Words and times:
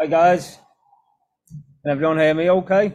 Hi 0.00 0.06
guys, 0.06 0.58
can 1.82 1.92
everyone 1.92 2.18
hear 2.18 2.32
me 2.32 2.48
okay? 2.48 2.94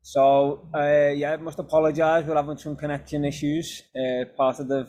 So, 0.00 0.70
uh, 0.74 1.10
yeah, 1.14 1.34
I 1.34 1.36
must 1.36 1.58
apologise, 1.58 2.24
we're 2.24 2.34
having 2.34 2.56
some 2.56 2.76
connection 2.76 3.26
issues, 3.26 3.82
uh, 3.94 4.24
part 4.38 4.58
of 4.58 4.68
the 4.68 4.88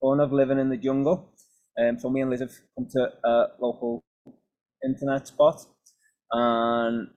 fun 0.00 0.20
of 0.20 0.32
living 0.32 0.60
in 0.60 0.68
the 0.68 0.76
jungle. 0.76 1.32
Um, 1.76 1.98
so 1.98 2.08
me 2.08 2.20
and 2.20 2.30
Liz 2.30 2.42
have 2.42 2.52
come 2.76 2.86
to 2.92 3.08
a 3.24 3.46
local 3.60 4.04
internet 4.84 5.26
spot 5.26 5.60
and 6.30 7.08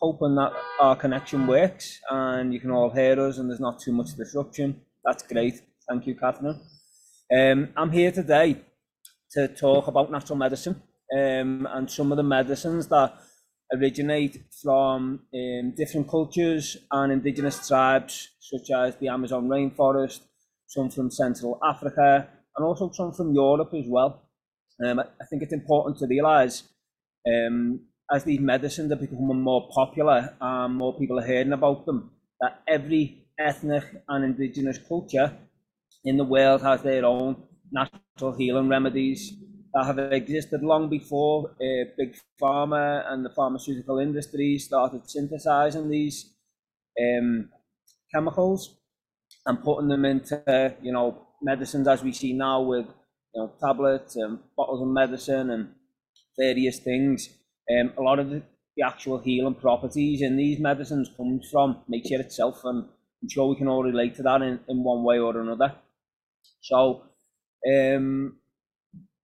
hoping 0.00 0.36
that 0.36 0.52
our 0.80 0.94
connection 0.94 1.48
works 1.48 1.98
and 2.08 2.54
you 2.54 2.60
can 2.60 2.70
all 2.70 2.90
hear 2.90 3.18
us 3.18 3.38
and 3.38 3.50
there's 3.50 3.58
not 3.58 3.80
too 3.80 3.90
much 3.90 4.14
disruption. 4.16 4.82
That's 5.04 5.24
great. 5.24 5.62
Thank 5.88 6.06
you, 6.06 6.14
Catherine. 6.14 6.60
Um, 7.36 7.70
I'm 7.76 7.90
here 7.90 8.12
today 8.12 8.62
to 9.34 9.48
talk 9.48 9.86
about 9.88 10.10
natural 10.10 10.36
medicine 10.36 10.80
um, 11.16 11.68
and 11.70 11.90
some 11.90 12.12
of 12.12 12.16
the 12.16 12.22
medicines 12.22 12.88
that 12.88 13.14
originate 13.72 14.44
from 14.62 15.20
um, 15.34 15.74
different 15.76 16.08
cultures 16.08 16.76
and 16.90 17.12
indigenous 17.12 17.66
tribes, 17.66 18.30
such 18.40 18.70
as 18.70 18.96
the 18.96 19.08
Amazon 19.08 19.48
rainforest, 19.48 20.20
some 20.66 20.90
from 20.90 21.10
Central 21.10 21.58
Africa, 21.62 22.28
and 22.56 22.64
also 22.64 22.90
some 22.92 23.12
from 23.12 23.34
Europe 23.34 23.72
as 23.74 23.86
well. 23.88 24.22
Um, 24.84 25.00
I 25.00 25.24
think 25.28 25.42
it's 25.42 25.52
important 25.52 25.98
to 25.98 26.06
realise 26.06 26.62
um, 27.26 27.80
as 28.12 28.24
these 28.24 28.40
medicines 28.40 28.92
are 28.92 28.96
becoming 28.96 29.40
more 29.40 29.68
popular 29.74 30.34
and 30.40 30.76
more 30.76 30.96
people 30.98 31.18
are 31.18 31.26
hearing 31.26 31.52
about 31.52 31.86
them, 31.86 32.10
that 32.40 32.62
every 32.68 33.26
ethnic 33.38 33.84
and 34.08 34.24
indigenous 34.24 34.78
culture 34.78 35.32
in 36.04 36.16
the 36.16 36.24
world 36.24 36.62
has 36.62 36.82
their 36.82 37.04
own 37.04 37.36
natural 37.72 38.03
healing 38.36 38.68
remedies 38.68 39.32
that 39.72 39.86
have 39.86 39.98
existed 39.98 40.62
long 40.62 40.88
before 40.88 41.50
uh, 41.50 41.84
big 41.98 42.14
pharma 42.40 43.04
and 43.12 43.24
the 43.24 43.30
pharmaceutical 43.30 43.98
industry 43.98 44.56
started 44.56 45.02
synthesizing 45.10 45.90
these 45.90 46.32
um, 47.00 47.48
chemicals 48.14 48.76
and 49.46 49.62
putting 49.64 49.88
them 49.88 50.04
into 50.04 50.76
you 50.80 50.92
know 50.92 51.26
medicines 51.42 51.88
as 51.88 52.04
we 52.04 52.12
see 52.12 52.32
now 52.32 52.62
with 52.62 52.86
you 53.34 53.42
know 53.42 53.52
tablets 53.60 54.14
and 54.14 54.38
bottles 54.56 54.80
of 54.80 54.88
medicine 54.88 55.50
and 55.50 55.70
various 56.38 56.78
things. 56.78 57.28
Um, 57.68 57.92
a 57.98 58.02
lot 58.02 58.20
of 58.20 58.30
the, 58.30 58.42
the 58.76 58.86
actual 58.86 59.18
healing 59.18 59.54
properties 59.54 60.22
in 60.22 60.36
these 60.36 60.60
medicines 60.60 61.10
comes 61.16 61.48
from 61.50 61.82
nature 61.88 62.20
itself, 62.20 62.60
and 62.64 62.84
I'm 62.84 63.28
sure 63.28 63.48
we 63.48 63.56
can 63.56 63.68
all 63.68 63.82
relate 63.82 64.14
to 64.16 64.22
that 64.22 64.42
in, 64.42 64.60
in 64.68 64.84
one 64.84 65.02
way 65.02 65.18
or 65.18 65.40
another. 65.40 65.74
So, 66.60 67.02
um, 67.72 68.36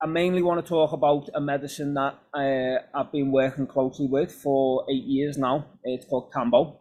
I 0.02 0.06
mainly 0.06 0.40
want 0.40 0.64
to 0.64 0.68
talk 0.68 0.92
about 0.92 1.28
a 1.34 1.40
medicine 1.40 1.92
that 1.94 2.18
uh, 2.32 2.98
I've 2.98 3.12
been 3.12 3.30
working 3.32 3.66
closely 3.66 4.06
with 4.06 4.32
for 4.32 4.86
eight 4.90 5.04
years 5.04 5.36
now. 5.36 5.66
It's 5.84 6.06
called 6.06 6.32
Kambo. 6.32 6.78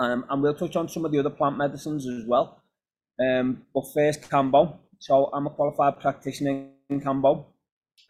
Um, 0.00 0.24
and 0.28 0.42
we'll 0.42 0.54
touch 0.54 0.74
on 0.74 0.88
some 0.88 1.04
of 1.04 1.12
the 1.12 1.20
other 1.20 1.30
plant 1.30 1.56
medicines 1.56 2.06
as 2.08 2.24
well. 2.26 2.62
Um, 3.20 3.62
but 3.72 3.84
first, 3.94 4.22
Kambo. 4.22 4.78
So 4.98 5.30
I'm 5.32 5.46
a 5.46 5.50
qualified 5.50 6.00
practitioner 6.00 6.66
in 6.90 7.00
Kambo. 7.00 7.46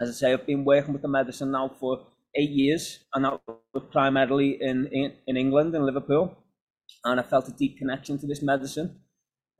As 0.00 0.08
I 0.08 0.12
say, 0.12 0.32
I've 0.32 0.46
been 0.46 0.64
working 0.64 0.94
with 0.94 1.02
the 1.02 1.08
medicine 1.08 1.50
now 1.50 1.70
for 1.80 2.06
eight 2.34 2.50
years, 2.50 3.04
and 3.14 3.24
that 3.26 3.40
was 3.46 3.82
primarily 3.90 4.58
in, 4.60 4.86
in, 4.92 5.12
in 5.26 5.36
England, 5.36 5.74
in 5.74 5.84
Liverpool. 5.84 6.36
And 7.04 7.20
I 7.20 7.22
felt 7.22 7.48
a 7.48 7.52
deep 7.52 7.76
connection 7.76 8.18
to 8.18 8.26
this 8.26 8.42
medicine. 8.42 9.00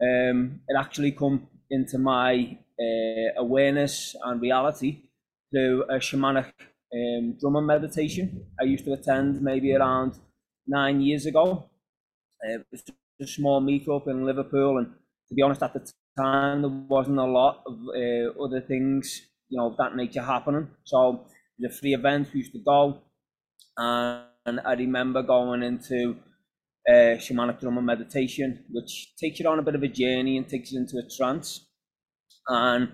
Um, 0.02 0.60
it 0.66 0.76
actually 0.78 1.12
come 1.12 1.48
into 1.70 1.98
my 1.98 2.58
uh, 2.80 3.40
awareness 3.40 4.14
and 4.24 4.40
reality 4.40 5.02
through 5.50 5.84
a 5.84 5.96
shamanic 5.96 6.52
um, 6.94 7.36
drumming 7.40 7.66
meditation 7.66 8.46
I 8.60 8.64
used 8.64 8.84
to 8.84 8.92
attend 8.92 9.42
maybe 9.42 9.74
around 9.74 10.18
nine 10.66 11.00
years 11.00 11.26
ago. 11.26 11.70
Uh, 12.44 12.60
it 12.60 12.66
was 12.70 12.82
a 13.20 13.26
small 13.26 13.60
meetup 13.60 14.06
in 14.06 14.24
Liverpool, 14.24 14.78
and 14.78 14.86
to 15.28 15.34
be 15.34 15.42
honest, 15.42 15.62
at 15.62 15.74
the 15.74 15.92
time 16.16 16.62
there 16.62 16.70
wasn't 16.70 17.18
a 17.18 17.24
lot 17.24 17.62
of 17.66 17.74
uh, 17.94 18.42
other 18.42 18.60
things, 18.60 19.22
you 19.48 19.58
know, 19.58 19.66
of 19.66 19.76
that 19.76 19.96
nature 19.96 20.22
happening. 20.22 20.68
So 20.84 21.26
a 21.64 21.70
free 21.70 21.94
event. 21.94 22.28
We 22.32 22.40
used 22.40 22.52
to 22.52 22.60
go, 22.60 22.98
and 23.76 24.60
I 24.64 24.74
remember 24.74 25.22
going 25.22 25.62
into 25.62 26.16
uh, 26.88 27.18
shamanic 27.18 27.60
drumming 27.60 27.84
meditation, 27.84 28.64
which 28.70 29.14
takes 29.16 29.40
you 29.40 29.48
on 29.48 29.58
a 29.58 29.62
bit 29.62 29.74
of 29.74 29.82
a 29.82 29.88
journey 29.88 30.36
and 30.36 30.48
takes 30.48 30.72
you 30.72 30.80
into 30.80 30.98
a 30.98 31.16
trance 31.16 31.67
and 32.48 32.92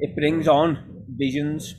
it 0.00 0.14
brings 0.16 0.48
on 0.48 1.04
visions. 1.08 1.74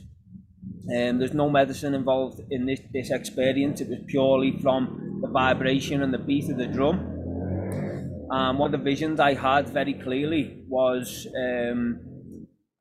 Um, 0.94 1.18
there's 1.18 1.34
no 1.34 1.48
medicine 1.48 1.94
involved 1.94 2.40
in 2.50 2.66
this, 2.66 2.80
this 2.92 3.10
experience. 3.10 3.80
It 3.80 3.88
was 3.88 4.00
purely 4.08 4.58
from 4.60 5.20
the 5.22 5.28
vibration 5.28 6.02
and 6.02 6.12
the 6.12 6.18
beat 6.18 6.50
of 6.50 6.58
the 6.58 6.66
drum. 6.66 7.08
And 8.30 8.58
one 8.58 8.74
of 8.74 8.80
the 8.80 8.84
visions 8.84 9.20
I 9.20 9.34
had 9.34 9.68
very 9.68 9.94
clearly 9.94 10.64
was 10.68 11.26
um, 11.36 12.00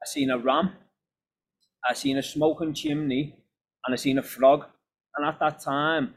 I 0.01 0.05
seen 0.07 0.29
a 0.29 0.38
ram, 0.38 0.71
I 1.88 1.94
seen 1.94 2.17
a 2.17 2.23
smoking 2.23 2.73
chimney, 2.73 3.35
and 3.85 3.94
I 3.94 3.97
seen 3.97 4.17
a 4.17 4.23
frog. 4.23 4.66
And 5.16 5.27
at 5.27 5.39
that 5.39 5.59
time, 5.59 6.16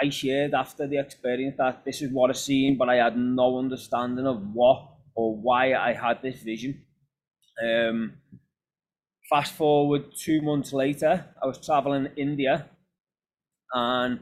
I 0.00 0.08
shared 0.10 0.54
after 0.54 0.86
the 0.86 0.98
experience 0.98 1.56
that 1.58 1.84
this 1.84 2.00
is 2.00 2.12
what 2.12 2.30
I 2.30 2.34
seen, 2.34 2.76
but 2.78 2.88
I 2.88 2.96
had 2.96 3.16
no 3.16 3.58
understanding 3.58 4.26
of 4.26 4.40
what 4.54 4.88
or 5.14 5.34
why 5.34 5.74
I 5.74 5.94
had 5.94 6.22
this 6.22 6.42
vision. 6.42 6.85
Um, 7.62 8.14
fast 9.30 9.54
forward 9.54 10.12
two 10.16 10.40
months 10.42 10.72
later, 10.72 11.26
I 11.42 11.46
was 11.46 11.64
traveling 11.64 12.08
India, 12.16 12.68
and 13.72 14.20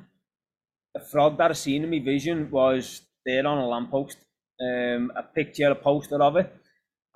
the 0.95 1.01
frog 1.01 1.39
that 1.39 1.51
I 1.51 1.55
seen 1.55 1.85
in 1.85 1.91
my 1.91 1.99
vision 1.99 2.51
was 2.51 3.03
there 3.27 3.47
on 3.47 3.59
a 3.59 3.67
lamppost. 3.69 4.19
Um, 4.61 5.11
a 5.17 5.23
picture, 5.23 5.69
a 5.71 5.75
poster 5.75 6.23
of 6.23 6.37
it, 6.37 6.55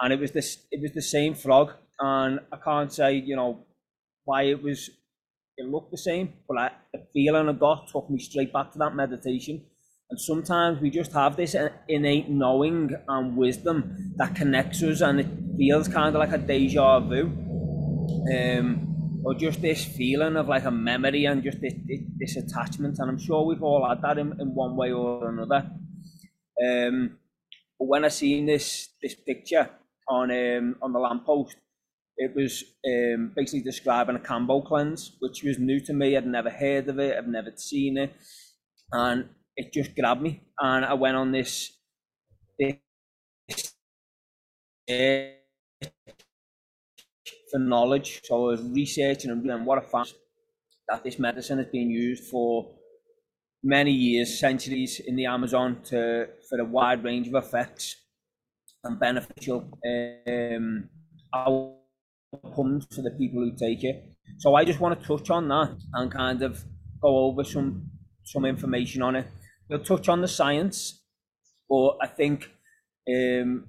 and 0.01 0.13
it 0.13 0.19
was 0.19 0.33
this. 0.33 0.59
It 0.73 0.83
was 0.83 0.93
the 0.93 1.03
same 1.03 1.35
frog, 1.35 1.73
and 2.01 2.41
I 2.53 2.57
can't 2.57 2.93
say 2.93 3.15
you 3.15 3.37
know 3.37 3.65
why 4.25 4.43
it 4.43 4.63
was. 4.63 4.91
It 5.57 5.67
looked 5.67 5.91
the 5.93 5.99
same, 5.99 6.33
but 6.49 6.59
I, 6.59 6.71
the 6.93 7.07
feeling 7.13 7.49
I 7.49 7.53
got 7.53 7.89
took 7.89 8.11
me 8.11 8.19
straight 8.19 8.53
back 8.53 8.73
to 8.73 8.79
that 8.79 8.95
meditation. 8.95 9.65
And 10.11 10.21
sometimes 10.21 10.81
we 10.81 10.91
just 10.91 11.13
have 11.13 11.37
this 11.37 11.55
innate 11.87 12.29
knowing 12.29 12.91
and 13.09 13.37
wisdom 13.37 14.15
that 14.17 14.35
connects 14.35 14.83
us, 14.83 15.01
and 15.01 15.21
it 15.21 15.27
feels 15.59 15.89
kind 15.89 16.15
of 16.15 16.21
like 16.21 16.33
a 16.33 16.39
deja 16.39 17.01
vu, 17.01 17.25
um, 18.33 19.23
or 19.25 19.35
just 19.35 19.61
this 19.61 19.85
feeling 19.85 20.37
of 20.37 20.49
like 20.49 20.65
a 20.65 20.71
memory 20.71 21.25
and 21.25 21.43
just 21.43 21.61
this, 21.61 21.75
this, 21.87 22.01
this 22.19 22.37
attachment. 22.37 22.99
And 22.99 23.11
I'm 23.11 23.19
sure 23.19 23.45
we've 23.45 23.63
all 23.63 23.87
had 23.89 24.01
that 24.03 24.19
in, 24.19 24.33
in 24.41 24.55
one 24.55 24.77
way 24.77 24.93
or 24.93 25.29
another. 25.29 25.71
Um, 26.65 27.19
but 27.79 27.87
when 27.87 28.05
I 28.05 28.09
seen 28.09 28.47
this 28.47 28.89
this 29.03 29.15
picture 29.15 29.71
on 30.09 30.31
um, 30.31 30.77
on 30.83 30.93
the 30.93 30.99
lamppost, 30.99 31.57
it 32.17 32.35
was 32.35 32.65
um, 32.87 33.33
basically 33.37 33.63
describing 33.63 34.17
a 34.17 34.21
Kambo 34.21 34.67
cleanse, 34.67 35.17
which 35.21 35.43
was 35.45 35.59
new 35.59 35.81
to 35.81 35.93
me. 35.93 36.17
I'd 36.17 36.27
never 36.27 36.51
heard 36.51 36.89
of 36.89 36.99
it. 36.99 37.17
I've 37.17 37.29
never 37.29 37.53
seen 37.57 37.99
it, 37.99 38.13
and 38.93 39.29
it 39.57 39.73
just 39.73 39.95
grabbed 39.95 40.23
me, 40.23 40.43
and 40.59 40.85
I 40.85 40.95
went 40.95 41.17
on 41.17 41.33
this. 41.33 41.73
this 42.59 42.77
for 47.51 47.59
knowledge. 47.59 48.21
So 48.25 48.37
I 48.37 48.51
was 48.51 48.63
researching 48.63 49.31
and 49.31 49.43
reading 49.43 49.65
what 49.65 49.79
I 49.79 49.83
found 49.83 50.13
that 50.89 51.05
this 51.05 51.19
medicine 51.19 51.59
has 51.59 51.67
been 51.69 51.91
used 51.91 52.25
for 52.25 52.71
many 53.63 53.93
years, 53.93 54.39
centuries 54.39 55.01
in 55.01 55.17
the 55.17 55.27
Amazon 55.27 55.83
to 55.85 56.29
for 56.49 56.59
a 56.61 56.65
wide 56.65 57.05
range 57.05 57.29
of 57.29 57.35
effects 57.35 57.97
and 58.85 58.99
beneficial 58.99 59.69
um, 59.87 60.89
outcomes 61.35 62.87
for 62.95 63.03
the 63.03 63.15
people 63.19 63.41
who 63.41 63.57
take 63.57 63.85
it. 63.85 64.15
So 64.39 64.55
I 64.55 64.65
just 64.65 64.81
want 64.81 65.01
to 65.01 65.07
touch 65.07 65.31
on 65.31 65.49
that 65.49 65.77
and 65.95 66.13
kind 66.13 66.43
of 66.43 66.63
go 67.01 67.27
over 67.27 67.45
some 67.45 67.91
some 68.25 68.45
information 68.45 69.03
on 69.03 69.17
it. 69.17 69.27
We'll 69.69 69.81
touch 69.81 70.09
on 70.09 70.21
the 70.21 70.29
science, 70.29 71.03
but 71.69 71.97
I 72.01 72.07
think 72.07 72.51
um, 73.09 73.67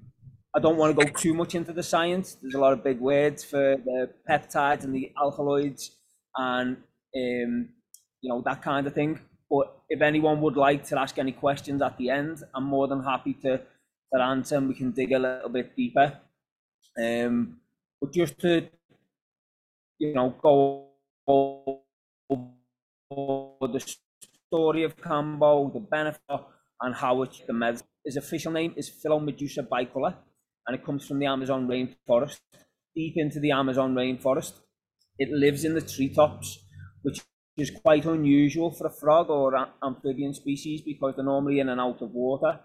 I 0.55 0.59
don't 0.59 0.77
want 0.77 0.97
to 0.97 1.05
go 1.05 1.11
too 1.11 1.33
much 1.35 1.53
into 1.53 1.73
the 1.73 1.83
science. 1.83 2.35
There's 2.41 2.55
a 2.55 2.59
lot 2.59 2.73
of 2.73 2.83
big 2.83 2.99
words 2.99 3.43
for 3.43 3.77
the 3.77 4.09
peptides 4.27 4.83
and 4.83 4.95
the 4.95 5.11
alkaloids 5.15 5.91
and 6.35 6.77
um, 7.15 7.69
you 8.21 8.29
know 8.29 8.41
that 8.45 8.61
kind 8.63 8.87
of 8.87 8.93
thing. 8.93 9.19
But 9.49 9.77
if 9.89 10.01
anyone 10.01 10.41
would 10.41 10.57
like 10.57 10.83
to 10.85 10.99
ask 10.99 11.19
any 11.19 11.33
questions 11.33 11.81
at 11.83 11.97
the 11.97 12.09
end, 12.09 12.43
I'm 12.55 12.63
more 12.63 12.87
than 12.87 13.03
happy 13.03 13.33
to, 13.43 13.59
to 14.13 14.21
answer 14.21 14.57
and 14.57 14.67
we 14.67 14.73
can 14.73 14.91
dig 14.91 15.11
a 15.11 15.19
little 15.19 15.49
bit 15.49 15.75
deeper. 15.75 16.19
Um, 16.97 17.57
but 18.01 18.11
just 18.11 18.39
to 18.39 18.67
you 19.99 20.13
know 20.15 20.35
go 20.41 20.89
over 23.11 23.67
the 23.71 23.95
story 24.47 24.83
of 24.83 24.97
Kambo, 24.97 25.71
the 25.71 25.79
benefit 25.79 26.21
and 26.81 26.95
how 26.95 27.21
it's 27.21 27.39
the 27.45 27.53
medicine. 27.53 27.85
His 28.03 28.17
official 28.17 28.51
name 28.51 28.73
is 28.75 28.89
Phyllomedusa 28.89 29.67
bicolor 29.67 30.15
and 30.69 30.75
it 30.77 30.85
comes 30.85 31.07
from 31.07 31.17
the 31.17 31.25
Amazon 31.25 31.67
rainforest, 31.67 32.41
deep 32.95 33.13
into 33.15 33.39
the 33.39 33.49
Amazon 33.49 33.95
rainforest. 33.95 34.53
it 35.17 35.31
lives 35.31 35.65
in 35.65 35.73
the 35.73 35.81
treetops, 35.81 36.59
which 37.01 37.21
is 37.57 37.71
quite 37.71 38.05
unusual 38.05 38.69
for 38.71 38.85
a 38.85 38.91
frog 38.91 39.31
or 39.31 39.67
amphibian 39.83 40.31
species 40.31 40.81
because 40.81 41.15
they're 41.15 41.25
normally 41.25 41.59
in 41.59 41.69
and 41.69 41.81
out 41.81 42.03
of 42.03 42.11
water. 42.11 42.59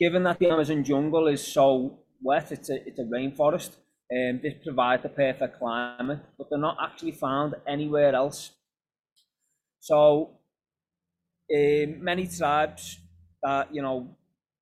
Given 0.00 0.24
that 0.24 0.40
the 0.40 0.50
Amazon 0.50 0.82
jungle 0.82 1.28
is 1.28 1.46
so 1.46 2.00
wet, 2.20 2.50
it's 2.50 2.70
a, 2.70 2.88
it's 2.88 2.98
a 2.98 3.04
rainforest, 3.04 3.76
um, 4.12 4.40
this 4.42 4.54
provides 4.64 5.04
the 5.04 5.10
perfect 5.10 5.60
climate, 5.60 6.22
but 6.36 6.50
they're 6.50 6.58
not 6.58 6.78
actually 6.82 7.12
found 7.12 7.54
anywhere 7.68 8.16
else. 8.16 8.50
So 9.78 10.40
um, 11.54 12.02
many 12.02 12.26
tribes 12.26 12.98
that, 13.44 13.72
you 13.72 13.80
know, 13.80 14.16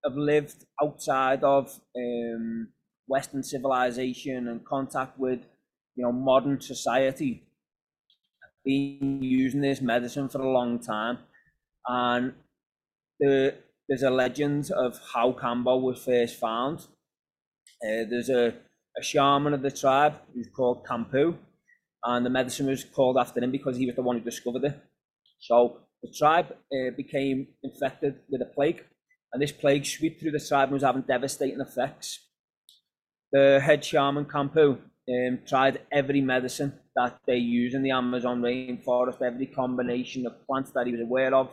have 0.04 0.16
lived 0.16 0.64
outside 0.82 1.43
of 1.44 1.81
um, 1.96 2.69
Western 3.06 3.43
civilization 3.43 4.48
and 4.48 4.64
contact 4.64 5.19
with, 5.19 5.40
you 5.94 6.04
know, 6.04 6.12
modern 6.12 6.60
society 6.60 7.46
been 8.64 9.22
using 9.22 9.60
this 9.60 9.81
medicine 9.81 10.28
for 10.28 10.40
a 10.43 10.50
long 10.50 10.81
time, 10.81 11.19
and 11.87 12.34
the, 13.20 13.54
there's 13.88 14.02
a 14.02 14.10
legend 14.10 14.70
of 14.72 14.98
how 15.14 15.32
Kambo 15.32 15.81
was 15.81 16.02
first 16.04 16.38
found. 16.40 16.81
Uh, 17.84 18.02
there's 18.10 18.28
a, 18.28 18.54
a 18.98 19.02
shaman 19.02 19.54
of 19.54 19.62
the 19.62 19.70
tribe 19.70 20.14
who's 20.34 20.48
called 20.48 20.84
Kampu, 20.84 21.37
and 22.04 22.26
the 22.26 22.31
medicine 22.31 22.66
was 22.66 22.84
called 22.84 23.16
after 23.16 23.40
him 23.40 23.52
because 23.52 23.76
he 23.76 23.87
was 23.87 23.94
the 23.94 24.02
one 24.02 24.19
who 24.19 24.25
discovered 24.25 24.64
it. 24.64 24.76
So 25.38 25.78
the 26.02 26.12
tribe 26.19 26.46
uh, 26.50 26.90
became 26.96 27.46
infected 27.62 28.16
with 28.28 28.43
a 28.43 28.46
plague, 28.46 28.82
and 29.37 29.43
this 29.43 29.53
plague 29.53 29.85
swept 29.85 30.19
through 30.19 30.31
the 30.31 30.41
tribe 30.41 30.69
and 30.69 30.73
was 30.73 30.83
having 30.83 31.03
devastating 31.03 31.61
effects. 31.61 32.21
The 33.31 33.61
head 33.62 33.85
shaman 33.85 34.25
Kampu 34.25 34.79
um, 34.79 35.41
tried 35.47 35.83
every 35.93 36.23
medicine 36.23 36.73
that 36.94 37.19
they 37.27 37.37
use 37.37 37.75
in 37.75 37.83
the 37.83 37.91
Amazon 37.91 38.41
rainforest, 38.41 39.21
every 39.21 39.44
combination 39.44 40.27
of 40.27 40.47
plants 40.47 40.71
that 40.71 40.87
he 40.87 40.93
was 40.93 41.03
aware 41.03 41.35
of. 41.35 41.50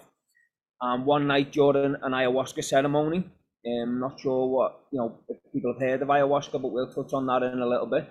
And 0.79 1.05
one 1.05 1.27
night 1.27 1.51
during 1.51 1.95
an 2.01 2.13
ayahuasca 2.13 2.63
ceremony, 2.63 3.29
I'm 3.65 3.89
um, 3.89 3.99
not 3.99 4.17
sure 4.17 4.47
what, 4.47 4.85
you 4.93 4.99
know, 4.99 5.19
if 5.27 5.39
people 5.51 5.73
have 5.73 5.81
heard 5.81 6.01
of 6.03 6.07
ayahuasca, 6.07 6.61
but 6.61 6.71
we'll 6.71 6.87
touch 6.93 7.11
on 7.11 7.25
that 7.25 7.43
in 7.43 7.59
a 7.59 7.67
little 7.67 7.87
bit. 7.87 8.07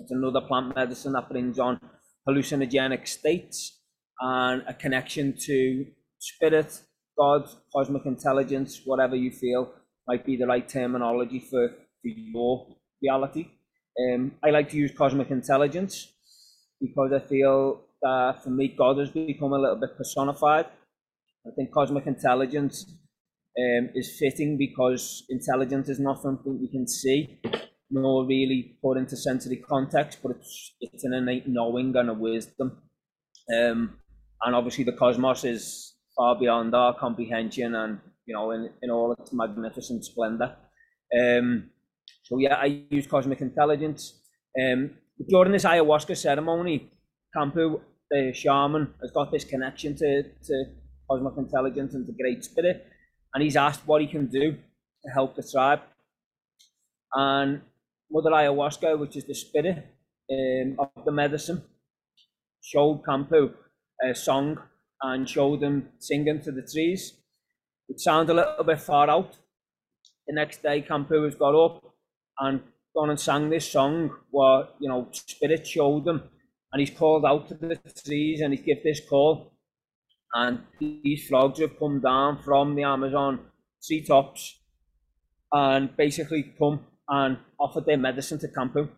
It's 0.00 0.10
another 0.10 0.40
plant 0.40 0.74
medicine 0.74 1.12
that 1.12 1.28
brings 1.28 1.60
on 1.60 1.78
hallucinogenic 2.28 3.06
states 3.06 3.78
and 4.20 4.64
a 4.66 4.74
connection 4.74 5.36
to 5.46 5.86
spirit, 6.18 6.80
God, 7.18 7.48
cosmic 7.74 8.06
intelligence, 8.06 8.82
whatever 8.84 9.16
you 9.16 9.30
feel 9.30 9.72
might 10.06 10.24
be 10.24 10.36
the 10.36 10.46
right 10.46 10.66
terminology 10.68 11.40
for, 11.40 11.68
for 11.68 12.08
your 12.08 12.66
reality. 13.02 13.48
Um, 14.00 14.32
I 14.44 14.50
like 14.50 14.70
to 14.70 14.76
use 14.76 14.92
cosmic 14.96 15.30
intelligence 15.30 16.12
because 16.80 17.12
I 17.12 17.18
feel 17.18 17.80
that 18.02 18.42
for 18.42 18.50
me, 18.50 18.74
God 18.78 18.98
has 18.98 19.10
become 19.10 19.52
a 19.52 19.58
little 19.58 19.76
bit 19.76 19.96
personified. 19.96 20.66
I 21.46 21.50
think 21.56 21.72
cosmic 21.72 22.06
intelligence 22.06 22.86
um, 23.58 23.90
is 23.94 24.16
fitting 24.18 24.56
because 24.56 25.24
intelligence 25.28 25.88
is 25.88 25.98
not 25.98 26.22
something 26.22 26.60
we 26.60 26.68
can 26.68 26.86
see 26.86 27.40
nor 27.90 28.26
really 28.26 28.76
put 28.82 28.98
into 28.98 29.16
sensory 29.16 29.56
context, 29.56 30.18
but 30.22 30.32
it's, 30.32 30.74
it's 30.80 31.04
an 31.04 31.14
innate 31.14 31.48
knowing 31.48 31.94
and 31.96 32.10
a 32.10 32.14
wisdom. 32.14 32.82
Um, 33.52 33.98
and 34.42 34.54
obviously, 34.54 34.84
the 34.84 34.92
cosmos 34.92 35.44
is 35.44 35.94
far 36.18 36.34
beyond 36.38 36.74
our 36.74 36.92
comprehension 36.98 37.76
and, 37.76 38.00
you 38.26 38.34
know, 38.34 38.50
in, 38.50 38.68
in 38.82 38.90
all 38.90 39.12
its 39.12 39.32
magnificent 39.32 40.04
splendor. 40.04 40.56
Um, 41.18 41.70
so, 42.24 42.38
yeah, 42.38 42.56
I 42.56 42.84
use 42.90 43.06
cosmic 43.06 43.40
intelligence. 43.40 44.02
Um, 44.60 44.90
during 45.28 45.52
this 45.52 45.64
ayahuasca 45.64 46.16
ceremony, 46.16 46.90
Kampu, 47.34 47.80
the 48.10 48.32
shaman, 48.34 48.94
has 49.00 49.12
got 49.12 49.30
this 49.30 49.44
connection 49.44 49.94
to, 49.96 50.22
to 50.46 50.64
cosmic 51.08 51.34
intelligence 51.38 51.94
and 51.94 52.04
to 52.06 52.12
Great 52.12 52.44
Spirit, 52.44 52.86
and 53.32 53.42
he's 53.44 53.56
asked 53.56 53.86
what 53.86 54.00
he 54.00 54.08
can 54.08 54.26
do 54.26 54.52
to 54.52 55.10
help 55.14 55.36
the 55.36 55.48
tribe. 55.52 55.80
And 57.14 57.62
Mother 58.10 58.30
Ayahuasca, 58.30 58.98
which 58.98 59.16
is 59.16 59.24
the 59.24 59.34
spirit 59.34 59.86
um, 60.30 60.76
of 60.78 61.04
the 61.04 61.12
medicine, 61.12 61.62
showed 62.60 63.02
Kampu 63.08 63.54
a 64.02 64.14
song 64.14 64.58
and 65.02 65.28
showed 65.28 65.60
them 65.60 65.90
singing 65.98 66.40
to 66.42 66.52
the 66.52 66.62
trees. 66.62 67.14
It 67.88 68.00
sounded 68.00 68.32
a 68.32 68.36
little 68.36 68.64
bit 68.64 68.80
far 68.80 69.08
out. 69.08 69.36
The 70.26 70.34
next 70.34 70.62
day, 70.62 70.82
Kampu 70.82 71.24
has 71.24 71.34
got 71.34 71.54
up 71.54 71.82
and 72.38 72.60
gone 72.94 73.10
and 73.10 73.20
sang 73.20 73.48
this 73.50 73.70
song 73.70 74.10
where, 74.30 74.68
you 74.80 74.88
know, 74.88 75.08
Spirit 75.12 75.66
showed 75.66 76.04
them. 76.04 76.22
and 76.72 76.80
he's 76.80 76.90
called 76.90 77.24
out 77.24 77.48
to 77.48 77.54
the 77.54 77.76
trees 78.04 78.40
and 78.40 78.52
he's 78.52 78.64
give 78.64 78.82
this 78.84 79.00
call. 79.08 79.52
And 80.34 80.60
these 80.78 81.26
frogs 81.26 81.60
have 81.60 81.78
come 81.78 82.00
down 82.00 82.42
from 82.42 82.74
the 82.74 82.82
Amazon 82.82 83.40
treetops 83.86 84.60
and 85.52 85.96
basically 85.96 86.54
come 86.58 86.80
and 87.08 87.38
offered 87.58 87.86
their 87.86 87.96
medicine 87.96 88.38
to 88.40 88.48
Kampu. 88.48 88.90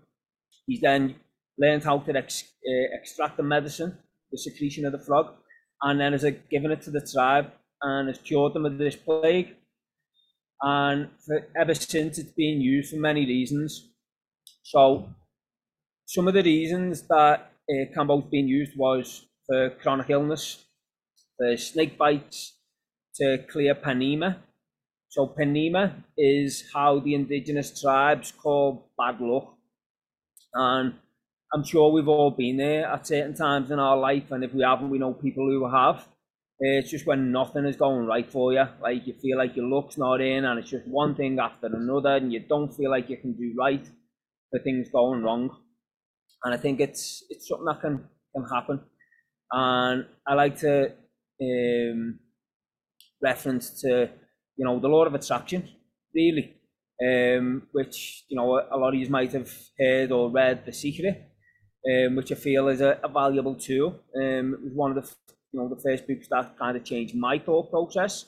He's 0.67 0.81
then 0.81 1.15
learned 1.59 1.85
how 1.85 1.99
to 1.99 2.17
ex- 2.17 2.43
uh, 2.67 2.97
extract 2.99 3.37
the 3.37 3.45
medicine, 3.45 3.97
the 4.33 4.39
secretion 4.39 4.85
of 4.85 4.93
the 4.93 4.99
frog, 4.99 5.35
and 5.83 6.01
then 6.01 6.13
has 6.13 6.25
given 6.51 6.71
it 6.71 6.83
to 6.83 6.91
the 6.91 7.01
tribe 7.01 7.53
and 7.83 8.09
has 8.09 8.19
cured 8.19 8.55
them 8.55 8.67
of 8.67 8.79
this 8.79 8.97
plague. 8.97 9.57
And 10.63 11.09
for, 11.25 11.47
ever 11.57 11.75
since, 11.75 12.19
it's 12.19 12.33
been 12.33 12.61
used 12.61 12.91
for 12.91 13.01
many 13.01 13.25
reasons. 13.25 13.91
So 14.63 15.09
some 16.07 16.29
of 16.29 16.35
the 16.35 16.43
reasons 16.43 17.03
that 17.09 17.53
uh, 17.71 17.95
Kambo's 17.97 18.31
been 18.31 18.49
used 18.49 18.73
was 18.77 19.27
for 19.47 19.71
chronic 19.71 20.11
illness, 20.11 20.65
for 21.37 21.57
snake 21.57 21.97
bites, 21.97 22.57
to 23.17 23.45
clear 23.51 23.75
panema. 23.75 24.37
So 25.09 25.27
panema 25.27 25.95
is 26.17 26.71
how 26.75 27.01
the 27.01 27.15
indigenous 27.15 27.81
tribes 27.81 28.33
call 28.33 28.91
bad 28.99 29.21
luck. 29.21 29.55
And 30.55 30.95
I'm 31.53 31.65
sure 31.65 31.91
we've 31.91 32.09
all 32.09 32.31
been 32.31 32.59
there 32.59 32.87
at 32.87 33.07
certain 33.07 33.35
times 33.35 33.71
in 33.71 33.79
our 33.79 33.97
life, 33.97 34.31
and 34.31 34.45
if 34.45 34.55
we 34.55 34.63
haven't, 34.63 34.91
we 34.91 34.99
know 34.99 35.13
people 35.13 35.47
who 35.47 35.69
have. 35.69 36.07
It's 36.61 36.91
just 36.91 37.07
when 37.07 37.33
nothing 37.33 37.65
is 37.65 37.77
going 37.77 38.07
right 38.07 38.31
for 38.31 38.53
you, 38.53 38.65
like 38.83 39.07
you 39.07 39.15
feel 39.15 39.39
like 39.39 39.57
your 39.57 39.67
luck's 39.67 39.97
not 39.97 40.21
in, 40.21 40.45
and 40.45 40.61
it's 40.61 40.71
just 40.71 40.87
one 40.87 41.15
thing 41.15 41.39
after 41.39 41.67
another, 41.67 42.17
and 42.17 42.33
you 42.33 42.41
don't 42.41 42.73
feel 42.73 42.91
like 42.91 43.09
you 43.09 43.17
can 43.17 43.33
do 43.33 43.55
right 43.59 43.85
for 44.51 44.61
things 44.61 44.91
going 44.91 45.23
wrong. 45.23 45.51
And 46.45 46.55
I 46.55 46.57
think 46.59 46.81
it's 46.81 47.25
it's 47.31 47.49
something 47.49 47.67
that 47.67 47.81
can 47.81 48.09
can 48.35 48.45
happen. 48.45 48.81
And 49.53 50.07
I 50.27 50.35
like 50.35 50.59
to 50.59 50.93
um, 51.43 52.19
reference 53.23 53.81
to 53.83 54.11
you 54.57 54.65
know 54.65 54.79
the 54.79 54.89
law 54.89 55.05
of 55.05 55.15
attraction, 55.15 55.69
really, 56.15 56.55
um, 57.03 57.67
which 57.73 58.25
you 58.29 58.37
know 58.37 58.61
a 58.71 58.77
lot 58.77 58.95
of 58.95 59.01
you 59.01 59.09
might 59.09 59.33
have 59.33 59.51
heard 59.79 60.13
or 60.13 60.31
read 60.31 60.65
The 60.67 60.73
Secret, 60.73 61.30
um, 61.89 62.17
which 62.17 62.33
I 62.33 62.35
feel 62.35 62.69
is 62.69 62.81
a, 62.81 62.99
a 63.03 63.09
valuable 63.09 63.55
tool. 63.55 64.01
Um, 64.15 64.55
it 64.55 64.63
was 64.63 64.73
one 64.75 64.97
of 64.97 65.03
the 65.03 65.15
you 65.53 65.61
know 65.61 65.69
the 65.69 65.81
first 65.81 66.07
books 66.07 66.29
that 66.31 66.59
kind 66.59 66.77
of 66.77 66.85
changed 66.85 67.15
my 67.15 67.39
thought 67.39 67.71
process. 67.71 68.27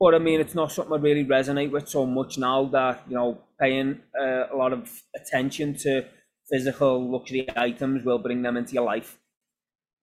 But 0.00 0.14
I 0.14 0.18
mean, 0.18 0.40
it's 0.40 0.54
not 0.54 0.72
something 0.72 0.92
I 0.92 1.00
really 1.00 1.24
resonate 1.24 1.70
with 1.70 1.88
so 1.88 2.04
much 2.04 2.36
now 2.36 2.64
that 2.66 3.04
you 3.08 3.14
know 3.14 3.38
paying 3.60 4.00
uh, 4.20 4.46
a 4.52 4.56
lot 4.56 4.72
of 4.72 4.90
attention 5.14 5.74
to 5.78 6.06
physical 6.50 7.10
luxury 7.10 7.46
items 7.56 8.04
will 8.04 8.18
bring 8.18 8.42
them 8.42 8.56
into 8.56 8.74
your 8.74 8.84
life. 8.84 9.18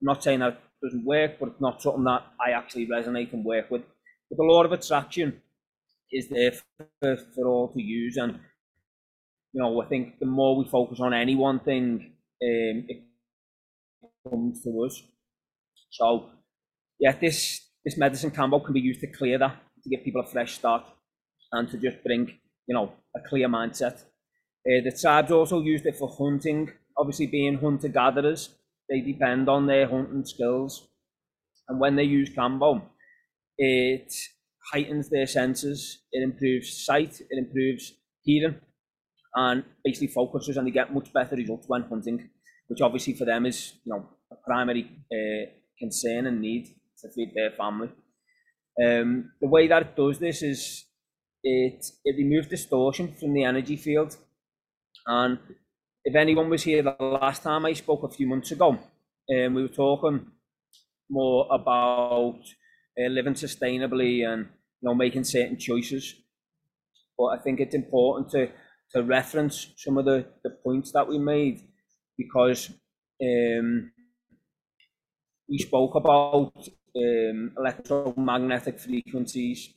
I'm 0.01 0.07
not 0.07 0.23
saying 0.23 0.39
that 0.39 0.59
doesn't 0.81 1.05
work, 1.05 1.37
but 1.39 1.49
it's 1.49 1.61
not 1.61 1.81
something 1.81 2.03
that 2.05 2.23
I 2.43 2.51
actually 2.51 2.87
resonate 2.87 3.33
and 3.33 3.45
work 3.45 3.69
with. 3.69 3.83
But 4.29 4.37
the 4.37 4.43
law 4.43 4.63
of 4.63 4.71
attraction 4.71 5.41
is 6.11 6.29
there 6.29 6.53
for, 6.99 7.17
for 7.35 7.47
all 7.47 7.67
to 7.73 7.81
use, 7.81 8.17
and 8.17 8.39
you 9.53 9.61
know, 9.61 9.81
I 9.81 9.85
think 9.85 10.19
the 10.19 10.25
more 10.25 10.57
we 10.57 10.65
focus 10.65 10.99
on 10.99 11.13
any 11.13 11.35
one 11.35 11.59
thing, 11.59 12.13
comes 14.29 14.63
to 14.63 14.83
us. 14.85 15.03
So, 15.89 16.29
yeah, 16.99 17.13
this 17.19 17.61
this 17.83 17.97
medicine 17.97 18.31
Kambo 18.31 18.63
can 18.63 18.73
be 18.73 18.79
used 18.79 19.01
to 19.01 19.07
clear 19.07 19.37
that, 19.39 19.57
to 19.83 19.89
give 19.89 20.03
people 20.03 20.21
a 20.21 20.27
fresh 20.27 20.53
start, 20.53 20.83
and 21.51 21.69
to 21.69 21.77
just 21.77 22.03
bring 22.03 22.27
you 22.67 22.75
know 22.75 22.93
a 23.15 23.19
clear 23.27 23.47
mindset. 23.47 24.01
Uh, 24.67 24.81
the 24.83 24.95
tribes 24.99 25.31
also 25.31 25.61
used 25.61 25.85
it 25.85 25.97
for 25.97 26.09
hunting. 26.09 26.69
Obviously, 26.97 27.27
being 27.27 27.57
hunter 27.57 27.87
gatherers, 27.87 28.55
they 28.89 29.01
depend 29.01 29.49
on 29.49 29.67
their 29.67 29.87
hunting 29.87 30.25
skills, 30.25 30.87
and 31.67 31.79
when 31.79 31.95
they 31.95 32.03
use 32.03 32.29
Kambo, 32.29 32.81
it 33.57 34.13
heightens 34.71 35.09
their 35.09 35.27
senses. 35.27 36.03
It 36.11 36.23
improves 36.23 36.85
sight. 36.85 37.21
It 37.29 37.37
improves 37.37 37.93
hearing, 38.23 38.55
and 39.35 39.63
basically 39.83 40.07
focuses, 40.07 40.57
and 40.57 40.67
they 40.67 40.71
get 40.71 40.93
much 40.93 41.11
better 41.13 41.35
results 41.35 41.67
when 41.67 41.83
hunting, 41.83 42.29
which 42.67 42.81
obviously 42.81 43.13
for 43.13 43.25
them 43.25 43.45
is 43.45 43.73
you 43.83 43.93
know 43.93 44.05
a 44.31 44.35
primary 44.35 44.89
uh, 45.11 45.51
concern 45.79 46.27
and 46.27 46.41
need 46.41 46.67
to 46.99 47.09
feed 47.09 47.31
their 47.35 47.51
family. 47.51 47.89
Um, 48.81 49.31
the 49.41 49.47
way 49.47 49.67
that 49.67 49.81
it 49.81 49.95
does 49.95 50.19
this 50.19 50.41
is 50.41 50.85
it 51.43 51.85
it 52.05 52.15
removes 52.17 52.47
distortion 52.47 53.15
from 53.19 53.33
the 53.33 53.43
energy 53.43 53.77
field, 53.77 54.17
and 55.05 55.39
if 56.03 56.15
anyone 56.15 56.49
was 56.49 56.63
here 56.63 56.83
the 56.83 56.95
last 56.99 57.43
time 57.43 57.65
I 57.65 57.73
spoke 57.73 58.03
a 58.03 58.09
few 58.09 58.27
months 58.27 58.51
ago, 58.51 58.69
um, 58.71 59.53
we 59.53 59.61
were 59.61 59.67
talking 59.67 60.27
more 61.09 61.47
about 61.51 62.39
uh, 62.99 63.09
living 63.09 63.33
sustainably 63.33 64.25
and 64.27 64.45
you 64.81 64.83
know 64.83 64.95
making 64.95 65.23
certain 65.23 65.57
choices. 65.57 66.15
But 67.17 67.25
I 67.25 67.37
think 67.37 67.59
it's 67.59 67.75
important 67.75 68.29
to 68.31 68.49
to 68.93 69.03
reference 69.03 69.73
some 69.77 69.97
of 69.97 70.05
the, 70.05 70.25
the 70.43 70.49
points 70.49 70.91
that 70.91 71.07
we 71.07 71.17
made 71.17 71.61
because 72.17 72.69
um, 73.23 73.91
we 75.49 75.57
spoke 75.57 75.95
about 75.95 76.53
um, 76.95 77.51
electromagnetic 77.57 78.79
frequencies 78.79 79.73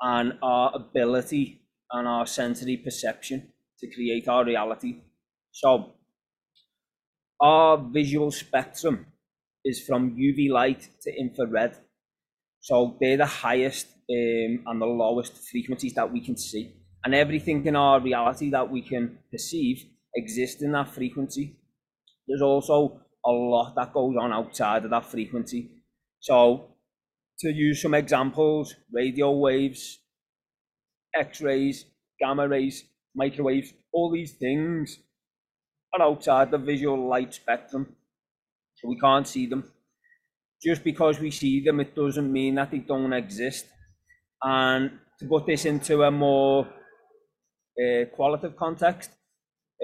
and 0.00 0.34
our 0.42 0.72
ability 0.74 1.62
and 1.92 2.06
our 2.06 2.26
sensory 2.26 2.76
perception 2.76 3.48
to 3.78 3.90
create 3.90 4.28
our 4.28 4.44
reality. 4.44 5.00
So, 5.52 5.94
our 7.40 7.78
visual 7.78 8.30
spectrum 8.30 9.06
is 9.64 9.80
from 9.80 10.16
UV 10.16 10.50
light 10.50 10.88
to 11.02 11.12
infrared. 11.12 11.76
So, 12.60 12.96
they're 13.00 13.16
the 13.16 13.26
highest 13.26 13.88
um, 14.10 14.62
and 14.66 14.80
the 14.80 14.86
lowest 14.86 15.36
frequencies 15.50 15.94
that 15.94 16.12
we 16.12 16.20
can 16.20 16.36
see. 16.36 16.79
And 17.04 17.14
everything 17.14 17.64
in 17.66 17.76
our 17.76 18.00
reality 18.00 18.50
that 18.50 18.70
we 18.70 18.82
can 18.82 19.18
perceive 19.30 19.84
exists 20.14 20.62
in 20.62 20.72
that 20.72 20.88
frequency. 20.88 21.56
There's 22.28 22.42
also 22.42 23.02
a 23.24 23.30
lot 23.30 23.74
that 23.76 23.92
goes 23.92 24.16
on 24.20 24.32
outside 24.32 24.84
of 24.84 24.90
that 24.90 25.06
frequency. 25.06 25.70
So, 26.20 26.76
to 27.40 27.50
use 27.52 27.82
some 27.82 27.94
examples, 27.94 28.74
radio 28.92 29.32
waves, 29.32 30.00
X 31.14 31.40
rays, 31.40 31.86
gamma 32.18 32.48
rays, 32.48 32.84
microwaves, 33.14 33.72
all 33.92 34.10
these 34.10 34.32
things 34.32 34.98
are 35.94 36.02
outside 36.02 36.50
the 36.50 36.58
visual 36.58 37.08
light 37.08 37.34
spectrum. 37.34 37.96
So 38.76 38.88
we 38.88 38.98
can't 38.98 39.26
see 39.26 39.46
them. 39.46 39.72
Just 40.62 40.84
because 40.84 41.20
we 41.20 41.30
see 41.30 41.62
them, 41.64 41.80
it 41.80 41.94
doesn't 41.94 42.32
mean 42.32 42.56
that 42.56 42.70
they 42.70 42.78
don't 42.78 43.12
exist. 43.12 43.66
And 44.42 45.00
to 45.18 45.26
put 45.28 45.46
this 45.46 45.64
into 45.64 46.02
a 46.02 46.10
more 46.10 46.68
uh, 47.78 48.04
qualitative 48.14 48.56
context, 48.56 49.10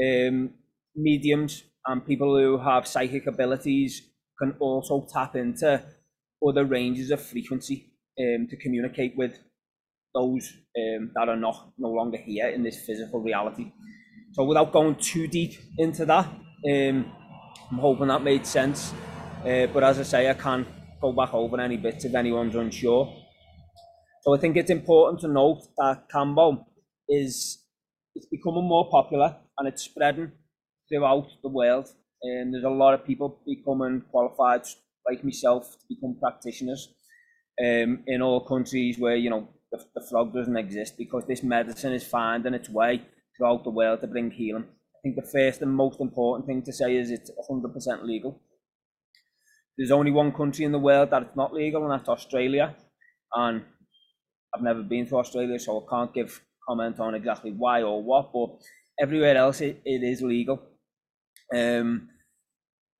um, 0.02 0.50
mediums 0.94 1.62
and 1.86 2.06
people 2.06 2.36
who 2.36 2.58
have 2.58 2.86
psychic 2.86 3.26
abilities 3.26 4.02
can 4.38 4.54
also 4.60 5.06
tap 5.12 5.36
into 5.36 5.82
other 6.46 6.64
ranges 6.64 7.10
of 7.10 7.20
frequency 7.20 7.92
um, 8.20 8.46
to 8.48 8.56
communicate 8.56 9.14
with 9.16 9.38
those 10.14 10.52
um, 10.78 11.10
that 11.14 11.28
are 11.28 11.36
not 11.36 11.72
no 11.78 11.88
longer 11.88 12.18
here 12.18 12.48
in 12.48 12.62
this 12.62 12.84
physical 12.84 13.20
reality. 13.20 13.72
So 14.32 14.44
without 14.44 14.72
going 14.72 14.96
too 14.96 15.26
deep 15.26 15.54
into 15.78 16.04
that, 16.06 16.26
um, 16.26 17.12
I'm 17.70 17.78
hoping 17.78 18.08
that 18.08 18.22
made 18.22 18.46
sense. 18.46 18.92
Uh, 19.44 19.66
but 19.66 19.84
as 19.84 19.98
I 19.98 20.02
say, 20.02 20.30
I 20.30 20.34
can 20.34 20.66
go 21.00 21.12
back 21.12 21.32
over 21.34 21.60
any 21.60 21.76
bits 21.76 22.04
if 22.04 22.14
anyone's 22.14 22.54
unsure. 22.54 23.14
So 24.22 24.34
I 24.34 24.38
think 24.38 24.56
it's 24.56 24.70
important 24.70 25.20
to 25.20 25.28
note 25.28 25.62
that 25.78 26.08
Kambo 26.12 26.64
is 27.08 27.65
it's 28.16 28.26
becoming 28.26 28.64
more 28.64 28.88
popular 28.90 29.36
and 29.58 29.68
it's 29.68 29.82
spreading 29.82 30.32
throughout 30.88 31.28
the 31.42 31.48
world. 31.48 31.88
And 32.22 32.52
there's 32.52 32.64
a 32.64 32.70
lot 32.70 32.94
of 32.94 33.04
people 33.04 33.40
becoming 33.46 34.02
qualified, 34.10 34.62
like 35.08 35.22
myself, 35.22 35.76
to 35.78 35.84
become 35.88 36.16
practitioners 36.18 36.94
um, 37.60 38.02
in 38.06 38.22
all 38.22 38.40
countries 38.46 38.98
where 38.98 39.16
you 39.16 39.30
know 39.30 39.48
the, 39.70 39.84
the 39.94 40.06
frog 40.08 40.32
doesn't 40.32 40.56
exist 40.56 40.96
because 40.96 41.24
this 41.26 41.42
medicine 41.42 41.92
is 41.92 42.06
finding 42.06 42.54
its 42.54 42.68
way 42.68 43.02
throughout 43.36 43.64
the 43.64 43.70
world 43.70 44.00
to 44.00 44.06
bring 44.06 44.30
healing. 44.30 44.64
I 44.64 44.98
think 45.02 45.16
the 45.16 45.30
first 45.30 45.60
and 45.62 45.72
most 45.74 46.00
important 46.00 46.46
thing 46.46 46.62
to 46.62 46.72
say 46.72 46.96
is 46.96 47.10
it's 47.10 47.30
100% 47.50 48.02
legal. 48.02 48.40
There's 49.76 49.90
only 49.90 50.10
one 50.10 50.32
country 50.32 50.64
in 50.64 50.72
the 50.72 50.78
world 50.78 51.10
that 51.10 51.22
it's 51.22 51.36
not 51.36 51.52
legal, 51.52 51.82
and 51.84 51.92
that's 51.92 52.08
Australia. 52.08 52.74
And 53.34 53.62
I've 54.54 54.62
never 54.62 54.82
been 54.82 55.06
to 55.08 55.18
Australia, 55.18 55.58
so 55.58 55.84
I 55.84 55.90
can't 55.90 56.14
give 56.14 56.40
comment 56.66 56.98
on 57.00 57.14
exactly 57.14 57.52
why 57.52 57.82
or 57.82 58.02
what, 58.02 58.32
but 58.32 58.50
everywhere 59.00 59.36
else 59.36 59.60
it, 59.60 59.80
it 59.84 60.02
is 60.02 60.22
legal. 60.22 60.62
Um, 61.54 62.08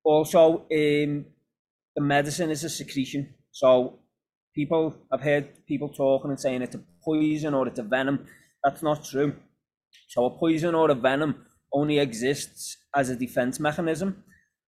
also, 0.03 0.59
um, 0.71 1.25
the 1.95 2.01
medicine 2.01 2.49
is 2.49 2.63
a 2.63 2.69
secretion. 2.69 3.33
So 3.51 3.99
people, 4.55 4.95
I've 5.11 5.21
heard 5.21 5.65
people 5.65 5.89
talking 5.89 6.31
and 6.31 6.39
saying 6.39 6.61
it's 6.61 6.75
a 6.75 6.83
poison 7.03 7.53
or 7.53 7.67
it's 7.67 7.79
a 7.79 7.83
venom. 7.83 8.25
That's 8.63 8.83
not 8.83 9.03
true. 9.03 9.35
So 10.07 10.25
a 10.25 10.37
poison 10.37 10.75
or 10.75 10.91
a 10.91 10.95
venom 10.95 11.45
only 11.73 11.99
exists 11.99 12.77
as 12.95 13.09
a 13.09 13.15
defense 13.15 13.59
mechanism, 13.59 14.23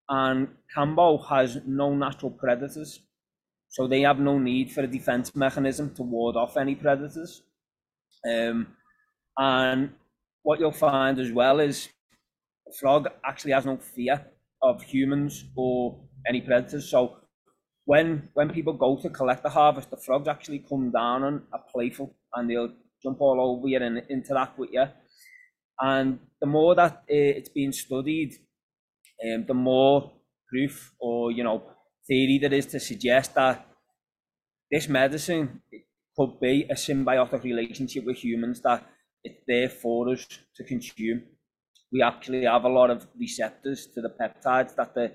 and 0.08 0.48
Kambo 0.76 1.26
has 1.28 1.58
no 1.66 1.94
natural 1.94 2.30
predators. 2.30 3.00
So 3.68 3.86
they 3.86 4.02
have 4.02 4.18
no 4.18 4.38
need 4.38 4.72
for 4.72 4.82
a 4.82 4.86
defense 4.86 5.34
mechanism 5.34 5.94
to 5.94 6.02
ward 6.02 6.36
off 6.36 6.56
any 6.56 6.74
predators. 6.74 7.42
Um, 8.28 8.66
and 9.40 9.94
what 10.42 10.60
you'll 10.60 10.70
find 10.70 11.18
as 11.18 11.32
well 11.32 11.60
is 11.60 11.88
the 12.66 12.72
frog 12.78 13.08
actually 13.24 13.52
has 13.52 13.64
no 13.64 13.78
fear 13.78 14.26
of 14.62 14.82
humans 14.82 15.44
or 15.56 15.98
any 16.28 16.42
predators. 16.42 16.90
So 16.90 17.16
when 17.86 18.28
when 18.34 18.50
people 18.50 18.74
go 18.74 19.00
to 19.00 19.08
collect 19.08 19.42
the 19.42 19.48
harvest, 19.48 19.90
the 19.90 19.96
frogs 19.96 20.28
actually 20.28 20.58
come 20.68 20.90
down 20.90 21.24
and 21.24 21.42
are 21.54 21.64
playful 21.72 22.14
and 22.34 22.50
they'll 22.50 22.74
jump 23.02 23.20
all 23.20 23.40
over 23.40 23.66
you 23.66 23.78
and 23.78 24.02
interact 24.10 24.58
with 24.58 24.70
you. 24.72 24.84
And 25.80 26.18
the 26.40 26.46
more 26.46 26.74
that 26.74 26.92
uh, 26.92 27.38
it's 27.38 27.48
been 27.48 27.72
studied, 27.72 28.34
um, 29.24 29.46
the 29.46 29.54
more 29.54 30.12
proof 30.50 30.92
or 31.00 31.32
you 31.32 31.44
know 31.44 31.62
theory 32.06 32.38
there 32.38 32.52
is 32.52 32.66
to 32.66 32.78
suggest 32.80 33.34
that 33.34 33.66
this 34.70 34.86
medicine 34.86 35.62
could 36.14 36.38
be 36.40 36.66
a 36.68 36.74
symbiotic 36.74 37.42
relationship 37.42 38.04
with 38.04 38.18
humans 38.18 38.60
that 38.60 38.84
it's 39.24 39.42
there 39.46 39.68
for 39.68 40.08
us 40.10 40.26
to 40.56 40.64
consume. 40.64 41.22
We 41.92 42.02
actually 42.02 42.44
have 42.44 42.64
a 42.64 42.68
lot 42.68 42.90
of 42.90 43.06
receptors 43.18 43.86
to 43.94 44.00
the 44.00 44.10
peptides 44.10 44.74
that 44.76 44.94
the 44.94 45.12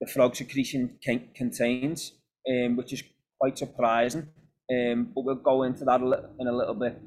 the 0.00 0.06
frog 0.06 0.34
secretion 0.34 0.98
can, 1.04 1.28
contains, 1.34 2.12
um, 2.48 2.76
which 2.78 2.94
is 2.94 3.02
quite 3.38 3.58
surprising. 3.58 4.28
Um, 4.72 5.12
but 5.14 5.24
we'll 5.24 5.34
go 5.34 5.64
into 5.64 5.84
that 5.84 6.00
in 6.00 6.46
a 6.46 6.52
little 6.52 6.74
bit 6.74 6.98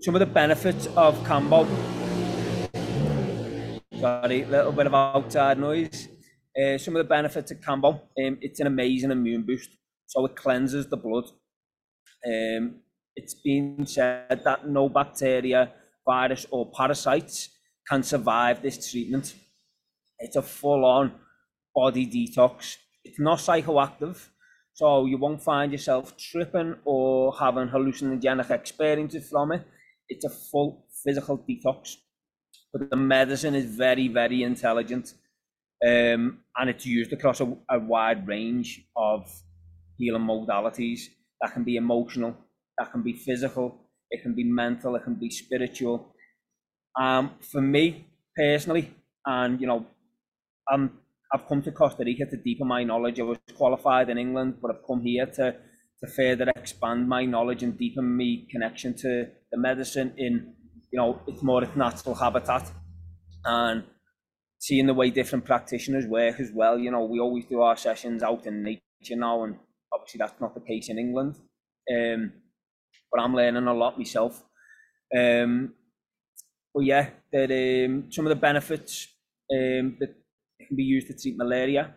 some 0.00 0.14
of 0.14 0.20
the 0.20 0.26
benefits 0.26 0.86
of 0.96 1.14
Kambo. 1.24 1.66
Sorry, 4.00 4.42
a 4.42 4.46
little 4.46 4.72
bit 4.72 4.86
of 4.86 4.94
outside 4.94 5.58
noise. 5.58 6.08
Uh, 6.58 6.78
some 6.78 6.96
of 6.96 7.00
the 7.00 7.08
benefits 7.08 7.50
of 7.50 7.60
Kambo. 7.60 8.00
Um, 8.18 8.38
it's 8.40 8.60
an 8.60 8.66
amazing 8.66 9.10
immune 9.10 9.42
boost. 9.42 9.70
So 10.06 10.24
it 10.24 10.36
cleanses 10.36 10.86
the 10.86 10.96
blood. 10.96 11.24
Um, 12.26 12.76
it's 13.16 13.34
been 13.34 13.86
said 13.86 14.42
that 14.44 14.68
no 14.68 14.88
bacteria, 14.88 15.72
virus, 16.06 16.46
or 16.50 16.70
parasites 16.70 17.50
can 17.88 18.02
survive 18.02 18.62
this 18.62 18.90
treatment. 18.90 19.34
It's 20.18 20.36
a 20.36 20.42
full 20.42 20.84
on 20.84 21.12
body 21.74 22.06
detox. 22.06 22.76
It's 23.04 23.18
not 23.18 23.38
psychoactive, 23.38 24.28
so 24.74 25.06
you 25.06 25.18
won't 25.18 25.42
find 25.42 25.72
yourself 25.72 26.16
tripping 26.16 26.76
or 26.84 27.34
having 27.38 27.68
hallucinogenic 27.68 28.50
experiences 28.50 29.28
from 29.28 29.52
it 29.52 29.66
it's 30.10 30.24
a 30.24 30.28
full 30.28 30.84
physical 31.02 31.38
detox. 31.38 31.96
But 32.72 32.90
the 32.90 32.96
medicine 32.96 33.54
is 33.54 33.64
very, 33.64 34.08
very 34.08 34.42
intelligent. 34.42 35.14
Um, 35.82 36.40
and 36.56 36.68
it's 36.68 36.84
used 36.84 37.12
across 37.12 37.40
a, 37.40 37.56
a 37.70 37.78
wide 37.78 38.26
range 38.26 38.84
of 38.96 39.32
healing 39.96 40.22
modalities 40.22 41.08
that 41.40 41.54
can 41.54 41.64
be 41.64 41.76
emotional, 41.76 42.36
that 42.80 42.90
can 42.92 43.02
be 43.02 43.12
physical, 43.12 43.78
it 44.10 44.22
can 44.22 44.34
be 44.34 44.44
mental, 44.44 44.96
it 44.96 45.04
can 45.04 45.14
be 45.14 45.30
spiritual. 45.30 46.14
Um, 46.98 47.32
for 47.52 47.60
me 47.60 48.06
personally, 48.34 48.94
and 49.26 49.60
you 49.60 49.66
know, 49.66 49.86
I'm 50.68 50.98
I've 51.32 51.46
come 51.46 51.62
to 51.62 51.70
Costa 51.70 52.02
Rica 52.04 52.24
to 52.26 52.36
deepen 52.36 52.66
my 52.66 52.82
knowledge. 52.82 53.20
I 53.20 53.24
was 53.24 53.38
qualified 53.54 54.08
in 54.08 54.18
England, 54.18 54.56
but 54.60 54.70
I've 54.70 54.86
come 54.86 55.02
here 55.02 55.26
to 55.26 55.56
to 56.00 56.06
further 56.06 56.50
expand 56.56 57.06
my 57.08 57.26
knowledge 57.26 57.62
and 57.62 57.76
deepen 57.76 58.16
my 58.16 58.42
connection 58.50 58.96
to 58.96 59.28
the 59.52 59.58
medicine 59.58 60.14
in, 60.16 60.54
you 60.90 60.98
know, 60.98 61.20
it's 61.26 61.42
more 61.42 61.62
its 61.62 61.76
natural 61.76 62.14
habitat. 62.14 62.72
And 63.44 63.84
seeing 64.58 64.86
the 64.86 64.94
way 64.94 65.10
different 65.10 65.44
practitioners 65.44 66.06
work 66.06 66.40
as 66.40 66.50
well. 66.54 66.78
You 66.78 66.90
know, 66.90 67.04
we 67.04 67.20
always 67.20 67.44
do 67.44 67.60
our 67.60 67.76
sessions 67.76 68.22
out 68.22 68.46
in 68.46 68.62
nature 68.62 69.16
now, 69.16 69.44
and 69.44 69.56
obviously 69.92 70.18
that's 70.18 70.40
not 70.40 70.54
the 70.54 70.60
case 70.60 70.88
in 70.88 70.98
England. 70.98 71.36
Um, 71.94 72.32
but 73.10 73.20
I'm 73.20 73.34
learning 73.34 73.66
a 73.66 73.74
lot 73.74 73.98
myself. 73.98 74.42
Um, 75.16 75.74
but 76.74 76.84
yeah, 76.84 77.10
that 77.32 77.50
um, 77.50 78.10
some 78.10 78.26
of 78.26 78.30
the 78.30 78.36
benefits 78.36 79.08
um, 79.52 79.96
that 79.98 80.14
can 80.60 80.76
be 80.76 80.84
used 80.84 81.08
to 81.08 81.14
treat 81.14 81.36
malaria, 81.36 81.94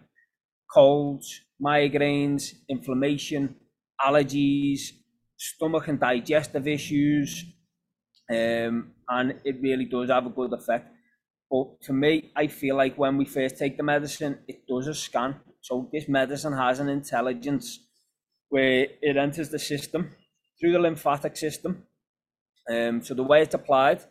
colds, 0.72 1.42
migraines, 1.62 2.54
inflammation, 2.70 3.56
allergies, 4.02 4.80
stomach 5.38 5.88
and 5.88 6.00
digestive 6.00 6.68
issues, 6.68 7.46
um, 8.30 8.94
and 9.10 9.36
it 9.44 9.62
really 9.62 9.86
does 9.86 10.10
have 10.10 10.26
a 10.26 10.30
good 10.30 10.54
effect. 10.54 10.90
But 11.52 11.82
to 11.84 11.94
me, 11.94 12.32
I 12.36 12.48
feel 12.48 12.76
like 12.76 12.98
when 12.98 13.18
we 13.18 13.26
first 13.26 13.58
take 13.60 13.78
the 13.78 13.84
medicine, 13.84 14.40
it 14.48 14.66
does 14.68 14.88
a 14.88 14.96
scan. 14.96 15.36
So 15.62 15.90
this 15.94 16.08
medicine 16.08 16.54
has 16.54 16.80
an 16.80 16.90
intelligence 16.90 17.80
where 18.50 18.88
it 19.02 19.18
enters 19.18 19.50
the 19.50 19.60
system 19.60 20.16
through 20.64 20.72
the 20.72 20.80
lymphatic 20.80 21.36
system. 21.36 21.84
Um, 22.74 23.04
so 23.04 23.14
the 23.14 23.24
way 23.24 23.42
it's 23.42 23.54
applied, 23.54 24.02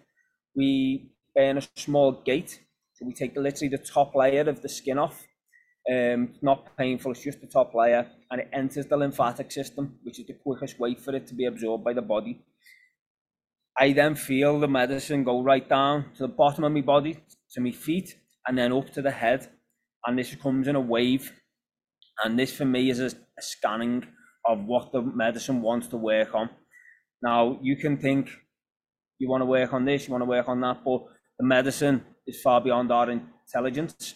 we 0.55 1.11
burn 1.35 1.57
a 1.57 1.63
small 1.77 2.13
gate. 2.13 2.61
So 2.93 3.07
we 3.07 3.15
take 3.15 3.35
literally 3.35 3.71
the 3.71 3.79
top 3.79 4.15
layer 4.15 4.43
of 4.43 4.61
the 4.61 4.69
skin 4.69 4.99
off. 4.99 5.27
Um, 5.91 6.29
it's 6.31 6.43
not 6.43 6.77
painful, 6.77 7.13
it's 7.13 7.25
just 7.25 7.41
the 7.41 7.47
top 7.47 7.75
layer, 7.75 8.07
and 8.31 8.43
it 8.43 8.51
enters 8.53 8.87
the 8.87 8.97
lymphatic 8.99 9.51
system, 9.51 9.99
which 10.05 10.21
is 10.21 10.27
the 10.27 10.35
quickest 10.35 10.79
way 10.79 10.95
for 10.95 11.17
it 11.17 11.27
to 11.29 11.35
be 11.35 11.47
absorbed 11.47 11.85
by 11.85 11.95
the 11.95 12.03
body. 12.03 12.45
I 13.77 13.95
then 13.95 14.15
feel 14.15 14.61
the 14.61 14.69
medicine 14.69 15.25
go 15.25 15.43
right 15.43 15.67
down 15.67 16.13
to 16.17 16.19
the 16.19 16.29
bottom 16.29 16.65
of 16.65 16.73
my 16.73 16.83
body, 16.83 17.17
to 17.53 17.61
my 17.63 17.73
feet, 17.73 18.15
and 18.47 18.59
then 18.59 18.73
up 18.73 18.91
to 18.93 19.01
the 19.01 19.11
head. 19.11 19.49
And 20.07 20.19
this 20.19 20.35
comes 20.35 20.69
in 20.69 20.77
a 20.77 20.81
wave. 20.81 21.33
And 22.23 22.39
this 22.39 22.55
for 22.55 22.67
me 22.67 22.91
is 22.91 23.01
a, 23.01 23.07
a 23.07 23.43
scanning 23.43 24.05
of 24.47 24.65
what 24.65 24.93
the 24.93 25.03
medicine 25.03 25.63
wants 25.63 25.87
to 25.89 25.97
work 25.97 26.35
on. 26.35 26.51
Now, 27.23 27.59
you 27.63 27.77
can 27.77 27.97
think 27.99 28.31
you 29.19 29.29
want 29.29 29.43
to 29.43 29.47
work 29.47 29.73
on 29.73 29.85
this, 29.85 30.07
you 30.07 30.13
want 30.13 30.23
to 30.23 30.29
work 30.29 30.49
on 30.49 30.61
that, 30.63 30.83
but 30.85 31.05
the 31.39 31.47
medicine 31.47 32.05
is 32.27 32.41
far 32.41 32.61
beyond 32.61 32.91
our 32.91 33.11
intelligence 33.11 34.15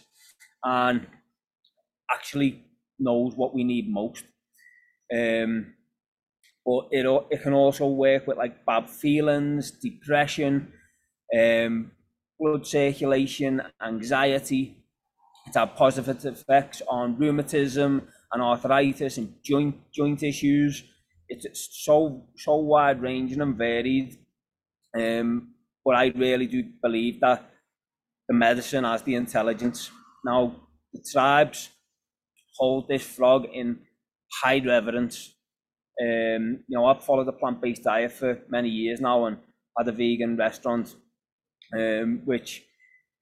and 0.65 1.07
actually 2.13 2.65
knows 2.99 3.35
what 3.37 3.55
we 3.55 3.65
need 3.65 3.89
most. 3.89 4.25
Um, 5.15 5.75
but 6.65 6.89
it 6.91 7.07
it 7.31 7.43
can 7.43 7.53
also 7.53 7.87
work 7.87 8.27
with 8.27 8.37
like 8.39 8.67
bad 8.67 8.91
feelings, 8.91 9.71
depression, 9.71 10.73
um, 11.37 11.93
blood 12.39 12.67
circulation, 12.67 13.63
anxiety. 13.81 14.85
It's 15.47 15.57
had 15.57 15.77
positive 15.77 16.25
effects 16.27 16.83
on 16.89 17.19
rheumatism 17.19 18.09
and 18.33 18.43
arthritis 18.43 19.19
and 19.19 19.35
joint 19.45 19.77
joint 19.93 20.23
issues. 20.23 20.85
It's 21.29 21.69
so 21.85 22.29
so 22.37 22.57
wide 22.57 23.01
ranging 23.03 23.41
and 23.41 23.57
varied. 23.57 24.17
Um, 24.97 25.55
but 25.85 25.95
I 25.95 26.07
really 26.09 26.47
do 26.47 26.65
believe 26.83 27.21
that 27.21 27.51
the 28.29 28.35
medicine 28.35 28.85
has 28.85 29.03
the 29.03 29.15
intelligence. 29.15 29.91
Now 30.25 30.55
the 30.93 31.05
tribes 31.13 31.71
hold 32.57 32.89
this 32.89 33.05
frog 33.05 33.47
in 33.53 33.79
high 34.43 34.63
reverence 34.65 35.37
um, 36.01 36.61
you 36.69 36.77
know, 36.77 36.85
I've 36.87 37.03
followed 37.03 37.29
a 37.29 37.33
plant-based 37.33 37.85
diet 37.85 38.13
for 38.13 38.39
many 38.49 38.69
years 38.69 39.01
now 39.01 39.25
and 39.25 39.39
had 39.79 39.89
a 39.89 39.93
vegan 39.93 40.37
restaurant, 40.37 40.95
um, 41.77 42.21
which 42.25 42.66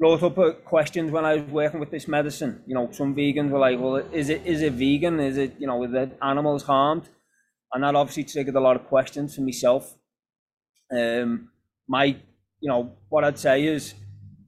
brought 0.04 0.22
up 0.22 0.64
questions 0.66 1.10
when 1.10 1.24
I 1.24 1.36
was 1.36 1.50
working 1.50 1.80
with 1.80 1.90
this 1.90 2.06
medicine. 2.06 2.62
You 2.66 2.74
know, 2.74 2.90
some 2.92 3.14
vegans 3.14 3.50
were 3.50 3.58
like, 3.58 3.78
"Well, 3.80 3.96
is 4.20 4.28
it 4.28 4.40
is 4.44 4.60
it 4.60 4.74
vegan? 4.74 5.18
Is 5.18 5.36
it 5.44 5.52
you 5.58 5.66
know, 5.66 5.78
the 5.86 6.10
animals 6.32 6.64
harmed?" 6.64 7.08
And 7.72 7.82
that 7.82 7.94
obviously 7.94 8.24
triggered 8.24 8.54
a 8.54 8.60
lot 8.60 8.76
of 8.76 8.84
questions 8.94 9.34
for 9.34 9.40
myself. 9.40 9.84
Um, 10.98 11.48
my, 11.88 12.04
you 12.62 12.68
know, 12.72 12.82
what 13.08 13.24
I'd 13.24 13.38
say 13.38 13.64
is 13.64 13.94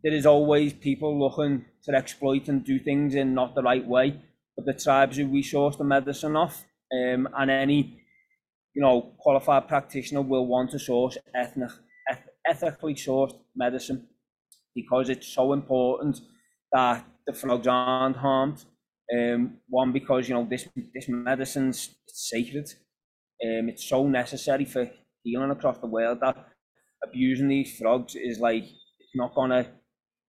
there 0.03 0.13
is 0.13 0.27
always 0.27 0.75
people 0.75 1.19
looking 1.19 1.65
to 1.85 1.91
exploit 2.01 2.49
and 2.51 2.63
do 2.63 2.79
things 2.79 3.15
in 3.15 3.33
not 3.33 3.55
the 3.55 3.63
right 3.63 3.87
way. 3.97 4.09
But 4.57 4.67
the 4.67 4.75
tribes 4.85 5.17
who 5.17 5.27
we 5.27 5.43
source 5.43 5.77
the 5.77 5.85
medicine 5.85 6.37
off, 6.37 6.57
um, 6.93 7.29
and 7.39 7.51
any 7.51 7.81
you 8.75 8.83
know, 8.83 8.97
qualified 9.19 9.69
practitioner 9.69 10.21
will 10.21 10.47
want 10.47 10.71
to 10.73 10.79
source 10.79 11.17
ethnic, 11.35 11.71
eth- 12.11 12.33
ethically 12.47 12.95
sourced 12.95 13.39
medicine 13.55 14.07
because 14.77 15.09
it's 15.09 15.27
so 15.27 15.53
important 15.53 16.21
that 16.73 17.05
the 17.27 17.33
frogs 17.33 17.67
aren't 17.67 18.17
harmed. 18.17 18.65
Um, 19.13 19.59
one 19.69 19.93
because 19.93 20.29
you 20.29 20.35
know 20.35 20.47
this 20.49 20.69
this 20.95 21.09
medicine's 21.09 21.97
sacred. 22.07 22.69
Um, 23.45 23.69
it's 23.71 23.89
so 23.89 24.07
necessary 24.07 24.65
for 24.65 24.89
healing 25.23 25.51
across 25.51 25.79
the 25.79 25.87
world 25.87 26.19
that 26.21 26.37
abusing 27.05 27.49
these 27.49 27.79
frogs 27.79 28.15
is 28.15 28.39
like 28.39 28.65
it's 28.65 29.15
not 29.15 29.35
gonna 29.35 29.67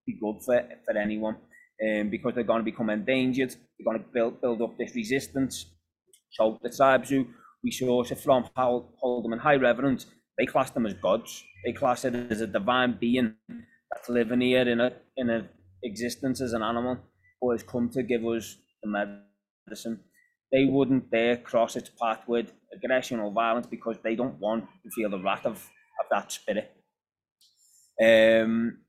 be 0.05 0.13
good 0.19 0.37
for 0.45 0.63
for 0.85 0.97
anyone. 0.97 1.37
Um, 1.85 2.09
because 2.09 2.33
they're 2.33 2.43
going 2.51 2.65
to 2.65 2.71
become 2.71 2.89
endangered, 2.89 3.51
they're 3.51 3.85
going 3.85 3.99
to 3.99 4.11
build 4.11 4.41
build 4.41 4.63
up 4.63 4.75
this 4.79 4.95
resistance. 4.95 5.67
So 6.31 6.57
the 6.63 6.71
tribes 6.71 7.09
who 7.09 7.27
we 7.63 7.69
source 7.69 8.11
it 8.11 8.19
from 8.19 8.49
hold, 8.55 8.93
hold 8.99 9.25
them 9.25 9.33
in 9.33 9.39
high 9.39 9.57
reverence. 9.57 10.07
They 10.37 10.47
class 10.47 10.71
them 10.71 10.87
as 10.87 10.93
gods. 10.95 11.43
They 11.65 11.73
class 11.73 12.05
it 12.05 12.15
as 12.31 12.41
a 12.41 12.47
divine 12.47 12.97
being 12.99 13.35
that's 13.91 14.09
living 14.09 14.41
here 14.41 14.67
in 14.67 14.79
a 14.79 14.91
in 15.15 15.29
a 15.29 15.49
existence 15.83 16.41
as 16.41 16.53
an 16.53 16.63
animal, 16.63 16.97
who 17.41 17.51
has 17.51 17.63
come 17.63 17.89
to 17.89 18.03
give 18.03 18.25
us 18.25 18.57
the 18.83 18.89
medicine. 19.67 19.99
They 20.51 20.65
wouldn't 20.65 21.11
dare 21.11 21.37
cross 21.37 21.75
its 21.75 21.89
path 21.89 22.21
with 22.27 22.51
aggression 22.73 23.19
or 23.19 23.31
violence 23.31 23.67
because 23.67 23.97
they 24.03 24.15
don't 24.15 24.39
want 24.39 24.65
to 24.83 24.89
feel 24.91 25.09
the 25.09 25.19
wrath 25.19 25.45
of, 25.45 25.55
of 25.55 26.05
that 26.09 26.31
spirit. 26.31 26.71
Um, 28.01 28.79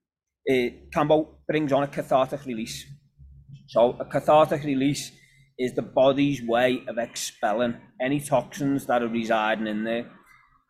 it, 0.44 0.90
Kambo 0.92 1.28
brings 1.46 1.72
on 1.72 1.82
a 1.82 1.88
cathartic 1.88 2.46
release. 2.46 2.86
So 3.66 3.96
a 3.98 4.04
cathartic 4.04 4.62
release 4.64 5.12
is 5.58 5.74
the 5.74 5.82
body's 5.82 6.42
way 6.42 6.82
of 6.86 6.98
expelling 6.98 7.76
any 8.00 8.20
toxins 8.20 8.86
that 8.86 9.02
are 9.02 9.08
residing 9.08 9.66
in 9.66 9.84
there. 9.84 10.06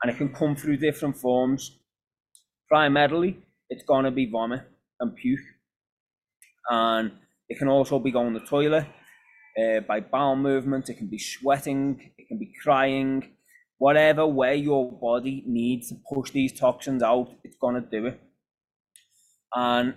And 0.02 0.10
it 0.10 0.16
can 0.16 0.32
come 0.32 0.56
through 0.56 0.78
different 0.78 1.16
forms. 1.16 1.78
Primarily, 2.68 3.38
it's 3.70 3.84
going 3.84 4.04
to 4.04 4.10
be 4.10 4.26
vomit 4.30 4.62
and 5.00 5.14
puke. 5.14 5.40
And 6.70 7.12
it 7.48 7.58
can 7.58 7.68
also 7.68 7.98
be 7.98 8.10
going 8.10 8.34
to 8.34 8.40
the 8.40 8.46
toilet 8.46 8.86
uh, 9.58 9.80
by 9.80 10.00
bowel 10.00 10.36
movement. 10.36 10.88
It 10.88 10.94
can 10.94 11.08
be 11.08 11.18
sweating. 11.18 12.12
It 12.18 12.28
can 12.28 12.38
be 12.38 12.52
crying. 12.62 13.32
Whatever 13.78 14.26
way 14.26 14.56
your 14.56 14.90
body 14.92 15.44
needs 15.46 15.88
to 15.88 15.96
push 16.12 16.30
these 16.32 16.58
toxins 16.58 17.02
out, 17.02 17.30
it's 17.44 17.56
going 17.56 17.76
to 17.76 17.80
do 17.80 18.06
it. 18.06 18.20
And 19.54 19.94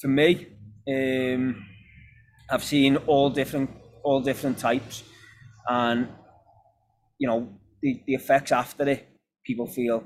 for 0.00 0.08
me, 0.08 0.48
um, 0.88 1.66
I've 2.50 2.64
seen 2.64 2.96
all 2.96 3.30
different 3.30 3.70
all 4.02 4.22
different 4.22 4.58
types, 4.58 5.04
and 5.68 6.08
you 7.18 7.28
know 7.28 7.48
the, 7.82 8.02
the 8.06 8.14
effects 8.14 8.52
after 8.52 8.88
it. 8.88 9.06
People 9.44 9.66
feel 9.66 10.04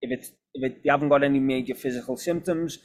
if 0.00 0.10
it's 0.10 0.30
if 0.54 0.82
they 0.82 0.90
haven't 0.90 1.08
got 1.08 1.22
any 1.22 1.40
major 1.40 1.74
physical 1.74 2.16
symptoms. 2.16 2.78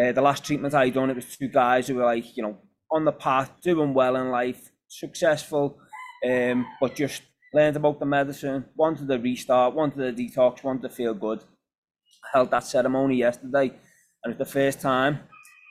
Uh, 0.00 0.12
the 0.12 0.22
last 0.22 0.44
treatment 0.44 0.74
I 0.74 0.88
done, 0.90 1.10
it 1.10 1.16
was 1.16 1.36
two 1.36 1.48
guys 1.48 1.88
who 1.88 1.96
were 1.96 2.04
like 2.04 2.36
you 2.36 2.42
know 2.42 2.58
on 2.90 3.04
the 3.04 3.12
path, 3.12 3.50
doing 3.62 3.94
well 3.94 4.16
in 4.16 4.30
life, 4.30 4.70
successful, 4.88 5.78
um, 6.28 6.66
but 6.80 6.94
just 6.94 7.22
learned 7.52 7.76
about 7.76 7.98
the 7.98 8.06
medicine, 8.06 8.64
wanted 8.76 9.08
to 9.08 9.18
restart, 9.18 9.74
wanted 9.74 10.16
to 10.16 10.22
detox, 10.22 10.62
wanted 10.62 10.82
to 10.82 10.94
feel 10.94 11.14
good. 11.14 11.40
I 12.24 12.38
held 12.38 12.50
that 12.50 12.64
ceremony 12.64 13.16
yesterday, 13.16 13.72
and 14.22 14.32
it's 14.32 14.38
the 14.38 14.44
first 14.44 14.80
time 14.80 15.20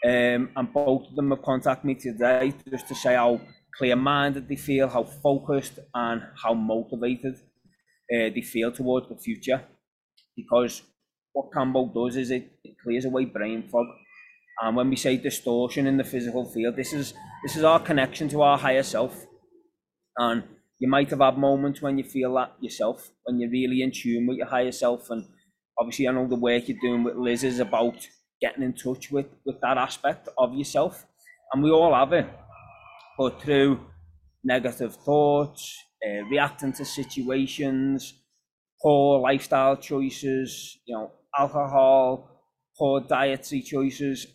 um, 0.06 0.50
and 0.56 0.74
both 0.74 1.08
of 1.08 1.16
them 1.16 1.32
have 1.32 1.42
contacted 1.42 1.86
me 1.86 1.96
today 1.96 2.54
just 2.70 2.88
to 2.88 2.96
say 2.96 3.16
how 3.16 3.42
clear-minded 3.78 4.48
they 4.48 4.56
feel, 4.56 4.88
how 4.88 5.04
focused 5.04 5.80
and 5.94 6.22
how 6.42 6.54
motivated 6.54 7.36
uh, 7.36 8.30
they 8.34 8.42
feel 8.42 8.72
towards 8.72 9.10
the 9.10 9.18
future. 9.18 9.62
Because 10.36 10.82
what 11.34 11.52
Kambo 11.52 11.94
does 11.94 12.16
is 12.16 12.32
it, 12.32 12.52
it 12.64 12.76
clears 12.84 13.06
away 13.06 13.26
brain 13.26 13.68
fog. 13.70 13.86
And 14.62 14.76
when 14.76 14.90
we 14.90 14.96
say 14.96 15.18
distortion 15.18 15.88
in 15.88 15.98
the 15.98 16.04
physical 16.04 16.46
field, 16.46 16.76
this 16.76 16.92
is 16.92 17.14
this 17.44 17.56
is 17.56 17.64
our 17.64 17.80
connection 17.80 18.28
to 18.30 18.42
our 18.42 18.58
higher 18.58 18.84
self. 18.84 19.26
And 20.18 20.44
you 20.80 20.90
might 20.90 21.10
have 21.12 21.20
had 21.20 21.38
moments 21.38 21.82
when 21.82 21.98
you 21.98 22.04
feel 22.04 22.34
that 22.36 22.56
yourself, 22.60 23.10
when 23.24 23.40
you're 23.40 23.50
really 23.50 23.82
in 23.82 23.92
tune 23.92 24.28
with 24.28 24.38
your 24.38 24.48
higher 24.48 24.72
self. 24.72 25.10
And 25.10 25.26
obviously, 25.78 26.08
I 26.08 26.12
know 26.12 26.28
the 26.28 26.36
work 26.36 26.68
you're 26.68 26.78
doing 26.82 27.04
with 27.04 27.16
Liz 27.16 27.44
is 27.44 27.60
about 27.60 28.08
getting 28.42 28.64
in 28.64 28.74
touch 28.74 29.12
with 29.12 29.28
with 29.46 29.62
that 29.62 29.78
aspect 29.78 30.28
of 30.38 30.54
yourself, 30.54 31.06
and 31.54 31.64
we 31.64 31.72
all 31.72 31.94
have 31.94 32.12
it. 32.12 32.28
But 33.18 33.42
through 33.42 33.80
negative 34.44 34.96
thoughts, 34.96 35.78
uh, 36.06 36.24
reacting 36.26 36.74
to 36.74 36.86
situations, 36.86 38.14
poor 38.82 39.20
lifestyle 39.20 39.76
choices, 39.76 40.80
you 40.86 40.96
know, 40.96 41.12
alcohol, 41.38 42.30
poor 42.78 43.02
dietary 43.02 43.62
choices, 43.62 44.28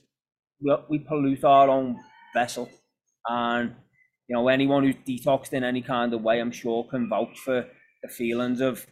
we, 0.89 0.99
pollute 0.99 1.45
our 1.45 1.69
own 1.69 1.99
vessel. 2.35 2.69
And, 3.27 3.75
you 4.29 4.37
know, 4.37 4.49
anyone 4.49 4.85
who's 4.85 4.97
detoxed 5.07 5.53
in 5.53 5.65
any 5.65 5.83
kind 5.83 6.13
of 6.15 6.23
way, 6.23 6.41
I'm 6.41 6.53
sure, 6.53 6.87
can 6.91 7.09
vouch 7.09 7.39
for 7.39 7.67
the 8.03 8.09
feelings 8.09 8.61
of 8.61 8.87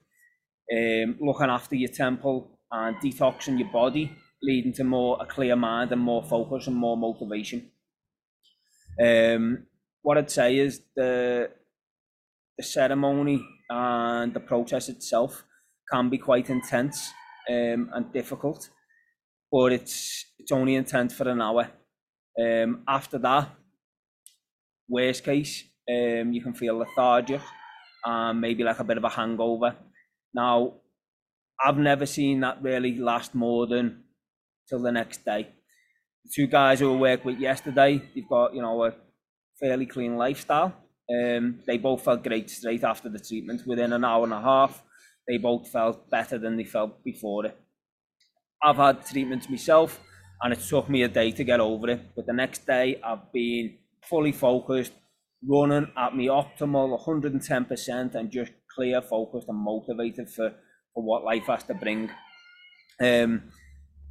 um, 0.73 1.17
looking 1.21 1.51
after 1.51 1.77
your 1.77 1.91
temple 1.91 2.59
and 2.71 2.97
detoxing 2.97 3.59
your 3.59 3.69
body 3.69 4.17
leading 4.43 4.73
to 4.73 4.85
more 4.85 5.17
a 5.21 5.27
clear 5.27 5.57
mind 5.57 5.93
and 5.93 6.01
more 6.01 6.23
focus 6.23 6.67
and 6.67 6.77
more 6.77 6.97
motivation. 6.97 7.71
Um, 9.01 9.67
what 10.03 10.19
I'd 10.19 10.31
say 10.31 10.59
is 10.59 10.83
the 10.97 11.51
the 12.59 12.65
ceremony 12.65 13.43
and 13.71 14.35
the 14.35 14.41
process 14.41 14.89
itself 14.89 15.45
can 15.91 16.11
be 16.11 16.19
quite 16.19 16.51
intense 16.51 17.11
um, 17.51 17.91
and 17.95 18.13
difficult. 18.13 18.69
but 19.51 19.73
it's 19.73 20.27
it's 20.39 20.53
only 20.53 20.75
intent 20.75 21.13
for 21.13 21.29
an 21.29 21.41
hour. 21.41 21.71
Um, 22.41 22.83
after 22.89 23.19
that, 23.19 23.51
worst 24.89 25.25
case, 25.25 25.65
um, 25.89 26.33
you 26.33 26.43
can 26.43 26.55
feel 26.55 26.79
lethargic 26.79 27.41
and 28.05 28.41
maybe 28.41 28.65
like 28.65 28.81
a 28.81 28.85
bit 28.85 28.97
of 28.97 29.05
a 29.05 29.09
hangover. 29.09 29.77
Now, 30.35 30.75
I've 31.65 31.79
never 31.79 32.07
seen 32.07 32.41
that 32.41 32.63
really 32.63 32.97
last 32.99 33.35
more 33.35 33.67
than 33.67 34.05
till 34.69 34.81
the 34.83 34.93
next 34.93 35.25
day. 35.25 35.49
The 36.25 36.31
two 36.35 36.47
guys 36.47 36.81
who 36.81 36.95
I 36.95 36.99
worked 36.99 37.25
with 37.25 37.39
yesterday, 37.39 38.03
they've 38.15 38.29
got 38.29 38.55
you 38.55 38.63
know 38.63 38.85
a 38.85 38.95
fairly 39.61 39.87
clean 39.87 40.17
lifestyle. 40.17 40.75
Um, 41.13 41.61
they 41.67 41.79
both 41.79 42.03
felt 42.05 42.23
great 42.25 42.49
straight 42.51 42.85
after 42.85 43.09
the 43.09 43.19
treatment. 43.19 43.67
Within 43.67 43.93
an 43.93 44.05
hour 44.05 44.25
and 44.25 44.33
a 44.33 44.41
half, 44.41 44.83
they 45.27 45.39
both 45.39 45.69
felt 45.69 46.11
better 46.11 46.39
than 46.39 46.57
they 46.57 46.65
felt 46.65 47.03
before 47.05 47.47
it. 47.47 47.59
I've 48.63 48.77
had 48.77 49.07
treatments 49.07 49.49
myself, 49.49 50.01
and 50.41 50.53
it 50.53 50.61
took 50.61 50.89
me 50.89 51.03
a 51.03 51.09
day 51.09 51.31
to 51.33 51.45
get 51.45 51.61
over 51.61 51.91
it. 51.91 52.15
But 52.15 52.27
the 52.27 52.33
next 52.33 52.67
day, 52.67 53.01
I've 53.03 53.33
been 53.33 53.79
fully 54.03 54.33
focused, 54.33 54.93
running 55.47 55.89
at 55.97 56.17
me 56.17 56.27
optimal 56.27 56.99
110%, 57.05 58.15
and 58.15 58.31
just 58.31 58.53
clear, 58.75 59.03
focused, 59.03 59.49
and 59.49 59.59
motivated 59.59 60.31
for, 60.31 60.53
for 60.95 61.03
what 61.03 61.25
life 61.25 61.47
has 61.47 61.65
to 61.65 61.75
bring. 61.75 62.11
Um, 63.01 63.43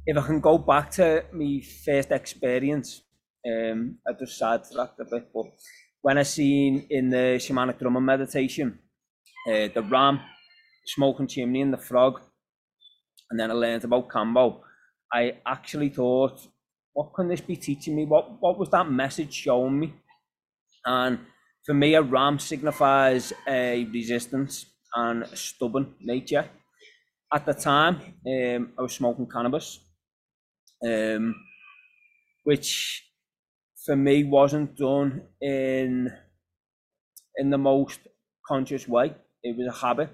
if 0.04 0.16
I 0.16 0.26
can 0.26 0.40
go 0.40 0.58
back 0.58 0.90
to 0.92 1.24
my 1.32 1.62
first 1.84 2.10
experience, 2.10 3.02
um, 3.46 3.98
I 4.06 4.12
just 4.18 4.38
sidetracked 4.38 5.00
a 5.00 5.04
bit, 5.04 5.30
but 5.32 5.46
when 6.00 6.18
I 6.18 6.24
seen 6.24 6.86
in 6.90 7.10
the 7.10 7.38
shamanic 7.38 7.78
drumming 7.78 8.04
meditation, 8.04 8.78
uh, 9.48 9.68
the 9.74 9.86
ram, 9.88 10.20
smoking 10.86 11.26
chimney, 11.28 11.62
and 11.62 11.72
the 11.72 11.78
frog, 11.78 12.20
and 13.30 13.38
then 13.40 13.50
I 13.50 13.54
learned 13.54 13.84
about 13.84 14.08
Kambo, 14.08 14.60
I 15.12 15.38
actually 15.46 15.88
thought, 15.88 16.46
what 16.92 17.14
can 17.14 17.28
this 17.28 17.40
be 17.40 17.56
teaching 17.56 17.96
me? 17.96 18.04
What 18.04 18.40
what 18.40 18.58
was 18.58 18.68
that 18.70 18.90
message 18.90 19.32
showing 19.32 19.78
me? 19.78 19.94
And 20.84 21.20
for 21.64 21.74
me, 21.74 21.94
a 21.94 22.02
ram 22.02 22.38
signifies 22.38 23.32
a 23.48 23.84
resistance 23.86 24.66
and 24.94 25.24
a 25.24 25.36
stubborn 25.36 25.94
nature. 26.00 26.48
At 27.32 27.46
the 27.46 27.54
time, 27.54 27.96
um, 28.26 28.74
I 28.78 28.82
was 28.82 28.94
smoking 28.94 29.28
cannabis, 29.28 29.80
um, 30.84 31.34
which 32.44 33.08
for 33.84 33.96
me 33.96 34.24
wasn't 34.24 34.76
done 34.76 35.28
in 35.40 36.12
in 37.36 37.50
the 37.50 37.58
most 37.58 38.00
conscious 38.46 38.88
way. 38.88 39.14
It 39.42 39.56
was 39.56 39.66
a 39.66 39.78
habit. 39.86 40.10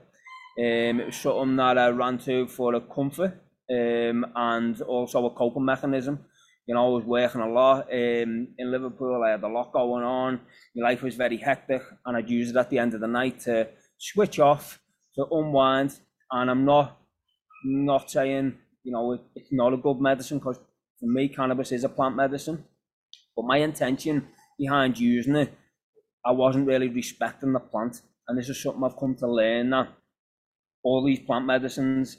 Um, 0.59 1.01
it 1.01 1.07
was 1.07 1.17
something 1.17 1.57
that 1.57 1.79
I 1.79 1.89
ran 1.91 2.19
to 2.19 2.49
for 2.49 2.75
a 2.75 2.81
comfort 2.81 3.41
um, 3.71 4.27
and 4.35 4.81
also 4.83 5.27
a 5.27 5.31
coping 5.31 5.65
mechanism. 5.65 6.25
You 6.67 6.75
know, 6.75 6.87
I 6.87 6.89
was 6.97 7.05
working 7.05 7.41
a 7.41 7.49
lot 7.49 7.83
um, 7.93 8.49
in 8.59 8.71
Liverpool. 8.71 9.23
I 9.23 9.31
had 9.31 9.43
a 9.43 9.49
lot 9.49 9.73
going 9.73 10.05
on. 10.05 10.41
My 10.75 10.89
life 10.89 11.03
was 11.03 11.15
very 11.15 11.37
hectic, 11.37 11.83
and 12.05 12.17
I'd 12.17 12.29
use 12.29 12.51
it 12.51 12.57
at 12.57 12.71
the 12.71 12.79
end 12.79 12.95
of 12.95 13.01
the 13.01 13.07
night 13.07 13.41
to 13.41 13.69
switch 13.99 14.39
off, 14.41 14.81
to 15.15 15.27
unwind. 15.31 15.99
And 16.31 16.51
I'm 16.51 16.65
not 16.65 16.99
not 17.65 18.11
saying 18.11 18.59
you 18.83 18.93
know 18.93 19.13
it, 19.13 19.21
it's 19.35 19.53
not 19.53 19.73
a 19.73 19.77
good 19.77 20.01
medicine 20.01 20.39
because 20.39 20.59
for 21.01 21.07
me, 21.07 21.29
cannabis 21.29 21.73
is 21.73 21.85
a 21.85 21.89
plant 21.89 22.17
medicine. 22.17 22.65
But 23.37 23.47
my 23.47 23.59
intention 23.59 24.29
behind 24.59 24.99
using 24.99 25.37
it, 25.37 25.55
I 26.27 26.33
wasn't 26.33 26.67
really 26.67 26.89
respecting 26.89 27.53
the 27.53 27.61
plant. 27.61 28.03
And 28.27 28.37
this 28.37 28.49
is 28.49 28.61
something 28.61 28.83
I've 28.83 28.99
come 28.99 29.15
to 29.17 29.29
learn 29.29 29.71
that 29.71 29.89
all 30.89 31.05
these 31.05 31.21
plant 31.27 31.47
medicines, 31.47 32.17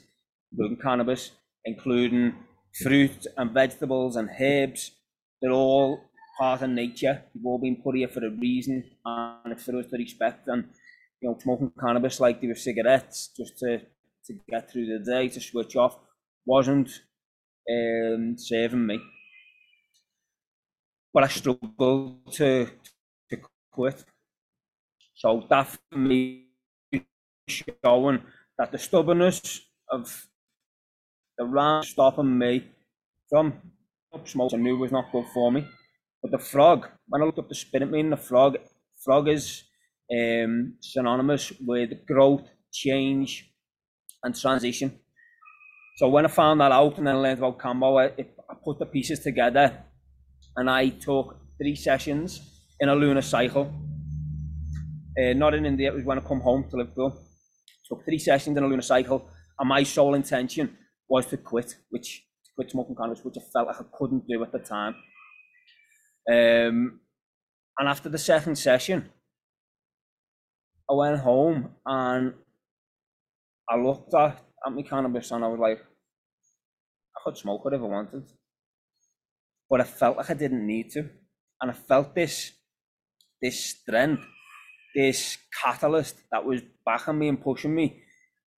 including 0.52 0.78
cannabis, 0.86 1.22
including 1.64 2.34
fruit 2.82 3.26
and 3.36 3.52
vegetables 3.52 4.16
and 4.16 4.28
herbs, 4.40 4.92
they're 5.40 5.50
all 5.52 6.00
part 6.38 6.62
of 6.62 6.70
nature. 6.70 7.16
They've 7.34 7.44
all 7.50 7.58
been 7.58 7.82
put 7.82 7.96
here 7.96 8.08
for 8.08 8.24
a 8.24 8.30
reason, 8.30 8.76
and 9.04 9.52
it's 9.52 9.64
for 9.64 9.78
us 9.78 9.86
to 9.90 9.96
respect. 9.96 10.48
And 10.48 10.64
you 11.20 11.28
know, 11.28 11.38
smoking 11.38 11.72
cannabis 11.84 12.20
like 12.20 12.40
they 12.40 12.48
were 12.48 12.54
cigarettes, 12.68 13.30
just 13.36 13.58
to 13.58 13.80
to 14.26 14.32
get 14.48 14.70
through 14.70 14.86
the 14.86 15.04
day, 15.12 15.28
to 15.28 15.40
switch 15.40 15.74
off, 15.76 15.98
wasn't 16.46 16.90
um, 17.74 18.36
serving 18.38 18.86
me 18.86 19.00
but 21.12 21.24
I 21.24 21.28
struggled 21.28 22.32
to 22.34 22.68
to 23.30 23.36
quit. 23.70 24.04
So 25.14 25.46
that 25.50 25.66
for 25.68 25.98
me 25.98 26.46
showing 27.48 28.22
that 28.60 28.72
the 28.72 28.78
stubbornness 28.78 29.62
of 29.90 30.26
the 31.38 31.46
ram 31.46 31.82
stopping 31.82 32.38
me 32.38 32.62
from 33.30 33.54
smoke 34.24 34.52
I 34.52 34.58
knew 34.58 34.76
was 34.76 34.92
not 34.92 35.10
good 35.10 35.24
for 35.32 35.50
me. 35.50 35.66
But 36.20 36.30
the 36.30 36.38
frog, 36.38 36.86
when 37.08 37.22
I 37.22 37.24
looked 37.24 37.38
up 37.38 37.48
the 37.48 37.54
spirit 37.54 37.90
meaning, 37.90 38.10
the 38.10 38.18
frog, 38.18 38.58
frog 39.02 39.28
is 39.28 39.64
um, 40.14 40.74
synonymous 40.82 41.54
with 41.66 42.06
growth, 42.06 42.46
change, 42.70 43.50
and 44.22 44.38
transition. 44.38 44.98
So 45.96 46.10
when 46.10 46.26
I 46.26 46.28
found 46.28 46.60
that 46.60 46.70
out 46.70 46.98
and 46.98 47.06
then 47.06 47.16
I 47.16 47.18
learned 47.18 47.38
about 47.38 47.58
Kambo, 47.58 47.98
I, 47.98 48.20
I 48.20 48.54
put 48.62 48.78
the 48.78 48.84
pieces 48.84 49.20
together 49.20 49.84
and 50.56 50.68
I 50.68 50.90
took 50.90 51.38
three 51.56 51.76
sessions 51.76 52.42
in 52.78 52.90
a 52.90 52.94
lunar 52.94 53.22
cycle. 53.22 53.72
Uh, 55.18 55.32
not 55.32 55.54
in 55.54 55.64
India, 55.64 55.90
it 55.90 55.94
was 55.94 56.04
when 56.04 56.18
I 56.18 56.20
come 56.20 56.40
home 56.40 56.68
to 56.68 56.76
Liverpool. 56.76 57.29
So 57.90 58.00
three 58.04 58.18
sessions 58.18 58.56
in 58.56 58.62
a 58.62 58.66
lunar 58.66 58.82
cycle, 58.82 59.28
and 59.58 59.68
my 59.68 59.82
sole 59.82 60.14
intention 60.14 60.78
was 61.08 61.26
to 61.26 61.36
quit, 61.36 61.74
which 61.90 62.24
to 62.44 62.50
quit 62.54 62.70
smoking 62.70 62.94
cannabis, 62.94 63.24
which 63.24 63.34
I 63.36 63.42
felt 63.52 63.66
like 63.66 63.80
I 63.80 63.84
couldn't 63.92 64.28
do 64.28 64.42
at 64.44 64.52
the 64.52 64.60
time. 64.60 64.94
Um, 66.30 67.00
and 67.78 67.88
after 67.88 68.08
the 68.08 68.18
second 68.18 68.56
session, 68.56 69.10
I 70.88 70.94
went 70.94 71.20
home 71.20 71.74
and 71.84 72.34
I 73.68 73.76
looked 73.76 74.14
at, 74.14 74.40
at 74.64 74.72
my 74.72 74.82
cannabis 74.82 75.30
and 75.32 75.44
I 75.44 75.48
was 75.48 75.58
like, 75.58 75.80
I 77.16 77.20
could 77.24 77.36
smoke 77.36 77.64
whatever 77.64 77.86
I 77.86 77.88
wanted. 77.88 78.24
But 79.68 79.80
I 79.80 79.84
felt 79.84 80.16
like 80.16 80.30
I 80.30 80.34
didn't 80.34 80.66
need 80.66 80.90
to. 80.90 81.08
And 81.60 81.70
I 81.70 81.74
felt 81.74 82.14
this 82.14 82.52
this 83.42 83.64
strength 83.64 84.22
this 84.94 85.38
catalyst 85.62 86.16
that 86.32 86.44
was 86.44 86.60
backing 86.84 87.18
me 87.18 87.28
and 87.28 87.42
pushing 87.42 87.74
me, 87.74 88.02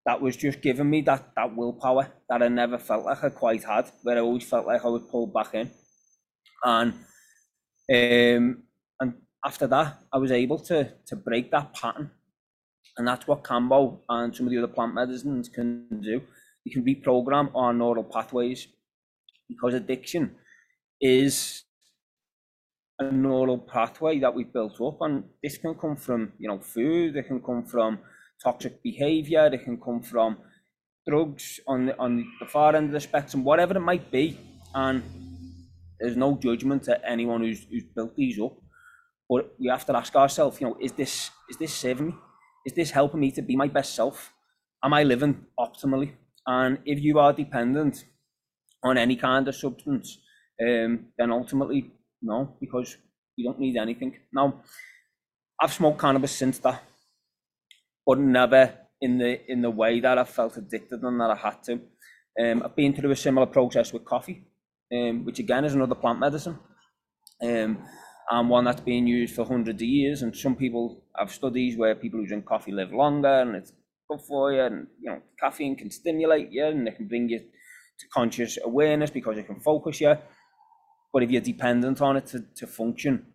that 0.06 0.20
was 0.20 0.36
just 0.36 0.60
giving 0.60 0.90
me 0.90 1.00
that, 1.02 1.32
that 1.36 1.56
willpower 1.56 2.12
that 2.28 2.42
I 2.42 2.48
never 2.48 2.78
felt 2.78 3.04
like 3.04 3.22
I 3.22 3.28
quite 3.28 3.64
had, 3.64 3.90
where 4.02 4.16
I 4.16 4.20
always 4.20 4.44
felt 4.44 4.66
like 4.66 4.84
I 4.84 4.88
was 4.88 5.02
pulled 5.10 5.32
back 5.32 5.54
in. 5.54 5.70
And 6.64 6.92
um, 7.92 8.62
and 9.00 9.14
after 9.44 9.66
that, 9.66 9.98
I 10.12 10.18
was 10.18 10.30
able 10.32 10.58
to 10.60 10.92
to 11.06 11.16
break 11.16 11.50
that 11.50 11.74
pattern. 11.74 12.10
And 12.96 13.08
that's 13.08 13.26
what 13.26 13.42
Kambo 13.42 14.00
and 14.08 14.34
some 14.34 14.46
of 14.46 14.52
the 14.52 14.58
other 14.58 14.72
plant 14.72 14.94
medicines 14.94 15.48
can 15.48 16.00
do. 16.02 16.22
You 16.64 16.72
can 16.72 16.84
reprogram 16.84 17.50
our 17.54 17.72
neural 17.72 18.04
pathways 18.04 18.68
because 19.48 19.74
addiction 19.74 20.36
is 21.00 21.64
a 22.98 23.10
neural 23.10 23.58
pathway 23.58 24.18
that 24.20 24.34
we've 24.34 24.52
built 24.52 24.80
up, 24.80 24.98
and 25.00 25.24
this 25.42 25.58
can 25.58 25.74
come 25.74 25.96
from 25.96 26.32
you 26.38 26.48
know 26.48 26.60
food, 26.60 27.16
it 27.16 27.26
can 27.26 27.40
come 27.40 27.64
from 27.64 27.98
toxic 28.42 28.82
behavior, 28.82 29.46
it 29.52 29.64
can 29.64 29.80
come 29.80 30.02
from 30.02 30.38
drugs 31.06 31.60
on 31.66 31.86
the, 31.86 31.98
on 31.98 32.24
the 32.40 32.46
far 32.46 32.76
end 32.76 32.86
of 32.86 32.92
the 32.92 33.00
spectrum, 33.00 33.44
whatever 33.44 33.76
it 33.76 33.80
might 33.80 34.10
be, 34.10 34.38
and 34.74 35.02
there's 35.98 36.16
no 36.16 36.36
judgment 36.36 36.82
to 36.84 37.08
anyone 37.08 37.42
who's, 37.42 37.64
who's 37.70 37.84
built 37.94 38.16
these 38.16 38.38
up. 38.40 38.56
But 39.28 39.54
we 39.58 39.68
have 39.68 39.86
to 39.86 39.96
ask 39.96 40.14
ourselves, 40.14 40.60
you 40.60 40.66
know, 40.66 40.76
is 40.80 40.92
this 40.92 41.30
is 41.48 41.56
this 41.56 41.72
saving 41.72 42.08
me? 42.08 42.14
Is 42.66 42.74
this 42.74 42.90
helping 42.90 43.20
me 43.20 43.30
to 43.32 43.42
be 43.42 43.56
my 43.56 43.68
best 43.68 43.94
self? 43.94 44.32
Am 44.84 44.92
I 44.92 45.04
living 45.04 45.46
optimally? 45.58 46.12
And 46.46 46.78
if 46.84 47.00
you 47.00 47.18
are 47.18 47.32
dependent 47.32 48.04
on 48.82 48.98
any 48.98 49.16
kind 49.16 49.46
of 49.46 49.54
substance, 49.54 50.18
um, 50.60 51.06
then 51.16 51.30
ultimately 51.30 51.92
no, 52.22 52.56
because 52.60 52.96
you 53.36 53.44
don't 53.44 53.60
need 53.60 53.76
anything. 53.76 54.16
Now, 54.32 54.62
I've 55.60 55.72
smoked 55.72 56.00
cannabis 56.00 56.32
since 56.32 56.58
that, 56.60 56.82
but 58.06 58.18
never 58.18 58.78
in 59.00 59.18
the 59.18 59.50
in 59.50 59.62
the 59.62 59.70
way 59.70 60.00
that 60.00 60.18
I 60.18 60.24
felt 60.24 60.56
addicted 60.56 61.02
and 61.02 61.20
that 61.20 61.30
I 61.30 61.36
had 61.36 61.62
to. 61.64 61.80
Um, 62.40 62.62
I've 62.62 62.76
been 62.76 62.94
through 62.94 63.10
a 63.10 63.16
similar 63.16 63.46
process 63.46 63.92
with 63.92 64.04
coffee, 64.04 64.44
um, 64.92 65.24
which 65.24 65.38
again 65.38 65.64
is 65.64 65.74
another 65.74 65.94
plant 65.94 66.20
medicine, 66.20 66.58
um, 67.42 67.86
and 68.30 68.48
one 68.48 68.64
that's 68.64 68.80
been 68.80 69.06
used 69.06 69.34
for 69.34 69.44
hundreds 69.44 69.82
of 69.82 69.88
years. 69.88 70.22
And 70.22 70.34
some 70.34 70.56
people 70.56 71.04
have 71.18 71.30
studies 71.30 71.76
where 71.76 71.94
people 71.94 72.20
who 72.20 72.26
drink 72.26 72.46
coffee 72.46 72.72
live 72.72 72.92
longer, 72.92 73.40
and 73.42 73.56
it's 73.56 73.72
good 74.08 74.20
for 74.20 74.52
you. 74.52 74.62
And 74.62 74.86
you 75.00 75.10
know, 75.10 75.20
caffeine 75.38 75.76
can 75.76 75.90
stimulate 75.90 76.50
you, 76.52 76.64
and 76.66 76.88
it 76.88 76.96
can 76.96 77.08
bring 77.08 77.28
you 77.28 77.38
to 77.38 78.08
conscious 78.14 78.58
awareness 78.64 79.10
because 79.10 79.36
it 79.38 79.46
can 79.46 79.60
focus 79.60 80.00
you. 80.00 80.16
But 81.12 81.22
if 81.22 81.30
you're 81.30 81.42
dependent 81.42 82.00
on 82.00 82.16
it 82.16 82.26
to, 82.28 82.44
to 82.56 82.66
function, 82.66 83.26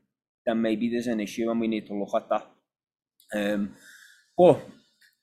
then 0.46 0.62
maybe 0.62 0.90
there's 0.90 1.08
an 1.08 1.20
issue 1.20 1.52
and 1.52 1.60
we 1.60 1.68
need 1.68 1.86
to 1.88 1.94
look 1.94 2.16
at 2.16 2.30
that. 2.30 2.48
Um, 3.36 3.74
but 4.38 4.62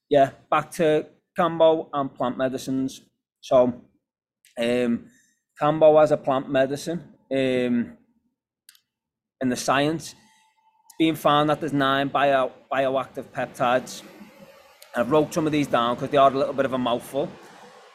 yeah, 0.09 0.31
back 0.51 0.71
to 0.73 1.07
Kambo 1.37 1.89
and 1.93 2.15
plant 2.15 2.39
medicines. 2.39 3.01
So 3.41 3.83
um, 4.59 5.07
Kambo 5.61 6.03
as 6.03 6.13
a 6.13 6.17
plant 6.17 6.51
medicine, 6.51 7.03
um, 7.31 7.97
in 9.41 9.49
the 9.49 9.57
science, 9.57 10.13
it's 10.13 10.95
been 10.99 11.17
found 11.17 11.51
that 11.51 11.61
there's 11.61 11.73
nine 11.73 12.09
bio, 12.09 12.53
bioactive 12.73 13.25
peptides. 13.25 14.03
I've 14.95 15.11
wrote 15.11 15.35
some 15.35 15.47
of 15.47 15.53
these 15.53 15.67
down 15.67 15.97
because 15.97 16.11
they 16.11 16.19
are 16.19 16.31
a 16.31 16.37
little 16.37 16.55
bit 16.55 16.67
of 16.67 16.73
a 16.73 16.79
mouthful. 16.79 17.29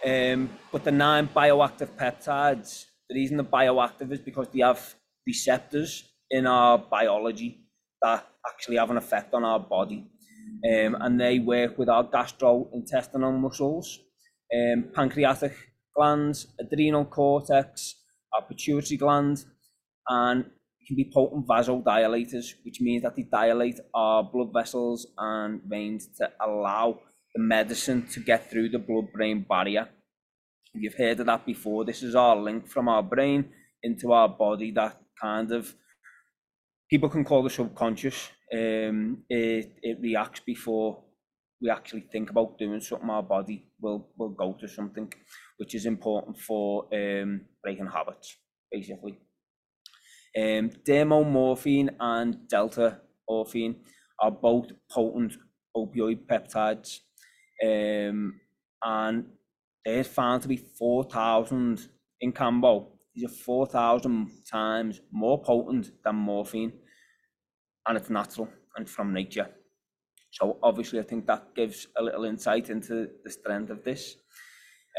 Um, 0.06 0.50
but 0.72 0.84
the 0.84 0.91
nine 0.91 1.28
bioactive 1.28 1.89
peptides, 1.98 2.86
the 3.10 3.15
reason 3.15 3.38
they're 3.38 3.45
bioactive 3.45 4.12
is 4.12 4.19
because 4.19 4.48
they 4.54 4.60
have 4.60 4.95
receptors 5.26 6.04
in 6.30 6.45
our 6.45 6.78
biology 6.78 7.65
that 8.02 8.26
actually 8.48 8.78
have 8.78 8.91
an 8.91 8.98
effect 8.98 9.34
on 9.34 9.43
our 9.43 9.60
body. 9.60 10.08
Um, 10.69 10.95
and 11.00 11.19
they 11.19 11.39
work 11.39 11.78
with 11.78 11.89
our 11.89 12.04
gastrointestinal 12.04 13.38
muscles, 13.39 14.00
um, 14.56 14.86
pancreatic 14.93 15.54
glands, 15.95 16.48
adrenal 16.60 17.06
cortex, 17.06 17.95
our 18.34 18.43
pituitary 18.43 18.98
gland, 18.98 19.45
and 20.08 20.45
can 20.88 20.95
be 20.95 21.12
potent 21.13 21.48
vasodilators, 21.48 22.56
which 22.63 22.82
means 22.82 23.04
that 23.04 23.15
they 23.15 23.24
dilate 23.24 23.80
our 23.93 24.24
blood 24.24 24.52
vessels 24.54 25.08
and 25.17 25.62
veins 25.63 26.08
to 26.17 26.30
allow 26.45 27.00
the 27.36 27.41
medicine 27.41 28.08
to 28.08 28.19
get 28.19 28.50
through 28.50 28.69
the 28.69 28.80
blood-brain 28.80 29.45
barrier. 29.48 29.88
You've 30.79 30.95
heard 30.95 31.19
of 31.19 31.25
that 31.25 31.45
before. 31.45 31.83
This 31.83 32.03
is 32.03 32.15
our 32.15 32.37
link 32.37 32.67
from 32.69 32.87
our 32.87 33.03
brain 33.03 33.51
into 33.83 34.13
our 34.13 34.29
body 34.29 34.71
that 34.71 34.97
kind 35.21 35.51
of 35.51 35.75
people 36.89 37.09
can 37.09 37.25
call 37.25 37.43
the 37.43 37.49
subconscious. 37.49 38.29
Um, 38.53 39.23
it, 39.29 39.73
it 39.81 39.97
reacts 40.01 40.39
before 40.39 41.03
we 41.61 41.69
actually 41.69 42.05
think 42.11 42.29
about 42.29 42.57
doing 42.57 42.79
something. 42.79 43.09
Our 43.09 43.23
body 43.23 43.65
will 43.81 44.07
will 44.17 44.29
go 44.29 44.53
to 44.61 44.67
something, 44.67 45.11
which 45.57 45.75
is 45.75 45.85
important 45.85 46.39
for 46.39 46.85
um, 46.93 47.41
breaking 47.61 47.87
habits, 47.87 48.37
basically. 48.71 49.19
Um, 50.37 50.69
dermomorphine 50.87 51.89
and 51.99 52.47
delta 52.47 53.01
morphine 53.29 53.75
are 54.21 54.31
both 54.31 54.67
potent 54.89 55.33
opioid 55.75 56.25
peptides, 56.25 56.99
um, 57.65 58.39
and 58.81 59.25
they're 59.85 60.03
found 60.03 60.41
to 60.43 60.47
be 60.47 60.57
4,000 60.57 61.87
in 62.21 62.33
Kambo. 62.33 62.87
These 63.15 63.25
are 63.25 63.33
4,000 63.33 64.29
times 64.49 65.01
more 65.11 65.41
potent 65.41 65.91
than 66.03 66.15
morphine, 66.15 66.73
and 67.87 67.97
it's 67.97 68.09
natural 68.09 68.49
and 68.75 68.89
from 68.89 69.13
nature. 69.13 69.49
So 70.31 70.57
obviously, 70.61 70.99
I 70.99 71.03
think 71.03 71.25
that 71.27 71.55
gives 71.55 71.87
a 71.97 72.03
little 72.03 72.25
insight 72.25 72.69
into 72.69 73.09
the 73.23 73.31
strength 73.31 73.71
of 73.71 73.83
this. 73.83 74.15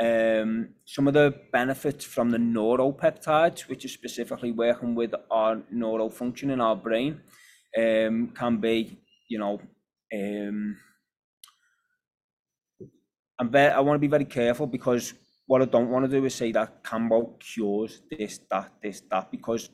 Um, 0.01 0.71
some 0.87 1.09
of 1.09 1.15
the 1.15 1.35
benefits 1.53 2.05
from 2.05 2.31
the 2.31 2.39
neuropeptides, 2.39 3.69
which 3.69 3.85
is 3.85 3.93
specifically 3.93 4.51
working 4.51 4.95
with 4.95 5.15
our 5.31 5.63
neural 5.71 6.11
function 6.11 6.51
in 6.51 6.61
our 6.61 6.77
brain, 6.77 7.21
um, 7.79 8.33
can 8.35 8.57
be, 8.59 8.99
you 9.29 9.39
know, 9.39 9.61
um, 10.13 10.77
I'm 13.41 13.57
I 13.57 13.81
want 13.81 13.95
to 13.95 13.99
be 13.99 14.07
very 14.07 14.27
careful 14.27 14.67
because 14.67 15.15
what 15.47 15.63
I 15.63 15.65
don't 15.65 15.89
want 15.89 16.05
to 16.05 16.11
do 16.11 16.25
is 16.27 16.35
say 16.35 16.53
that 16.53 16.85
Kambo 16.85 17.41
cures 17.41 18.03
this, 18.11 18.39
that, 18.51 18.71
this, 18.83 19.01
that, 19.11 19.31
because 19.31 19.71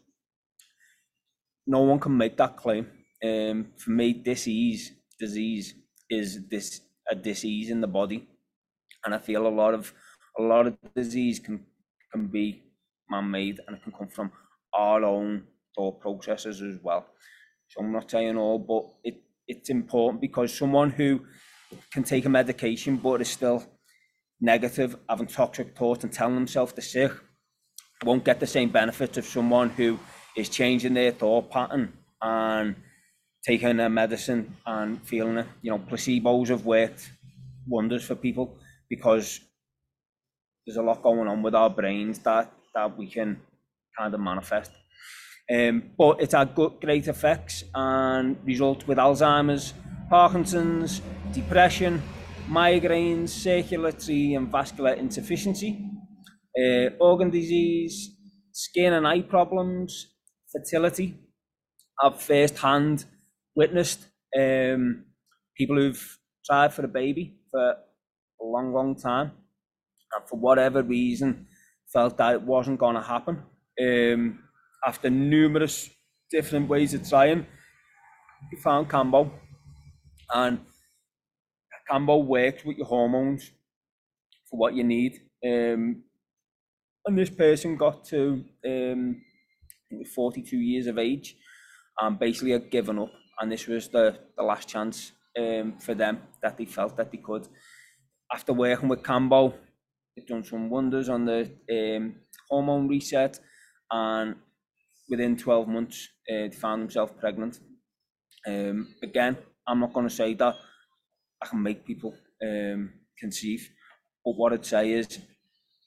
no 1.67 1.81
one 1.81 1.99
can 1.99 2.17
make 2.17 2.37
that 2.37 2.57
claim. 2.57 2.87
Um, 3.25 3.73
for 3.77 3.91
me, 3.91 4.13
disease, 4.13 4.93
disease 5.19 5.75
is 6.09 6.49
this 6.49 6.81
a 7.11 7.17
disease 7.17 7.71
in 7.71 7.81
the 7.81 7.89
body, 7.89 8.29
and 9.05 9.15
I 9.15 9.19
feel 9.19 9.47
a 9.47 9.49
lot 9.49 9.75
of 9.75 9.93
a 10.39 10.43
lot 10.43 10.69
of 10.69 10.77
disease 10.95 11.41
can 11.41 11.67
can 12.13 12.29
be 12.29 12.63
man-made 13.11 13.61
and 13.67 13.77
it 13.77 13.83
can 13.83 13.93
come 13.93 14.09
from 14.09 14.31
our 14.75 15.03
own 15.05 15.45
thought 15.75 16.01
processes 16.01 16.63
as 16.63 16.79
well. 16.83 17.07
So 17.69 17.81
I'm 17.81 17.93
not 17.93 18.11
saying 18.11 18.37
all, 18.37 18.59
but 18.61 18.85
it 19.03 19.23
it's 19.49 19.71
important 19.71 20.21
because 20.21 20.57
someone 20.57 20.91
who 20.91 21.21
can 21.93 22.05
take 22.05 22.25
a 22.25 22.29
medication 22.29 22.97
but 22.97 23.21
is 23.21 23.29
still 23.29 23.65
negative, 24.41 24.97
having 25.09 25.27
toxic 25.27 25.77
thoughts 25.77 26.05
and 26.05 26.13
telling 26.13 26.35
themselves 26.35 26.73
they're 26.73 26.83
sick, 26.83 27.13
won't 28.05 28.25
get 28.25 28.41
the 28.41 28.47
same 28.47 28.71
benefits 28.71 29.17
of 29.17 29.25
someone 29.25 29.71
who 29.71 29.99
is 30.37 30.49
changing 30.49 30.95
their 30.95 31.13
thought 31.13 31.51
pattern 31.51 31.93
and 32.21 32.77
taking 33.45 33.81
a 33.81 33.89
medicine 33.89 34.57
and 34.67 35.01
feeling 35.03 35.39
it. 35.39 35.47
You 35.63 35.71
know, 35.71 35.79
placebos 35.79 36.49
have 36.49 36.67
worked 36.67 37.11
wonders 37.67 38.05
for 38.05 38.15
people 38.15 38.59
because 38.89 39.41
there's 40.67 40.77
a 40.77 40.83
lot 40.83 41.03
going 41.03 41.29
on 41.29 41.43
with 41.43 41.55
our 41.55 41.71
brains 41.71 42.19
that 42.21 42.53
that 42.75 42.97
we 42.99 43.07
can 43.07 43.41
kind 43.99 44.13
of 44.13 44.21
manifest. 44.21 44.73
Um, 45.51 45.91
but 45.97 46.21
it's 46.21 46.35
had 46.35 46.55
good, 46.55 46.81
great 46.81 47.07
effects 47.07 47.65
and 47.75 48.37
results 48.45 48.87
with 48.87 48.99
Alzheimer's, 48.99 49.73
Parkinson's, 50.09 51.03
depression, 51.33 52.03
migraines, 52.49 53.31
circulatory 53.31 54.35
and 54.35 54.51
vascular 54.51 54.93
insufficiency, 54.93 55.91
uh, 56.59 56.91
organ 57.01 57.31
disease, 57.31 58.17
skin 58.53 58.93
and 58.93 59.07
eye 59.07 59.23
problems, 59.23 60.15
fertility. 60.53 61.19
I've 62.03 62.21
first 62.21 62.59
hand 62.59 63.05
witnessed 63.55 64.07
um, 64.39 65.07
people 65.57 65.77
who've 65.77 66.19
tried 66.45 66.73
for 66.73 66.85
a 66.85 66.89
baby 66.89 67.39
for 67.51 67.71
a 67.71 68.45
long, 68.45 68.73
long 68.73 68.95
time 68.95 69.33
and 70.15 70.29
for 70.29 70.39
whatever 70.39 70.83
reason 70.83 71.47
felt 71.93 72.17
that 72.19 72.35
it 72.35 72.43
wasn't 72.43 72.79
going 72.79 72.95
to 72.95 73.03
happen. 73.03 73.43
Um, 73.81 74.41
after 74.87 75.11
numerous 75.11 75.91
different 76.31 76.69
ways 76.69 76.95
of 76.95 77.09
trying, 77.09 77.47
we 78.53 78.61
found 78.61 78.89
Kambo, 78.89 79.31
and 80.35 80.61
Kambo 81.91 82.25
works 82.25 82.65
with 82.65 82.77
your 82.77 82.87
hormones 82.87 83.51
for 84.51 84.59
what 84.59 84.75
you 84.75 84.85
need. 84.85 85.21
Um, 85.45 86.03
and 87.05 87.17
this 87.17 87.31
person 87.31 87.77
got 87.77 88.05
to 88.07 88.45
um, 88.67 89.23
42 90.15 90.57
years 90.57 90.87
of 90.87 90.99
age 90.99 91.37
and 92.01 92.19
basically 92.19 92.53
had 92.53 92.71
given 92.71 92.99
up. 92.99 93.13
And 93.41 93.53
this 93.53 93.67
was 93.67 93.89
the, 93.89 94.19
the 94.37 94.43
last 94.43 94.69
chance 94.69 95.13
um, 95.39 95.79
for 95.79 95.95
them 95.95 96.23
that 96.43 96.57
they 96.57 96.65
felt 96.65 96.97
that 96.97 97.13
they 97.13 97.19
could. 97.19 97.49
After 98.33 98.53
working 98.53 98.89
with 98.89 99.03
Kambo, 99.03 99.55
They've 100.17 100.27
done 100.27 100.45
some 100.45 100.71
wonders 100.71 101.09
on 101.11 101.27
the 101.27 101.51
um, 101.71 102.15
hormone 102.49 102.89
reset, 102.89 103.39
and 103.91 104.37
within 105.11 105.37
12 105.37 105.69
months, 105.69 106.09
uh, 106.31 106.49
they 106.49 106.51
found 106.51 106.83
themselves 106.83 107.13
pregnant. 107.21 107.61
Um, 108.47 108.95
again, 109.03 109.37
I'm 109.67 109.81
not 109.81 109.93
going 109.93 110.09
to 110.09 110.15
say 110.15 110.35
that 110.35 110.55
I 111.43 111.47
can 111.47 111.63
make 111.63 111.85
people 111.85 112.15
um, 112.43 112.93
conceive, 113.19 113.69
but 114.25 114.33
what 114.37 114.53
I'd 114.53 114.65
say 114.65 114.93
is 114.93 115.19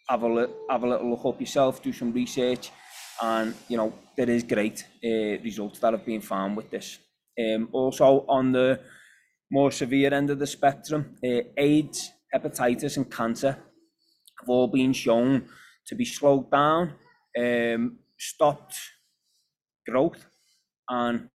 have 0.08 0.24
a, 0.24 0.28
li- 0.28 0.54
have 0.70 0.84
a 0.84 0.88
little 0.88 1.10
look 1.10 1.26
up 1.26 1.40
yourself, 1.40 1.82
do 1.82 1.94
some 1.94 2.12
research, 2.12 2.72
and 3.22 3.54
you 3.68 3.78
know 3.78 3.94
there 4.18 4.30
is 4.30 4.44
great 4.44 4.86
uh, 5.04 5.42
results 5.44 5.80
that 5.80 5.94
have 5.94 6.06
been 6.06 6.22
found 6.22 6.58
with 6.58 6.70
this. 6.70 7.00
Um, 7.40 7.70
also 7.72 8.26
on 8.28 8.52
the 8.52 8.80
more 9.52 9.72
severe 9.72 10.14
end 10.14 10.30
of 10.30 10.40
the 10.40 10.48
spectrum, 10.48 11.16
uh, 11.24 11.42
AIDS, 11.58 12.12
hepatitis, 12.34 12.98
and 12.98 13.10
cancer 13.12 13.52
have 14.40 14.50
all 14.50 14.68
been 14.68 14.94
shown 14.94 15.48
to 15.88 15.96
be 15.96 16.06
slowed 16.06 16.52
down, 16.52 16.94
um, 17.38 18.00
stopped 18.18 18.76
growth, 19.88 20.26
and 20.88 21.30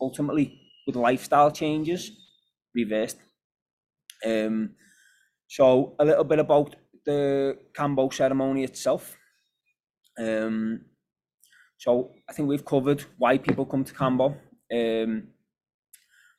ultimately, 0.00 0.69
with 0.86 0.96
lifestyle 0.96 1.50
changes, 1.50 2.10
reversed. 2.74 3.18
Um, 4.26 4.74
so, 5.48 5.94
a 5.98 6.04
little 6.04 6.24
bit 6.24 6.38
about 6.38 6.76
the 7.04 7.58
Kambo 7.72 8.12
ceremony 8.12 8.64
itself. 8.64 9.16
Um, 10.18 10.82
so, 11.78 12.12
I 12.28 12.32
think 12.32 12.48
we've 12.48 12.64
covered 12.64 13.04
why 13.18 13.38
people 13.38 13.64
come 13.64 13.84
to 13.84 13.94
Kambo. 13.94 14.36
Um, 14.72 15.28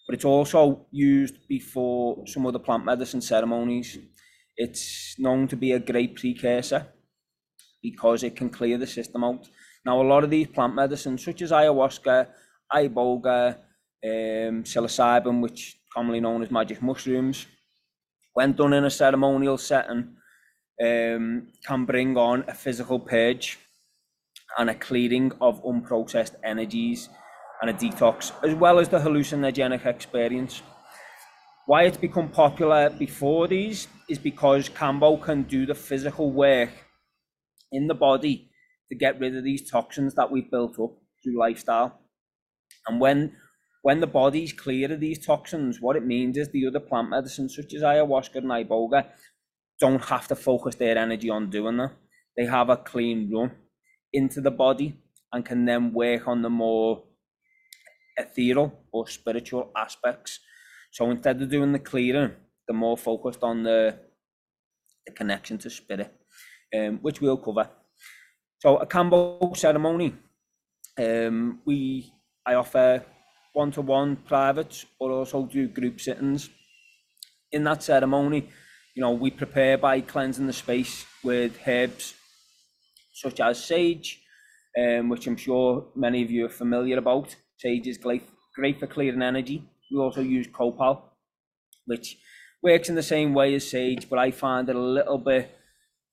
but 0.07 0.15
it's 0.15 0.25
also 0.25 0.87
used 0.91 1.47
before 1.47 2.25
some 2.27 2.45
of 2.45 2.53
the 2.53 2.59
plant 2.59 2.85
medicine 2.85 3.21
ceremonies 3.21 3.97
it's 4.57 5.15
known 5.17 5.47
to 5.47 5.55
be 5.55 5.71
a 5.71 5.79
great 5.79 6.15
precursor 6.15 6.87
because 7.81 8.23
it 8.23 8.35
can 8.35 8.49
clear 8.49 8.77
the 8.77 8.87
system 8.87 9.23
out. 9.23 9.49
Now, 9.85 9.99
a 9.99 10.03
lot 10.03 10.23
of 10.23 10.29
these 10.29 10.47
plant 10.47 10.75
medicines, 10.75 11.25
such 11.25 11.41
as 11.41 11.51
ayahuasca, 11.51 12.27
iboga, 12.71 13.57
um, 14.03 14.63
psilocybin, 14.63 15.41
which 15.41 15.77
commonly 15.93 16.19
known 16.19 16.41
as 16.41 16.51
magic 16.51 16.81
mushrooms, 16.81 17.45
when 18.33 18.53
done 18.53 18.73
in 18.73 18.85
a 18.85 18.89
ceremonial 18.89 19.57
setting, 19.57 20.15
um, 20.81 21.47
can 21.65 21.85
bring 21.85 22.17
on 22.17 22.43
a 22.47 22.53
physical 22.53 22.99
purge 22.99 23.59
and 24.57 24.69
a 24.69 24.75
clearing 24.75 25.31
of 25.39 25.63
unprocessed 25.63 26.35
energies 26.43 27.09
and 27.61 27.69
a 27.69 27.73
detox, 27.73 28.31
as 28.43 28.55
well 28.55 28.79
as 28.79 28.89
the 28.89 28.97
hallucinogenic 28.97 29.85
experience. 29.85 30.61
Why 31.67 31.83
it's 31.83 31.97
become 31.97 32.29
popular 32.29 32.89
before 32.89 33.47
these 33.47 33.87
is 34.09 34.17
because 34.17 34.67
Kambo 34.67 35.21
can 35.21 35.43
do 35.43 35.65
the 35.65 35.75
physical 35.75 36.31
work 36.31 36.71
in 37.71 37.87
the 37.87 37.93
body 37.93 38.49
to 38.89 38.95
get 38.95 39.19
rid 39.19 39.37
of 39.37 39.43
these 39.43 39.69
toxins 39.69 40.15
that 40.15 40.31
we've 40.31 40.49
built 40.49 40.79
up 40.79 40.91
through 41.23 41.39
lifestyle. 41.39 41.99
And 42.87 42.99
when 42.99 43.35
when 43.81 43.99
the 43.99 44.07
body's 44.07 44.53
clear 44.53 44.91
of 44.93 44.99
these 44.99 45.25
toxins, 45.25 45.81
what 45.81 45.95
it 45.95 46.05
means 46.05 46.37
is 46.37 46.49
the 46.49 46.67
other 46.67 46.79
plant 46.79 47.09
medicines, 47.09 47.55
such 47.55 47.73
as 47.73 47.81
ayahuasca 47.81 48.35
and 48.35 48.51
iboga, 48.51 49.07
don't 49.79 50.03
have 50.05 50.27
to 50.27 50.35
focus 50.35 50.75
their 50.75 50.97
energy 50.97 51.29
on 51.29 51.49
doing 51.49 51.77
that. 51.77 51.91
They 52.37 52.45
have 52.45 52.69
a 52.69 52.77
clean 52.77 53.31
run 53.33 53.51
into 54.13 54.41
the 54.41 54.51
body 54.51 54.95
and 55.33 55.45
can 55.45 55.65
then 55.65 55.93
work 55.93 56.27
on 56.27 56.41
the 56.41 56.49
more 56.49 57.03
ethereal 58.17 58.71
or 58.91 59.07
spiritual 59.07 59.71
aspects. 59.75 60.39
So 60.91 61.09
instead 61.09 61.41
of 61.41 61.49
doing 61.49 61.71
the 61.71 61.79
clearing, 61.79 62.33
they're 62.67 62.77
more 62.77 62.97
focused 62.97 63.43
on 63.43 63.63
the, 63.63 63.97
the 65.05 65.13
connection 65.13 65.57
to 65.59 65.69
spirit, 65.69 66.13
um, 66.77 66.99
which 67.01 67.19
we'll 67.21 67.37
cover. 67.37 67.69
So 68.59 68.77
a 68.77 68.85
Kambo 68.85 69.57
ceremony, 69.57 70.13
um, 70.99 71.61
we 71.65 72.13
I 72.45 72.55
offer 72.55 73.03
one-to-one 73.53 74.15
private, 74.27 74.85
but 74.99 75.07
also 75.07 75.45
do 75.45 75.67
group 75.67 75.99
sittings. 75.99 76.49
In 77.51 77.63
that 77.65 77.83
ceremony, 77.83 78.49
you 78.95 79.01
know, 79.01 79.11
we 79.11 79.31
prepare 79.31 79.77
by 79.77 80.01
cleansing 80.01 80.47
the 80.47 80.53
space 80.53 81.05
with 81.23 81.57
herbs 81.67 82.13
such 83.13 83.39
as 83.39 83.63
sage, 83.63 84.21
um, 84.77 85.09
which 85.09 85.27
I'm 85.27 85.37
sure 85.37 85.87
many 85.95 86.23
of 86.23 86.31
you 86.31 86.45
are 86.45 86.49
familiar 86.49 86.97
about. 86.97 87.35
Sage 87.57 87.87
is 87.87 87.97
great, 87.97 88.23
great 88.55 88.79
for 88.79 88.87
clearing 88.87 89.21
energy. 89.21 89.63
We 89.91 89.99
also 89.99 90.21
use 90.21 90.47
copal, 90.51 91.13
which 91.85 92.17
works 92.63 92.89
in 92.89 92.95
the 92.95 93.03
same 93.03 93.33
way 93.33 93.53
as 93.55 93.69
sage, 93.69 94.09
but 94.09 94.19
I 94.19 94.31
find 94.31 94.69
it 94.69 94.75
a 94.75 94.79
little 94.79 95.17
bit 95.17 95.51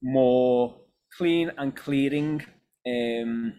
more 0.03 0.75
clean 1.17 1.53
and 1.57 1.75
clearing. 1.75 2.45
Um, 2.87 3.55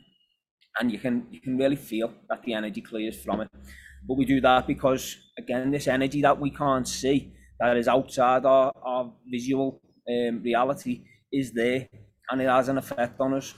and 0.80 0.92
you 0.92 1.00
can 1.00 1.28
you 1.32 1.42
can 1.42 1.58
really 1.58 1.76
feel 1.76 2.14
that 2.30 2.44
the 2.44 2.54
energy 2.54 2.82
clears 2.82 3.22
from 3.22 3.42
it. 3.42 3.50
But 4.08 4.18
we 4.18 4.26
do 4.26 4.40
that 4.42 4.68
because 4.68 5.18
again, 5.38 5.72
this 5.72 5.88
energy 5.88 6.22
that 6.22 6.40
we 6.40 6.52
can't 6.52 6.88
see, 6.88 7.34
that 7.60 7.78
is 7.78 7.88
outside 7.88 8.46
our, 8.46 8.72
our 8.84 9.14
visual 9.28 9.82
um, 10.10 10.42
reality, 10.42 11.06
is 11.32 11.54
there, 11.54 11.88
and 12.30 12.42
it 12.42 12.48
has 12.48 12.70
an 12.70 12.78
effect 12.78 13.20
on 13.20 13.34
us. 13.34 13.54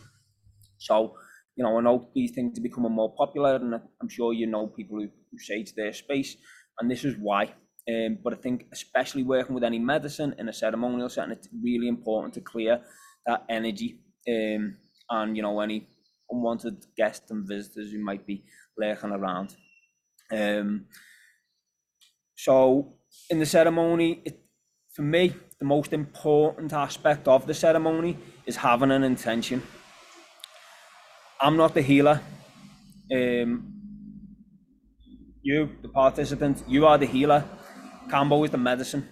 So, 0.77 1.15
you 1.55 1.63
know, 1.63 1.77
I 1.77 1.81
know 1.81 2.09
these 2.15 2.31
things 2.31 2.57
are 2.57 2.63
becoming 2.63 2.91
more 2.91 3.13
popular, 3.15 3.55
and 3.55 3.75
I'm 3.75 4.09
sure 4.09 4.33
you 4.33 4.47
know 4.47 4.67
people 4.67 4.99
who, 4.99 5.07
who 5.31 5.37
say 5.37 5.63
to 5.63 5.73
their 5.75 5.93
space, 5.93 6.35
and 6.79 6.89
this 6.89 7.03
is 7.05 7.15
why. 7.19 7.53
Um, 7.89 8.17
but 8.23 8.33
I 8.33 8.37
think, 8.37 8.65
especially 8.71 9.23
working 9.23 9.55
with 9.55 9.63
any 9.63 9.79
medicine 9.79 10.35
in 10.37 10.49
a 10.49 10.53
ceremonial 10.53 11.09
setting, 11.09 11.31
it's 11.31 11.49
really 11.63 11.87
important 11.87 12.33
to 12.35 12.41
clear 12.41 12.81
that 13.25 13.45
energy 13.49 13.99
um, 14.27 14.77
and 15.09 15.35
you 15.35 15.43
know 15.43 15.59
any 15.59 15.87
unwanted 16.31 16.85
guests 16.95 17.29
and 17.31 17.47
visitors 17.47 17.91
who 17.91 17.99
might 17.99 18.25
be 18.25 18.43
lurking 18.77 19.11
around. 19.11 19.55
Um, 20.31 20.85
so 22.35 22.93
in 23.29 23.39
the 23.39 23.45
ceremony, 23.45 24.21
it, 24.25 24.39
for 24.93 25.03
me, 25.03 25.33
the 25.59 25.65
most 25.65 25.93
important 25.93 26.73
aspect 26.73 27.27
of 27.27 27.45
the 27.45 27.53
ceremony 27.53 28.17
is 28.45 28.55
having 28.55 28.91
an 28.91 29.03
intention. 29.03 29.61
I'm 31.39 31.57
not 31.57 31.73
the 31.73 31.81
healer. 31.81 32.21
Um, 33.11 33.73
you, 35.41 35.69
the 35.81 35.89
participant, 35.89 36.63
you 36.67 36.85
are 36.85 36.97
the 36.97 37.05
healer. 37.05 37.43
Kambo 38.09 38.43
is 38.45 38.51
the 38.51 38.57
medicine. 38.57 39.07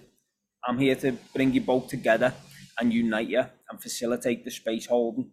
I'm 0.65 0.77
here 0.77 0.95
to 0.95 1.13
bring 1.33 1.53
you 1.53 1.61
both 1.61 1.87
together 1.87 2.33
and 2.79 2.93
unite 2.93 3.29
you 3.29 3.43
and 3.69 3.81
facilitate 3.81 4.45
the 4.45 4.51
space 4.51 4.85
holding. 4.85 5.31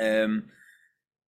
Um, 0.00 0.44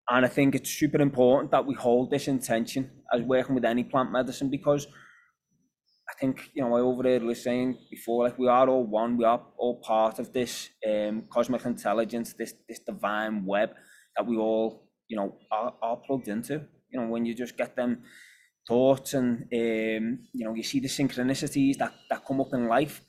and 0.08 0.24
I 0.24 0.28
think 0.28 0.54
it's 0.54 0.70
super 0.70 1.00
important 1.00 1.50
that 1.50 1.66
we 1.66 1.74
hold 1.74 2.10
this 2.10 2.28
intention 2.28 2.90
as 3.12 3.22
working 3.22 3.54
with 3.54 3.64
any 3.64 3.84
plant 3.84 4.12
medicine 4.12 4.50
because 4.50 4.86
I 6.08 6.12
think, 6.20 6.50
you 6.54 6.62
know, 6.62 6.76
I 6.76 6.80
overheard 6.80 7.24
was 7.24 7.42
saying 7.42 7.76
before, 7.90 8.24
like 8.24 8.38
we 8.38 8.46
are 8.46 8.68
all 8.68 8.84
one, 8.86 9.16
we 9.16 9.24
are 9.24 9.42
all 9.58 9.80
part 9.80 10.20
of 10.20 10.32
this 10.32 10.70
um, 10.88 11.24
cosmic 11.28 11.64
intelligence, 11.64 12.34
this 12.34 12.54
this 12.68 12.78
divine 12.78 13.44
web 13.44 13.70
that 14.16 14.24
we 14.24 14.36
all, 14.36 14.88
you 15.08 15.16
know, 15.16 15.36
are, 15.50 15.74
are 15.82 15.96
plugged 15.96 16.28
into. 16.28 16.62
You 16.90 17.00
know, 17.00 17.08
when 17.08 17.26
you 17.26 17.34
just 17.34 17.56
get 17.56 17.74
them 17.74 18.04
thoughts 18.66 19.14
and, 19.14 19.42
um, 19.42 20.18
you 20.32 20.44
know, 20.44 20.54
you 20.54 20.62
see 20.62 20.78
the 20.78 20.88
synchronicities 20.88 21.78
that, 21.78 21.92
that 22.10 22.24
come 22.24 22.40
up 22.40 22.52
in 22.52 22.68
life, 22.68 23.00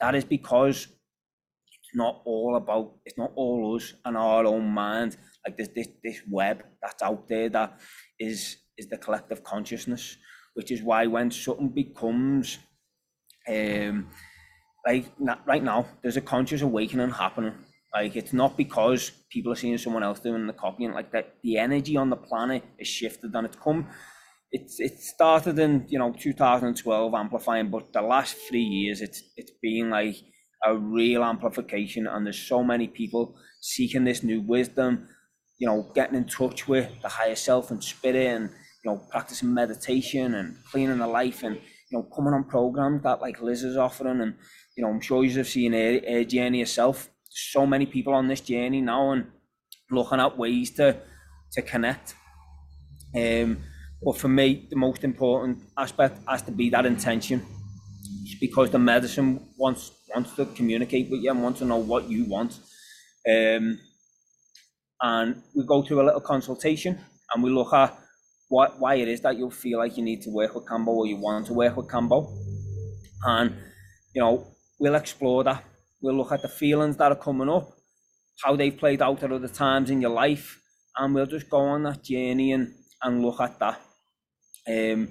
that 0.00 0.14
is 0.14 0.24
because 0.24 0.86
it's 0.86 1.94
not 1.94 2.22
all 2.24 2.56
about, 2.56 2.94
it's 3.04 3.18
not 3.18 3.32
all 3.36 3.76
us 3.76 3.94
and 4.04 4.16
our 4.16 4.46
own 4.46 4.66
mind 4.66 5.16
like 5.46 5.56
this 5.56 5.68
this 5.74 5.88
this 6.02 6.20
web 6.30 6.64
that's 6.82 7.02
out 7.02 7.28
there 7.28 7.48
that 7.48 7.80
is 8.18 8.58
is 8.78 8.88
the 8.88 8.98
collective 8.98 9.42
consciousness, 9.44 10.16
which 10.54 10.70
is 10.70 10.82
why 10.82 11.06
when 11.06 11.30
something 11.30 11.68
becomes 11.68 12.58
um 13.48 14.08
like 14.86 15.12
right 15.46 15.62
now 15.62 15.86
there's 16.02 16.16
a 16.16 16.20
conscious 16.20 16.62
awakening 16.62 17.10
happening. 17.10 17.54
Like 17.94 18.16
it's 18.16 18.32
not 18.32 18.56
because 18.56 19.10
people 19.30 19.52
are 19.52 19.56
seeing 19.56 19.78
someone 19.78 20.02
else 20.02 20.20
doing 20.20 20.46
the 20.46 20.52
copying 20.52 20.92
like 20.92 21.12
that. 21.12 21.36
The 21.42 21.56
energy 21.58 21.96
on 21.96 22.10
the 22.10 22.16
planet 22.16 22.62
is 22.78 22.88
shifted 22.88 23.34
and 23.34 23.46
it's 23.46 23.56
come. 23.56 23.88
It's 24.52 24.78
it 24.80 25.00
started 25.00 25.58
in 25.58 25.86
you 25.88 25.98
know 25.98 26.12
2012 26.12 27.14
amplifying, 27.14 27.70
but 27.70 27.92
the 27.92 28.02
last 28.02 28.36
three 28.48 28.60
years 28.62 29.00
it's 29.00 29.22
it's 29.36 29.52
been 29.62 29.90
like 29.90 30.16
a 30.64 30.76
real 30.76 31.22
amplification, 31.24 32.06
and 32.06 32.24
there's 32.26 32.38
so 32.38 32.62
many 32.62 32.88
people 32.88 33.36
seeking 33.60 34.04
this 34.04 34.22
new 34.22 34.40
wisdom 34.40 35.08
you 35.58 35.66
know, 35.66 35.90
getting 35.94 36.16
in 36.16 36.26
touch 36.26 36.68
with 36.68 36.90
the 37.02 37.08
higher 37.08 37.34
self 37.34 37.70
and 37.70 37.82
spirit 37.82 38.26
and, 38.26 38.50
you 38.84 38.90
know, 38.90 39.02
practicing 39.10 39.52
meditation 39.52 40.34
and 40.34 40.56
cleaning 40.70 40.98
the 40.98 41.06
life 41.06 41.42
and, 41.42 41.56
you 41.56 41.98
know, 41.98 42.02
coming 42.14 42.34
on 42.34 42.44
programs 42.44 43.02
that 43.02 43.20
like 43.20 43.40
Liz 43.40 43.64
is 43.64 43.76
offering. 43.76 44.20
And, 44.20 44.34
you 44.76 44.84
know, 44.84 44.90
I'm 44.90 45.00
sure 45.00 45.24
you've 45.24 45.46
seen 45.46 45.72
her, 45.72 46.00
her 46.06 46.24
journey 46.24 46.60
yourself. 46.60 47.08
So 47.28 47.66
many 47.66 47.86
people 47.86 48.14
on 48.14 48.28
this 48.28 48.40
journey 48.40 48.80
now 48.80 49.12
and 49.12 49.26
looking 49.90 50.20
at 50.20 50.36
ways 50.36 50.70
to, 50.72 50.96
to 51.52 51.62
connect. 51.62 52.14
Um, 53.14 53.58
but 54.02 54.18
for 54.18 54.28
me, 54.28 54.66
the 54.68 54.76
most 54.76 55.04
important 55.04 55.62
aspect 55.76 56.18
has 56.28 56.42
to 56.42 56.52
be 56.52 56.70
that 56.70 56.84
intention. 56.84 57.44
It's 58.24 58.38
because 58.38 58.70
the 58.70 58.78
medicine 58.78 59.48
wants 59.56 59.92
wants 60.14 60.34
to 60.36 60.46
communicate 60.46 61.10
with 61.10 61.20
you 61.22 61.30
and 61.30 61.42
wants 61.42 61.58
to 61.58 61.64
know 61.64 61.76
what 61.76 62.08
you 62.08 62.24
want. 62.24 62.58
Um, 63.28 63.78
and 65.00 65.42
we 65.54 65.64
go 65.64 65.82
through 65.82 66.00
a 66.00 66.06
little 66.06 66.20
consultation 66.20 66.98
and 67.34 67.42
we 67.42 67.50
look 67.50 67.72
at 67.72 67.96
what 68.48 68.78
why 68.78 68.94
it 68.94 69.08
is 69.08 69.20
that 69.22 69.36
you 69.36 69.50
feel 69.50 69.78
like 69.78 69.96
you 69.96 70.04
need 70.04 70.22
to 70.22 70.30
work 70.30 70.54
with 70.54 70.66
Kambo 70.66 70.88
or 70.88 71.06
you 71.06 71.16
want 71.16 71.46
to 71.46 71.52
work 71.52 71.76
with 71.76 71.88
Kambo. 71.88 72.32
And 73.24 73.54
you 74.14 74.22
know, 74.22 74.46
we'll 74.78 74.94
explore 74.94 75.44
that. 75.44 75.64
We'll 76.00 76.16
look 76.16 76.32
at 76.32 76.42
the 76.42 76.48
feelings 76.48 76.96
that 76.96 77.12
are 77.12 77.16
coming 77.16 77.48
up, 77.48 77.70
how 78.42 78.56
they've 78.56 78.76
played 78.76 79.02
out 79.02 79.22
at 79.22 79.32
other 79.32 79.48
times 79.48 79.90
in 79.90 80.00
your 80.00 80.10
life, 80.10 80.60
and 80.96 81.14
we'll 81.14 81.26
just 81.26 81.50
go 81.50 81.58
on 81.58 81.82
that 81.84 82.04
journey 82.04 82.52
and, 82.52 82.72
and 83.02 83.22
look 83.22 83.40
at 83.40 83.58
that. 83.58 83.80
Um, 84.68 85.08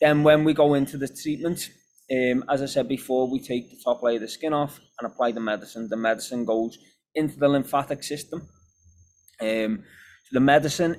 then 0.00 0.22
when 0.22 0.44
we 0.44 0.52
go 0.54 0.74
into 0.74 0.98
the 0.98 1.08
treatment, 1.08 1.70
um, 2.10 2.44
as 2.50 2.62
I 2.62 2.66
said 2.66 2.88
before, 2.88 3.30
we 3.30 3.40
take 3.40 3.70
the 3.70 3.80
top 3.84 4.02
layer 4.02 4.16
of 4.16 4.22
the 4.22 4.28
skin 4.28 4.52
off 4.52 4.80
and 4.98 5.10
apply 5.10 5.32
the 5.32 5.40
medicine. 5.40 5.88
The 5.88 5.96
medicine 5.96 6.44
goes 6.44 6.76
into 7.14 7.38
the 7.38 7.48
lymphatic 7.48 8.02
system 8.02 8.48
um, 9.42 9.84
so 10.24 10.30
the 10.32 10.40
medicine, 10.40 10.96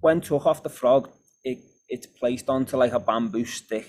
when 0.00 0.20
took 0.20 0.46
off 0.46 0.62
the 0.62 0.68
frog, 0.68 1.10
it, 1.44 1.58
it's 1.88 2.06
placed 2.06 2.48
onto 2.48 2.76
like 2.76 2.92
a 2.92 3.00
bamboo 3.00 3.44
stick 3.44 3.86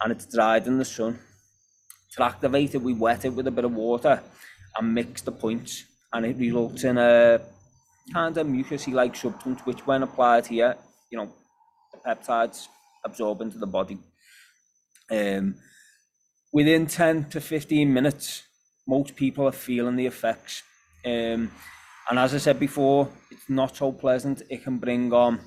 and 0.00 0.12
it's 0.12 0.26
dried 0.26 0.66
in 0.66 0.78
the 0.78 0.84
sun. 0.84 1.18
To 2.12 2.24
activate 2.24 2.74
it, 2.74 2.82
we 2.82 2.94
wet 2.94 3.24
it 3.24 3.34
with 3.34 3.46
a 3.46 3.50
bit 3.50 3.64
of 3.64 3.72
water 3.72 4.22
and 4.76 4.94
mix 4.94 5.22
the 5.22 5.32
points, 5.32 5.84
and 6.12 6.26
it 6.26 6.36
results 6.36 6.84
in 6.84 6.98
a 6.98 7.40
kind 8.12 8.36
of 8.36 8.46
mucousy 8.46 8.92
like 8.92 9.14
substance, 9.14 9.60
which, 9.64 9.86
when 9.86 10.02
applied 10.02 10.46
here, 10.46 10.76
you 11.10 11.18
know, 11.18 11.32
the 11.92 11.98
peptides 11.98 12.66
absorb 13.04 13.40
into 13.40 13.58
the 13.58 13.66
body. 13.66 13.98
Um, 15.10 15.56
within 16.52 16.86
10 16.86 17.30
to 17.30 17.40
15 17.40 17.92
minutes, 17.92 18.44
most 18.86 19.14
people 19.14 19.46
are 19.46 19.52
feeling 19.52 19.96
the 19.96 20.06
effects. 20.06 20.62
Um, 21.04 21.50
and 22.10 22.18
as 22.18 22.34
I 22.34 22.38
said 22.38 22.58
before, 22.58 23.08
it's 23.30 23.48
not 23.48 23.76
so 23.76 23.92
pleasant. 23.92 24.42
It 24.50 24.64
can 24.64 24.78
bring 24.78 25.12
on 25.12 25.38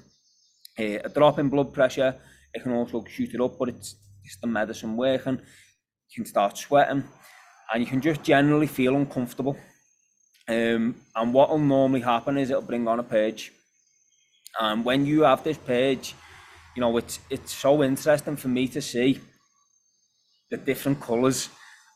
a, 0.79 0.95
a 0.95 1.09
drop 1.09 1.37
in 1.37 1.49
blood 1.49 1.73
pressure. 1.73 2.15
It 2.53 2.63
can 2.63 2.71
also 2.71 3.03
shoot 3.03 3.33
it 3.33 3.41
up, 3.41 3.59
but 3.59 3.67
it's, 3.67 3.97
it's 4.23 4.37
the 4.39 4.47
medicine 4.47 4.95
working. 4.95 5.39
You 5.39 6.15
can 6.15 6.25
start 6.25 6.57
sweating 6.57 7.03
and 7.73 7.83
you 7.83 7.85
can 7.85 7.99
just 7.99 8.23
generally 8.23 8.67
feel 8.67 8.95
uncomfortable. 8.95 9.57
Um, 10.47 10.95
and 11.13 11.33
what 11.33 11.49
will 11.49 11.59
normally 11.59 11.99
happen 11.99 12.37
is 12.37 12.49
it'll 12.49 12.61
bring 12.61 12.87
on 12.87 12.99
a 12.99 13.03
purge. 13.03 13.51
And 14.57 14.85
when 14.85 15.05
you 15.05 15.23
have 15.23 15.43
this 15.43 15.57
purge, 15.57 16.15
you 16.77 16.79
know, 16.79 16.95
it's, 16.95 17.19
it's 17.29 17.51
so 17.51 17.83
interesting 17.83 18.37
for 18.37 18.47
me 18.47 18.69
to 18.69 18.81
see 18.81 19.19
the 20.49 20.55
different 20.55 21.01
colours 21.01 21.49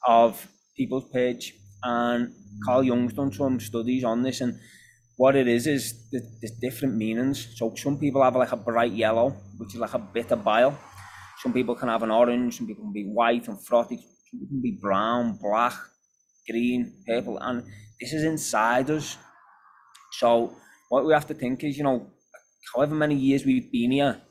of 0.05 0.45
people's 0.75 1.09
purge 1.13 1.53
and 1.83 2.33
Carl 2.65 2.83
Jung's 2.83 3.13
done 3.13 3.31
some 3.31 3.59
studies 3.59 4.03
on 4.03 4.23
this, 4.23 4.41
and 4.41 4.59
what 5.17 5.35
it 5.35 5.47
is 5.47 5.67
is 5.67 6.09
there's 6.11 6.53
different 6.61 6.95
meanings. 6.95 7.47
So 7.55 7.73
some 7.75 7.97
people 7.97 8.23
have 8.23 8.35
like 8.35 8.51
a 8.51 8.57
bright 8.57 8.91
yellow, 8.91 9.31
which 9.57 9.73
is 9.73 9.79
like 9.79 9.93
a 9.93 9.99
bitter 9.99 10.35
bile. 10.35 10.77
Some 11.41 11.53
people 11.53 11.75
can 11.75 11.89
have 11.89 12.03
an 12.03 12.11
orange, 12.11 12.57
some 12.57 12.67
people 12.67 12.83
can 12.83 12.93
be 12.93 13.05
white 13.05 13.47
and 13.47 13.63
frothy, 13.63 13.97
some 13.97 14.39
people 14.39 14.47
can 14.47 14.61
be 14.61 14.77
brown, 14.81 15.37
black, 15.41 15.73
green, 16.49 16.93
purple, 17.07 17.37
and 17.39 17.63
this 17.99 18.13
is 18.13 18.23
inside 18.23 18.89
us. 18.89 19.17
So 20.13 20.55
what 20.89 21.05
we 21.05 21.13
have 21.13 21.27
to 21.27 21.33
think 21.33 21.63
is, 21.63 21.77
you 21.77 21.83
know, 21.83 22.07
however 22.73 22.95
many 22.95 23.15
years 23.15 23.45
we've 23.45 23.71
been 23.71 23.91
here, 23.91 24.21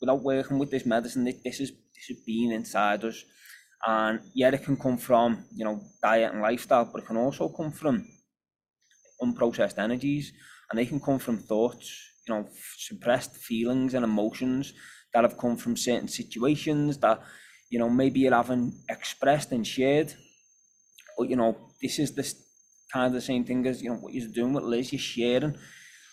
without 0.00 0.22
working 0.22 0.58
with 0.58 0.70
this 0.70 0.86
medicine, 0.86 1.24
this 1.24 1.60
is 1.60 1.70
this 1.70 2.06
has 2.08 2.18
been 2.26 2.52
inside 2.52 3.04
us. 3.04 3.24
And 3.86 4.20
yeah, 4.34 4.48
it 4.48 4.64
can 4.64 4.76
come 4.76 4.98
from, 4.98 5.44
you 5.54 5.64
know, 5.64 5.80
diet 6.02 6.32
and 6.32 6.42
lifestyle, 6.42 6.84
but 6.84 7.02
it 7.02 7.06
can 7.06 7.16
also 7.16 7.48
come 7.48 7.70
from 7.70 8.06
unprocessed 9.22 9.78
energies 9.78 10.32
and 10.70 10.78
they 10.78 10.86
can 10.86 11.00
come 11.00 11.18
from 11.18 11.38
thoughts, 11.38 11.94
you 12.26 12.34
know, 12.34 12.48
suppressed 12.76 13.36
feelings 13.36 13.94
and 13.94 14.04
emotions 14.04 14.72
that 15.14 15.22
have 15.22 15.38
come 15.38 15.56
from 15.56 15.76
certain 15.76 16.08
situations 16.08 16.98
that, 16.98 17.20
you 17.70 17.78
know, 17.78 17.88
maybe 17.88 18.20
you 18.20 18.32
haven't 18.32 18.74
expressed 18.88 19.52
and 19.52 19.66
shared. 19.66 20.12
But, 21.16 21.28
you 21.30 21.36
know, 21.36 21.56
this 21.80 21.98
is 21.98 22.14
this 22.14 22.34
kind 22.92 23.06
of 23.06 23.12
the 23.12 23.20
same 23.20 23.44
thing 23.44 23.66
as, 23.66 23.82
you 23.82 23.90
know, 23.90 23.96
what 23.96 24.12
you're 24.12 24.28
doing 24.28 24.52
with 24.52 24.64
Liz, 24.64 24.92
you're 24.92 25.00
sharing. 25.00 25.56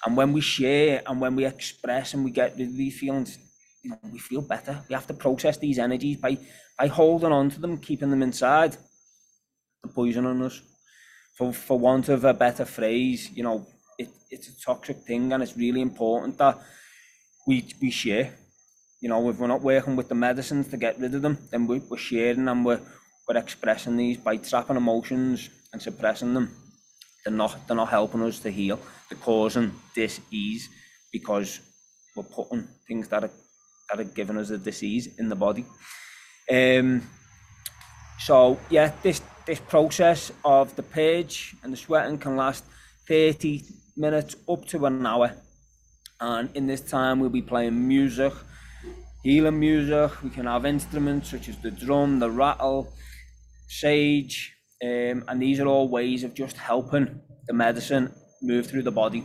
And 0.06 0.16
when 0.16 0.34
we 0.34 0.42
share 0.42 1.02
and 1.06 1.20
when 1.20 1.36
we 1.36 1.46
express 1.46 2.14
and 2.14 2.24
we 2.24 2.32
get 2.32 2.56
these 2.58 3.00
feelings, 3.00 3.38
you 3.84 3.92
know, 3.92 4.00
we 4.12 4.20
feel 4.20 4.42
better. 4.42 4.82
We 4.90 4.96
have 4.96 5.08
to 5.08 5.14
process 5.14 5.58
these 5.58 5.80
energies 5.80 6.18
by 6.18 6.38
by 6.78 6.88
holding 6.88 7.32
on 7.32 7.50
to 7.50 7.60
them, 7.60 7.78
keeping 7.78 8.10
them 8.10 8.24
inside, 8.24 8.78
the 9.84 9.90
poison 9.90 10.26
us. 10.42 10.62
For 11.38 11.52
for 11.52 11.78
want 11.78 12.10
of 12.10 12.24
a 12.24 12.34
better 12.34 12.66
phrase, 12.66 13.30
you 13.34 13.44
know, 13.44 13.66
it, 13.98 14.10
it's 14.30 14.48
a 14.48 14.62
toxic 14.62 14.98
thing 14.98 15.34
and 15.34 15.44
it's 15.44 15.58
really 15.58 15.82
important 15.82 16.38
that 16.38 16.58
we 17.48 17.66
we 17.82 17.92
share. 17.92 18.34
You 19.02 19.10
know, 19.10 19.30
if 19.30 19.38
we're 19.38 19.48
not 19.48 19.62
working 19.62 19.96
with 19.96 20.08
the 20.08 20.16
medicines 20.16 20.70
to 20.70 20.78
get 20.78 21.00
rid 21.00 21.14
of 21.14 21.22
them, 21.22 21.38
then 21.52 21.68
we, 21.68 21.80
we're 21.80 21.98
sharing 21.98 22.48
and 22.48 22.66
we're 22.66 22.80
we're 23.28 23.38
expressing 23.38 23.98
these 23.98 24.18
by 24.18 24.38
trapping 24.38 24.78
emotions 24.78 25.50
and 25.74 25.82
suppressing 25.82 26.34
them. 26.34 26.50
They're 27.24 27.34
not 27.34 27.68
they're 27.68 27.76
not 27.76 27.90
helping 27.90 28.24
us 28.24 28.40
to 28.40 28.50
heal. 28.50 28.80
They're 29.10 29.20
causing 29.20 29.72
disease 29.94 30.70
because 31.12 31.60
we're 32.16 32.24
putting 32.24 32.68
things 32.88 33.10
that 33.10 33.24
are 33.26 33.32
that 33.90 34.00
are 34.00 34.04
giving 34.16 34.38
us 34.38 34.52
a 34.52 34.58
disease 34.58 35.20
in 35.20 35.28
the 35.28 35.36
body. 35.36 35.66
Um, 36.52 37.10
so 38.20 38.60
yeah, 38.70 38.92
this 39.04 39.22
this 39.46 39.60
process 39.60 40.32
of 40.44 40.76
the 40.76 40.84
page 40.84 41.56
and 41.64 41.72
the 41.72 41.78
sweating 41.78 42.18
can 42.18 42.36
last 42.36 42.64
30 43.08 43.64
minutes 43.96 44.36
up 44.50 44.66
to 44.66 44.86
an 44.86 45.06
hour. 45.06 45.36
And 46.20 46.50
in 46.56 46.66
this 46.68 46.82
time 46.82 47.20
we'll 47.20 47.30
be 47.30 47.42
playing 47.42 47.88
music, 47.88 48.34
healing 49.24 49.60
music. 49.60 50.24
We 50.24 50.30
can 50.30 50.46
have 50.46 50.66
instruments 50.66 51.30
such 51.30 51.50
as 51.50 51.58
the 51.58 51.72
drum, 51.72 52.20
the 52.20 52.32
rattle, 52.32 52.94
sage, 53.68 54.56
um, 54.84 55.24
and 55.28 55.42
these 55.42 55.60
are 55.60 55.68
all 55.68 55.88
ways 55.88 56.24
of 56.24 56.34
just 56.34 56.58
helping 56.58 57.22
the 57.48 57.54
medicine 57.54 58.14
move 58.42 58.68
through 58.68 58.84
the 58.84 58.92
body 58.92 59.24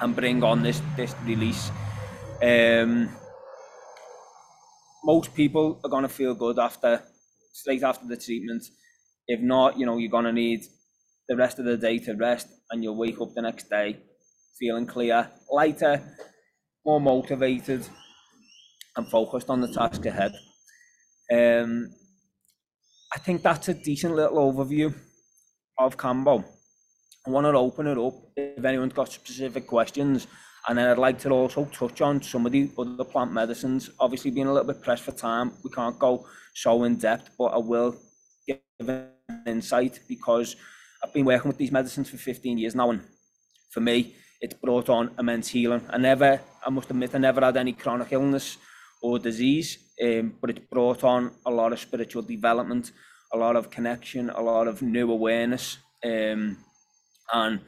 and 0.00 0.16
bring 0.16 0.42
on 0.42 0.62
this 0.62 0.82
this 0.96 1.14
release. 1.24 1.70
Um, 2.42 3.10
most 5.04 5.34
people 5.34 5.80
are 5.84 5.90
going 5.90 6.02
to 6.02 6.08
feel 6.08 6.34
good 6.34 6.58
after 6.58 7.02
straight 7.52 7.82
after 7.82 8.06
the 8.06 8.16
treatment. 8.16 8.64
If 9.28 9.40
not, 9.40 9.78
you 9.78 9.86
know, 9.86 9.98
you're 9.98 10.10
going 10.10 10.24
to 10.24 10.32
need 10.32 10.64
the 11.28 11.36
rest 11.36 11.58
of 11.58 11.64
the 11.64 11.76
day 11.76 11.98
to 12.00 12.14
rest 12.14 12.48
and 12.70 12.82
you'll 12.82 12.96
wake 12.96 13.20
up 13.20 13.34
the 13.34 13.42
next 13.42 13.70
day 13.70 13.98
feeling 14.58 14.86
clear, 14.86 15.30
lighter, 15.50 16.02
more 16.84 17.00
motivated 17.00 17.86
and 18.96 19.08
focused 19.08 19.50
on 19.50 19.60
the 19.60 19.72
task 19.72 20.04
ahead. 20.06 20.32
Um, 21.32 21.90
I 23.12 23.18
think 23.18 23.42
that's 23.42 23.68
a 23.68 23.74
decent 23.74 24.14
little 24.14 24.52
overview 24.52 24.94
of 25.78 25.96
Kambo. 25.96 26.44
I 27.26 27.30
want 27.30 27.46
to 27.46 27.56
open 27.56 27.86
it 27.86 27.98
up 27.98 28.14
if 28.36 28.64
anyone's 28.64 28.92
got 28.92 29.10
specific 29.10 29.66
questions 29.66 30.26
and 30.68 30.78
then 30.78 30.88
I'd 30.88 30.98
like 30.98 31.18
to 31.20 31.30
also 31.30 31.66
touch 31.66 32.00
on 32.00 32.22
some 32.22 32.46
of 32.46 32.52
the 32.52 32.70
other 32.78 33.04
plant 33.04 33.32
medicines. 33.32 33.90
Obviously, 34.00 34.30
being 34.30 34.46
a 34.46 34.52
little 34.52 34.72
bit 34.72 34.82
pressed 34.82 35.02
for 35.02 35.12
time, 35.12 35.52
we 35.62 35.70
can't 35.70 35.98
go 35.98 36.26
so 36.54 36.84
in 36.84 36.96
depth, 36.96 37.30
but 37.38 37.46
I 37.46 37.58
will 37.58 37.96
give 38.46 38.58
an 38.80 39.08
insight 39.46 40.00
because 40.08 40.56
I've 41.02 41.12
been 41.12 41.26
working 41.26 41.48
with 41.48 41.58
these 41.58 41.72
medicines 41.72 42.08
for 42.08 42.16
15 42.16 42.56
years 42.58 42.74
now, 42.74 42.90
and 42.90 43.02
for 43.70 43.80
me, 43.80 44.14
it's 44.40 44.54
brought 44.54 44.88
on 44.88 45.10
immense 45.18 45.48
healing. 45.48 45.82
I 45.90 45.98
never, 45.98 46.40
I 46.64 46.70
must 46.70 46.90
admit, 46.90 47.14
I 47.14 47.18
never 47.18 47.42
had 47.42 47.56
any 47.56 47.72
chronic 47.72 48.12
illness 48.12 48.56
or 49.02 49.18
disease, 49.18 49.78
um, 50.02 50.34
but 50.40 50.50
it's 50.50 50.66
brought 50.70 51.04
on 51.04 51.30
a 51.44 51.50
lot 51.50 51.72
of 51.72 51.78
spiritual 51.78 52.22
development, 52.22 52.92
a 53.32 53.36
lot 53.36 53.56
of 53.56 53.70
connection, 53.70 54.30
a 54.30 54.40
lot 54.40 54.66
of 54.66 54.80
new 54.80 55.10
awareness, 55.10 55.78
um, 56.04 56.56
and 57.32 57.60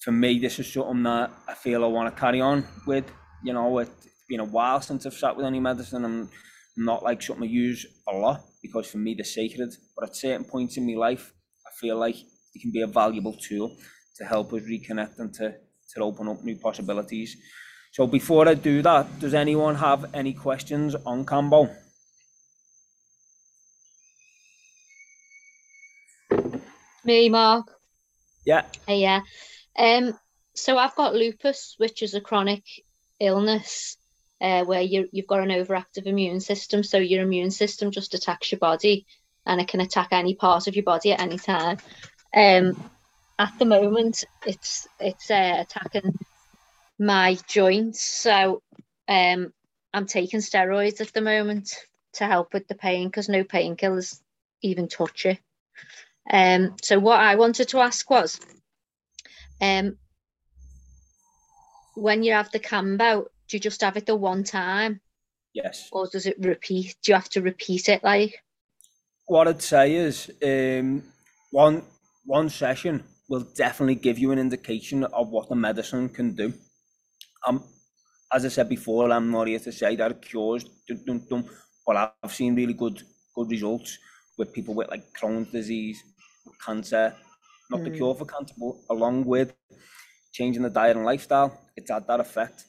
for 0.00 0.12
me, 0.12 0.38
this 0.38 0.58
is 0.58 0.72
something 0.72 1.02
that 1.02 1.30
I 1.46 1.54
feel 1.54 1.84
I 1.84 1.88
want 1.88 2.14
to 2.14 2.20
carry 2.20 2.40
on 2.40 2.66
with. 2.86 3.04
You 3.44 3.52
know, 3.52 3.78
it's 3.78 3.90
been 4.28 4.40
a 4.40 4.44
while 4.44 4.80
since 4.80 5.06
I've 5.06 5.14
sat 5.14 5.36
with 5.36 5.46
any 5.46 5.60
medicine. 5.60 6.04
I'm 6.04 6.30
not 6.76 7.02
like 7.02 7.20
something 7.22 7.44
I 7.44 7.52
use 7.52 7.86
a 8.08 8.14
lot 8.16 8.42
because 8.62 8.90
for 8.90 8.98
me 8.98 9.14
they're 9.14 9.24
sacred. 9.24 9.74
But 9.96 10.08
at 10.08 10.16
certain 10.16 10.44
points 10.44 10.76
in 10.78 10.86
my 10.86 10.98
life, 10.98 11.32
I 11.66 11.70
feel 11.78 11.98
like 11.98 12.16
it 12.16 12.62
can 12.62 12.72
be 12.72 12.80
a 12.80 12.86
valuable 12.86 13.34
tool 13.34 13.76
to 14.16 14.24
help 14.24 14.52
us 14.54 14.62
reconnect 14.62 15.18
and 15.18 15.32
to, 15.34 15.54
to 15.94 16.00
open 16.00 16.28
up 16.28 16.42
new 16.42 16.56
possibilities. 16.56 17.36
So 17.92 18.06
before 18.06 18.48
I 18.48 18.54
do 18.54 18.82
that, 18.82 19.18
does 19.18 19.34
anyone 19.34 19.74
have 19.74 20.14
any 20.14 20.32
questions 20.32 20.94
on 20.94 21.26
Kambo? 21.26 21.74
Me, 27.04 27.28
Mark. 27.28 27.66
Yeah. 28.46 28.62
Hey, 28.86 29.00
yeah. 29.00 29.20
Um, 29.76 30.18
so 30.54 30.76
I've 30.76 30.94
got 30.96 31.14
lupus, 31.14 31.74
which 31.78 32.02
is 32.02 32.14
a 32.14 32.20
chronic 32.20 32.64
illness 33.18 33.96
uh, 34.40 34.64
where 34.64 34.80
you 34.80 35.08
you've 35.12 35.26
got 35.26 35.40
an 35.40 35.50
overactive 35.50 36.06
immune 36.06 36.40
system. 36.40 36.82
So 36.82 36.98
your 36.98 37.22
immune 37.22 37.50
system 37.50 37.90
just 37.90 38.14
attacks 38.14 38.50
your 38.50 38.58
body, 38.58 39.06
and 39.46 39.60
it 39.60 39.68
can 39.68 39.80
attack 39.80 40.08
any 40.12 40.34
part 40.34 40.66
of 40.66 40.74
your 40.74 40.84
body 40.84 41.12
at 41.12 41.20
any 41.20 41.38
time. 41.38 41.78
Um, 42.34 42.90
at 43.38 43.52
the 43.58 43.64
moment, 43.64 44.24
it's 44.46 44.88
it's 44.98 45.30
uh, 45.30 45.56
attacking 45.60 46.18
my 46.98 47.36
joints. 47.48 48.02
So 48.02 48.62
um, 49.08 49.52
I'm 49.92 50.06
taking 50.06 50.40
steroids 50.40 51.00
at 51.00 51.12
the 51.12 51.20
moment 51.20 51.74
to 52.14 52.26
help 52.26 52.52
with 52.52 52.68
the 52.68 52.74
pain 52.74 53.08
because 53.08 53.28
no 53.28 53.44
painkillers 53.44 54.20
even 54.62 54.88
touch 54.88 55.26
it. 55.26 55.38
Um, 56.30 56.76
so 56.82 56.98
what 56.98 57.20
I 57.20 57.36
wanted 57.36 57.68
to 57.68 57.80
ask 57.80 58.08
was, 58.10 58.38
um, 59.60 59.96
when 61.94 62.22
you 62.22 62.32
have 62.32 62.50
the 62.50 62.60
Kambo, 62.60 63.26
do 63.48 63.56
you 63.56 63.60
just 63.60 63.80
have 63.82 63.96
it 63.96 64.06
the 64.06 64.16
one 64.16 64.44
time? 64.44 65.00
Yes. 65.52 65.88
Or 65.92 66.06
does 66.06 66.26
it 66.26 66.36
repeat? 66.38 66.96
Do 67.02 67.12
you 67.12 67.16
have 67.16 67.28
to 67.30 67.42
repeat 67.42 67.88
it 67.88 68.04
like? 68.04 68.42
What 69.26 69.48
I'd 69.48 69.62
say 69.62 69.94
is 69.94 70.30
um, 70.42 71.02
one 71.50 71.82
one 72.24 72.48
session 72.48 73.02
will 73.28 73.46
definitely 73.56 73.96
give 73.96 74.18
you 74.18 74.32
an 74.32 74.38
indication 74.38 75.04
of 75.04 75.28
what 75.30 75.48
the 75.48 75.56
medicine 75.56 76.08
can 76.08 76.34
do. 76.34 76.52
Um, 77.46 77.64
as 78.32 78.44
I 78.44 78.48
said 78.48 78.68
before, 78.68 79.10
I'm 79.10 79.30
not 79.30 79.48
here 79.48 79.58
to 79.58 79.72
say 79.72 79.96
that 79.96 80.10
it 80.10 80.22
cures, 80.22 80.64
dum, 80.86 80.98
dum, 81.06 81.26
dum, 81.28 81.44
but 81.86 82.14
I've 82.22 82.32
seen 82.32 82.54
really 82.54 82.74
good 82.74 83.02
good 83.34 83.50
results 83.50 83.98
with 84.38 84.52
people 84.52 84.74
with 84.74 84.90
like 84.90 85.04
Crohn's 85.18 85.50
disease, 85.50 86.02
cancer, 86.64 87.14
not 87.70 87.80
mm. 87.80 87.84
the 87.84 87.90
cure 87.90 88.14
for 88.14 88.24
cancer, 88.24 88.54
but 88.58 88.74
along 88.90 89.24
with 89.24 89.52
changing 90.32 90.62
the 90.62 90.70
diet 90.70 90.96
and 90.96 91.04
lifestyle, 91.04 91.58
it's 91.76 91.90
had 91.90 92.06
that 92.06 92.20
effect. 92.20 92.64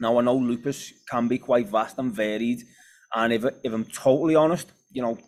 Now 0.00 0.18
I 0.18 0.22
know 0.22 0.36
lupus 0.36 0.92
can 1.10 1.28
be 1.28 1.38
quite 1.38 1.68
vast 1.68 1.98
and 1.98 2.12
varied, 2.12 2.60
and 3.14 3.32
if 3.32 3.44
if 3.62 3.72
I'm 3.72 3.84
totally 3.84 4.34
honest, 4.34 4.72
you 4.90 5.02
know, 5.02 5.18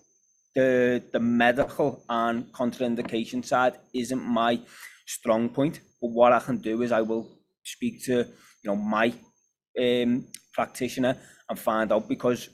the 0.55 1.03
the 1.13 1.21
medical 1.21 2.05
and 2.09 2.53
contraindication 2.53 3.45
side 3.45 3.75
isn't 3.95 4.23
my 4.23 4.61
strong 5.07 5.49
point. 5.49 5.81
But 6.01 6.11
what 6.11 6.33
I 6.33 6.41
can 6.41 6.59
do 6.59 6.83
is 6.83 6.93
I 6.93 7.03
will 7.03 7.27
speak 7.65 8.05
to 8.05 8.15
you 8.63 8.67
know 8.71 8.77
my 8.77 9.13
um, 9.79 10.27
practitioner 10.53 11.17
and 11.49 11.59
find 11.59 11.93
out 11.93 12.09
because 12.09 12.49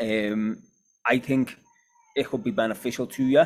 um, 0.00 0.62
I 1.06 1.18
think 1.18 1.56
it 2.14 2.26
could 2.28 2.42
be 2.42 2.50
beneficial 2.50 3.06
to 3.06 3.24
you. 3.24 3.44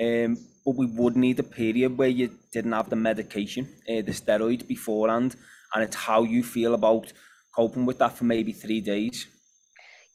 Um, 0.00 0.38
but 0.64 0.76
we 0.76 0.86
would 0.86 1.16
need 1.16 1.38
a 1.38 1.42
period 1.42 1.96
where 1.98 2.08
you 2.08 2.30
didn't 2.52 2.72
have 2.72 2.88
the 2.90 2.96
medication, 2.96 3.68
uh, 3.88 4.02
the 4.02 4.12
steroid 4.12 4.66
beforehand, 4.66 5.36
and 5.74 5.84
it's 5.84 5.96
how 5.96 6.22
you 6.22 6.42
feel 6.42 6.74
about 6.74 7.12
coping 7.54 7.86
with 7.86 7.98
that 7.98 8.16
for 8.16 8.24
maybe 8.24 8.52
three 8.52 8.80
days. 8.80 9.26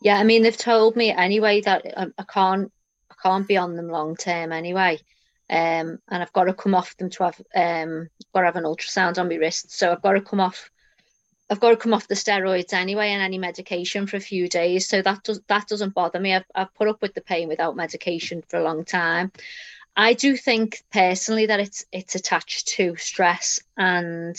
Yeah, 0.01 0.17
I 0.17 0.23
mean 0.23 0.43
they've 0.43 0.57
told 0.57 0.95
me 0.95 1.11
anyway 1.11 1.61
that 1.61 1.85
I, 1.97 2.07
I 2.17 2.23
can't 2.23 2.71
I 3.11 3.15
can't 3.21 3.47
be 3.47 3.57
on 3.57 3.75
them 3.75 3.89
long 3.89 4.15
term 4.15 4.51
anyway. 4.51 4.99
um, 5.49 5.99
and 6.09 6.23
I've 6.23 6.33
got 6.33 6.45
to 6.45 6.53
come 6.53 6.73
off 6.73 6.97
them 6.97 7.09
to 7.11 7.23
have 7.23 7.41
um, 7.55 8.09
got 8.33 8.41
to 8.41 8.45
have 8.47 8.55
an 8.55 8.63
ultrasound 8.63 9.19
on 9.19 9.29
my 9.29 9.35
wrist. 9.35 9.71
So 9.71 9.91
I've 9.91 10.01
got 10.01 10.13
to 10.13 10.21
come 10.21 10.39
off. 10.39 10.69
I've 11.49 11.59
got 11.59 11.69
to 11.69 11.77
come 11.77 11.93
off 11.93 12.07
the 12.07 12.15
steroids 12.15 12.73
anyway 12.73 13.09
and 13.09 13.21
any 13.21 13.37
medication 13.37 14.07
for 14.07 14.17
a 14.17 14.21
few 14.21 14.47
days. 14.49 14.87
So 14.87 15.01
that 15.01 15.23
does 15.23 15.41
that 15.47 15.67
doesn't 15.67 15.93
bother 15.93 16.19
me. 16.19 16.33
I've 16.33 16.45
I've 16.55 16.73
put 16.73 16.87
up 16.87 17.01
with 17.01 17.13
the 17.13 17.21
pain 17.21 17.47
without 17.47 17.75
medication 17.75 18.43
for 18.47 18.57
a 18.57 18.63
long 18.63 18.83
time. 18.83 19.31
I 19.95 20.13
do 20.13 20.35
think 20.35 20.83
personally 20.91 21.45
that 21.47 21.59
it's 21.59 21.85
it's 21.91 22.15
attached 22.15 22.67
to 22.69 22.95
stress 22.95 23.61
and 23.77 24.35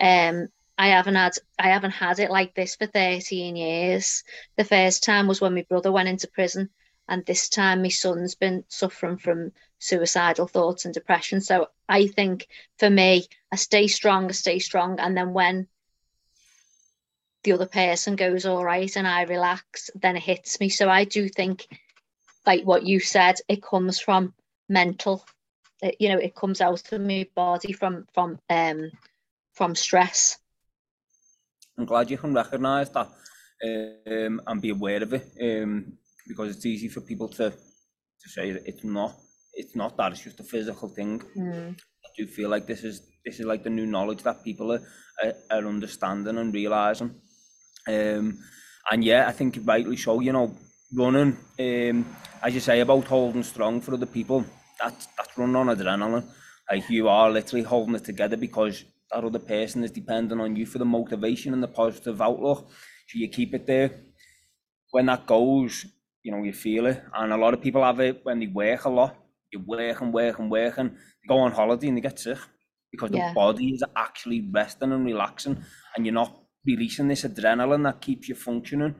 um 0.00 0.48
I 0.76 0.88
haven't 0.88 1.14
had 1.14 1.32
I 1.58 1.68
haven't 1.68 1.92
had 1.92 2.18
it 2.18 2.30
like 2.30 2.54
this 2.54 2.76
for 2.76 2.86
13 2.86 3.56
years. 3.56 4.22
The 4.56 4.64
first 4.64 5.02
time 5.02 5.26
was 5.26 5.40
when 5.40 5.54
my 5.54 5.62
brother 5.62 5.92
went 5.92 6.08
into 6.08 6.28
prison 6.28 6.68
and 7.08 7.24
this 7.24 7.48
time 7.48 7.82
my 7.82 7.88
son's 7.88 8.34
been 8.34 8.64
suffering 8.68 9.16
from 9.16 9.52
suicidal 9.78 10.46
thoughts 10.46 10.84
and 10.84 10.92
depression. 10.92 11.40
So 11.40 11.68
I 11.88 12.06
think 12.06 12.48
for 12.78 12.88
me, 12.88 13.26
I 13.52 13.56
stay 13.56 13.86
strong, 13.86 14.26
I 14.26 14.32
stay 14.32 14.58
strong, 14.58 14.98
and 14.98 15.16
then 15.16 15.32
when 15.32 15.68
the 17.44 17.52
other 17.52 17.66
person 17.66 18.16
goes 18.16 18.46
all 18.46 18.64
right 18.64 18.96
and 18.96 19.06
I 19.06 19.22
relax, 19.22 19.90
then 19.94 20.16
it 20.16 20.22
hits 20.22 20.58
me. 20.60 20.68
So 20.68 20.88
I 20.88 21.04
do 21.04 21.28
think, 21.28 21.68
like 22.46 22.64
what 22.64 22.84
you 22.84 23.00
said, 23.00 23.36
it 23.48 23.62
comes 23.62 24.00
from 24.00 24.34
mental. 24.68 25.24
It, 25.82 25.96
you 26.00 26.08
know, 26.08 26.18
it 26.18 26.34
comes 26.34 26.60
out 26.60 26.92
of 26.92 27.00
my 27.00 27.28
body 27.34 27.72
from 27.72 28.06
from 28.12 28.38
um 28.50 28.90
from 29.52 29.74
stress. 29.74 30.38
I'm 31.78 31.84
glad 31.84 32.10
you 32.10 32.18
can 32.18 32.34
recognise 32.34 32.90
that 32.90 33.08
um, 33.64 34.40
and 34.46 34.62
be 34.62 34.70
aware 34.70 35.02
of 35.02 35.12
it 35.12 35.26
um, 35.40 35.92
because 36.26 36.56
it's 36.56 36.66
easy 36.66 36.88
for 36.88 37.00
people 37.00 37.28
to 37.28 37.50
to 37.50 38.28
say 38.30 38.52
that 38.52 38.66
it's 38.66 38.84
not 38.84 39.14
it's 39.52 39.76
not 39.76 39.96
that 39.96 40.12
it's 40.12 40.22
just 40.22 40.40
a 40.40 40.44
physical 40.44 40.88
thing. 40.88 41.22
Mm. 41.36 41.72
I 41.72 42.08
do 42.16 42.26
feel 42.26 42.48
like 42.48 42.66
this 42.66 42.84
is 42.84 43.02
this 43.24 43.38
is 43.38 43.46
like 43.46 43.62
the 43.62 43.70
new 43.70 43.86
knowledge 43.86 44.22
that 44.22 44.44
people 44.44 44.72
are 44.72 44.82
are, 45.22 45.34
are 45.50 45.66
understanding 45.66 46.38
and 46.38 46.54
realizing. 46.54 47.14
Um, 47.88 48.42
and 48.90 49.04
yeah, 49.04 49.28
I 49.28 49.32
think 49.32 49.58
rightly 49.64 49.96
so. 49.96 50.20
You 50.20 50.32
know, 50.32 50.56
running, 50.92 51.36
um, 51.58 52.16
as 52.42 52.54
you 52.54 52.60
say 52.60 52.80
about 52.80 53.04
holding 53.04 53.42
strong 53.42 53.80
for 53.80 53.94
other 53.94 54.06
people, 54.06 54.44
that's 54.78 55.06
that's 55.16 55.36
running 55.38 55.56
on 55.56 55.66
adrenaline. 55.68 56.28
Like 56.70 56.88
you 56.88 57.08
are 57.08 57.30
literally 57.30 57.62
holding 57.64 57.94
it 57.94 58.04
together 58.04 58.36
because 58.36 58.84
that 59.10 59.24
other 59.24 59.38
person 59.38 59.84
is 59.84 59.90
depending 59.90 60.40
on 60.40 60.56
you 60.56 60.66
for 60.66 60.78
the 60.78 60.84
motivation 60.84 61.52
and 61.52 61.62
the 61.62 61.68
positive 61.68 62.20
outlook. 62.20 62.70
So 63.08 63.18
you 63.18 63.28
keep 63.28 63.54
it 63.54 63.66
there. 63.66 64.00
When 64.90 65.06
that 65.06 65.26
goes, 65.26 65.86
you 66.22 66.32
know, 66.32 66.42
you 66.42 66.52
feel 66.52 66.86
it. 66.86 67.02
And 67.14 67.32
a 67.32 67.36
lot 67.36 67.54
of 67.54 67.60
people 67.60 67.82
have 67.82 68.00
it 68.00 68.24
when 68.24 68.38
they 68.40 68.46
work 68.46 68.84
a 68.84 68.88
lot. 68.88 69.16
You 69.52 69.60
work 69.60 70.00
and 70.00 70.12
work 70.12 70.38
and 70.38 70.50
work 70.50 70.78
and 70.78 70.92
they 70.92 71.26
go 71.28 71.38
on 71.38 71.52
holiday 71.52 71.88
and 71.88 71.96
they 71.96 72.00
get 72.00 72.18
sick 72.18 72.38
because 72.90 73.10
Yeah. 73.10 73.34
the 73.34 73.34
body 73.34 73.70
is 73.70 73.84
actually 73.96 74.48
resting 74.50 74.92
and 74.92 75.04
relaxing 75.04 75.64
and 75.94 76.06
you're 76.06 76.14
not 76.14 76.43
releasing 76.66 77.08
this 77.08 77.24
adrenaline 77.24 77.84
that 77.84 78.00
keeps 78.00 78.28
you 78.28 78.34
functioning 78.34 78.94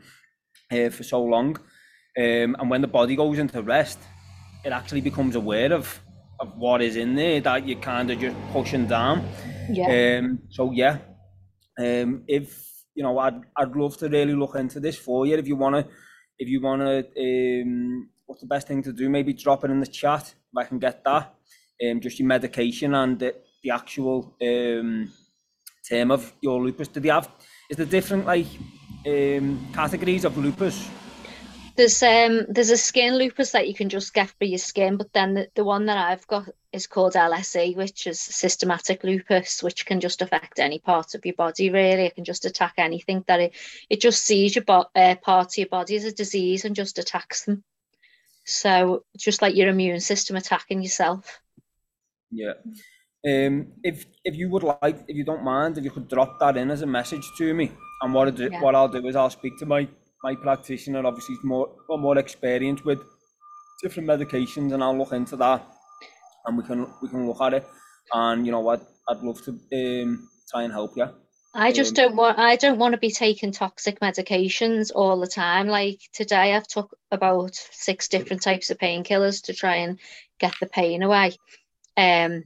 uh, 0.70 0.90
for 0.90 1.02
so 1.02 1.22
long. 1.22 1.56
Um, 2.16 2.56
and 2.58 2.70
when 2.70 2.80
the 2.80 2.88
body 2.88 3.16
goes 3.16 3.38
into 3.38 3.62
rest, 3.62 3.98
it 4.64 4.72
actually 4.72 5.00
becomes 5.00 5.34
aware 5.34 5.72
of, 5.72 6.00
of 6.40 6.56
what 6.56 6.80
is 6.82 6.96
in 6.96 7.14
there 7.14 7.40
that 7.40 7.66
you're 7.66 7.80
kind 7.80 8.10
of 8.10 8.18
just 8.18 8.36
pushing 8.52 8.86
down. 8.86 9.28
Yeah. 9.70 10.18
Um, 10.18 10.40
so 10.50 10.72
yeah, 10.72 10.98
um, 11.78 12.24
if 12.26 12.70
you 12.94 13.02
know, 13.02 13.18
I'd 13.18 13.40
I'd 13.56 13.74
love 13.74 13.96
to 13.98 14.08
really 14.08 14.34
look 14.34 14.54
into 14.54 14.78
this 14.80 14.96
for 14.96 15.26
you. 15.26 15.36
If 15.36 15.48
you 15.48 15.56
wanna, 15.56 15.86
if 16.38 16.48
you 16.48 16.60
wanna, 16.60 17.02
um, 17.18 18.08
what's 18.26 18.42
the 18.42 18.46
best 18.46 18.68
thing 18.68 18.82
to 18.84 18.92
do? 18.92 19.08
Maybe 19.08 19.32
drop 19.32 19.64
it 19.64 19.70
in 19.70 19.80
the 19.80 19.86
chat 19.86 20.22
if 20.32 20.56
I 20.56 20.64
can 20.64 20.78
get 20.78 21.02
that. 21.04 21.34
Um, 21.84 22.00
just 22.00 22.20
your 22.20 22.28
medication 22.28 22.94
and 22.94 23.18
the, 23.18 23.34
the 23.62 23.70
actual 23.70 24.36
um 24.40 25.10
term 25.88 26.10
of 26.10 26.32
your 26.40 26.62
lupus. 26.62 26.88
Do 26.88 27.00
they 27.00 27.08
have? 27.08 27.28
Is 27.70 27.76
there 27.76 27.86
different 27.86 28.26
like 28.26 28.46
um 29.06 29.66
categories 29.72 30.24
of 30.24 30.36
lupus? 30.36 30.88
There's 31.76 32.02
um 32.02 32.46
there's 32.48 32.70
a 32.70 32.76
skin 32.76 33.16
lupus 33.16 33.52
that 33.52 33.66
you 33.66 33.74
can 33.74 33.88
just 33.88 34.14
get 34.14 34.30
for 34.38 34.44
your 34.44 34.58
skin, 34.58 34.96
but 34.96 35.12
then 35.12 35.34
the, 35.34 35.48
the 35.54 35.64
one 35.64 35.86
that 35.86 35.98
I've 35.98 36.26
got 36.26 36.48
is 36.72 36.86
called 36.86 37.14
LSE, 37.14 37.76
which 37.76 38.06
is 38.06 38.20
systematic 38.20 39.02
lupus, 39.02 39.62
which 39.62 39.86
can 39.86 40.00
just 40.00 40.22
affect 40.22 40.58
any 40.58 40.78
part 40.78 41.14
of 41.14 41.24
your 41.24 41.34
body 41.34 41.70
really. 41.70 42.04
It 42.04 42.14
can 42.14 42.24
just 42.24 42.44
attack 42.44 42.74
anything 42.78 43.24
that 43.26 43.40
it 43.40 43.54
it 43.90 44.00
just 44.00 44.22
sees 44.22 44.54
your 44.54 44.64
bo- 44.64 44.90
uh, 44.94 45.16
part 45.16 45.48
of 45.48 45.58
your 45.58 45.68
body 45.68 45.96
as 45.96 46.04
a 46.04 46.12
disease 46.12 46.64
and 46.64 46.76
just 46.76 46.98
attacks 46.98 47.44
them. 47.44 47.64
So 48.44 49.04
just 49.16 49.42
like 49.42 49.56
your 49.56 49.68
immune 49.68 50.00
system 50.00 50.36
attacking 50.36 50.82
yourself. 50.82 51.40
Yeah. 52.30 52.54
Um, 53.26 53.72
if 53.82 54.06
if 54.24 54.34
you 54.36 54.50
would 54.50 54.62
like, 54.62 54.98
if 55.08 55.16
you 55.16 55.24
don't 55.24 55.42
mind, 55.44 55.78
if 55.78 55.84
you 55.84 55.90
could 55.90 56.08
drop 56.08 56.38
that 56.40 56.56
in 56.56 56.70
as 56.70 56.82
a 56.82 56.86
message 56.86 57.26
to 57.38 57.54
me, 57.54 57.72
and 58.02 58.12
what 58.12 58.28
I 58.28 58.30
do, 58.32 58.50
Yeah. 58.50 58.60
what 58.60 58.74
I'll 58.74 58.88
do 58.88 59.06
is 59.06 59.16
I'll 59.16 59.30
speak 59.30 59.58
to 59.60 59.66
my 59.66 59.88
my 60.22 60.34
practitioner. 60.34 61.04
Obviously, 61.06 61.36
he's 61.36 61.44
more 61.44 61.68
more 61.88 62.18
experience 62.18 62.84
with 62.84 63.00
different 63.82 64.08
medications, 64.08 64.72
and 64.74 64.82
I'll 64.84 64.96
look 64.98 65.12
into 65.12 65.36
that, 65.36 65.66
and 66.46 66.58
we 66.58 66.64
can 66.64 66.86
we 67.02 67.08
can 67.08 67.26
look 67.26 67.40
at 67.40 67.54
it. 67.54 67.66
And 68.12 68.46
you 68.46 68.52
know 68.52 68.60
what, 68.60 68.82
I'd 69.08 69.22
love 69.22 69.42
to 69.44 69.52
um 69.52 70.28
try 70.50 70.64
and 70.64 70.72
help 70.72 70.96
you. 70.96 71.08
I 71.54 71.72
just 71.72 71.94
Um, 71.94 71.96
don't 71.96 72.16
want 72.16 72.38
I 72.38 72.56
don't 72.56 72.78
want 72.78 72.92
to 72.92 72.98
be 72.98 73.10
taking 73.10 73.52
toxic 73.52 74.00
medications 74.00 74.90
all 74.94 75.20
the 75.20 75.26
time. 75.26 75.68
Like 75.68 76.00
today 76.12 76.54
I've 76.54 76.66
took 76.66 76.96
about 77.12 77.54
six 77.54 78.08
different 78.08 78.42
types 78.42 78.70
of 78.70 78.78
painkillers 78.78 79.44
to 79.44 79.54
try 79.54 79.76
and 79.76 79.98
get 80.40 80.54
the 80.60 80.66
pain 80.66 81.02
away. 81.02 81.32
Um 81.96 82.44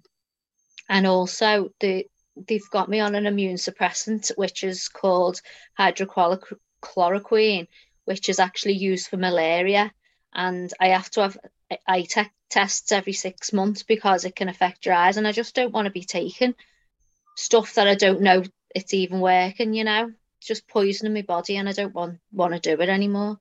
and 0.89 1.07
also 1.07 1.71
the 1.81 2.07
they've 2.47 2.71
got 2.71 2.89
me 2.89 3.01
on 3.01 3.15
an 3.15 3.27
immune 3.27 3.57
suppressant 3.57 4.31
which 4.37 4.63
is 4.63 4.89
called 4.89 5.41
hydrochloroquine, 5.79 7.67
which 8.05 8.29
is 8.29 8.39
actually 8.39 8.75
used 8.75 9.09
for 9.09 9.17
malaria. 9.17 9.93
And 10.33 10.73
I 10.81 10.89
have 10.89 11.11
to 11.11 11.23
have 11.23 11.39
eye 11.87 12.03
te- 12.03 12.31
tests 12.49 12.93
every 12.93 13.13
six 13.13 13.53
months 13.53 13.83
because 13.83 14.25
it 14.25 14.37
can 14.37 14.49
affect 14.49 14.87
your 14.87 14.95
eyes. 14.95 15.17
And 15.17 15.27
I 15.27 15.33
just 15.33 15.55
don't 15.55 15.73
want 15.73 15.87
to 15.87 15.91
be 15.91 16.05
taking 16.05 16.55
stuff 17.37 17.75
that 17.75 17.89
I 17.89 17.95
don't 17.95 18.21
know 18.21 18.45
it's 18.75 18.95
even 18.95 19.21
working, 19.21 19.75
you 19.75 19.85
know, 19.85 20.13
it's 20.39 20.47
just 20.47 20.69
poisoning 20.69 21.15
my 21.15 21.23
body 21.23 21.57
and 21.57 21.69
I 21.69 21.73
don't 21.73 21.95
want 21.95 22.19
want 22.33 22.55
to 22.55 22.61
do 22.61 22.81
it 22.83 22.89
anymore. 22.89 23.39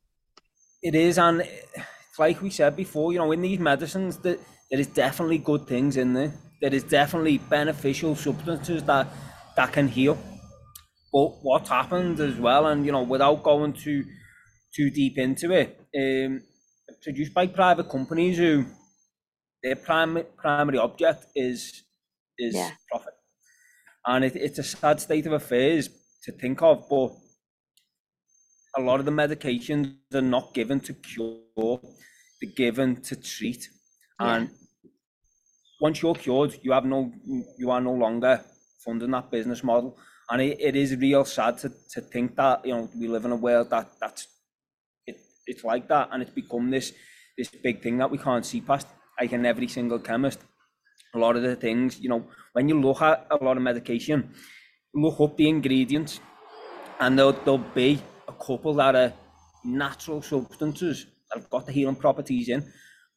It 0.82 0.96
is, 0.96 1.18
and 1.18 1.42
eh, 1.42 1.82
like 2.18 2.42
we 2.42 2.50
said 2.50 2.76
before, 2.76 3.12
you 3.12 3.20
know, 3.20 3.32
in 3.32 3.42
these 3.42 3.60
medicines, 3.60 4.18
that 4.18 4.40
there 4.70 4.80
is 4.80 4.88
definitely 4.88 5.40
good 5.40 5.68
things 5.68 5.98
in 5.98 6.14
there. 6.14 6.34
There 6.62 6.74
is 6.74 6.84
definitely 6.84 7.38
beneficial 7.38 8.16
substances 8.16 8.84
that 8.84 9.08
that 9.56 9.72
can 9.74 9.88
heal. 9.88 10.18
But 11.14 11.30
what 11.44 11.68
happened 11.68 12.20
as 12.20 12.36
well, 12.36 12.68
and 12.68 12.86
you 12.86 12.92
know, 12.92 13.04
without 13.04 13.44
going 13.44 13.74
too 13.74 14.04
too 14.76 14.90
deep 14.90 15.18
into 15.18 15.52
it, 15.52 15.80
um, 15.98 16.42
produced 17.04 17.34
by 17.34 17.48
private 17.48 17.90
companies 17.90 18.38
who 18.38 18.66
their 19.64 19.76
primary 19.76 20.26
primary 20.38 20.78
object 20.78 21.26
is 21.36 21.84
is 22.38 22.54
Yeah. 22.56 22.72
profit, 22.90 23.14
and 24.06 24.26
it, 24.26 24.36
it's 24.36 24.60
a 24.60 24.64
sad 24.64 25.00
state 25.00 25.26
of 25.26 25.34
affairs 25.34 25.90
to 26.24 26.32
think 26.32 26.62
of, 26.62 26.88
but 26.90 27.12
a 28.78 28.82
lot 28.82 29.00
of 29.00 29.06
the 29.06 29.12
medications 29.12 29.96
are 30.14 30.22
not 30.22 30.54
given 30.54 30.80
to 30.82 30.94
cure, 30.94 31.80
they're 32.42 32.52
given 32.56 33.02
to 33.02 33.16
treat. 33.16 33.70
Yeah. 34.20 34.36
And 34.36 34.50
once 35.80 36.02
you're 36.02 36.16
cured, 36.16 36.60
you 36.62 36.72
have 36.72 36.86
no 36.86 37.12
you 37.58 37.70
are 37.72 37.82
no 37.82 37.94
longer 37.94 38.44
funding 38.84 39.12
that 39.12 39.30
business 39.32 39.64
model. 39.64 39.98
And 40.30 40.42
it, 40.42 40.60
it 40.60 40.76
is 40.76 40.96
real 40.98 41.24
sad 41.24 41.58
to, 41.60 41.72
to 41.92 42.02
think 42.02 42.36
that, 42.36 42.66
you 42.66 42.74
know, 42.74 42.90
we 43.00 43.08
live 43.08 43.24
in 43.26 43.32
a 43.32 43.36
world 43.36 43.70
that 43.70 43.88
that's 44.00 44.28
it, 45.06 45.18
it's 45.46 45.64
like 45.64 45.88
that 45.88 46.10
and 46.12 46.22
it's 46.22 46.32
become 46.32 46.70
this 46.70 46.94
this 47.38 47.50
big 47.64 47.82
thing 47.82 47.98
that 48.00 48.12
we 48.12 48.18
can't 48.18 48.46
see 48.46 48.62
past. 48.62 48.88
Like 49.20 49.34
in 49.34 49.46
every 49.46 49.68
single 49.68 50.00
chemist. 50.00 50.40
A 51.16 51.18
lot 51.18 51.36
of 51.36 51.42
the 51.42 51.56
things, 51.56 52.00
you 52.00 52.10
know, 52.10 52.28
when 52.54 52.70
you 52.70 52.80
look 52.80 53.02
at 53.02 53.26
a 53.32 53.44
lot 53.44 53.58
of 53.58 53.64
medication, 53.64 54.32
look 54.94 55.20
up 55.20 55.38
the 55.38 55.48
ingredients 55.50 56.20
and 57.00 57.18
there'll, 57.18 57.32
there'll 57.32 57.58
be 57.58 58.00
a 58.28 58.34
couple 58.34 58.74
that 58.76 58.96
are 58.96 59.14
natural 59.64 60.22
substances 60.22 61.06
that 61.30 61.40
have 61.40 61.50
got 61.50 61.66
the 61.66 61.72
healing 61.72 61.96
properties 61.96 62.50
in. 62.50 62.72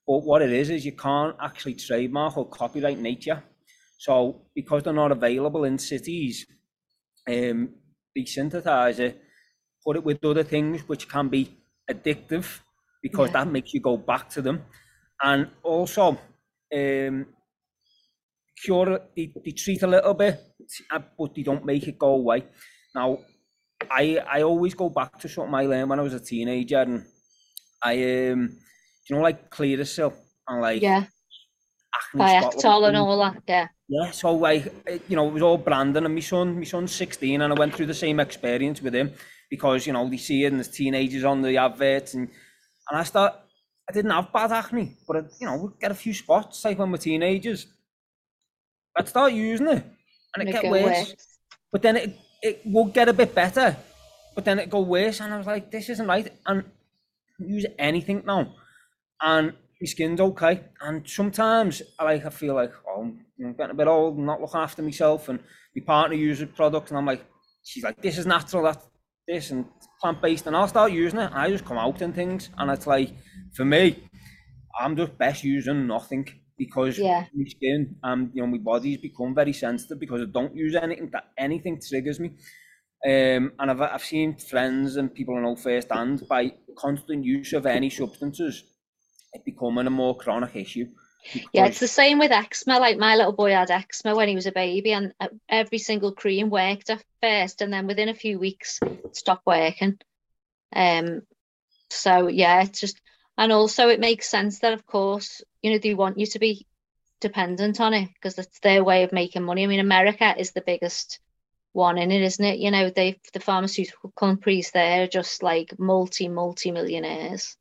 But 0.07 0.19
what 0.25 0.43
it 0.43 0.53
is 0.53 0.71
is 0.71 0.85
you 0.85 0.93
can't 0.93 1.37
actually 1.41 1.75
trademark 1.75 2.37
or 2.37 2.49
copyright 2.49 2.99
nature. 2.99 3.43
So 3.99 4.47
because 4.55 4.83
they're 4.83 4.93
not 4.93 5.13
available 5.13 5.65
in 5.65 5.79
cities, 5.79 6.47
um, 7.29 7.75
they 8.15 8.25
synthesize 8.25 8.99
it, 9.01 9.23
put 9.85 9.97
it 9.97 10.05
with 10.05 10.25
other 10.25 10.45
things 10.45 10.89
which 10.89 11.09
can 11.09 11.29
be 11.29 11.59
addictive 11.91 12.61
because 13.03 13.31
Yeah. 13.31 13.33
that 13.33 13.49
makes 13.49 13.75
you 13.75 13.81
go 13.81 13.97
back 13.97 14.29
to 14.31 14.43
them. 14.43 14.65
And 15.23 15.51
also, 15.63 16.19
um, 16.75 17.27
cure 18.63 19.01
they, 19.17 19.33
they 19.45 19.53
treat 19.53 19.83
a 19.83 19.87
little 19.87 20.15
bit, 20.15 20.39
uh, 20.91 21.01
but 21.19 21.35
they 21.35 21.43
don't 21.43 21.65
make 21.65 21.87
it 21.87 21.99
go 21.99 22.15
away. 22.15 22.45
Now, 22.95 23.19
I 23.91 24.19
I 24.19 24.43
always 24.43 24.75
go 24.75 24.91
back 24.91 25.19
to 25.21 25.29
something 25.29 25.55
I 25.55 25.67
learned 25.67 25.91
when 25.91 26.01
I 26.01 26.03
was 26.03 26.15
a 26.15 26.21
teenager, 26.21 26.79
and 26.81 27.07
I 27.83 28.31
um, 28.31 28.59
you 29.09 29.17
know, 29.17 29.23
like 29.23 29.51
Clearasil 29.51 30.13
and 30.49 30.61
like 30.61 30.83
Yeah, 30.83 31.05
acne 31.95 32.27
By 32.27 32.29
spot 32.29 32.55
Actol 32.55 32.89
and 32.89 32.97
all 32.97 33.19
that, 33.19 33.43
yeah. 33.49 33.69
Yeah, 33.89 34.13
so 34.13 34.35
like, 34.35 34.73
you 35.09 35.17
know, 35.17 35.27
it 35.29 35.33
was 35.33 35.43
all 35.43 35.59
Brandon 35.59 36.05
and 36.05 36.15
my 36.15 36.21
son, 36.21 36.57
my 36.59 36.65
son's 36.65 36.93
16 36.95 37.41
and 37.43 37.53
I 37.53 37.57
went 37.59 37.75
through 37.75 37.87
the 37.87 37.95
same 37.95 38.21
experience 38.21 38.81
with 38.81 38.95
him 38.95 39.13
because, 39.51 39.87
you 39.87 39.93
know, 39.93 40.09
they 40.09 40.17
see 40.17 40.45
it 40.45 40.49
and 40.49 40.57
there's 40.57 40.69
teenagers 40.69 41.25
on 41.25 41.43
the 41.43 41.57
adverts 41.57 42.15
and, 42.15 42.29
and 42.89 42.99
I 42.99 43.03
start, 43.03 43.35
I 43.89 43.93
didn't 43.93 44.13
have 44.13 44.33
bad 44.33 44.53
acne, 44.53 44.97
but, 45.09 45.17
I, 45.17 45.21
you 45.41 45.47
know, 45.47 45.57
we'd 45.57 45.81
get 45.81 45.91
a 45.91 45.95
few 45.95 46.15
spots 46.15 46.65
like 46.65 46.79
when 46.79 46.93
we're 46.93 46.99
teenagers. 46.99 47.67
I'd 48.97 49.09
start 49.09 49.33
using 49.33 49.69
it 49.69 49.85
and 50.35 50.43
And 50.43 50.49
it 50.49 50.51
it 50.51 50.63
get 50.63 50.71
worse. 50.71 50.83
worse. 50.83 51.17
But 51.73 51.83
then 51.83 51.97
it, 51.97 52.19
it 52.43 52.63
would 52.65 52.93
get 52.93 53.09
a 53.09 53.13
bit 53.13 53.35
better, 53.35 53.77
but 54.37 54.45
then 54.45 54.61
it 54.61 54.71
go 54.71 54.81
worse 54.83 55.21
and 55.21 55.35
I 55.35 55.39
was 55.39 55.47
like, 55.49 55.71
this 55.73 55.89
isn't 55.89 56.07
right. 56.07 56.33
And 56.47 56.65
use 57.41 57.67
anything 57.79 58.23
now 58.25 58.55
and 59.23 59.53
my 59.81 59.87
skin's 59.87 60.21
okay. 60.21 60.65
And 60.81 61.09
sometimes 61.09 61.83
I 61.99 62.05
like 62.05 62.27
I 62.27 62.31
feel 62.31 62.55
like 62.55 62.73
oh 62.89 63.03
I'm 63.03 63.55
getting 63.55 63.71
a 63.73 63.75
bit 63.75 63.87
old 63.89 64.17
and 64.17 64.27
not 64.27 64.41
looking 64.41 64.61
after 64.61 64.83
myself. 64.83 65.29
And 65.29 65.41
my 65.75 65.83
partner 65.85 66.17
uses 66.17 66.49
product, 66.55 66.91
and 66.91 66.99
I'm 66.99 67.07
like, 67.07 67.25
she's 67.65 67.85
like, 67.85 68.01
this 68.03 68.19
is 68.19 68.27
natural, 68.27 68.65
that 68.65 68.83
this 69.27 69.51
and 69.51 69.65
plant 70.01 70.21
based, 70.21 70.47
and 70.47 70.57
I'll 70.57 70.69
start 70.69 70.93
using 70.93 71.21
it. 71.21 71.27
And 71.27 71.35
I 71.35 71.49
just 71.51 71.65
come 71.65 71.79
out 71.79 72.01
and 72.03 72.15
things, 72.15 72.51
and 72.59 72.71
it's 72.71 72.87
like 72.87 73.15
for 73.55 73.65
me, 73.65 74.03
I'm 74.79 74.97
just 74.97 75.17
best 75.19 75.45
using 75.45 75.87
nothing 75.87 76.27
because 76.57 76.99
Yeah. 76.99 77.27
my 77.35 77.45
skin 77.49 77.97
and 78.03 78.31
you 78.35 78.43
know 78.43 78.47
my 78.49 78.59
body's 78.59 78.99
become 78.99 79.35
very 79.35 79.53
sensitive 79.53 79.99
because 79.99 80.21
I 80.23 80.27
don't 80.27 80.55
use 80.55 80.75
anything 80.75 81.11
that 81.13 81.25
anything 81.39 81.81
triggers 81.81 82.21
me. 82.21 82.31
Um, 83.07 83.53
and 83.59 83.71
I've, 83.71 83.81
I've 83.81 84.05
seen 84.05 84.37
friends 84.37 84.97
and 84.97 85.15
people 85.15 85.37
I 85.37 85.41
know 85.41 85.57
firsthand 85.57 86.23
by 86.29 86.53
constant 86.77 87.25
use 87.25 87.55
of 87.55 87.65
any 87.65 87.89
substances, 87.89 88.65
becoming 89.45 89.87
a 89.87 89.91
more 89.91 90.17
chronic 90.17 90.57
issue. 90.57 90.89
Yeah, 91.53 91.67
it's 91.67 91.81
the 91.81 91.89
same 91.89 92.19
with 92.19 92.33
eczema. 92.33 92.79
Like 92.79 92.99
my 92.99 93.17
little 93.17 93.33
boy 93.33 93.51
had 93.51 93.71
eczema 93.71 94.17
when 94.17 94.29
he 94.29 94.35
was 94.35 94.47
a 94.47 94.53
baby, 94.53 94.93
and 94.93 95.13
uh, 95.21 95.29
every 95.49 95.79
single 95.79 96.13
cream 96.13 96.51
worked 96.51 96.91
at 96.91 97.05
first, 97.23 97.61
and 97.61 97.73
then 97.73 97.87
within 97.87 98.09
a 98.09 98.15
few 98.15 98.39
weeks, 98.39 98.79
it 98.83 99.17
stopped 99.17 99.47
working. 99.47 99.99
Um, 100.75 101.23
so 101.91 102.29
yeah, 102.29 102.63
it's 102.63 102.81
just, 102.81 103.01
and 103.37 103.53
also 103.53 103.89
it 103.89 104.01
makes 104.01 104.29
sense 104.29 104.61
that, 104.61 104.73
of 104.73 104.87
course, 104.87 105.43
you 105.63 105.73
know, 105.73 105.79
they 105.79 105.95
want 105.95 106.19
you 106.19 106.27
to 106.27 106.39
be 106.39 106.67
dependent 107.21 107.81
on 107.81 107.93
it 107.93 108.09
because 108.15 108.35
that's 108.35 108.59
their 108.61 108.83
way 108.83 109.03
of 109.03 109.13
making 109.13 109.43
money. 109.43 109.65
I 109.65 109.67
mean, 109.67 109.81
America 109.81 110.35
is 110.37 110.53
the 110.53 110.63
biggest 110.63 111.21
one 111.73 111.99
in 111.99 112.11
it, 112.11 112.23
isn't 112.23 112.45
it? 112.45 112.59
You 112.59 112.71
know, 112.71 112.91
they 112.91 113.21
the 113.33 113.41
pharmaceutical 113.41 114.11
companies 114.17 114.71
there 114.71 115.03
are 115.03 115.07
just 115.07 115.43
like 115.43 115.79
multi 115.79 116.29
multi 116.29 116.71
millionaires, 116.71 117.57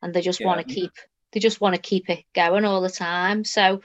and 0.00 0.14
they 0.14 0.22
just 0.22 0.44
want 0.44 0.66
to 0.66 0.74
keep 0.74 0.92
they 1.32 1.40
just 1.40 1.60
want 1.60 1.74
to 1.74 1.80
keep 1.80 2.10
it 2.10 2.24
going 2.34 2.64
all 2.64 2.80
the 2.80 2.90
time. 2.90 3.44
So 3.44 3.80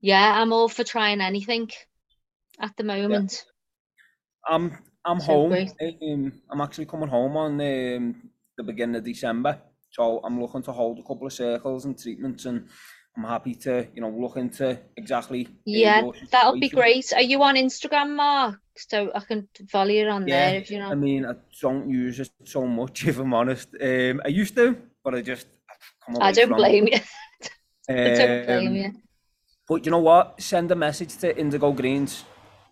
yeah, 0.00 0.40
I'm 0.40 0.52
all 0.52 0.68
for 0.68 0.84
trying 0.84 1.20
anything 1.20 1.70
at 2.60 2.76
the 2.76 2.84
moment. 2.84 3.44
I'm 4.48 4.76
I'm 5.04 5.20
So 5.20 5.26
home. 5.26 5.52
Um, 5.52 6.32
I'm 6.50 6.60
actually 6.60 6.86
coming 6.86 7.08
home 7.08 7.36
on 7.36 7.52
um, 7.52 8.14
the 8.56 8.62
beginning 8.62 8.96
of 8.96 9.04
December, 9.04 9.58
so 9.90 10.20
I'm 10.24 10.40
looking 10.40 10.62
to 10.62 10.72
hold 10.72 10.98
a 10.98 11.02
couple 11.02 11.26
of 11.26 11.32
circles 11.32 11.84
and 11.84 11.98
treatments, 11.98 12.44
and 12.46 12.68
I'm 13.16 13.24
happy 13.24 13.54
to 13.66 13.86
you 13.94 14.00
know 14.02 14.10
look 14.10 14.36
into 14.36 14.78
exactly. 14.96 15.48
Yeah, 15.64 16.02
that'll 16.30 16.58
be 16.58 16.68
great. 16.68 17.12
Are 17.12 17.22
you 17.22 17.42
on 17.42 17.56
Instagram, 17.56 18.16
Mark? 18.16 18.58
So 18.76 19.12
I 19.14 19.20
can 19.20 19.48
follow 19.70 19.90
you 19.90 20.08
on 20.08 20.26
Yeah, 20.26 20.50
there 20.50 20.60
if 20.60 20.70
you 20.70 20.78
know. 20.78 20.90
I 20.90 20.94
mean, 20.94 21.26
I 21.26 21.34
don't 21.60 21.88
use 21.90 22.20
it 22.20 22.30
so 22.44 22.66
much, 22.66 23.06
if 23.06 23.18
I'm 23.18 23.34
honest. 23.34 23.68
Um, 23.80 24.20
I 24.24 24.28
used 24.28 24.56
to, 24.56 24.76
but 25.04 25.14
I 25.14 25.20
just 25.20 25.46
I 26.20 26.32
don't 26.32 26.48
from 26.48 26.56
blame 26.58 26.88
you. 26.88 26.98
I 27.88 27.92
don't 28.14 28.46
blame 28.46 28.66
Um, 28.68 28.74
you. 28.76 28.92
But 29.68 29.84
you 29.86 29.90
know 29.92 29.98
what? 29.98 30.40
Send 30.42 30.70
a 30.70 30.74
message 30.76 31.16
to 31.18 31.36
Indigo 31.38 31.72
Greens, 31.72 32.24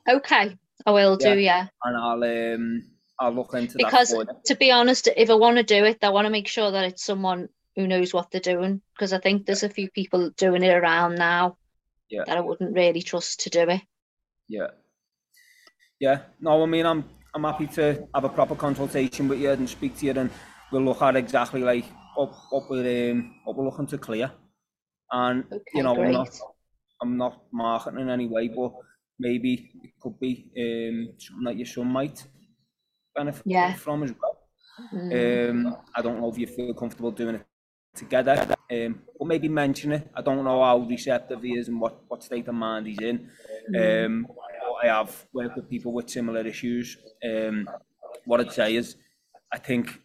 Okay, 0.08 0.56
I 0.86 0.90
will 0.90 1.16
do, 1.16 1.38
yeah. 1.38 1.68
and 1.84 1.96
I'll 1.96 2.24
um 2.54 2.84
I'll 3.18 3.32
look 3.32 3.54
into 3.54 3.74
Because 3.76 4.10
that 4.10 4.26
you. 4.28 4.40
to 4.46 4.54
be 4.56 4.70
honest, 4.70 5.08
if 5.16 5.30
I 5.30 5.34
want 5.34 5.56
to 5.58 5.62
do 5.62 5.84
it, 5.84 5.98
I 6.02 6.08
want 6.10 6.26
to 6.26 6.30
make 6.30 6.48
sure 6.48 6.70
that 6.70 6.84
it's 6.84 7.04
someone 7.04 7.48
who 7.76 7.86
knows 7.86 8.12
what 8.12 8.30
they're 8.30 8.40
doing. 8.40 8.82
Because 8.94 9.12
I 9.12 9.18
think 9.18 9.46
there's 9.46 9.62
a 9.62 9.68
few 9.68 9.90
people 9.90 10.30
doing 10.36 10.62
it 10.62 10.74
around 10.74 11.14
now 11.16 11.56
Yeah. 12.08 12.24
that 12.26 12.36
I 12.36 12.40
wouldn't 12.40 12.74
really 12.74 13.02
trust 13.02 13.40
to 13.40 13.50
do 13.50 13.70
it. 13.70 13.82
Yeah. 14.48 14.70
Yeah. 16.00 16.20
No, 16.40 16.62
I 16.62 16.66
mean, 16.66 16.86
I'm 16.86 17.04
I'm 17.34 17.44
happy 17.44 17.66
to 17.78 18.08
have 18.14 18.24
a 18.24 18.28
proper 18.28 18.56
consultation 18.56 19.28
with 19.28 19.38
you 19.40 19.50
and 19.50 19.68
speak 19.68 19.96
to 19.98 20.06
you, 20.06 20.12
and 20.12 20.30
we'll 20.72 20.82
look 20.82 21.02
at 21.02 21.14
exactly 21.14 21.60
like 21.62 21.84
what 22.16 22.32
what 22.50 22.70
we're 22.70 23.12
um, 23.12 23.34
what 23.44 23.56
we're 23.56 23.64
looking 23.64 23.86
to 23.88 23.98
clear. 23.98 24.30
And 25.10 25.44
Okay, 25.52 25.62
you 25.74 25.82
know, 25.82 25.94
I'm 25.94 26.12
not 26.12 26.40
I'm 27.02 27.16
not 27.16 27.42
marketing 27.52 28.00
in 28.00 28.10
any 28.10 28.26
way, 28.26 28.48
but 28.48 28.72
maybe 29.18 29.70
it 29.82 29.92
could 30.00 30.18
be 30.20 30.50
um 30.58 31.14
something 31.18 31.44
that 31.44 31.56
your 31.56 31.66
son 31.66 31.86
might 31.88 32.24
benefit 33.14 33.42
Yeah. 33.46 33.74
from 33.74 34.02
as 34.04 34.12
well. 34.20 34.36
Mm. 34.94 35.50
Um, 35.50 35.76
I 35.94 36.00
don't 36.02 36.20
know 36.20 36.30
if 36.30 36.38
you 36.38 36.46
feel 36.46 36.72
comfortable 36.74 37.10
doing 37.10 37.34
it 37.36 37.46
together, 37.94 38.46
um, 38.70 39.02
but 39.18 39.26
maybe 39.28 39.48
mention 39.48 39.92
it. 39.92 40.10
I 40.14 40.22
don't 40.22 40.44
know 40.44 40.62
how 40.62 40.78
receptive 40.78 41.42
he 41.42 41.52
is 41.54 41.68
and 41.68 41.80
what, 41.80 42.00
what 42.08 42.22
state 42.22 42.48
of 42.48 42.54
mind 42.54 42.86
he's 42.86 43.00
in. 43.00 43.28
Mm. 43.74 44.06
Um, 44.06 44.26
I 44.82 44.86
have 44.86 45.26
worked 45.34 45.56
with 45.56 45.68
people 45.68 45.92
with 45.92 46.08
similar 46.08 46.46
issues. 46.46 46.96
Um, 47.22 47.68
what 48.24 48.40
I'd 48.40 48.52
say 48.52 48.76
is, 48.76 48.96
I 49.52 49.58
think 49.58 50.00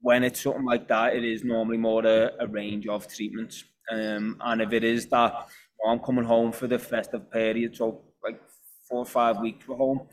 when 0.00 0.24
it's 0.24 0.42
something 0.42 0.64
like 0.64 0.88
that, 0.88 1.14
it 1.14 1.24
is 1.24 1.44
normally 1.44 1.76
more 1.76 2.04
a, 2.04 2.30
a 2.40 2.46
range 2.46 2.86
of 2.86 3.06
treatments. 3.06 3.64
Um, 3.90 4.36
and 4.40 4.62
if 4.62 4.72
it 4.72 4.84
is 4.84 5.06
that 5.06 5.32
you 5.32 5.86
know, 5.86 5.92
I'm 5.92 5.98
coming 6.00 6.24
home 6.24 6.52
for 6.52 6.66
the 6.66 6.78
festive 6.78 7.30
period, 7.30 7.76
so 7.76 8.02
like 8.22 8.40
four 8.88 9.00
or 9.00 9.06
five 9.06 9.40
weeks 9.40 9.66
we're 9.66 9.76
home, 9.76 10.08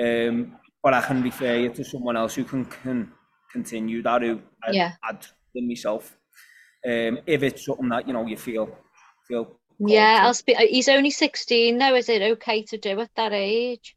um, 0.00 0.56
but 0.82 0.94
I 0.94 1.00
can 1.02 1.22
refer 1.22 1.56
you 1.56 1.70
to 1.70 1.84
someone 1.84 2.16
else 2.16 2.34
who 2.34 2.44
can, 2.44 2.64
can 2.64 3.12
continue 3.52 4.02
that, 4.02 4.22
who 4.22 4.40
I, 4.64 4.70
Yeah. 4.70 4.92
I'd 5.04 5.26
than 5.54 5.68
myself. 5.68 6.16
Um, 6.86 7.18
if 7.26 7.42
it's 7.42 7.64
something 7.64 7.88
that 7.88 8.06
you 8.06 8.12
know 8.12 8.26
you 8.26 8.36
feel 8.36 8.68
feel. 9.26 9.58
Yeah. 9.78 10.22
I'll 10.22 10.34
speak. 10.34 10.56
He's 10.56 10.88
only 10.88 11.10
16 11.10 11.76
now. 11.76 11.94
Is 11.94 12.08
it 12.08 12.22
okay 12.22 12.62
to 12.64 12.78
do 12.78 12.98
at 13.00 13.10
that 13.16 13.32
age? 13.32 13.96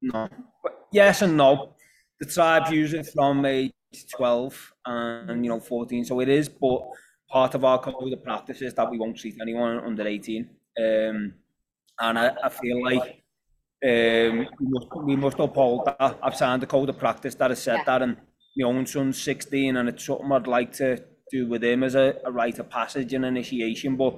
No. 0.00 0.28
But 0.62 0.86
yes 0.92 1.22
and 1.22 1.36
no. 1.36 1.74
The 2.22 2.28
tribes 2.36 2.70
use 2.70 2.92
it 2.94 3.06
from 3.14 3.44
age 3.44 3.72
12 4.16 4.72
and, 4.86 5.44
you 5.44 5.50
know, 5.50 5.60
14. 5.60 6.04
So 6.04 6.20
it 6.20 6.28
is, 6.28 6.48
but 6.48 6.82
part 7.28 7.54
of 7.56 7.64
our 7.64 7.80
code 7.80 8.12
of 8.12 8.22
practice 8.22 8.62
is 8.62 8.74
that 8.74 8.90
we 8.90 8.98
won't 8.98 9.16
treat 9.18 9.36
anyone 9.40 9.78
under 9.88 10.06
18. 10.06 10.42
Um, 10.78 11.34
and 11.98 12.18
I, 12.18 12.26
I 12.44 12.48
feel 12.48 12.82
like 12.84 13.24
um, 13.84 14.46
we, 14.60 14.66
must, 14.74 14.86
we 15.04 15.16
must 15.16 15.38
uphold 15.40 15.86
that. 15.86 16.18
I've 16.22 16.36
signed 16.36 16.62
a 16.62 16.66
code 16.66 16.90
of 16.90 16.98
practice 16.98 17.34
that 17.36 17.50
has 17.50 17.62
said 17.62 17.78
Yeah. 17.78 17.84
that, 17.86 18.02
and 18.02 18.16
my 18.56 18.68
own 18.68 18.86
son's 18.86 19.20
16, 19.20 19.76
and 19.76 19.88
it's 19.88 20.04
something 20.04 20.30
I'd 20.32 20.46
like 20.46 20.72
to 20.74 21.04
do 21.30 21.48
with 21.48 21.64
him 21.64 21.82
as 21.82 21.94
a, 21.96 22.20
a 22.24 22.30
rite 22.30 22.58
of 22.60 22.70
passage 22.70 23.12
and 23.14 23.24
initiation, 23.24 23.96
but 23.96 24.14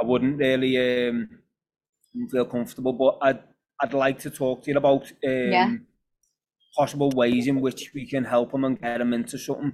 I 0.00 0.04
wouldn't 0.04 0.38
really 0.38 1.08
um, 1.08 1.28
feel 2.30 2.44
comfortable. 2.44 2.92
But 2.92 3.18
I'd, 3.22 3.42
I'd 3.82 3.94
like 3.94 4.18
to 4.20 4.30
talk 4.30 4.64
to 4.64 4.70
you 4.70 4.76
about 4.76 5.10
um, 5.26 5.50
Yeah. 5.52 5.76
Possible 6.76 7.10
ways 7.10 7.46
in 7.46 7.60
which 7.60 7.92
we 7.94 8.06
can 8.06 8.24
help 8.24 8.52
them 8.52 8.64
and 8.64 8.80
get 8.80 8.98
them 8.98 9.12
into 9.12 9.38
something 9.38 9.72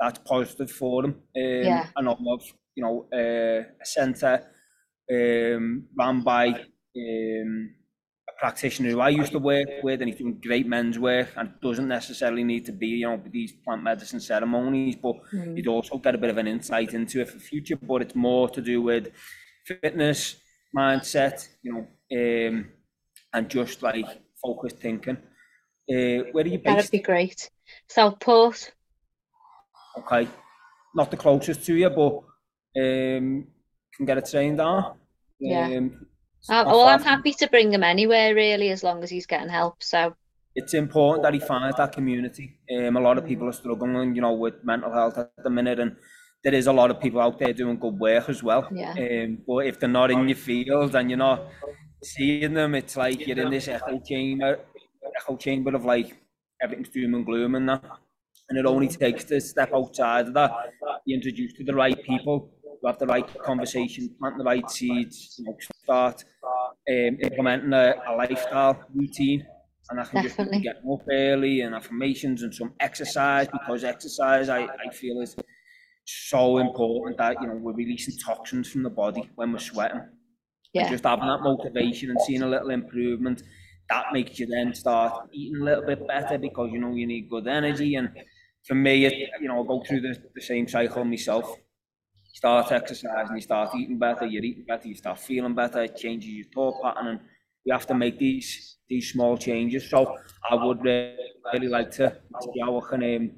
that's 0.00 0.18
positive 0.20 0.70
for 0.70 1.02
them. 1.02 1.12
Um, 1.36 1.64
Yeah. 1.64 1.86
And 1.96 2.08
of, 2.08 2.42
you 2.76 2.82
know, 2.84 3.06
uh, 3.12 3.64
a 3.80 3.86
centre 3.86 4.50
um, 5.10 5.86
run 5.96 6.22
by 6.22 6.46
um, 6.48 7.74
a 8.28 8.32
practitioner 8.38 8.90
who 8.90 9.00
I 9.00 9.10
used 9.10 9.32
to 9.32 9.38
work 9.38 9.68
with, 9.82 10.00
and 10.00 10.08
he's 10.10 10.18
doing 10.18 10.40
great 10.40 10.66
men's 10.66 10.98
work, 10.98 11.28
and 11.36 11.54
doesn't 11.62 11.88
necessarily 11.88 12.42
need 12.44 12.64
to 12.66 12.72
be, 12.72 12.88
you 12.88 13.06
know, 13.06 13.22
these 13.30 13.52
plant 13.52 13.82
medicine 13.82 14.20
ceremonies, 14.20 14.96
but 14.96 15.16
Mm. 15.32 15.56
you'd 15.56 15.68
also 15.68 15.98
get 15.98 16.14
a 16.14 16.18
bit 16.18 16.30
of 16.30 16.38
an 16.38 16.46
insight 16.48 16.94
into 16.94 17.20
it 17.20 17.28
for 17.28 17.38
future. 17.38 17.76
But 17.76 18.02
it's 18.02 18.14
more 18.14 18.48
to 18.50 18.60
do 18.62 18.82
with 18.82 19.12
fitness, 19.66 20.36
mindset, 20.76 21.48
you 21.62 21.72
know, 21.72 21.86
um, 22.48 22.72
and 23.32 23.48
just 23.48 23.82
like 23.82 24.06
focused 24.42 24.78
thinking. 24.78 25.18
Uh, 25.90 26.30
where 26.32 26.44
are 26.44 26.48
you 26.48 26.58
That'd 26.58 26.90
be 26.90 26.98
great. 26.98 27.50
Southport. 27.88 28.72
Okay, 29.98 30.28
not 30.94 31.10
the 31.10 31.16
closest 31.16 31.64
to 31.66 31.74
you, 31.74 31.90
but 31.90 32.22
um, 32.80 33.46
can 33.96 34.06
get 34.06 34.18
a 34.18 34.22
train 34.22 34.56
there. 34.56 34.84
Yeah. 35.38 35.66
Um, 35.76 36.06
Uh, 36.48 36.62
well, 36.66 36.86
I'm 36.88 37.02
happy 37.02 37.32
to 37.32 37.48
bring 37.48 37.72
him 37.72 37.82
anywhere, 37.82 38.34
really, 38.34 38.68
as 38.70 38.82
long 38.82 39.02
as 39.02 39.08
he's 39.10 39.26
getting 39.26 39.48
help. 39.48 39.82
So, 39.82 40.14
it's 40.54 40.74
important 40.74 41.22
that 41.22 41.32
he 41.32 41.40
finds 41.40 41.76
that 41.78 41.92
community. 41.92 42.58
Um, 42.76 42.96
a 42.96 43.00
lot 43.00 43.16
of 43.18 43.24
people 43.24 43.48
are 43.48 43.52
struggling, 43.52 44.14
you 44.14 44.20
know, 44.20 44.34
with 44.34 44.62
mental 44.62 44.92
health 44.92 45.16
at 45.18 45.30
the 45.42 45.50
minute, 45.50 45.80
and 45.80 45.96
there 46.42 46.54
is 46.54 46.66
a 46.66 46.72
lot 46.72 46.90
of 46.90 47.00
people 47.00 47.20
out 47.20 47.38
there 47.38 47.54
doing 47.54 47.78
good 47.78 47.98
work 47.98 48.28
as 48.28 48.42
well. 48.42 48.68
Yeah. 48.70 48.92
Um, 48.92 49.38
but 49.46 49.66
if 49.66 49.80
they're 49.80 49.88
not 49.88 50.10
in 50.10 50.28
your 50.28 50.36
field 50.36 50.94
and 50.94 51.10
you're 51.10 51.18
not 51.18 51.42
seeing 52.02 52.52
them, 52.52 52.74
it's 52.74 52.96
like 52.96 53.26
you're 53.26 53.40
in 53.40 53.50
this 53.50 53.66
echo 53.68 53.98
chamber, 54.00 54.58
echo 55.16 55.36
chamber 55.36 55.74
of 55.74 55.84
like 55.84 56.16
everything's 56.62 56.88
doom 56.88 57.14
and 57.14 57.26
gloom 57.26 57.54
and 57.54 57.68
that. 57.68 57.84
And 58.48 58.58
it 58.58 58.66
only 58.66 58.88
takes 58.88 59.24
to 59.24 59.40
step 59.40 59.70
outside 59.74 60.28
of 60.28 60.34
that, 60.34 60.52
be 61.06 61.14
introduced 61.14 61.56
to 61.56 61.64
the 61.64 61.74
right 61.74 62.00
people 62.02 62.50
you 62.84 62.88
have 62.88 62.98
the 62.98 63.06
right 63.06 63.26
conversation, 63.42 64.14
plant 64.18 64.36
the 64.36 64.44
right 64.44 64.68
seeds, 64.70 65.36
you 65.38 65.46
know, 65.46 65.56
start 65.84 66.22
um, 66.90 67.18
implementing 67.22 67.72
a, 67.72 67.94
a 68.06 68.12
lifestyle 68.14 68.84
routine. 68.94 69.46
And 69.88 70.00
I 70.00 70.04
can 70.04 70.20
Definitely. 70.20 70.58
just 70.58 70.62
get 70.62 70.76
up 70.92 71.00
early 71.10 71.62
and 71.62 71.74
affirmations 71.74 72.42
and 72.42 72.54
some 72.54 72.74
exercise 72.80 73.48
because 73.48 73.84
exercise 73.84 74.50
I, 74.50 74.64
I 74.64 74.90
feel 74.92 75.20
is 75.22 75.34
so 76.04 76.58
important 76.58 77.18
that 77.18 77.40
you 77.40 77.48
know 77.48 77.54
we're 77.54 77.72
releasing 77.72 78.18
toxins 78.18 78.70
from 78.70 78.82
the 78.82 78.90
body 78.90 79.30
when 79.36 79.52
we're 79.52 79.58
sweating. 79.58 80.02
And 80.76 80.86
Yeah. 80.86 80.88
just 80.88 81.04
having 81.04 81.26
that 81.26 81.40
motivation 81.42 82.10
and 82.10 82.20
seeing 82.20 82.42
a 82.42 82.48
little 82.48 82.70
improvement, 82.70 83.42
that 83.90 84.06
makes 84.12 84.38
you 84.38 84.46
then 84.46 84.74
start 84.74 85.28
eating 85.32 85.60
a 85.60 85.64
little 85.64 85.84
bit 85.84 86.06
better 86.06 86.38
because 86.38 86.70
you 86.72 86.80
know 86.80 86.94
you 86.94 87.06
need 87.06 87.28
good 87.28 87.46
energy. 87.46 87.94
And 87.96 88.10
for 88.66 88.74
me, 88.74 89.04
it, 89.04 89.30
you 89.40 89.48
know, 89.48 89.62
I 89.62 89.66
go 89.66 89.82
through 89.86 90.00
the, 90.00 90.16
the 90.34 90.40
same 90.40 90.66
cycle 90.68 91.04
myself. 91.04 91.46
You 91.56 92.36
start 92.36 92.72
exercising, 92.72 93.36
you 93.36 93.42
start 93.42 93.74
eating 93.76 93.98
better, 93.98 94.26
you're 94.26 94.42
eating 94.42 94.64
better, 94.66 94.88
you 94.88 94.94
start 94.94 95.18
feeling 95.18 95.54
better, 95.54 95.82
it 95.82 95.96
changes 95.96 96.30
your 96.30 96.46
thought 96.54 96.82
pattern, 96.82 97.06
and 97.08 97.20
you 97.64 97.72
have 97.72 97.86
to 97.86 97.94
make 97.94 98.18
these 98.18 98.76
these 98.88 99.10
small 99.12 99.36
changes. 99.36 99.88
So 99.88 100.16
I 100.50 100.54
would 100.54 100.80
uh, 100.80 101.16
really 101.52 101.68
like 101.68 101.90
to 101.92 102.16
see 102.40 102.60
how 102.60 102.80
I 102.80 102.88
can 102.88 103.02
um, 103.02 103.30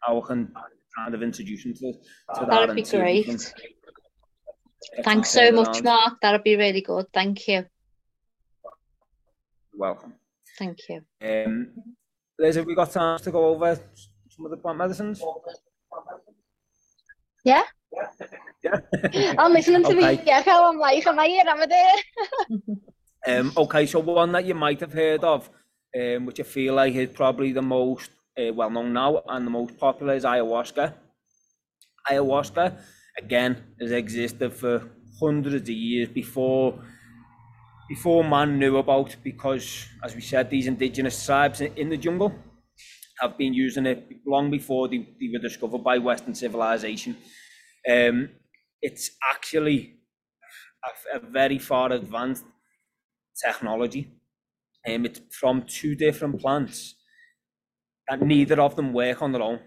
how 0.00 0.22
I 0.22 0.26
can 0.26 0.52
kind 0.96 1.14
of 1.14 1.22
introduce 1.22 1.64
them 1.64 1.74
to, 1.74 1.92
to 1.92 2.46
that. 2.46 2.50
That'd 2.50 2.74
be 2.74 2.80
and 2.82 2.88
see 2.88 2.96
if 2.96 3.04
we 3.04 3.24
can 3.24 3.36
great. 3.36 5.04
Thanks 5.04 5.30
so 5.30 5.50
much, 5.52 5.78
turnaround. 5.78 5.84
Mark. 5.84 6.20
That'd 6.20 6.42
be 6.42 6.56
really 6.56 6.80
good. 6.80 7.06
Thank 7.12 7.48
you. 7.48 7.64
Welcome. 9.74 10.14
Thank 10.58 10.78
you. 10.88 11.00
Um, 11.22 11.72
Liz, 12.38 12.56
have 12.56 12.66
we 12.66 12.74
got 12.74 12.90
time 12.90 13.18
to 13.20 13.30
go 13.30 13.46
over 13.48 13.76
some 14.28 14.44
of 14.44 14.50
the 14.50 14.56
plant 14.56 14.78
medicines? 14.78 15.22
Yeah. 17.44 17.62
Yeah. 18.62 18.80
I'm 19.38 19.52
listening 19.52 19.82
to 19.84 19.88
Okay. 19.96 20.16
the 20.16 20.30
echo. 20.32 20.50
I'm 20.50 20.78
like, 20.78 21.06
am 21.06 21.18
I 21.18 21.26
here? 21.26 21.44
Am 21.46 21.60
I 21.60 21.66
there? 21.66 22.58
Um, 23.24 23.52
okay, 23.56 23.86
so 23.86 24.00
one 24.00 24.32
that 24.32 24.44
you 24.46 24.54
might 24.56 24.80
have 24.80 24.92
heard 24.92 25.22
of, 25.22 25.48
um, 25.96 26.26
which 26.26 26.40
I 26.40 26.42
feel 26.42 26.74
like 26.74 26.92
is 26.96 27.10
probably 27.10 27.52
the 27.52 27.62
most 27.62 28.10
uh, 28.36 28.52
well 28.52 28.68
known 28.68 28.92
now 28.92 29.22
and 29.28 29.46
the 29.46 29.50
most 29.50 29.78
popular 29.78 30.14
is 30.14 30.24
ayahuasca. 30.24 30.92
Ayahuasca, 32.10 32.80
again, 33.16 33.62
has 33.80 33.92
existed 33.92 34.52
for 34.52 34.90
hundreds 35.20 35.54
of 35.54 35.68
years 35.68 36.08
before 36.08 36.84
before 37.94 38.22
man 38.24 38.58
knew 38.58 38.76
about 38.78 39.16
because, 39.22 39.66
as 40.04 40.14
we 40.14 40.20
said, 40.20 40.50
these 40.50 40.66
indigenous 40.66 41.16
tribes 41.26 41.60
in, 41.60 41.88
the 41.88 41.96
jungle 41.96 42.32
have 43.20 43.36
been 43.38 43.54
using 43.54 43.86
it 43.86 44.00
long 44.26 44.50
before 44.50 44.88
they, 44.88 44.98
they 45.20 45.28
were 45.32 45.38
discovered 45.48 45.84
by 45.90 45.98
Western 45.98 46.34
civilization. 46.34 47.16
Um, 47.90 48.30
it's 48.80 49.10
actually 49.32 49.78
a, 51.14 51.18
a 51.18 51.20
very 51.20 51.58
far 51.58 51.92
advanced 51.92 52.44
technology. 53.44 54.10
Um, 54.88 55.06
it's 55.06 55.20
from 55.40 55.64
two 55.66 55.94
different 55.94 56.40
plants 56.40 56.96
and 58.08 58.22
neither 58.22 58.60
of 58.60 58.76
them 58.76 58.92
work 58.92 59.22
on 59.22 59.32
their 59.32 59.42
own. 59.42 59.60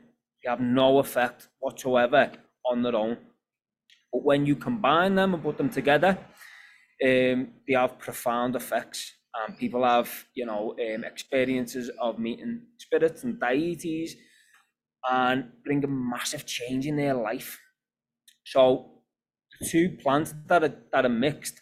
They 0.44 0.50
have 0.50 0.60
no 0.62 1.00
effect 1.00 1.50
whatsoever 1.60 2.32
on 2.66 2.82
their 2.84 2.96
own. 2.96 3.18
But 4.12 4.24
when 4.24 4.46
you 4.46 4.56
combine 4.56 5.16
them 5.16 5.34
and 5.34 5.44
put 5.44 5.58
them 5.58 5.70
together, 5.70 6.18
um, 7.04 7.54
they 7.68 7.74
have 7.74 8.00
profound 8.00 8.56
effects. 8.56 9.14
And 9.48 9.58
people 9.58 9.84
have, 9.84 10.10
you 10.34 10.46
know, 10.46 10.76
um, 10.80 11.04
experiences 11.04 11.92
of 12.02 12.20
meeting 12.20 12.62
spirits 12.78 13.24
and 13.24 13.38
deities 13.40 14.16
and 15.10 15.52
bring 15.66 15.84
a 15.84 15.88
massive 15.88 16.46
change 16.46 16.86
in 16.86 16.96
their 16.96 17.16
life. 17.16 17.60
So 18.46 19.02
two 19.70 19.98
plants 20.02 20.34
that 20.48 20.64
are, 20.64 20.74
that 20.94 21.06
are 21.06 21.10
mixed 21.10 21.62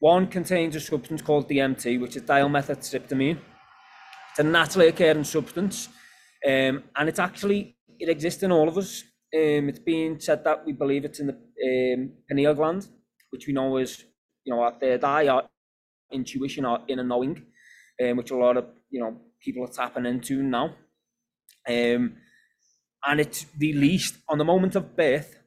one 0.00 0.28
contains 0.28 0.74
a 0.76 0.80
substance 0.80 1.20
called 1.20 1.46
DMT, 1.46 2.00
which 2.00 2.16
is 2.16 2.22
dimethyltryptamine. 2.22 3.38
It's 4.30 4.38
a 4.38 4.42
naturally 4.42 4.88
occurring 4.88 5.24
substance, 5.24 5.88
um, 6.46 6.84
and 6.96 7.06
it's 7.06 7.18
actually 7.18 7.76
it 7.98 8.08
exists 8.08 8.42
in 8.42 8.50
all 8.50 8.66
of 8.66 8.78
us. 8.78 9.02
Um, 9.34 9.68
it's 9.68 9.78
been 9.78 10.18
said 10.18 10.42
that 10.44 10.64
we 10.64 10.72
believe 10.72 11.04
it's 11.04 11.20
in 11.20 11.26
the 11.26 11.34
um, 11.34 12.12
pineal 12.26 12.54
gland, 12.54 12.88
which 13.28 13.46
we 13.46 13.52
know 13.52 13.76
is 13.76 14.02
you 14.44 14.54
know 14.54 14.62
our 14.62 14.72
third 14.72 15.04
eye, 15.04 15.28
our 15.28 15.48
intuition, 16.12 16.64
our 16.64 16.82
inner 16.88 17.04
knowing, 17.04 17.44
um, 18.02 18.16
which 18.16 18.30
a 18.30 18.36
lot 18.36 18.56
of 18.56 18.66
you 18.90 19.00
know 19.00 19.16
people 19.40 19.64
are 19.64 19.72
tapping 19.72 20.06
into 20.06 20.42
now. 20.42 20.74
Um, 21.68 22.16
and 23.06 23.20
it's 23.20 23.46
released 23.58 24.16
on 24.28 24.38
the 24.38 24.44
moment 24.44 24.76
of 24.76 24.96
birth 24.96 25.38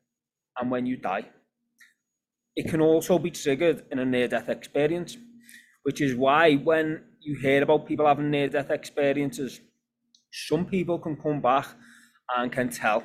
and 0.57 0.71
when 0.71 0.85
you 0.85 0.97
die 0.97 1.25
it 2.55 2.69
can 2.69 2.81
also 2.81 3.17
be 3.19 3.31
triggered 3.31 3.83
in 3.91 3.99
a 3.99 4.05
near 4.05 4.27
death 4.27 4.49
experience, 4.49 5.17
which 5.83 6.01
is 6.01 6.15
why 6.15 6.55
when 6.55 7.03
you 7.19 7.35
hear 7.39 7.63
about 7.63 7.87
people 7.87 8.05
having 8.07 8.29
near 8.29 8.47
death 8.47 8.69
experiences, 8.69 9.59
some 10.31 10.65
people 10.65 10.99
can 10.99 11.15
come 11.15 11.41
back 11.41 11.67
and 12.35 12.51
can 12.51 12.69
tell, 12.69 13.03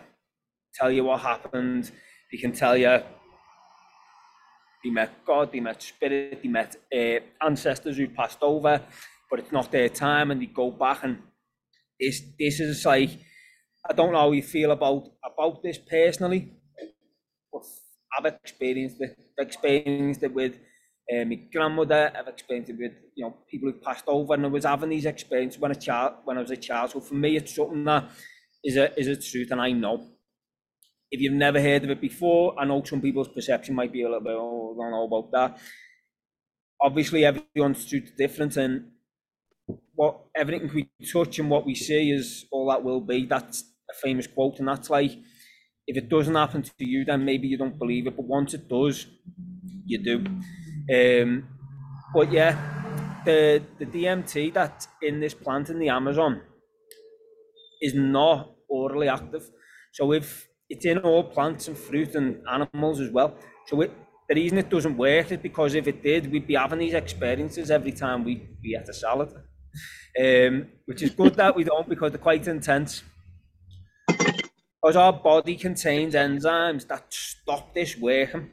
tell 0.74 0.90
you 0.90 1.04
what 1.04 1.20
happened. 1.20 1.90
They 2.30 2.38
can 2.38 2.52
tell 2.52 2.76
you 2.76 3.02
He 4.82 4.90
met 4.90 5.24
God, 5.26 5.50
he 5.52 5.60
met 5.60 5.82
spirit, 5.82 6.38
he 6.42 6.48
met 6.48 6.76
uh, 6.94 7.20
ancestors 7.44 7.96
who 7.96 8.08
passed 8.08 8.38
over, 8.42 8.80
but 9.30 9.40
it's 9.40 9.52
not 9.52 9.72
their 9.72 9.88
time, 9.88 10.30
and 10.30 10.40
they 10.40 10.46
go 10.46 10.70
back 10.70 11.00
and 11.02 11.18
this 12.00 12.22
this 12.38 12.60
is 12.60 12.84
like 12.84 13.10
I 13.88 13.92
don't 13.92 14.12
know 14.12 14.18
how 14.18 14.32
you 14.32 14.42
feel 14.42 14.70
about 14.70 15.08
about 15.24 15.62
this 15.62 15.78
personally, 15.78 16.52
but 17.52 17.62
I've 18.16 18.26
experienced 18.26 18.96
it. 19.00 19.16
I've 19.38 19.46
experienced 19.46 20.22
it 20.22 20.34
with 20.34 20.54
uh, 21.12 21.24
my 21.24 21.40
grandmother. 21.52 22.12
I've 22.14 22.28
experienced 22.28 22.70
it 22.70 22.78
with 22.78 22.92
you 23.14 23.24
know 23.24 23.36
people 23.50 23.70
who 23.70 23.78
passed 23.78 24.04
over, 24.06 24.34
and 24.34 24.44
I 24.44 24.48
was 24.48 24.64
having 24.64 24.90
these 24.90 25.06
experiences 25.06 25.60
when 25.60 25.72
a 25.72 25.74
child 25.74 26.14
when 26.24 26.38
I 26.38 26.40
was 26.42 26.50
a 26.50 26.56
child. 26.56 26.90
So 26.90 27.00
for 27.00 27.14
me, 27.14 27.36
it's 27.36 27.54
something 27.54 27.84
that 27.84 28.10
is 28.64 28.76
a 28.76 28.98
is 28.98 29.08
a 29.08 29.16
truth, 29.16 29.50
and 29.50 29.60
I 29.60 29.72
know. 29.72 30.06
If 31.10 31.20
you've 31.20 31.32
never 31.32 31.60
heard 31.60 31.84
of 31.84 31.90
it 31.90 32.00
before, 32.00 32.58
I 32.58 32.64
know 32.64 32.82
some 32.84 33.00
people's 33.00 33.28
perception 33.28 33.74
might 33.74 33.92
be 33.92 34.02
a 34.02 34.06
little 34.06 34.20
bit, 34.20 34.34
oh, 34.36 34.76
I 34.78 34.82
don't 34.82 34.90
know 34.92 35.04
about 35.04 35.30
that. 35.32 35.60
Obviously, 36.80 37.24
everyone's 37.24 37.84
truth 37.86 38.12
different, 38.16 38.56
and 38.56 38.92
what 39.94 40.20
everything 40.36 40.70
we 40.74 40.88
touch 41.12 41.38
and 41.38 41.50
what 41.50 41.66
we 41.66 41.74
see 41.74 42.10
is 42.10 42.46
all 42.52 42.68
that 42.70 42.82
will 42.84 43.00
be. 43.00 43.26
That's 43.26 43.64
a 43.90 43.94
famous 43.94 44.26
quote, 44.26 44.58
and 44.58 44.68
that's 44.68 44.90
like 44.90 45.12
if 45.86 45.96
it 45.96 46.08
doesn't 46.08 46.34
happen 46.34 46.62
to 46.62 46.72
you, 46.78 47.04
then 47.04 47.24
maybe 47.24 47.48
you 47.48 47.58
don't 47.58 47.78
believe 47.78 48.06
it. 48.06 48.16
But 48.16 48.26
once 48.26 48.54
it 48.54 48.68
does, 48.68 49.06
you 49.84 49.98
do. 49.98 50.24
Um, 50.94 51.48
but 52.14 52.30
yeah, 52.30 53.22
the 53.24 53.62
the 53.78 53.86
DMT 53.86 54.52
that's 54.52 54.88
in 55.02 55.20
this 55.20 55.34
plant 55.34 55.70
in 55.70 55.78
the 55.78 55.88
Amazon 55.88 56.42
is 57.80 57.94
not 57.94 58.54
orally 58.68 59.08
active. 59.08 59.50
So 59.92 60.12
if 60.12 60.48
it's 60.68 60.84
in 60.84 60.98
all 60.98 61.24
plants 61.24 61.68
and 61.68 61.76
fruit 61.76 62.14
and 62.14 62.42
animals 62.48 63.00
as 63.00 63.10
well. 63.10 63.34
So 63.66 63.80
it, 63.80 63.92
the 64.28 64.34
reason 64.34 64.58
it 64.58 64.68
doesn't 64.68 64.96
work 64.96 65.32
is 65.32 65.38
because 65.38 65.74
if 65.74 65.86
it 65.88 66.02
did, 66.02 66.30
we'd 66.30 66.46
be 66.46 66.54
having 66.54 66.78
these 66.78 66.94
experiences 66.94 67.70
every 67.70 67.92
time 67.92 68.24
we, 68.24 68.46
we 68.62 68.76
ate 68.76 68.88
a 68.88 68.92
salad. 68.92 69.32
Um, 70.18 70.66
which 70.86 71.02
is 71.02 71.10
good 71.10 71.34
that 71.36 71.54
we 71.54 71.64
don't 71.64 71.88
because 71.88 72.12
they're 72.12 72.18
quite 72.18 72.46
intense. 72.48 73.02
Because 74.06 74.96
our 74.96 75.12
body 75.12 75.56
contains 75.56 76.14
enzymes 76.14 76.86
that 76.88 77.12
stop 77.12 77.74
this 77.74 77.96
working. 77.96 78.50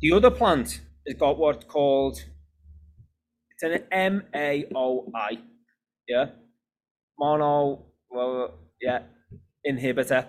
The 0.00 0.12
other 0.12 0.30
plant 0.30 0.80
has 1.06 1.16
got 1.16 1.38
what's 1.38 1.64
called 1.64 2.22
it's 3.50 3.62
an 3.62 3.84
M 3.92 4.24
A 4.34 4.66
O 4.74 5.10
I, 5.14 5.38
yeah, 6.08 6.26
mono, 7.18 7.86
well, 8.10 8.54
yeah, 8.80 9.02
inhibitor, 9.66 10.26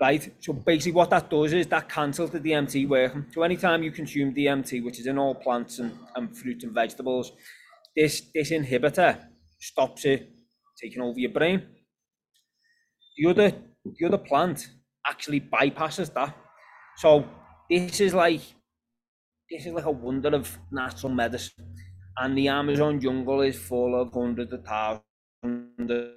right? 0.00 0.32
So 0.40 0.52
basically, 0.52 0.92
what 0.92 1.10
that 1.10 1.30
does 1.30 1.52
is 1.52 1.66
that 1.68 1.88
cancels 1.88 2.30
the 2.30 2.40
DMT 2.40 2.88
working. 2.88 3.26
So 3.32 3.42
anytime 3.42 3.82
you 3.82 3.90
consume 3.90 4.34
DMT, 4.34 4.84
which 4.84 5.00
is 5.00 5.06
in 5.06 5.18
all 5.18 5.34
plants 5.34 5.78
and, 5.78 5.92
and 6.14 6.36
fruit 6.36 6.62
and 6.62 6.72
vegetables, 6.72 7.32
this 7.94 8.22
this 8.34 8.50
inhibitor 8.50 9.18
stops 9.58 10.04
it 10.04 10.28
taking 10.80 11.02
over 11.02 11.18
your 11.18 11.30
brain. 11.32 11.62
The 13.16 13.30
other 13.30 13.52
the 13.84 14.06
other 14.06 14.18
plant 14.18 14.68
actually 15.06 15.40
bypasses 15.40 16.12
that. 16.14 16.36
So 16.96 17.24
this 17.70 18.00
is 18.00 18.12
like 18.14 18.42
this 19.50 19.64
is 19.66 19.72
like 19.72 19.84
a 19.84 19.90
wonder 19.90 20.34
of 20.34 20.58
natural 20.70 21.12
medicine. 21.12 21.74
And 22.18 22.36
the 22.36 22.48
Amazon 22.48 23.00
jungle 23.00 23.42
is 23.42 23.58
full 23.58 24.00
of 24.00 24.12
hundreds 24.12 24.52
of 24.52 24.64
thousands 24.64 25.90
of 25.90 26.08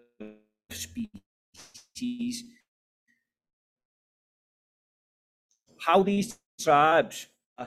species. 0.71 2.43
How 5.89 6.03
these 6.03 6.37
tribes 6.61 7.25
uh, 7.57 7.65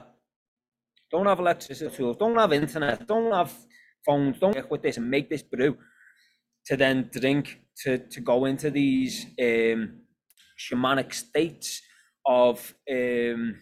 don't 1.10 1.26
have 1.26 1.40
electricity 1.40 1.92
tools, 1.96 2.16
don't 2.16 2.36
have 2.36 2.52
internet, 2.52 3.04
don't 3.04 3.32
have 3.32 3.52
phones, 4.06 4.38
don't 4.38 4.54
work 4.54 4.70
with 4.70 4.82
this 4.82 4.96
and 4.96 5.10
make 5.10 5.28
this 5.28 5.42
brew 5.42 5.76
to 6.66 6.76
then 6.76 7.10
drink 7.12 7.62
to, 7.78 7.98
to 7.98 8.20
go 8.20 8.44
into 8.44 8.70
these 8.70 9.26
um, 9.40 10.02
shamanic 10.56 11.12
states 11.12 11.82
of 12.24 12.72
um, 12.88 13.56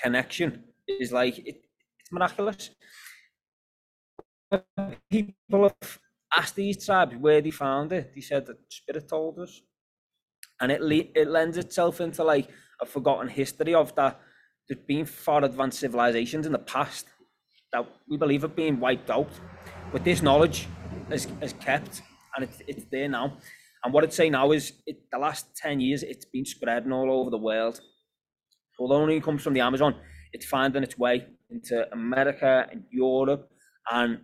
connection. 0.00 0.62
Is 0.86 1.10
like 1.10 1.38
it, 1.40 1.56
it's 1.98 2.12
miraculous. 2.12 2.70
People 5.10 5.62
have 5.64 5.98
asked 6.36 6.54
these 6.54 6.86
tribes 6.86 7.16
where 7.16 7.40
they 7.40 7.50
found 7.50 7.92
it. 7.92 8.12
They 8.14 8.20
said 8.20 8.46
that 8.46 8.58
spirit 8.70 9.08
told 9.08 9.40
us, 9.40 9.60
and 10.60 10.70
it 10.70 10.80
le- 10.80 11.12
it 11.16 11.26
lends 11.26 11.56
itself 11.58 12.00
into 12.00 12.22
like 12.22 12.48
a 12.80 12.86
forgotten 12.86 13.28
history 13.28 13.74
of 13.74 13.94
that. 13.96 14.20
There's 14.68 14.80
been 14.86 15.06
far 15.06 15.44
advanced 15.44 15.80
civilizations 15.80 16.46
in 16.46 16.52
the 16.52 16.58
past 16.58 17.06
that 17.72 17.86
we 18.08 18.16
believe 18.16 18.42
have 18.42 18.56
been 18.56 18.80
wiped 18.80 19.10
out, 19.10 19.30
but 19.92 20.04
this 20.04 20.22
knowledge 20.22 20.66
is, 21.10 21.26
is 21.42 21.52
kept 21.54 22.02
and 22.36 22.44
it's, 22.44 22.62
it's 22.66 22.84
there 22.90 23.08
now. 23.08 23.36
And 23.84 23.92
what 23.92 24.04
I'd 24.04 24.12
say 24.12 24.28
now 24.30 24.52
is 24.52 24.72
it, 24.86 24.98
the 25.12 25.18
last 25.18 25.56
10 25.56 25.80
years, 25.80 26.02
it's 26.02 26.24
been 26.24 26.44
spreading 26.44 26.92
all 26.92 27.10
over 27.10 27.30
the 27.30 27.38
world. 27.38 27.80
Although 28.78 29.08
it 29.08 29.22
comes 29.22 29.42
from 29.42 29.54
the 29.54 29.60
Amazon, 29.60 29.94
it's 30.32 30.46
finding 30.46 30.82
its 30.82 30.98
way 30.98 31.26
into 31.50 31.90
America 31.92 32.66
and 32.70 32.84
Europe 32.90 33.50
and 33.90 34.20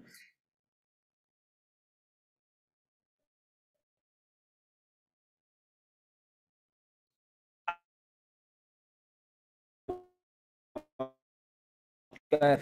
where 12.38 12.60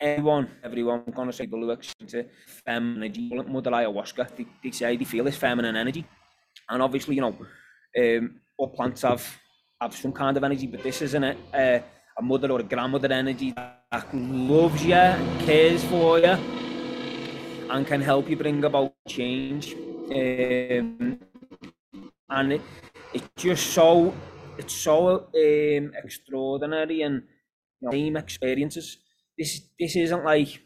everyone, 0.00 0.48
everyone 0.62 1.04
gonna 1.14 1.32
say 1.32 1.46
the 1.46 1.56
lyrics 1.56 1.94
into 2.00 2.26
feminine 2.64 3.02
energy. 3.02 3.30
Mother 3.34 3.70
ayahuasca, 3.70 4.36
they, 4.36 4.46
they 4.62 4.70
say 4.70 4.96
they 4.96 5.04
feel 5.04 5.24
this 5.24 5.36
feminine 5.36 5.76
energy, 5.76 6.06
and 6.68 6.82
obviously 6.82 7.16
you 7.16 7.20
know, 7.20 7.36
um, 7.98 8.40
all 8.56 8.68
plants 8.68 9.02
have 9.02 9.26
have 9.80 9.94
some 9.94 10.12
kind 10.12 10.36
of 10.36 10.44
energy, 10.44 10.66
but 10.66 10.82
this 10.82 11.02
isn't 11.02 11.24
it. 11.24 11.38
Uh, 11.54 11.80
a 12.18 12.22
mother 12.22 12.50
or 12.50 12.60
a 12.60 12.64
grandmother 12.64 13.12
energy 13.12 13.52
that 13.52 14.12
loves 14.12 14.84
you 14.84 14.94
and 14.94 15.40
cares 15.42 15.84
for 15.84 16.18
you 16.18 16.36
and 17.70 17.86
can 17.86 18.00
help 18.00 18.28
you 18.28 18.36
bring 18.36 18.64
about 18.64 18.92
change. 19.06 19.74
Um, 19.74 21.20
and 22.30 22.52
it, 22.54 22.62
it's 23.14 23.28
just 23.36 23.66
so 23.68 24.12
it's 24.58 24.74
so 24.74 25.28
um, 25.34 25.92
extraordinary 26.02 27.02
and 27.02 27.22
you 27.80 27.88
know, 27.88 27.92
same 27.92 28.16
experiences. 28.16 28.98
This 29.36 29.60
this 29.78 29.96
isn't 29.96 30.24
like 30.24 30.60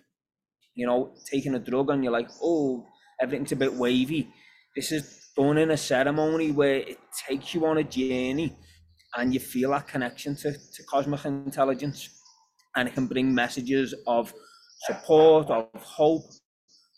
you 0.75 0.87
know 0.87 1.15
taking 1.31 1.55
a 1.55 1.59
drug 1.59 1.91
and 1.91 2.03
you're 2.03 2.13
like 2.13 2.31
oh 2.43 2.87
everything's 3.21 3.53
a 3.53 3.57
bit 3.57 3.75
wavy. 3.75 4.29
This 4.75 4.93
is 4.93 5.31
done 5.37 5.59
in 5.59 5.71
a 5.71 5.77
ceremony 5.77 6.51
where 6.51 6.77
it 6.77 6.99
takes 7.29 7.55
you 7.55 7.67
on 7.67 7.79
a 7.79 7.85
journey 7.85 8.57
and 9.17 9.35
you 9.35 9.41
feel 9.41 9.71
that 9.71 9.87
connection 9.87 10.35
to, 10.37 10.53
to 10.53 10.83
cosmic 10.89 11.25
intelligence 11.25 12.09
and 12.77 12.89
it 12.89 12.95
can 12.95 13.07
bring 13.07 13.35
messages 13.35 13.95
of 14.07 14.33
support, 14.87 15.51
of 15.51 15.69
hope, 15.75 16.25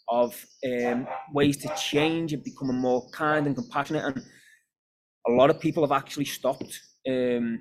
of 0.08 0.44
um, 0.66 1.06
ways 1.32 1.56
to 1.58 1.74
change 1.76 2.32
and 2.32 2.44
becoming 2.44 2.78
more 2.78 3.08
kind 3.10 3.46
and 3.46 3.56
compassionate. 3.56 4.04
And 4.04 4.24
a 5.26 5.32
lot 5.32 5.50
of 5.50 5.60
people 5.60 5.82
have 5.82 5.92
actually 5.92 6.26
stopped 6.26 6.80
um, 7.08 7.60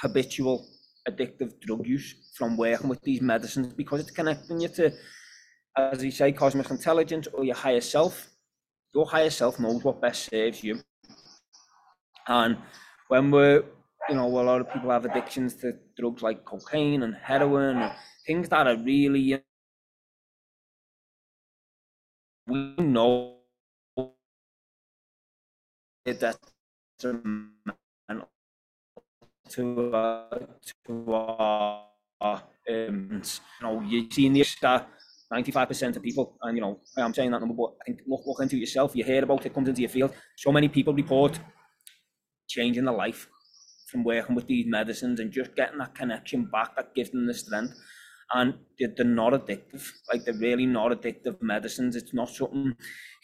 habitual 0.00 0.66
addictive 1.08 1.58
drug 1.60 1.86
use 1.86 2.14
from 2.34 2.56
working 2.56 2.88
with 2.88 3.02
these 3.02 3.20
medicines 3.20 3.72
because 3.72 4.00
it's 4.00 4.10
connecting 4.10 4.60
you 4.60 4.68
to, 4.68 4.92
as 5.76 6.02
you 6.04 6.10
say, 6.10 6.32
cosmic 6.32 6.70
intelligence 6.70 7.28
or 7.32 7.44
your 7.44 7.54
higher 7.54 7.80
self. 7.80 8.28
Your 8.94 9.06
higher 9.06 9.30
self 9.30 9.58
knows 9.58 9.82
what 9.82 10.00
best 10.00 10.30
serves 10.30 10.62
you. 10.62 10.80
And 12.28 12.56
when 13.08 13.30
we're, 13.30 13.64
you 14.08 14.14
know, 14.14 14.26
a 14.26 14.42
lot 14.42 14.60
of 14.60 14.72
people 14.72 14.90
have 14.90 15.04
addictions 15.04 15.54
to 15.56 15.72
drugs 15.96 16.22
like 16.22 16.44
cocaine 16.44 17.02
and 17.02 17.14
heroin 17.14 17.78
and 17.78 17.92
things 18.26 18.48
that 18.50 18.66
are 18.66 18.76
really, 18.76 19.42
we 22.46 22.74
know 22.78 23.38
that 26.04 26.36
to 29.52 29.94
uh, 29.94 30.38
to 30.86 31.14
uh, 31.14 31.80
um, 32.20 32.40
you 32.70 33.62
know 33.62 33.80
you 33.82 34.08
see 34.10 34.26
in 34.26 34.32
the 34.32 34.46
that 34.60 34.88
95% 35.32 35.96
of 35.96 36.02
people, 36.02 36.36
and 36.42 36.56
you 36.56 36.60
know 36.60 36.80
I'm 36.96 37.14
saying 37.14 37.30
that 37.30 37.40
number, 37.40 37.54
but 37.54 37.74
I 37.80 37.84
think 37.86 38.00
look, 38.06 38.22
look 38.26 38.40
into 38.40 38.56
it 38.56 38.60
yourself. 38.60 38.94
You 38.94 39.04
hear 39.04 39.22
about 39.22 39.46
it, 39.46 39.54
comes 39.54 39.68
into 39.68 39.80
your 39.80 39.90
field. 39.90 40.12
So 40.36 40.52
many 40.52 40.68
people 40.68 40.92
report 40.92 41.38
changing 42.48 42.84
their 42.84 42.94
life 42.94 43.28
from 43.90 44.04
working 44.04 44.34
with 44.34 44.46
these 44.46 44.66
medicines 44.66 45.20
and 45.20 45.30
just 45.30 45.54
getting 45.54 45.78
that 45.78 45.94
connection 45.94 46.44
back 46.44 46.76
that 46.76 46.94
gives 46.94 47.10
them 47.10 47.26
the 47.26 47.34
strength. 47.34 47.74
And 48.34 48.54
they're, 48.78 48.92
they're 48.96 49.04
not 49.04 49.34
addictive, 49.34 49.86
like 50.10 50.24
they're 50.24 50.34
really 50.34 50.64
not 50.64 50.90
addictive 50.90 51.40
medicines. 51.42 51.96
It's 51.96 52.14
not 52.14 52.30
something, 52.30 52.74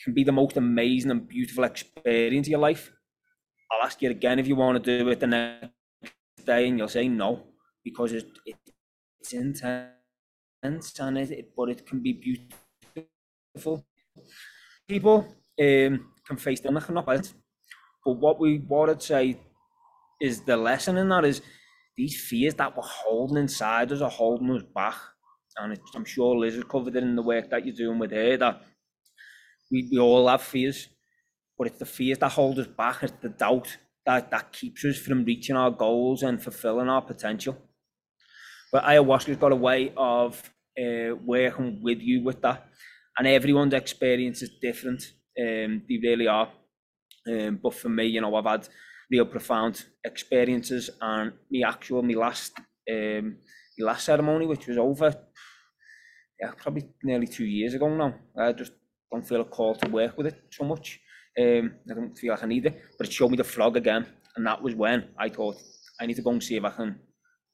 can 0.04 0.12
be 0.12 0.24
the 0.24 0.32
most 0.32 0.58
amazing 0.58 1.10
and 1.10 1.26
beautiful 1.26 1.64
experience 1.64 2.46
of 2.46 2.50
your 2.50 2.60
life. 2.60 2.92
I'll 3.70 3.86
ask 3.86 4.02
you 4.02 4.10
again 4.10 4.38
if 4.38 4.46
you 4.46 4.56
want 4.56 4.82
to 4.82 4.98
do 4.98 5.08
it 5.08 5.20
the 5.20 5.26
next 5.26 5.77
day, 6.52 6.68
and 6.68 6.78
you'll 6.78 6.96
say 6.98 7.08
no 7.08 7.30
because 7.84 8.12
it, 8.12 8.28
it 8.44 8.56
it's 9.20 9.32
intense 9.32 10.98
and 11.00 11.18
it, 11.18 11.30
it, 11.30 11.52
but 11.56 11.68
it 11.70 11.86
can 11.86 12.00
be 12.02 12.12
beautiful. 13.54 13.84
People 14.86 15.18
um, 15.60 16.12
can 16.26 16.36
face 16.36 16.60
them, 16.60 16.74
not 16.74 17.06
bad. 17.06 17.28
But 18.04 18.12
what 18.12 18.40
we 18.40 18.58
what 18.58 18.90
I'd 18.90 19.02
say 19.02 19.38
is 20.20 20.40
the 20.42 20.56
lesson 20.56 20.96
in 20.98 21.08
that 21.10 21.24
is 21.24 21.42
these 21.96 22.20
fears 22.28 22.54
that 22.54 22.76
we're 22.76 22.82
holding 22.82 23.38
inside 23.38 23.92
us 23.92 24.00
are 24.00 24.10
holding 24.10 24.50
us 24.50 24.62
back. 24.74 24.96
And 25.56 25.78
I'm 25.94 26.04
sure 26.04 26.36
Liz 26.36 26.54
has 26.54 26.64
covered 26.64 26.96
it 26.96 27.02
in 27.02 27.16
the 27.16 27.22
work 27.22 27.50
that 27.50 27.66
you're 27.66 27.74
doing 27.74 27.98
with 27.98 28.12
her 28.12 28.36
that 28.36 28.62
we, 29.70 29.88
we 29.90 29.98
all 29.98 30.28
have 30.28 30.42
fears, 30.42 30.88
but 31.56 31.66
it's 31.66 31.78
the 31.78 31.86
fears 31.86 32.18
that 32.18 32.32
hold 32.32 32.58
us 32.58 32.68
back, 32.68 33.02
it's 33.02 33.20
the 33.20 33.28
doubt 33.28 33.76
that, 34.08 34.30
that 34.30 34.52
keeps 34.52 34.86
us 34.86 34.96
from 34.96 35.22
reaching 35.24 35.54
our 35.54 35.70
goals 35.70 36.22
and 36.22 36.42
fulfilling 36.42 36.88
our 36.88 37.02
potential. 37.02 37.54
But 38.72 38.84
ayahuasca's 38.84 39.36
got 39.36 39.52
a 39.52 39.56
way 39.56 39.92
of 39.96 40.42
uh, 40.82 41.14
working 41.32 41.80
with 41.82 42.00
you 42.00 42.24
with 42.24 42.40
that, 42.40 42.66
and 43.18 43.26
everyone's 43.26 43.74
experience 43.74 44.40
is 44.40 44.50
different. 44.62 45.02
Um, 45.38 45.82
they 45.86 45.98
really 46.02 46.26
are. 46.26 46.48
Um, 47.30 47.60
but 47.62 47.74
for 47.74 47.90
me, 47.90 48.06
you 48.06 48.22
know, 48.22 48.34
I've 48.34 48.46
had 48.46 48.66
real 49.10 49.26
profound 49.26 49.84
experiences, 50.02 50.88
and 51.02 51.32
me 51.50 51.62
actual, 51.62 52.02
my 52.02 52.14
last, 52.14 52.52
um, 52.90 53.36
my 53.78 53.86
last 53.90 54.06
ceremony, 54.06 54.46
which 54.46 54.66
was 54.68 54.78
over, 54.78 55.14
yeah, 56.40 56.52
probably 56.56 56.88
nearly 57.02 57.26
two 57.26 57.44
years 57.44 57.74
ago 57.74 57.94
now. 57.94 58.14
I 58.38 58.52
just 58.52 58.72
don't 59.12 59.28
feel 59.28 59.42
a 59.42 59.44
call 59.44 59.74
to 59.74 59.90
work 59.90 60.16
with 60.16 60.28
it 60.28 60.44
so 60.50 60.64
much. 60.64 60.98
Um, 61.38 61.74
I 61.88 61.94
don't 61.94 62.18
feel 62.18 62.32
like 62.32 62.42
I 62.42 62.46
need 62.46 62.66
it, 62.66 62.82
but 62.96 63.06
it 63.06 63.12
showed 63.12 63.30
me 63.30 63.36
the 63.36 63.44
frog 63.44 63.76
again, 63.76 64.06
and 64.34 64.46
that 64.46 64.60
was 64.60 64.74
when 64.74 65.10
I 65.18 65.28
thought 65.28 65.56
I 66.00 66.06
need 66.06 66.16
to 66.16 66.22
go 66.22 66.30
and 66.30 66.42
see 66.42 66.56
if 66.56 66.64
I 66.64 66.70
can 66.70 66.98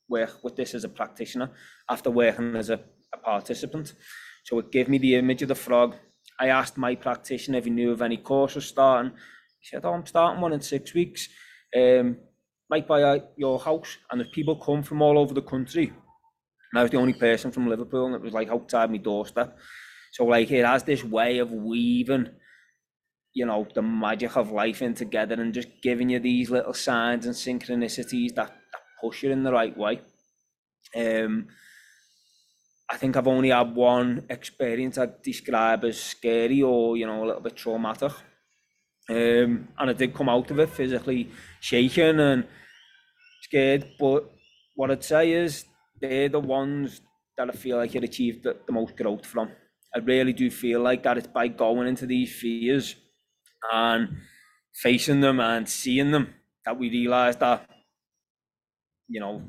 work 0.08 0.42
with 0.42 0.56
this 0.56 0.74
as 0.74 0.84
a 0.84 0.88
practitioner 0.88 1.50
after 1.90 2.10
working 2.10 2.56
as 2.56 2.70
a, 2.70 2.80
a 3.12 3.18
participant. 3.18 3.94
So 4.44 4.58
it 4.58 4.72
gave 4.72 4.88
me 4.88 4.98
the 4.98 5.16
image 5.16 5.42
of 5.42 5.48
the 5.48 5.54
frog. 5.54 5.96
I 6.40 6.48
asked 6.48 6.78
my 6.78 6.94
practitioner 6.94 7.58
if 7.58 7.64
he 7.64 7.70
knew 7.70 7.92
of 7.92 8.02
any 8.02 8.16
courses 8.16 8.66
starting. 8.66 9.12
He 9.60 9.68
said, 9.68 9.84
"Oh, 9.84 9.92
I'm 9.92 10.06
starting 10.06 10.40
one 10.40 10.52
in 10.52 10.60
six 10.60 10.94
weeks, 10.94 11.28
um, 11.76 12.16
right 12.70 12.86
by 12.86 13.02
uh, 13.02 13.18
your 13.36 13.58
house." 13.58 13.98
And 14.10 14.20
there's 14.20 14.30
people 14.30 14.56
come 14.56 14.82
from 14.82 15.02
all 15.02 15.18
over 15.18 15.34
the 15.34 15.42
country. 15.42 15.86
And 16.72 16.78
I 16.78 16.82
was 16.82 16.90
the 16.90 16.98
only 16.98 17.14
person 17.14 17.52
from 17.52 17.68
Liverpool, 17.68 18.06
and 18.06 18.14
it 18.14 18.22
was 18.22 18.32
like 18.32 18.48
outside 18.48 18.90
my 18.90 18.96
doorstep. 18.96 19.58
So 20.12 20.24
like 20.24 20.50
it 20.50 20.64
has 20.64 20.84
this 20.84 21.04
way 21.04 21.38
of 21.38 21.50
weaving 21.50 22.30
you 23.34 23.44
know, 23.44 23.66
the 23.74 23.82
magic 23.82 24.36
of 24.36 24.52
life 24.52 24.80
in 24.80 24.94
together 24.94 25.34
and 25.34 25.52
just 25.52 25.68
giving 25.82 26.08
you 26.08 26.20
these 26.20 26.50
little 26.50 26.72
signs 26.72 27.26
and 27.26 27.34
synchronicities 27.34 28.34
that, 28.36 28.54
that 28.72 28.82
push 29.00 29.24
you 29.24 29.32
in 29.32 29.42
the 29.42 29.52
right 29.52 29.76
way. 29.76 30.00
Um, 30.96 31.48
I 32.88 32.96
think 32.96 33.16
I've 33.16 33.26
only 33.26 33.48
had 33.48 33.74
one 33.74 34.24
experience 34.30 34.98
I'd 34.98 35.20
describe 35.22 35.84
as 35.84 36.00
scary 36.00 36.62
or, 36.62 36.96
you 36.96 37.06
know, 37.06 37.24
a 37.24 37.26
little 37.26 37.40
bit 37.40 37.56
traumatic. 37.56 38.12
Um, 39.10 39.68
and 39.78 39.90
I 39.90 39.92
did 39.92 40.14
come 40.14 40.28
out 40.28 40.50
of 40.50 40.60
it 40.60 40.70
physically 40.70 41.30
shaken 41.60 42.20
and 42.20 42.46
scared. 43.42 43.90
But 43.98 44.30
what 44.76 44.92
I'd 44.92 45.02
say 45.02 45.32
is 45.32 45.64
they're 46.00 46.28
the 46.28 46.38
ones 46.38 47.00
that 47.36 47.48
I 47.48 47.52
feel 47.52 47.78
like 47.78 47.94
you 47.94 48.00
achieved 48.00 48.44
the, 48.44 48.56
the 48.64 48.72
most 48.72 48.96
growth 48.96 49.26
from. 49.26 49.50
I 49.92 49.98
really 49.98 50.32
do 50.32 50.50
feel 50.50 50.80
like 50.80 51.02
that 51.02 51.18
it's 51.18 51.26
by 51.26 51.48
going 51.48 51.88
into 51.88 52.06
these 52.06 52.32
fears 52.32 52.94
and 53.72 54.16
facing 54.74 55.20
them 55.20 55.40
and 55.40 55.68
seeing 55.68 56.10
them 56.10 56.34
that 56.64 56.78
we 56.78 56.90
realised 56.90 57.40
that, 57.40 57.68
you 59.08 59.20
know, 59.20 59.42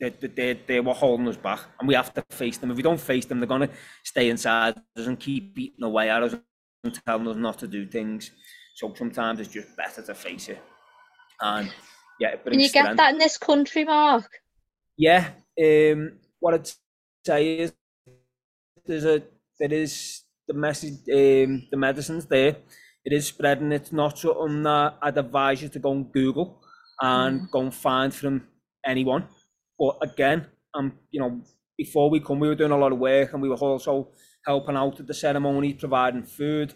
they, 0.00 0.10
they, 0.10 0.60
they 0.66 0.80
were 0.80 0.94
holding 0.94 1.28
us 1.28 1.36
back 1.36 1.60
and 1.78 1.88
we 1.88 1.94
have 1.94 2.12
to 2.14 2.24
face 2.30 2.58
them. 2.58 2.70
If 2.70 2.76
we 2.76 2.82
don't 2.82 3.00
face 3.00 3.26
them, 3.26 3.40
they're 3.40 3.46
going 3.46 3.68
to 3.68 3.70
stay 4.04 4.30
inside 4.30 4.76
us 4.96 5.06
and 5.06 5.18
keep 5.18 5.58
eating 5.58 5.84
away 5.84 6.10
at 6.10 6.22
us 6.22 6.36
and 6.84 7.00
telling 7.06 7.26
us 7.26 7.36
not 7.36 7.58
to 7.58 7.66
do 7.66 7.86
things. 7.86 8.30
So 8.74 8.94
sometimes 8.94 9.40
it's 9.40 9.52
just 9.52 9.76
better 9.76 10.02
to 10.02 10.14
face 10.14 10.48
it. 10.48 10.62
and 11.40 11.72
yeah, 12.20 12.28
it 12.28 12.44
Can 12.44 12.54
you 12.54 12.58
brings 12.58 12.72
get 12.72 12.96
that 12.96 13.12
in 13.12 13.18
this 13.18 13.36
country, 13.36 13.84
Mark? 13.84 14.28
Yeah, 14.96 15.30
um, 15.60 16.18
what 16.40 16.54
I'd 16.54 16.70
say 17.26 17.58
is 17.58 17.72
there's 18.86 19.04
a 19.04 19.22
there 19.58 19.72
is 19.72 20.22
the 20.46 20.54
message, 20.54 20.94
um, 21.12 21.66
the 21.70 21.76
medicines 21.76 22.26
there. 22.26 22.56
It 23.08 23.14
is 23.14 23.26
spreading. 23.26 23.72
It's 23.72 23.90
not 23.90 24.18
something 24.18 24.62
that 24.64 24.98
I'd 25.00 25.16
advise 25.16 25.62
you 25.62 25.70
to 25.70 25.78
go 25.78 25.92
and 25.92 26.12
Google 26.12 26.48
and 27.00 27.50
go 27.50 27.60
and 27.60 27.74
find 27.74 28.14
from 28.14 28.46
anyone. 28.84 29.24
But 29.78 29.96
again, 30.02 30.46
um, 30.74 30.88
you 31.10 31.20
know, 31.20 31.40
before 31.78 32.10
we 32.10 32.20
come, 32.20 32.38
we 32.38 32.48
were 32.48 32.54
doing 32.62 32.70
a 32.70 32.76
lot 32.76 32.92
of 32.92 32.98
work, 32.98 33.32
and 33.32 33.40
we 33.40 33.48
were 33.48 33.56
also 33.56 33.94
helping 34.44 34.76
out 34.76 35.00
at 35.00 35.06
the 35.06 35.14
ceremony, 35.14 35.72
providing 35.72 36.24
food. 36.24 36.74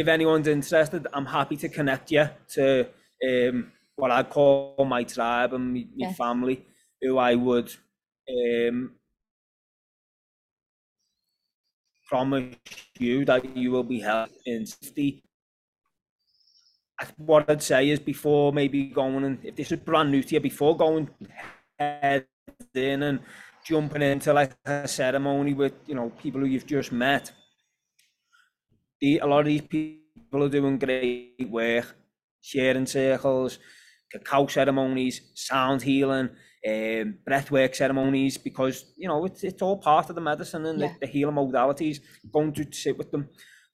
If 0.00 0.06
anyone's 0.06 0.48
interested, 0.48 1.06
I'm 1.14 1.24
happy 1.38 1.56
to 1.56 1.68
connect 1.70 2.10
you 2.10 2.28
to 2.56 2.90
um, 3.26 3.72
what 3.96 4.10
I 4.10 4.22
call 4.22 4.84
my 4.86 5.02
tribe 5.04 5.54
and 5.54 5.72
my, 5.72 5.86
my 5.96 6.08
Yes. 6.08 6.16
family, 6.16 6.66
who 7.00 7.16
I 7.16 7.34
would 7.36 7.72
um, 8.28 8.97
promise 12.08 12.56
you 12.98 13.24
that 13.26 13.56
you 13.56 13.70
will 13.70 13.84
be 13.84 14.00
held 14.00 14.30
in 14.46 14.66
safety. 14.66 15.22
What 17.16 17.48
I'd 17.48 17.62
say 17.62 17.90
is 17.90 18.00
before 18.00 18.52
maybe 18.52 18.86
going 18.86 19.24
and 19.24 19.38
if 19.44 19.54
this 19.54 19.70
is 19.70 19.78
brand 19.78 20.10
new 20.10 20.22
to 20.22 20.34
you, 20.34 20.40
before 20.40 20.76
going 20.76 21.08
head 21.78 22.26
in 22.74 23.02
and 23.04 23.20
jumping 23.64 24.02
into 24.02 24.32
like 24.32 24.56
a 24.64 24.88
ceremony 24.88 25.54
with 25.54 25.74
you 25.86 25.94
know 25.94 26.10
people 26.10 26.40
who 26.40 26.46
you've 26.46 26.66
just 26.66 26.90
met, 26.90 27.30
the, 29.00 29.18
a 29.18 29.26
lot 29.26 29.40
of 29.40 29.46
these 29.46 29.62
people 29.62 30.42
are 30.42 30.48
doing 30.48 30.78
great 30.78 31.46
work, 31.48 31.94
sharing 32.40 32.86
circles, 32.86 33.60
cacao 34.10 34.46
ceremonies, 34.46 35.30
sound 35.34 35.82
healing, 35.82 36.30
um, 36.68 37.18
breathwork 37.28 37.74
ceremonies, 37.74 38.38
because 38.38 38.76
you 38.96 39.08
know 39.08 39.24
it's 39.24 39.42
it's 39.44 39.62
all 39.62 39.78
part 39.78 40.08
of 40.10 40.14
the 40.14 40.20
medicine 40.20 40.64
and 40.66 40.80
Yeah. 40.80 40.88
the, 40.88 41.06
the 41.06 41.06
healing 41.06 41.36
modalities. 41.36 41.98
Going 42.32 42.52
to 42.54 42.64
sit 42.72 42.96
with 42.98 43.10
them, 43.10 43.28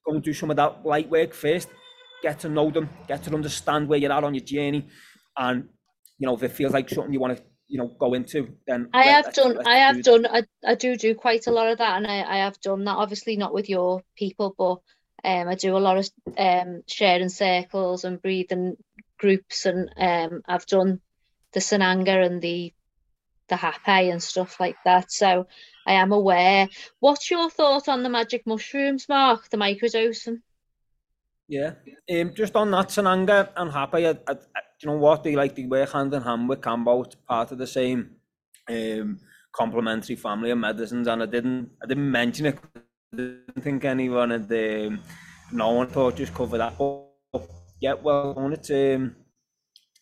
going 0.07 0.21
to 0.21 0.25
do 0.31 0.35
some 0.35 0.51
of 0.51 0.57
that 0.57 0.85
light 0.85 1.09
work 1.11 1.35
first, 1.35 1.69
get 2.23 2.41
to 2.41 2.49
know 2.49 2.71
them, 2.71 2.89
get 3.09 3.23
to 3.25 3.35
understand 3.35 3.89
where 3.89 3.99
you're 3.99 4.13
at 4.13 4.25
on 4.25 4.35
your 4.35 4.45
journey, 4.45 4.87
and 5.37 5.69
you 6.19 6.27
know 6.27 6.35
if 6.35 6.43
it 6.43 6.53
feels 6.53 6.73
like 6.73 6.89
something 6.89 7.13
you 7.13 7.21
want 7.21 7.37
to 7.37 7.45
you 7.69 7.79
know 7.79 7.89
go 7.99 8.15
into, 8.15 8.57
then 8.67 8.89
I 8.93 9.05
have 9.05 9.33
done. 9.35 9.59
I 9.67 9.79
have 9.79 9.97
do 9.97 10.03
done. 10.03 10.27
I, 10.27 10.43
I 10.65 10.75
do 10.75 10.97
do 10.97 11.15
quite 11.15 11.47
a 11.47 11.51
lot 11.53 11.69
of 11.69 11.79
that, 11.79 11.97
and 11.97 12.07
I, 12.07 12.23
I 12.23 12.37
have 12.45 12.61
done 12.61 12.85
that. 12.85 12.97
Obviously, 12.97 13.37
not 13.37 13.55
with 13.55 13.69
your 13.69 14.03
people, 14.17 14.55
but 14.57 14.79
um, 15.29 15.49
I 15.49 15.55
do 15.55 15.77
a 15.77 15.79
lot 15.79 15.97
of 15.97 16.09
um 16.37 16.83
sharing 16.87 17.31
circles 17.31 18.05
and 18.05 18.21
breathing 18.21 18.77
groups, 19.19 19.67
and 19.67 19.91
um, 19.97 20.43
I've 20.47 20.67
done 20.67 21.01
the 21.53 21.61
Sananga 21.61 22.25
and 22.27 22.43
the 22.43 22.73
the 23.49 23.57
Hape 23.57 24.11
and 24.13 24.23
stuff 24.23 24.59
like 24.61 24.77
that. 24.85 25.13
So 25.13 25.47
I 25.87 25.95
am 25.95 26.13
aware. 26.13 26.69
What's 27.01 27.31
your 27.31 27.51
thought 27.51 27.89
on 27.89 28.03
the 28.03 28.09
magic 28.09 28.47
mushrooms, 28.47 29.09
Mark? 29.09 29.51
The 29.51 29.57
microdosing? 29.57 30.41
Yeah, 31.47 31.73
um, 32.11 32.33
just 32.35 32.57
on 32.57 32.71
that, 32.71 32.89
Sananga 32.89 33.51
and 33.57 33.71
Hape, 33.71 33.95
I, 33.95 34.11
I, 34.11 34.33
I, 34.33 34.61
you 34.81 34.89
know 34.89 34.97
what? 34.97 35.23
They 35.23 35.37
like 35.37 35.55
they 35.55 35.67
work 35.67 35.93
hand 35.93 36.15
in 36.15 36.23
hand 36.23 36.49
with 36.49 36.63
Kambo. 36.63 37.05
It's 37.05 37.17
part 37.17 37.53
of 37.53 37.59
the 37.59 37.67
same 37.67 38.17
um, 38.69 39.21
complementary 39.53 40.17
family 40.17 40.51
of 40.51 40.59
medicines, 40.59 41.07
and 41.07 41.23
I 41.23 41.27
didn't, 41.27 41.71
I 41.83 41.87
didn't 41.87 42.11
mention 42.11 42.47
it. 42.47 42.59
I 43.13 43.17
didn't 43.17 43.63
think 43.63 43.85
anyone 43.85 44.31
had, 44.31 44.51
um, 44.51 45.01
no 45.53 45.73
one 45.73 45.89
thought 45.89 46.17
just 46.17 46.33
cover 46.33 46.57
that. 46.57 46.79
But 46.79 47.51
yeah, 47.79 47.93
well, 47.93 48.33
on 48.39 48.55
it's 48.55 48.71
um, 48.71 49.15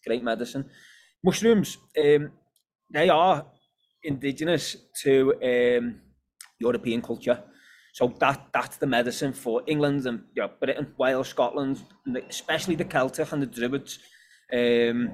great 0.07 0.23
medicine. 0.23 0.71
Mushrooms, 1.25 1.79
um, 1.99 2.31
they 2.93 3.09
are 3.09 3.47
indigenous 4.05 4.77
to 5.03 5.35
um, 5.43 6.01
European 6.59 7.03
culture. 7.03 7.43
So 7.93 8.13
that 8.21 8.47
that's 8.53 8.77
the 8.79 8.87
medicine 8.87 9.33
for 9.33 9.63
England 9.67 10.07
and 10.07 10.25
you 10.35 10.43
know, 10.43 10.51
Britain, 10.59 10.95
Wales, 10.97 11.29
Scotland, 11.29 11.83
and 12.07 12.17
especially 12.17 12.75
the 12.75 12.85
Celtic 12.85 13.33
and 13.33 13.43
the 13.43 13.47
Druids. 13.47 13.99
Um, 14.53 15.11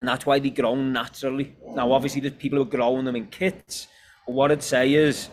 and 0.00 0.08
that's 0.08 0.26
why 0.26 0.38
they 0.38 0.50
grow 0.50 0.74
naturally. 0.74 1.56
Now, 1.74 1.92
obviously, 1.92 2.20
there's 2.22 2.34
people 2.34 2.58
who 2.58 2.64
are 2.64 2.76
growing 2.76 3.04
them 3.04 3.16
in 3.16 3.26
kits. 3.26 3.86
But 4.26 4.34
what 4.34 4.50
I'd 4.50 4.62
say 4.62 4.94
is, 4.94 5.28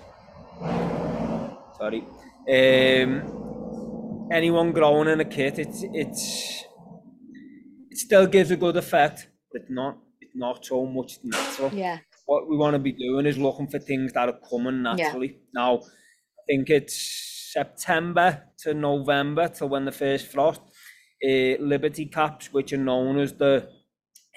sorry, 1.78 2.04
um, 2.50 4.30
anyone 4.32 4.72
growing 4.72 5.08
in 5.08 5.20
a 5.22 5.26
kit, 5.26 5.58
it's 5.58 5.84
it's 5.94 6.66
it 7.90 7.98
still 7.98 8.28
gives 8.28 8.52
a 8.52 8.58
good 8.58 8.78
effect, 8.78 9.28
but 9.52 9.70
not 9.70 9.98
not 10.34 10.66
so 10.66 10.86
much 10.86 11.20
natural 11.24 11.72
Yeah. 11.74 12.00
what 12.26 12.48
we 12.50 12.56
want 12.58 12.74
to 12.74 12.80
be 12.80 12.92
doing 12.94 13.26
is 13.26 13.38
looking 13.38 13.68
for 13.68 13.80
things 13.80 14.14
that 14.14 14.30
are 14.30 14.40
coming 14.50 14.82
naturally. 14.82 15.28
Yeah. 15.28 15.40
Now, 15.54 15.78
I 15.78 16.42
think 16.48 16.70
it's 16.70 17.52
September 17.54 18.44
to 18.60 18.74
November 18.74 19.48
till 19.48 19.70
when 19.70 19.86
the 19.86 19.92
first 19.92 20.28
frost. 20.28 20.62
Uh, 21.24 21.56
Liberty 21.60 22.06
caps, 22.08 22.52
which 22.52 22.74
are 22.74 22.78
known 22.78 23.18
as 23.20 23.34
the, 23.34 23.70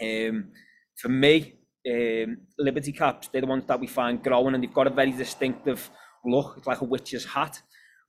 um, 0.01 0.53
for 1.01 1.09
me, 1.09 1.55
um, 1.90 2.36
Liberty 2.59 2.92
caps, 2.92 3.28
they're 3.28 3.40
the 3.40 3.47
ones 3.47 3.64
that 3.66 3.80
we 3.80 3.86
find 3.86 4.22
growing 4.22 4.55
and 4.55 4.62
they've 4.62 4.72
got 4.74 4.86
a 4.86 4.90
very 4.90 5.12
distinctive 5.12 5.90
look. 6.24 6.55
It's 6.59 6.66
like 6.66 6.80
a 6.80 6.84
witch's 6.84 7.24
hat, 7.24 7.61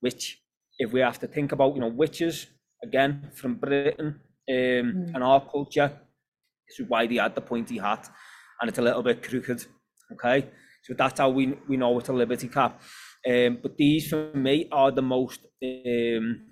which 0.01 0.41
if 0.77 0.91
we 0.91 0.99
have 0.99 1.19
to 1.19 1.27
think 1.27 1.51
about, 1.53 1.73
you 1.75 1.81
know, 1.81 1.87
witches, 1.87 2.47
again, 2.83 3.31
from 3.33 3.55
Britain 3.55 4.19
um, 4.49 4.87
and 5.13 5.23
our 5.23 5.41
culture, 5.41 5.91
is 6.69 6.81
why 6.87 7.07
they 7.07 7.15
had 7.15 7.35
the 7.35 7.41
pointy 7.41 7.77
hat 7.77 8.09
and 8.59 8.69
it's 8.69 8.79
a 8.79 8.81
little 8.81 9.03
bit 9.03 9.23
crooked. 9.23 9.65
Okay, 10.13 10.49
so 10.83 10.93
that's 10.93 11.19
how 11.19 11.29
we 11.29 11.57
we 11.67 11.77
know 11.77 11.99
it's 11.99 12.09
a 12.09 12.13
Liberty 12.13 12.47
cap. 12.47 12.81
Um, 13.27 13.59
but 13.61 13.77
these 13.77 14.09
for 14.09 14.31
me 14.33 14.67
are 14.71 14.91
the 14.91 15.01
most 15.01 15.41
um, 15.63 16.45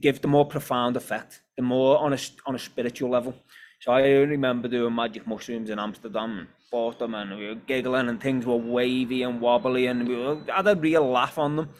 give 0.00 0.20
the 0.20 0.28
more 0.28 0.46
profound 0.46 0.96
effect, 0.96 1.42
the 1.56 1.62
more 1.62 1.98
on 1.98 2.12
a 2.12 2.18
on 2.46 2.54
a 2.54 2.58
spiritual 2.58 3.10
level. 3.10 3.34
So 3.80 3.92
I 3.92 4.02
remember 4.02 4.68
doing 4.68 4.94
magic 4.94 5.26
mushrooms 5.26 5.68
in 5.68 5.78
Amsterdam 5.78 6.38
and 6.38 6.48
bought 6.70 7.00
them 7.00 7.14
and 7.14 7.36
we 7.36 7.48
were 7.48 7.56
giggling 7.56 8.08
and 8.08 8.20
things 8.20 8.46
were 8.46 8.56
wavy 8.56 9.24
and 9.24 9.40
wobbly 9.40 9.88
and 9.88 10.06
we 10.06 10.16
were, 10.16 10.40
had 10.48 10.68
a 10.68 10.76
real 10.76 11.10
laugh 11.10 11.36
on 11.36 11.56
them. 11.56 11.70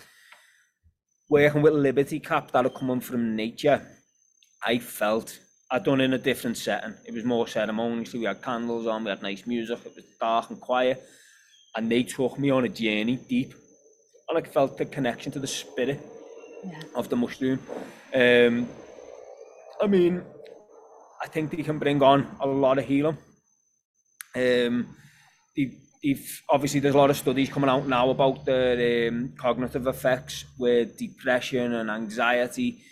Working 1.30 1.62
with 1.62 1.74
Liberty 1.74 2.18
cap 2.18 2.50
that 2.50 2.66
are 2.66 2.70
coming 2.70 3.00
from 3.00 3.36
nature, 3.36 3.86
I 4.66 4.78
felt 4.80 5.38
I'd 5.72 5.84
done 5.84 6.02
in 6.02 6.12
a 6.12 6.18
different 6.18 6.58
setting. 6.58 6.94
It 7.06 7.14
was 7.14 7.24
more 7.24 7.48
ceremonial, 7.48 8.04
so 8.04 8.18
we 8.18 8.26
had 8.26 8.42
candles 8.42 8.86
on, 8.86 9.04
we 9.04 9.10
had 9.10 9.22
nice 9.22 9.46
music, 9.46 9.78
it 9.86 9.96
was 9.96 10.04
dark 10.20 10.50
and 10.50 10.60
quiet. 10.60 11.02
And 11.74 11.90
they 11.90 12.02
took 12.02 12.38
me 12.38 12.50
on 12.50 12.66
a 12.66 12.68
journey 12.68 13.16
deep. 13.16 13.54
And 14.28 14.36
I 14.36 14.42
felt 14.42 14.76
the 14.76 14.84
connection 14.84 15.32
to 15.32 15.38
the 15.38 15.46
spirit 15.46 15.98
Yeah. 16.62 16.82
of 16.94 17.08
the 17.08 17.16
mushroom. 17.16 17.58
Um, 18.14 18.68
I 19.80 19.86
mean, 19.86 20.22
I 21.24 21.26
think 21.28 21.50
they 21.50 21.62
can 21.62 21.78
bring 21.78 22.02
on 22.02 22.36
a 22.40 22.46
lot 22.46 22.76
of 22.78 22.84
healing. 22.84 23.16
Um, 24.36 24.94
they, 25.56 25.72
they've, 26.02 26.42
obviously, 26.50 26.80
there's 26.80 26.94
a 26.94 26.98
lot 26.98 27.08
of 27.10 27.16
studies 27.16 27.48
coming 27.48 27.70
out 27.70 27.88
now 27.88 28.10
about 28.10 28.44
the 28.44 29.08
um, 29.08 29.32
cognitive 29.38 29.86
effects 29.86 30.44
with 30.58 30.98
depression 30.98 31.72
and 31.72 31.90
anxiety. 31.90 32.82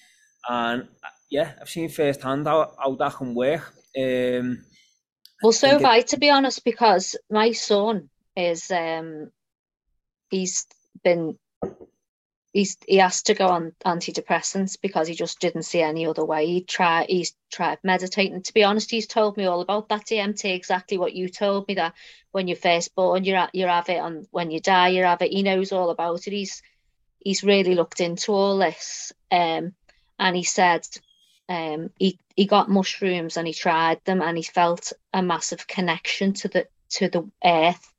And 0.49 0.89
yeah, 1.31 1.53
I've 1.61 1.71
seen 1.71 1.89
firsthand 1.89 2.47
how, 2.47 2.75
how 2.79 2.95
that 2.97 3.15
can 3.15 3.35
work. 3.35 3.73
Um, 3.97 4.65
Well, 5.43 5.53
so 5.53 5.69
have 5.69 5.81
it- 5.81 5.87
I, 5.87 6.01
to 6.03 6.19
be 6.19 6.31
honest, 6.31 6.65
because 6.65 7.17
my 7.31 7.53
son 7.53 8.11
is 8.37 8.71
um 8.71 9.31
he's 10.31 10.67
been 11.03 11.39
he's 12.53 12.77
he 12.87 12.97
has 12.97 13.23
to 13.25 13.35
go 13.35 13.47
on 13.47 13.73
antidepressants 13.85 14.77
because 14.81 15.09
he 15.09 15.15
just 15.15 15.41
didn't 15.41 15.63
see 15.65 15.81
any 15.83 16.07
other 16.07 16.25
way. 16.25 16.47
He 16.47 16.63
tried 16.65 17.09
he's 17.09 17.35
tried 17.51 17.79
meditating. 17.83 18.43
To 18.43 18.55
be 18.55 18.65
honest, 18.65 18.91
he's 18.91 19.07
told 19.07 19.37
me 19.37 19.45
all 19.47 19.61
about 19.61 19.89
that 19.89 20.07
DMT, 20.07 20.55
exactly 20.55 20.99
what 20.99 21.15
you 21.15 21.29
told 21.29 21.69
me 21.69 21.75
that 21.75 21.95
when 22.33 22.49
you're 22.49 22.57
first 22.57 22.95
born, 22.95 23.25
you're, 23.25 23.49
you 23.53 23.67
have 23.67 23.89
it, 23.89 23.99
and 23.99 24.27
when 24.31 24.51
you 24.51 24.61
die, 24.61 24.89
you 24.89 25.05
have 25.05 25.23
it. 25.23 25.33
He 25.33 25.43
knows 25.43 25.73
all 25.73 25.91
about 25.91 26.27
it. 26.27 26.33
He's 26.33 26.63
he's 27.21 27.45
really 27.45 27.75
looked 27.75 28.01
into 28.01 28.33
all 28.33 28.59
this. 28.59 29.13
Um, 29.31 29.75
and 30.19 30.37
he 30.37 30.43
said 30.43 30.87
um 31.51 31.91
he 31.99 32.19
he 32.37 32.47
got 32.47 32.71
mushrooms 32.71 33.37
and 33.37 33.47
he 33.47 33.53
tried 33.53 34.03
them 34.05 34.23
and 34.23 34.37
he 34.37 34.43
felt 34.43 34.93
a 35.13 35.21
massive 35.21 35.67
connection 35.67 36.33
to 36.33 36.49
the 36.49 36.67
to 36.91 37.09
the 37.09 37.29
earth. 37.45 37.93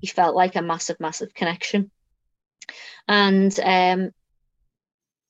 He 0.00 0.06
felt 0.06 0.36
like 0.36 0.56
a 0.56 0.62
massive 0.62 1.00
massive 1.00 1.32
connection. 1.32 1.90
And 3.08 3.58
um 3.60 4.10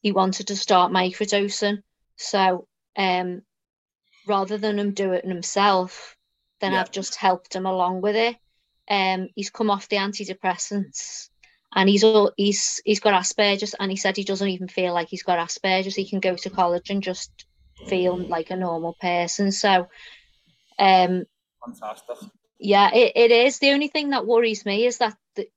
he 0.03 0.13
wanted 0.13 0.49
to 0.49 0.57
start 0.57 0.93
microdosing. 0.93 1.83
So 2.17 2.67
um 2.97 3.43
rather 4.27 4.59
than 4.59 4.79
him 4.79 4.93
do 4.93 5.13
it 5.13 5.25
himself 5.25 6.17
then 6.61 6.73
Yeah. 6.73 6.81
I've 6.81 6.91
just 6.91 7.15
helped 7.15 7.55
him 7.55 7.65
along 7.67 8.01
with 8.01 8.17
it. 8.17 8.37
Um 8.91 9.29
he's 9.37 9.51
come 9.51 9.71
off 9.71 9.89
the 9.89 9.97
antidepressants 9.97 11.29
and 11.77 11.91
he's 11.91 12.03
all 12.03 12.33
he's 12.37 12.81
he's 12.85 13.01
got 13.01 13.13
Asperger's 13.13 13.75
and 13.79 13.91
he 13.91 13.97
said 13.97 14.17
he 14.17 14.25
doesn't 14.25 14.49
even 14.49 14.67
feel 14.67 14.95
like 14.95 15.09
he's 15.09 15.23
got 15.23 15.39
Asperger's 15.39 15.95
he 15.95 16.09
can 16.09 16.21
go 16.21 16.35
to 16.35 16.51
college 16.51 16.89
and 16.89 17.03
just 17.03 17.31
feel 17.87 18.17
like 18.17 18.51
a 18.51 18.57
normal 18.57 18.97
person. 18.99 19.53
So, 19.53 19.87
um, 20.79 21.25
Fantastic. 21.65 22.17
yeah, 22.59 22.91
it, 22.95 23.13
it 23.15 23.31
is. 23.31 23.59
The 23.59 23.73
only 23.73 23.89
thing 23.89 24.11
that 24.11 24.27
worries 24.27 24.65
me 24.65 24.87
is 24.87 24.99
that 24.99 25.17
the, 25.37 25.49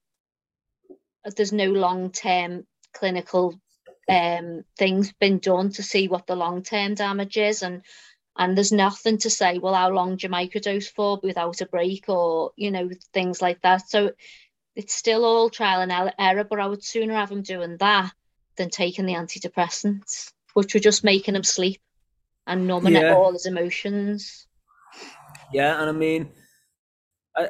there's 1.37 1.53
no 1.53 1.71
long 1.71 2.11
term 2.11 2.67
clinical 2.93 3.59
um, 4.09 4.63
things 4.77 5.13
been 5.13 5.39
done 5.39 5.71
to 5.71 5.83
see 5.83 6.09
what 6.09 6.27
the 6.27 6.35
long 6.35 6.63
term 6.63 6.95
damage 6.95 7.37
is, 7.37 7.63
and 7.63 7.81
and 8.37 8.57
there's 8.57 8.73
nothing 8.73 9.19
to 9.19 9.29
say, 9.29 9.57
well, 9.57 9.73
how 9.73 9.89
long 9.89 10.17
do 10.17 10.27
you 10.27 10.29
microdose 10.29 10.89
for 10.89 11.19
without 11.23 11.61
a 11.61 11.65
break, 11.65 12.09
or 12.09 12.51
you 12.57 12.71
know 12.71 12.89
things 13.13 13.41
like 13.41 13.61
that. 13.61 13.89
So 13.89 14.11
it's 14.79 14.93
still 14.93 15.25
all 15.25 15.49
trial 15.49 15.81
and 15.81 16.13
error, 16.17 16.45
but 16.45 16.57
I 16.61 16.65
would 16.65 16.81
sooner 16.85 17.13
have 17.13 17.29
him 17.29 17.41
doing 17.41 17.75
that 17.79 18.13
than 18.55 18.69
taking 18.69 19.05
the 19.05 19.13
antidepressants, 19.13 20.31
which 20.53 20.73
were 20.73 20.79
just 20.79 21.03
making 21.03 21.35
him 21.35 21.43
sleep 21.43 21.81
and 22.47 22.65
numbing 22.65 22.93
Yeah. 22.93 23.13
all 23.13 23.33
his 23.33 23.45
emotions. 23.45 24.47
Yeah, 25.51 25.81
and 25.81 25.89
I 25.89 25.91
mean, 25.91 26.31
I, 27.35 27.47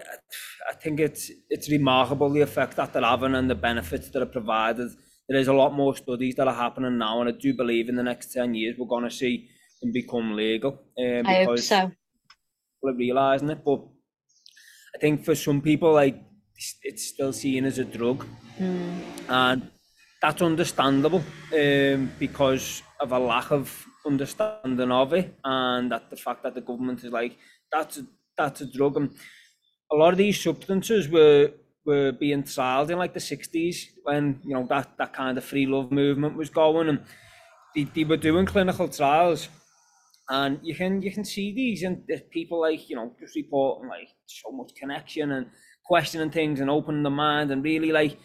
I- 0.72 0.74
think 0.82 1.00
it's 1.00 1.30
it's 1.52 1.70
remarkable 1.70 2.30
the 2.32 2.42
effect 2.42 2.78
that 2.78 2.94
they're 2.94 3.04
having 3.04 3.36
and 3.36 3.48
the 3.50 3.56
benefits 3.70 4.10
that 4.10 4.24
are 4.24 4.34
provided. 4.40 4.90
There 5.28 5.40
is 5.40 5.50
a 5.50 5.54
lot 5.54 5.74
more 5.74 5.96
studies 5.96 6.36
that 6.38 6.48
are 6.48 6.62
happening 6.66 6.98
now, 6.98 7.20
and 7.22 7.30
I 7.30 7.34
do 7.34 7.54
believe 7.54 7.90
in 7.90 7.96
the 7.96 8.04
next 8.12 8.34
ten 8.34 8.56
years 8.56 8.76
we're 8.78 8.88
going 8.96 9.04
to 9.04 9.12
see 9.12 9.50
them 9.82 9.92
become 9.92 10.36
legal. 10.36 10.72
Um, 10.98 11.28
I 11.28 11.44
hope 11.44 11.60
so. 11.60 11.82
people 11.82 12.90
are 12.90 12.96
realising 13.06 13.50
it, 13.52 13.64
but 13.64 13.82
I 14.96 14.98
think 15.00 15.26
for 15.26 15.36
some 15.36 15.62
people, 15.62 15.94
like 15.94 16.18
it's- 16.84 17.04
still 17.14 17.34
seen 17.34 17.66
as 17.66 17.78
a 17.80 17.86
drug, 17.86 18.26
Mm. 18.60 19.02
and 19.30 19.62
that's 20.22 20.42
understandable 20.42 21.24
um, 21.62 22.12
because 22.20 22.84
of 23.00 23.12
a 23.12 23.20
lack 23.20 23.52
of 23.52 23.66
understanding 24.06 24.92
of 24.92 25.14
it, 25.14 25.28
and 25.44 25.92
that 25.92 26.10
the 26.10 26.18
fact 26.26 26.44
that 26.44 26.54
the 26.56 26.62
government 26.70 27.04
is 27.04 27.12
like 27.12 27.38
that's 27.72 27.98
a, 28.00 28.06
that's 28.38 28.62
a 28.62 28.66
drug, 28.78 28.98
and 28.98 29.10
a 29.92 29.96
lot 29.96 30.12
of 30.14 30.18
these 30.18 30.40
substances 30.42 31.08
were 31.08 31.52
were 31.86 32.12
being 32.12 32.44
trialed 32.44 32.90
in 32.92 32.98
like 32.98 33.14
the 33.14 33.20
60s 33.20 33.78
when 34.04 34.24
you 34.46 34.54
know 34.56 34.66
that 34.68 34.88
that 34.98 35.12
kind 35.14 35.38
of 35.38 35.44
free 35.46 35.66
love 35.66 35.92
movement 35.92 36.36
was 36.36 36.50
going 36.50 36.88
and 36.90 37.00
they, 37.74 37.84
they 37.96 38.04
were 38.04 38.18
doing 38.18 38.46
clinical 38.46 38.88
trials. 38.90 39.48
And 40.32 40.60
you 40.62 40.76
can 40.76 41.02
you 41.02 41.12
can 41.12 41.26
see 41.26 41.48
these 41.54 41.82
and 41.84 42.04
people 42.30 42.60
like 42.62 42.90
you 42.90 42.96
know 42.98 43.16
just 43.20 43.36
reporting 43.36 43.90
like 43.90 44.10
so 44.28 44.52
much 44.52 44.72
connection 44.76 45.32
and 45.32 45.46
questioning 45.90 46.30
things 46.30 46.60
and 46.60 46.70
opening 46.70 47.04
the 47.04 47.10
mind 47.10 47.52
and 47.52 47.64
really 47.64 47.92
like 47.92 48.18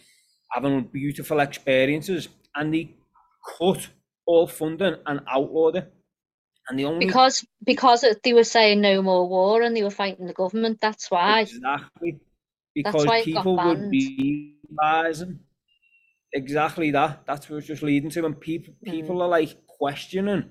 having 0.52 0.84
beautiful 0.92 1.40
experiences 1.40 2.28
and 2.54 2.74
they 2.74 2.84
cut 3.58 3.88
all 4.26 4.46
funding 4.46 4.96
and 5.06 5.20
outlawed 5.34 5.76
it 5.76 5.92
and 6.68 6.78
the 6.78 6.84
only 6.84 7.06
Because 7.06 7.44
because 7.64 8.04
they 8.22 8.32
were 8.32 8.44
saying 8.56 8.80
no 8.80 9.02
more 9.02 9.28
war 9.28 9.62
and 9.62 9.76
they 9.76 9.82
were 9.82 9.90
fighting 10.02 10.26
the 10.26 10.32
government. 10.32 10.78
That's 10.80 11.10
why. 11.10 11.40
Exactly. 11.40 12.20
Because 12.74 13.06
why 13.06 13.22
people 13.22 13.56
would 13.56 13.90
be 13.90 14.56
realising 14.70 15.40
exactly 16.32 16.90
that. 16.90 17.24
That's 17.26 17.48
what 17.48 17.58
it's 17.58 17.66
just 17.66 17.82
leading 17.82 18.10
to. 18.10 18.26
And 18.26 18.40
people 18.40 18.74
Mm. 18.86 18.90
people 18.90 19.22
are 19.22 19.28
like 19.28 19.56
questioning 19.66 20.44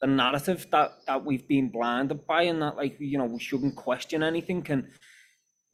the 0.00 0.06
narrative 0.06 0.66
that, 0.70 0.90
that 1.06 1.24
we've 1.24 1.46
been 1.48 1.70
blinded 1.70 2.26
by 2.26 2.42
and 2.42 2.60
that 2.62 2.76
like 2.76 2.96
you 3.00 3.18
know 3.18 3.26
we 3.26 3.40
shouldn't 3.40 3.76
question 3.76 4.22
anything 4.22 4.66
and 4.68 4.82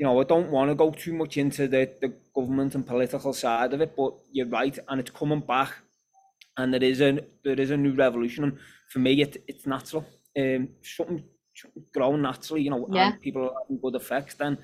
you 0.01 0.07
know 0.07 0.20
I 0.20 0.24
don't 0.24 0.51
want 0.57 0.70
to 0.70 0.76
go 0.84 0.90
too 1.05 1.14
much 1.22 1.36
into 1.44 1.68
the, 1.74 1.82
the 2.05 2.11
government 2.36 2.74
and 2.76 2.86
political 2.86 3.34
side 3.34 3.72
of 3.74 3.80
it, 3.82 3.92
but 3.96 4.14
you're 4.32 4.48
right, 4.61 4.78
and 4.88 5.01
it's 5.01 5.12
coming 5.20 5.42
back 5.55 5.72
and 6.57 6.74
there 6.74 6.82
is 6.92 7.01
a 7.01 7.11
there 7.44 7.61
is 7.64 7.70
a 7.70 7.76
new 7.76 7.94
revolution 7.94 8.44
and 8.44 8.59
for 8.92 9.01
me 9.01 9.12
it, 9.22 9.36
it's 9.48 9.66
natural. 9.66 10.05
Um 10.38 10.62
something, 10.82 11.24
something 11.61 11.84
growing 11.94 12.22
naturally, 12.22 12.62
you 12.62 12.70
know, 12.70 12.88
Yeah. 12.90 13.12
and 13.12 13.20
people 13.20 13.42
are 13.48 13.55
having 13.62 13.80
good 13.84 13.96
effects, 14.03 14.34
then 14.34 14.55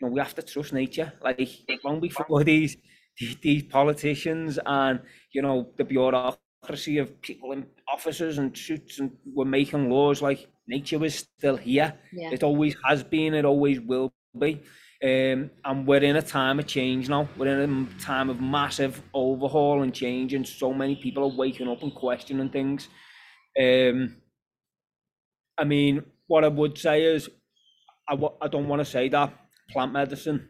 you 0.00 0.06
know, 0.08 0.12
we 0.14 0.20
have 0.20 0.34
to 0.36 0.42
trust 0.42 0.72
nature. 0.72 1.12
Like 1.22 1.40
long 1.84 2.00
before 2.00 2.44
these 2.44 2.76
these, 3.18 3.36
these 3.46 3.62
politicians 3.64 4.58
and 4.66 5.00
you 5.32 5.42
know 5.42 5.72
the 5.78 5.84
bureaucracy 5.84 6.98
of 6.98 7.20
people 7.20 7.52
in 7.52 7.66
offices 7.88 8.38
and 8.38 8.56
suits 8.56 8.98
and 9.00 9.16
were 9.36 9.44
making 9.44 9.90
laws, 9.90 10.22
like 10.22 10.48
nature 10.66 10.98
was 10.98 11.14
still 11.38 11.56
here. 11.56 11.98
Yeah. 12.12 12.30
It 12.32 12.42
always 12.42 12.74
has 12.88 13.02
been. 13.04 13.34
It 13.34 13.44
always 13.44 13.80
will 13.80 14.12
be. 14.38 14.62
Um, 15.02 15.50
and 15.64 15.86
we're 15.86 16.02
in 16.02 16.16
a 16.16 16.22
time 16.22 16.58
of 16.58 16.66
change 16.66 17.08
now. 17.08 17.28
We're 17.36 17.60
in 17.62 17.88
a 17.96 18.00
time 18.00 18.30
of 18.30 18.40
massive 18.40 19.02
overhaul 19.12 19.82
and 19.82 19.94
change, 19.94 20.32
and 20.34 20.46
so 20.46 20.72
many 20.72 20.96
people 20.96 21.24
are 21.24 21.36
waking 21.36 21.68
up 21.68 21.82
and 21.82 21.94
questioning 21.94 22.48
things. 22.50 22.88
Um, 23.60 24.16
I 25.58 25.64
mean, 25.64 26.04
what 26.26 26.44
I 26.44 26.48
would 26.48 26.78
say 26.78 27.04
is, 27.04 27.28
I 28.08 28.12
w- 28.14 28.36
I 28.40 28.48
don't 28.48 28.68
want 28.68 28.80
to 28.80 28.84
say 28.84 29.08
that 29.10 29.32
plant 29.70 29.92
medicine 29.92 30.48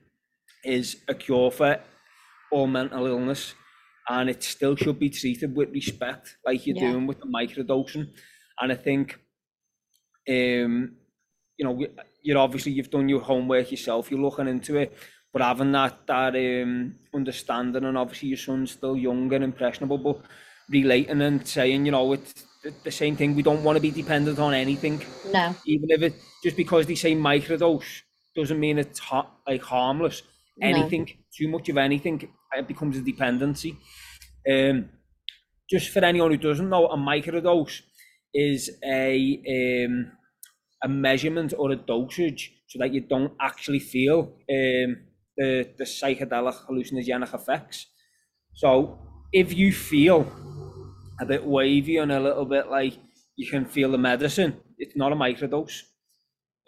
is 0.64 1.02
a 1.08 1.14
cure 1.14 1.50
for 1.50 1.80
all 2.50 2.66
mental 2.66 3.06
illness, 3.06 3.54
and 4.08 4.30
it 4.30 4.42
still 4.42 4.76
should 4.76 4.98
be 4.98 5.10
treated 5.10 5.56
with 5.56 5.70
respect, 5.70 6.36
like 6.46 6.66
you're 6.66 6.76
Yeah. 6.76 6.92
doing 6.92 7.06
with 7.06 7.18
the 7.20 7.26
microdosing. 7.26 8.12
And 8.60 8.70
I 8.72 8.76
think, 8.76 9.14
um, 10.28 10.96
you 11.58 11.64
know, 11.64 11.72
we- 11.72 11.88
you're 12.24 12.38
obviously 12.38 12.72
you've 12.72 12.90
done 12.90 13.08
your 13.08 13.20
homework 13.20 13.70
yourself. 13.70 14.10
You're 14.10 14.20
looking 14.20 14.48
into 14.48 14.76
it, 14.76 14.96
but 15.32 15.42
having 15.42 15.72
that 15.72 16.06
that 16.08 16.34
um, 16.34 16.98
understanding, 17.14 17.84
and 17.84 17.96
obviously 17.98 18.30
your 18.30 18.38
son's 18.38 18.72
still 18.72 18.96
young 18.96 19.32
and 19.32 19.44
impressionable, 19.44 19.98
but 19.98 20.22
relating 20.68 21.20
and 21.20 21.46
saying, 21.46 21.84
you 21.86 21.92
know, 21.92 22.12
it's 22.14 22.46
the, 22.82 22.90
same 22.90 23.14
thing. 23.14 23.36
We 23.36 23.42
don't 23.42 23.62
want 23.62 23.76
to 23.76 23.80
be 23.80 23.90
dependent 23.90 24.38
on 24.38 24.54
anything 24.54 25.02
No. 25.30 25.54
even 25.66 25.90
if 25.90 26.02
it 26.02 26.14
just 26.42 26.56
because 26.56 26.86
they 26.86 26.94
say 26.94 27.14
microdose 27.14 28.02
doesn't 28.34 28.58
mean 28.58 28.78
it's 28.78 28.98
ha- 28.98 29.30
like 29.46 29.62
harmless. 29.62 30.22
No. 30.56 30.68
Anything 30.68 31.10
too 31.36 31.48
much 31.48 31.68
of 31.68 31.76
anything 31.76 32.26
it 32.56 32.66
becomes 32.68 32.96
a 32.96 33.02
dependency. 33.02 33.76
Um, 34.50 34.88
just 35.68 35.90
for 35.90 36.04
anyone 36.04 36.30
who 36.30 36.36
doesn't 36.38 36.68
know, 36.70 36.86
a 36.86 36.96
microdose 36.96 37.82
is 38.32 38.70
a 38.84 39.86
um, 39.86 40.12
a 40.84 40.88
measurement 40.88 41.54
or 41.58 41.72
a 41.72 41.76
dosage 41.76 42.52
so 42.68 42.78
that 42.80 42.94
you 42.94 43.02
don't 43.02 43.34
actually 43.40 43.80
feel 43.80 44.20
um, 44.50 44.90
the 45.38 45.50
the 45.78 45.84
psychedelic 45.84 46.56
hallucinogenic 46.68 47.34
effects. 47.34 47.86
So 48.54 48.98
if 49.32 49.54
you 49.54 49.72
feel 49.72 50.20
a 51.20 51.26
bit 51.26 51.44
wavy 51.44 51.96
and 51.98 52.12
a 52.12 52.20
little 52.20 52.44
bit 52.44 52.68
like 52.68 52.94
you 53.36 53.50
can 53.50 53.64
feel 53.64 53.90
the 53.90 53.98
medicine. 53.98 54.60
It's 54.78 54.96
not 54.96 55.12
a 55.12 55.16
microdose. 55.16 55.82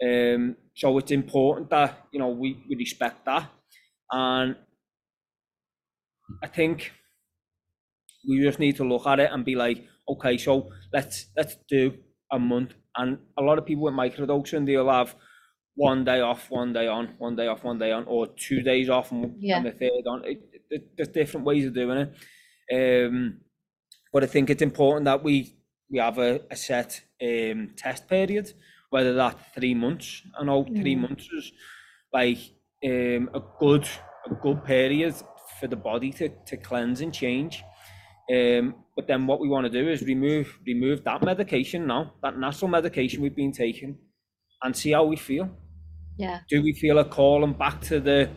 Um, 0.03 0.57
so 0.75 0.97
it's 0.99 1.11
important 1.11 1.69
that 1.71 2.07
you 2.11 2.19
know 2.19 2.29
we, 2.29 2.63
we 2.69 2.75
respect 2.75 3.25
that, 3.25 3.49
and 4.11 4.55
I 6.43 6.47
think 6.47 6.91
we 8.27 8.41
just 8.41 8.59
need 8.59 8.75
to 8.77 8.83
look 8.83 9.05
at 9.07 9.19
it 9.19 9.31
and 9.31 9.45
be 9.45 9.55
like, 9.55 9.85
okay, 10.09 10.37
so 10.37 10.69
let's 10.93 11.27
let's 11.35 11.55
do 11.69 11.97
a 12.31 12.39
month. 12.39 12.73
And 12.97 13.19
a 13.37 13.41
lot 13.41 13.57
of 13.57 13.65
people 13.65 13.83
with 13.83 13.93
microdosing, 13.93 14.65
they'll 14.65 14.89
have 14.89 15.15
one 15.75 16.03
day 16.03 16.21
off, 16.21 16.49
one 16.49 16.73
day 16.73 16.87
on, 16.87 17.15
one 17.19 17.35
day 17.35 17.47
off, 17.47 17.63
one 17.63 17.77
day 17.77 17.91
on, 17.91 18.05
or 18.05 18.27
two 18.27 18.61
days 18.61 18.89
off 18.89 19.11
and, 19.11 19.35
Yeah. 19.39 19.57
and 19.57 19.65
the 19.67 19.71
third 19.71 20.07
on. 20.07 20.25
It, 20.25 20.39
it, 20.69 20.97
there's 20.97 21.09
different 21.09 21.45
ways 21.45 21.65
of 21.67 21.73
doing 21.73 21.97
it. 22.69 23.07
Um, 23.07 23.41
but 24.13 24.23
I 24.23 24.27
think 24.27 24.49
it's 24.49 24.61
important 24.61 25.05
that 25.05 25.23
we 25.23 25.53
we 25.89 25.99
have 25.99 26.17
a, 26.17 26.41
a 26.51 26.55
set 26.55 27.01
um, 27.21 27.73
test 27.77 28.07
period, 28.09 28.51
whether 28.89 29.13
that's 29.13 29.41
three 29.55 29.73
months. 29.73 30.21
I 30.37 30.43
know 30.43 30.63
three 30.65 30.95
Mm. 30.95 31.01
months 31.09 31.29
is 31.31 31.51
like 32.11 32.39
um, 32.83 33.29
a 33.33 33.41
good 33.59 33.87
a 34.25 34.33
good 34.35 34.63
period 34.65 35.15
for 35.59 35.67
the 35.67 35.75
body 35.77 36.11
to, 36.11 36.29
to 36.29 36.57
cleanse 36.57 36.99
and 37.01 37.13
change. 37.13 37.63
Um, 38.29 38.83
but 38.97 39.07
then 39.07 39.27
what 39.27 39.39
we 39.39 39.47
want 39.47 39.63
to 39.63 39.69
do 39.69 39.87
is 39.87 40.01
remove 40.01 40.59
remove 40.65 41.03
that 41.05 41.21
medication 41.21 41.87
now, 41.87 42.13
that 42.23 42.37
natural 42.37 42.67
medication 42.67 43.21
we've 43.21 43.35
been 43.35 43.53
taking, 43.53 43.97
and 44.63 44.75
see 44.75 44.91
how 44.91 45.05
we 45.05 45.15
feel. 45.15 45.47
Yeah. 46.17 46.39
Do 46.49 46.63
we 46.63 46.73
feel 46.73 46.97
a 46.97 47.05
calling 47.05 47.53
back 47.53 47.79
to 47.81 47.99
the 47.99 48.29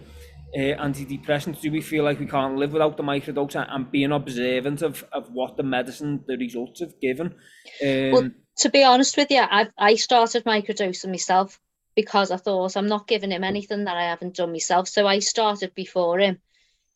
uh, 0.55 0.59
antidepressants? 0.59 1.63
Do 1.63 1.73
we 1.73 1.81
feel 1.81 2.05
like 2.05 2.21
we 2.21 2.27
can't 2.27 2.57
live 2.57 2.73
without 2.75 2.99
the 2.99 3.03
microdose 3.03 3.57
and- 3.57 3.91
being 3.91 4.13
observant 4.13 4.83
of, 4.83 5.03
of 5.13 5.33
what 5.33 5.57
the 5.57 5.63
medicine, 5.63 6.23
the 6.29 6.37
results 6.37 6.81
have 6.81 7.01
given? 7.01 7.35
Um, 7.83 8.11
Well, 8.13 8.31
to 8.59 8.69
be 8.69 8.85
honest 8.85 9.17
with 9.17 9.31
you, 9.31 9.41
I 9.41 9.69
I 9.79 9.95
started 9.95 10.45
microdosing 10.45 11.09
myself 11.09 11.59
because 11.97 12.31
I 12.31 12.37
thought 12.37 12.77
I'm 12.77 12.87
not 12.87 13.09
giving 13.09 13.31
him 13.33 13.45
anything 13.45 13.85
that 13.85 13.97
I 13.97 14.05
haven't 14.05 14.37
done 14.37 14.53
myself. 14.53 14.89
So 14.89 15.07
I 15.07 15.21
started 15.21 15.75
before 15.75 16.19
him. 16.19 16.39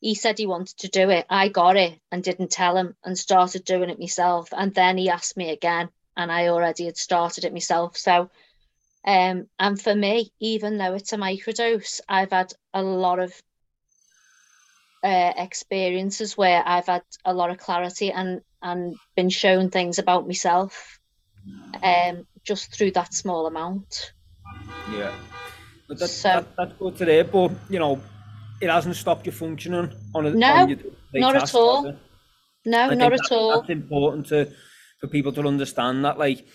He 0.05 0.15
said 0.15 0.37
he 0.37 0.45
wanted 0.45 0.77
to 0.81 0.89
do 0.89 1.09
it. 1.09 1.25
I 1.31 1.49
got 1.49 1.79
it 1.79 1.99
and 2.13 2.23
didn't 2.23 2.51
tell 2.51 2.77
him 2.77 2.95
and 3.03 3.17
started 3.19 3.65
doing 3.65 3.89
it 3.89 3.99
myself. 3.99 4.51
And 4.53 4.75
then 4.75 4.99
he 4.99 5.09
asked 5.09 5.35
me 5.35 5.49
again, 5.49 5.89
and 6.15 6.31
I 6.31 6.49
already 6.49 6.85
had 6.85 6.99
started 6.99 7.47
it 7.47 7.55
myself. 7.55 7.97
So, 7.97 8.29
um, 9.07 9.49
and 9.59 9.81
for 9.81 9.95
me, 9.95 10.31
even 10.41 10.77
though 10.77 10.93
it's 10.93 11.15
a 11.15 11.17
microdose, 11.17 12.03
I've 12.07 12.33
had 12.33 12.53
a 12.75 12.83
lot 12.83 13.19
of 13.19 13.33
uh, 15.03 15.33
experiences 15.39 16.37
where 16.37 16.63
I've 16.67 16.87
had 16.87 17.03
a 17.25 17.33
lot 17.33 17.49
of 17.49 17.57
clarity 17.57 18.13
and 18.13 18.43
and 18.61 18.97
been 19.17 19.31
shown 19.31 19.71
things 19.71 19.99
about 19.99 20.27
myself 20.27 21.01
um, 21.83 22.27
just 22.45 22.75
through 22.75 22.91
that 22.91 23.15
small 23.15 23.47
amount. 23.47 24.13
Yeah. 24.93 25.15
But 25.89 25.99
that, 25.99 26.09
So- 26.09 26.29
that, 26.29 26.57
that's 26.59 26.73
good 26.75 26.97
today, 26.99 27.23
but 27.23 27.53
you 27.71 27.79
know, 27.79 28.03
it 28.61 28.71
hasn't 28.71 28.97
stopped 28.97 29.27
you 29.27 29.33
functioning 29.33 29.93
on 30.15 30.27
a 30.27 30.31
No, 30.31 30.53
on 30.55 30.69
your 30.69 30.79
not 31.13 31.37
at 31.37 31.55
all. 31.55 31.83
No, 32.65 32.89
not 32.95 33.13
at 33.13 33.21
that- 33.21 33.33
all. 33.33 33.61
That's 33.61 33.71
important 33.71 34.27
to 34.29 34.51
for 35.01 35.09
people 35.09 35.33
to 35.33 35.47
understand 35.47 36.05
that, 36.05 36.19
like, 36.19 36.47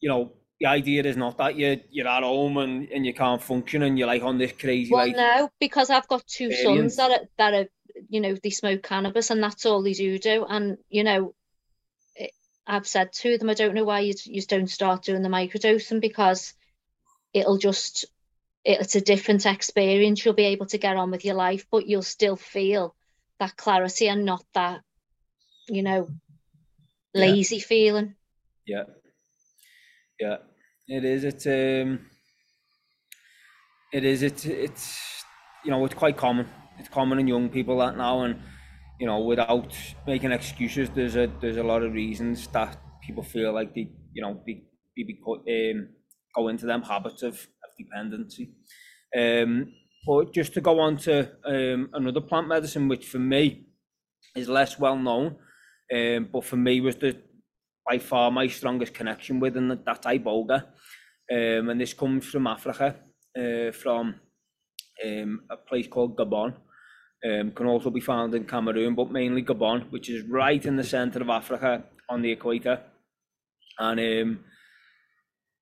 you 0.00 0.08
know, 0.08 0.32
the 0.60 0.66
idea 0.66 1.02
is 1.04 1.16
not 1.16 1.38
that 1.38 1.56
you 1.56 1.80
you're 1.90 2.08
at 2.08 2.22
home 2.22 2.56
and, 2.58 2.88
and 2.90 3.06
you 3.06 3.14
can't 3.14 3.42
function 3.42 3.82
and 3.82 3.98
you're 3.98 4.06
like 4.06 4.22
on 4.22 4.38
this 4.38 4.52
crazy 4.52 4.90
Well, 4.92 5.06
like 5.06 5.16
no, 5.16 5.50
because 5.60 5.90
I've 5.90 6.08
got 6.08 6.26
two 6.26 6.48
experience. 6.48 6.96
sons 6.96 6.96
that 6.96 7.10
are, 7.20 7.26
that 7.38 7.54
are, 7.54 7.68
you 8.08 8.20
know, 8.20 8.34
they 8.42 8.50
smoke 8.50 8.82
cannabis 8.82 9.30
and 9.30 9.42
that's 9.42 9.64
all 9.66 9.82
they 9.82 9.92
do 9.92 10.18
do. 10.18 10.44
And, 10.48 10.78
you 10.88 11.04
know, 11.04 11.34
it, 12.14 12.32
I've 12.66 12.86
said 12.86 13.12
to 13.14 13.38
them, 13.38 13.48
I 13.50 13.54
don't 13.54 13.74
know 13.74 13.84
why 13.84 14.00
you, 14.00 14.14
you 14.24 14.42
don't 14.42 14.68
start 14.70 15.04
doing 15.04 15.22
the 15.22 15.28
microdosing 15.28 16.00
because 16.00 16.54
it'll 17.32 17.58
just, 17.58 18.06
it's 18.66 18.96
a 18.96 19.00
different 19.00 19.46
experience. 19.46 20.24
You'll 20.24 20.34
be 20.34 20.46
able 20.46 20.66
to 20.66 20.78
get 20.78 20.96
on 20.96 21.10
with 21.10 21.24
your 21.24 21.34
life, 21.36 21.66
but 21.70 21.86
you'll 21.86 22.02
still 22.02 22.36
feel 22.36 22.94
that 23.38 23.56
clarity 23.56 24.08
and 24.08 24.24
not 24.24 24.44
that, 24.54 24.82
you 25.68 25.82
know, 25.82 26.08
Yeah. 27.14 27.34
lazy 27.34 27.60
feeling. 27.60 28.16
Yeah. 28.66 28.84
Yeah. 30.20 30.38
It 30.88 31.04
is. 31.04 31.24
It's 31.24 31.46
um 31.46 32.06
it 33.92 34.04
is 34.04 34.22
it's 34.22 34.44
it's 34.44 35.24
you 35.64 35.70
know, 35.70 35.84
it's 35.84 35.94
quite 35.94 36.16
common. 36.16 36.46
It's 36.78 36.88
common 36.88 37.18
in 37.18 37.26
young 37.28 37.48
people 37.48 37.78
that 37.78 37.96
now 37.96 38.22
and 38.22 38.40
you 38.98 39.06
know, 39.06 39.20
without 39.20 39.76
making 40.06 40.32
excuses, 40.32 40.88
there's 40.90 41.16
a 41.16 41.26
there's 41.40 41.58
a 41.58 41.62
lot 41.62 41.82
of 41.82 41.92
reasons 41.92 42.46
that 42.48 42.76
people 43.02 43.22
feel 43.22 43.52
like 43.52 43.74
they 43.74 43.90
you 44.12 44.22
know 44.22 44.40
they, 44.46 44.64
they 44.96 45.04
beco- 45.04 45.44
um, 45.72 45.88
go 46.34 46.48
into 46.48 46.66
them 46.66 46.82
habits 46.82 47.22
of 47.22 47.46
dependency. 47.78 48.50
Um, 49.16 49.72
but 50.06 50.32
just 50.32 50.54
to 50.54 50.60
go 50.60 50.78
on 50.80 50.96
to 50.98 51.30
um, 51.44 51.90
another 51.92 52.20
plant 52.20 52.48
medicine, 52.48 52.88
which 52.88 53.06
for 53.06 53.18
me 53.18 53.66
is 54.36 54.48
less 54.48 54.78
well 54.78 54.96
known, 54.96 55.36
um, 55.92 56.28
but 56.32 56.44
for 56.44 56.56
me 56.56 56.80
was 56.80 56.96
the 56.96 57.16
by 57.88 57.98
far 57.98 58.30
my 58.30 58.48
strongest 58.48 58.94
connection 58.94 59.40
with, 59.40 59.56
and 59.56 59.70
that's 59.84 60.06
iboga. 60.06 60.64
Um, 61.30 61.70
and 61.70 61.80
this 61.80 61.94
comes 61.94 62.26
from 62.26 62.46
Africa, 62.46 62.96
uh, 63.36 63.72
from 63.72 64.14
um, 65.04 65.40
a 65.50 65.56
place 65.56 65.86
called 65.88 66.16
Gabon. 66.16 66.54
Um, 67.24 67.50
can 67.52 67.66
also 67.66 67.90
be 67.90 68.00
found 68.00 68.34
in 68.34 68.44
Cameroon, 68.44 68.94
but 68.94 69.10
mainly 69.10 69.42
Gabon, 69.42 69.90
which 69.90 70.10
is 70.10 70.22
right 70.28 70.64
in 70.64 70.76
the 70.76 70.84
center 70.84 71.20
of 71.20 71.30
Africa 71.30 71.84
on 72.08 72.22
the 72.22 72.30
equator. 72.30 72.80
And 73.78 73.98
um, 74.00 74.44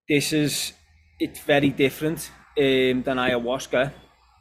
this 0.08 0.32
is, 0.32 0.72
it's 1.18 1.40
very 1.40 1.70
different 1.70 2.30
um, 2.58 3.02
than 3.02 3.18
ayahuasca, 3.18 3.92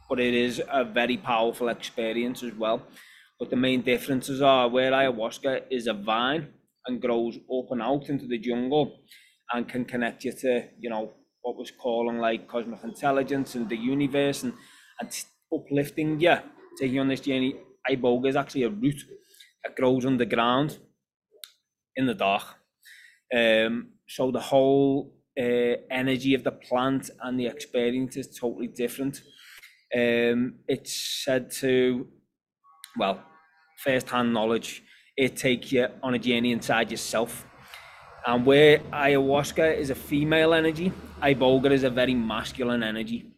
but 0.08 0.20
it 0.20 0.34
is 0.34 0.62
a 0.68 0.84
very 0.84 1.16
powerful 1.16 1.68
experience 1.68 2.42
as 2.42 2.54
well. 2.54 2.86
But 3.38 3.50
the 3.50 3.56
main 3.56 3.82
differences 3.82 4.40
are 4.42 4.68
where 4.68 4.92
ayahuasca 4.92 5.64
is 5.70 5.86
a 5.86 5.94
vine 5.94 6.54
and 6.86 7.00
grows 7.00 7.36
up 7.36 7.70
and 7.70 7.82
out 7.82 8.08
into 8.08 8.26
the 8.26 8.38
jungle 8.38 9.00
and 9.52 9.68
can 9.68 9.84
connect 9.84 10.24
you 10.24 10.32
to, 10.32 10.68
you 10.78 10.90
know, 10.90 11.14
what 11.42 11.56
was 11.56 11.70
calling 11.70 12.18
like 12.18 12.48
cosmic 12.48 12.82
intelligence 12.84 13.54
and 13.54 13.68
the 13.68 13.76
universe 13.76 14.42
and, 14.42 14.54
and 15.00 15.24
uplifting 15.52 16.20
you, 16.20 16.36
taking 16.78 16.98
on 16.98 17.08
this 17.08 17.20
journey. 17.20 17.54
Iboga 17.88 18.28
is 18.28 18.36
actually 18.36 18.62
a 18.62 18.70
root 18.70 19.02
that 19.62 19.76
grows 19.76 20.06
underground 20.06 20.78
in 21.96 22.06
the 22.06 22.14
dark. 22.14 22.42
Um, 23.34 23.94
so 24.08 24.30
the 24.30 24.40
whole 24.40 25.14
uh, 25.38 25.76
energy 25.90 26.34
of 26.34 26.44
the 26.44 26.52
plant 26.52 27.10
and 27.22 27.38
the 27.38 27.46
experience 27.46 28.16
is 28.16 28.38
totally 28.38 28.68
different. 28.68 29.20
Um, 29.94 30.56
it's 30.68 31.22
said 31.24 31.50
to, 31.52 32.06
well, 32.98 33.22
first-hand 33.78 34.32
knowledge, 34.32 34.82
it 35.16 35.36
takes 35.36 35.72
you 35.72 35.88
on 36.02 36.14
a 36.14 36.18
journey 36.18 36.52
inside 36.52 36.90
yourself. 36.90 37.46
And 38.26 38.46
where 38.46 38.78
ayahuasca 38.78 39.76
is 39.76 39.90
a 39.90 39.94
female 39.94 40.54
energy, 40.54 40.92
iboga 41.22 41.70
is 41.70 41.84
a 41.84 41.90
very 41.90 42.14
masculine 42.14 42.82
energy. 42.82 43.32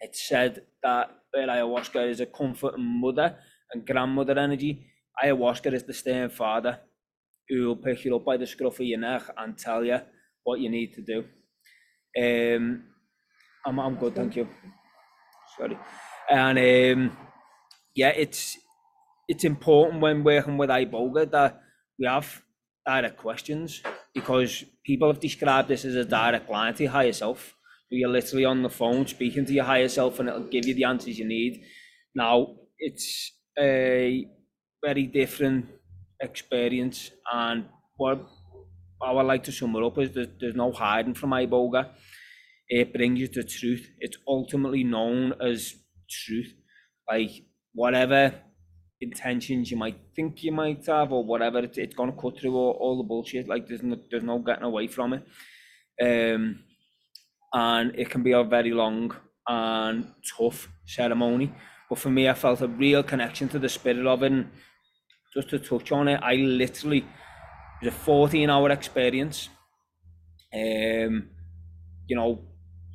It's 0.00 0.28
said 0.28 0.62
that 0.82 1.10
where 1.32 1.48
ayahuasca 1.48 2.08
is 2.08 2.20
a 2.20 2.26
comforting 2.26 3.00
mother 3.00 3.36
and 3.72 3.86
grandmother 3.86 4.38
energy, 4.38 4.86
ayahuasca 5.22 5.72
is 5.72 5.82
the 5.82 5.92
stern 5.92 6.30
father 6.30 6.78
who 7.48 7.66
will 7.66 7.76
pick 7.76 8.04
you 8.04 8.14
up 8.16 8.24
by 8.24 8.36
the 8.36 8.46
scruff 8.46 8.80
of 8.80 8.86
your 8.86 8.98
neck 8.98 9.22
and 9.36 9.58
tell 9.58 9.84
you 9.84 9.98
what 10.44 10.60
you 10.60 10.70
need 10.70 10.94
to 10.94 11.02
do. 11.02 11.24
Um, 12.16 12.84
I'm, 13.66 13.78
I'm 13.78 13.96
good, 13.96 14.14
thank 14.14 14.36
you. 14.36 14.48
Sorry. 15.58 15.78
And 16.30 16.58
um, 16.58 17.16
yeah, 17.94 18.10
it's 18.10 18.58
it's 19.28 19.44
important 19.44 20.00
when 20.00 20.22
working 20.22 20.56
with 20.58 20.70
iboga 20.70 21.30
that 21.30 21.60
we 21.98 22.06
have 22.06 22.42
direct 22.86 23.16
questions 23.16 23.82
because 24.14 24.64
people 24.84 25.08
have 25.08 25.20
described 25.20 25.68
this 25.68 25.84
as 25.84 25.94
a 25.94 26.04
direct 26.04 26.50
line 26.50 26.74
to 26.74 26.82
your 26.84 26.92
higher 26.92 27.12
self. 27.12 27.54
You're 27.90 28.10
literally 28.10 28.44
on 28.44 28.62
the 28.62 28.70
phone 28.70 29.06
speaking 29.06 29.46
to 29.46 29.52
your 29.52 29.64
higher 29.64 29.88
self 29.88 30.18
and 30.18 30.28
it'll 30.28 30.48
give 30.48 30.66
you 30.66 30.74
the 30.74 30.84
answers 30.84 31.18
you 31.18 31.26
need. 31.26 31.62
Now, 32.14 32.56
it's 32.78 33.32
a 33.58 34.26
very 34.84 35.06
different 35.06 35.66
experience 36.20 37.10
and 37.32 37.66
what 37.96 38.26
I 39.04 39.12
would 39.12 39.26
like 39.26 39.44
to 39.44 39.52
sum 39.52 39.76
it 39.76 39.82
up 39.82 39.98
is 39.98 40.12
there's, 40.12 40.28
there's 40.40 40.54
no 40.54 40.72
hiding 40.72 41.14
from 41.14 41.30
iboga. 41.30 41.90
It 42.68 42.92
brings 42.92 43.20
you 43.20 43.28
to 43.28 43.44
truth. 43.44 43.88
It's 43.98 44.16
ultimately 44.26 44.84
known 44.84 45.34
as 45.40 45.74
truth. 46.10 46.54
Like 47.08 47.30
whatever 47.72 48.34
intentions 49.00 49.70
you 49.70 49.76
might 49.76 49.98
think 50.16 50.42
you 50.42 50.52
might 50.52 50.86
have 50.86 51.12
or 51.12 51.24
whatever, 51.24 51.58
it's, 51.58 51.76
it's 51.78 51.94
gonna 51.94 52.12
cut 52.12 52.38
through 52.38 52.56
all, 52.56 52.76
all 52.80 52.96
the 52.96 53.04
bullshit. 53.04 53.48
Like 53.48 53.68
there's 53.68 53.82
no, 53.82 53.96
there's 54.10 54.22
no 54.22 54.38
getting 54.38 54.64
away 54.64 54.86
from 54.88 55.12
it. 55.14 55.22
Um, 56.02 56.60
and 57.52 57.94
it 57.94 58.10
can 58.10 58.22
be 58.22 58.32
a 58.32 58.42
very 58.42 58.72
long 58.72 59.14
and 59.46 60.12
tough 60.36 60.68
ceremony. 60.86 61.54
But 61.88 61.98
for 61.98 62.10
me, 62.10 62.28
I 62.28 62.34
felt 62.34 62.62
a 62.62 62.68
real 62.68 63.02
connection 63.02 63.48
to 63.50 63.58
the 63.58 63.68
spirit 63.68 64.06
of 64.06 64.22
it. 64.22 64.32
And 64.32 64.50
just 65.34 65.50
to 65.50 65.58
touch 65.58 65.92
on 65.92 66.08
it, 66.08 66.20
I 66.22 66.34
literally 66.36 66.98
it 66.98 67.04
was 67.84 67.92
a 67.92 67.96
14 67.96 68.50
hour 68.50 68.70
experience. 68.70 69.48
Um, 70.52 71.28
you 72.06 72.16
know, 72.16 72.40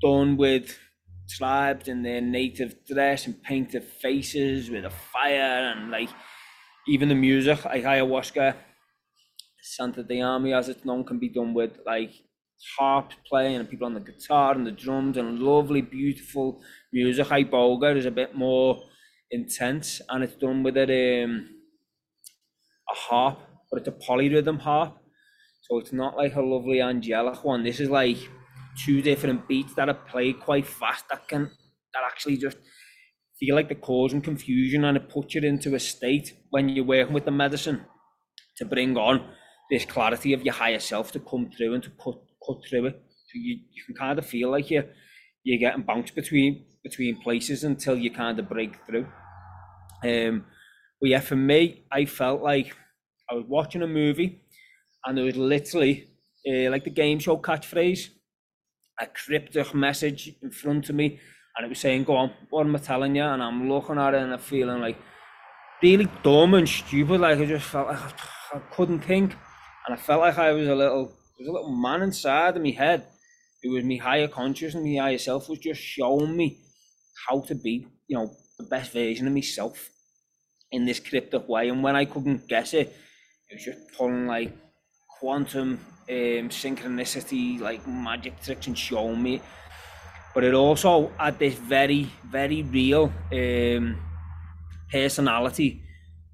done 0.01 0.37
with 0.37 0.77
tribes 1.29 1.87
in 1.87 2.01
their 2.01 2.21
native 2.21 2.85
dress 2.85 3.27
and 3.27 3.41
painted 3.43 3.83
faces 3.83 4.69
with 4.69 4.85
a 4.85 4.89
fire 4.89 5.73
and 5.73 5.91
like 5.91 6.09
even 6.87 7.09
the 7.09 7.15
music, 7.15 7.65
like 7.65 7.83
ayahuasca, 7.83 8.55
Santo 9.61 10.01
Daime 10.03 10.57
as 10.57 10.69
it's 10.69 10.85
known, 10.85 11.03
can 11.03 11.19
be 11.19 11.29
done 11.29 11.53
with 11.53 11.79
like 11.85 12.13
harp 12.77 13.11
playing 13.27 13.57
and 13.57 13.69
people 13.69 13.85
on 13.85 13.93
the 13.93 13.99
guitar 13.99 14.53
and 14.55 14.65
the 14.65 14.71
drums 14.71 15.17
and 15.17 15.39
lovely, 15.39 15.81
beautiful 15.81 16.61
music. 16.91 17.27
Iboga 17.27 17.95
is 17.95 18.05
a 18.05 18.11
bit 18.11 18.35
more 18.35 18.81
intense 19.29 20.01
and 20.09 20.23
it's 20.23 20.35
done 20.35 20.63
with 20.63 20.77
it 20.77 20.89
um, 21.23 21.47
a 22.89 22.95
harp, 22.95 23.48
but 23.69 23.79
it's 23.79 23.87
a 23.87 23.91
polyrhythm 23.91 24.59
harp. 24.59 24.97
So 25.61 25.77
it's 25.79 25.93
not 25.93 26.17
like 26.17 26.35
a 26.35 26.41
lovely 26.41 26.81
angelic 26.81 27.43
one. 27.43 27.63
This 27.63 27.79
is 27.79 27.89
like 27.89 28.17
two 28.77 29.01
different 29.01 29.47
beats 29.47 29.73
that 29.75 29.89
are 29.89 29.93
played 29.93 30.39
quite 30.39 30.65
fast 30.65 31.05
that 31.09 31.27
can 31.27 31.51
that 31.93 32.03
actually 32.05 32.37
just 32.37 32.57
feel 33.39 33.55
like 33.55 33.67
they're 33.67 33.77
causing 33.77 34.21
confusion 34.21 34.85
and 34.85 34.97
it 34.97 35.09
puts 35.09 35.33
you 35.33 35.41
into 35.41 35.75
a 35.75 35.79
state 35.79 36.33
when 36.49 36.69
you're 36.69 36.85
working 36.85 37.13
with 37.13 37.25
the 37.25 37.31
medicine 37.31 37.85
to 38.57 38.65
bring 38.65 38.97
on 38.97 39.21
this 39.69 39.85
clarity 39.85 40.33
of 40.33 40.43
your 40.43 40.53
higher 40.53 40.79
self 40.79 41.11
to 41.11 41.19
come 41.19 41.49
through 41.55 41.73
and 41.73 41.83
to 41.83 41.89
cut 42.03 42.19
cut 42.45 42.57
through 42.67 42.87
it. 42.87 43.01
So 43.27 43.33
you, 43.35 43.59
you 43.71 43.83
can 43.85 43.95
kind 43.95 44.19
of 44.19 44.25
feel 44.25 44.49
like 44.51 44.69
you're 44.69 44.85
you're 45.43 45.59
getting 45.59 45.83
bounced 45.83 46.15
between 46.15 46.65
between 46.83 47.21
places 47.21 47.63
until 47.63 47.97
you 47.97 48.11
kind 48.11 48.39
of 48.39 48.49
break 48.49 48.85
through. 48.85 49.07
Um 50.03 50.45
but 50.99 51.09
yeah, 51.09 51.21
for 51.21 51.37
me, 51.37 51.85
I 51.91 52.05
felt 52.05 52.41
like 52.41 52.75
I 53.29 53.35
was 53.35 53.45
watching 53.47 53.83
a 53.83 53.87
movie 53.87 54.41
and 55.05 55.17
there 55.17 55.25
was 55.25 55.37
literally 55.37 56.07
uh, 56.47 56.69
like 56.71 56.83
the 56.83 56.89
game 56.89 57.19
show 57.19 57.37
catchphrase, 57.37 58.09
a 58.99 59.05
cryptic 59.07 59.73
message 59.73 60.35
in 60.41 60.51
front 60.51 60.89
of 60.89 60.95
me, 60.95 61.19
and 61.55 61.65
it 61.65 61.69
was 61.69 61.79
saying, 61.79 62.03
"Go 62.05 62.15
on, 62.15 62.31
what 62.49 62.65
am 62.65 62.75
I 62.75 62.79
telling 62.79 63.15
you?" 63.15 63.23
And 63.23 63.41
I'm 63.41 63.69
looking 63.69 63.97
at 63.97 64.13
it 64.13 64.21
and 64.21 64.33
I'm 64.33 64.39
feeling 64.39 64.81
like 64.81 64.97
really 65.81 66.07
dumb 66.23 66.53
and 66.53 66.67
stupid. 66.67 67.21
Like 67.21 67.39
I 67.39 67.45
just 67.45 67.65
felt 67.65 67.89
like 67.89 67.99
I, 68.53 68.59
couldn't 68.71 69.01
think, 69.01 69.35
and 69.85 69.93
I 69.93 69.97
felt 69.97 70.21
like 70.21 70.37
I 70.37 70.51
was 70.51 70.67
a 70.67 70.75
little, 70.75 71.05
there 71.05 71.39
was 71.39 71.47
a 71.49 71.51
little 71.51 71.75
man 71.75 72.01
inside 72.01 72.57
of 72.57 72.63
my 72.63 72.71
head. 72.71 73.05
It 73.61 73.69
was 73.69 73.83
me 73.83 73.97
higher 73.97 74.27
conscious 74.27 74.73
and 74.73 74.83
me 74.83 74.97
higher 74.97 75.17
self 75.17 75.49
was 75.49 75.59
just 75.59 75.81
showing 75.81 76.35
me 76.35 76.59
how 77.27 77.41
to 77.41 77.55
be, 77.55 77.85
you 78.07 78.17
know, 78.17 78.31
the 78.57 78.63
best 78.65 78.93
version 78.93 79.27
of 79.27 79.33
myself 79.33 79.89
in 80.71 80.85
this 80.85 80.99
cryptic 80.99 81.47
way. 81.47 81.67
And 81.67 81.83
when 81.83 81.95
I 81.95 82.05
couldn't 82.05 82.47
guess 82.47 82.73
it, 82.73 82.95
it 83.49 83.55
was 83.55 83.63
just 83.63 83.79
pulling 83.97 84.27
like 84.27 84.55
quantum 85.19 85.79
um, 86.09 86.49
synchronicity, 86.49 87.59
like 87.59 87.85
magic 87.87 88.41
tricks 88.41 88.67
and 88.67 88.77
showing 88.77 89.21
me. 89.21 89.41
But 90.33 90.43
it 90.43 90.53
also 90.53 91.11
had 91.17 91.39
this 91.39 91.55
very, 91.55 92.09
very 92.25 92.61
real 92.61 93.11
um, 93.33 93.99
personality 94.91 95.81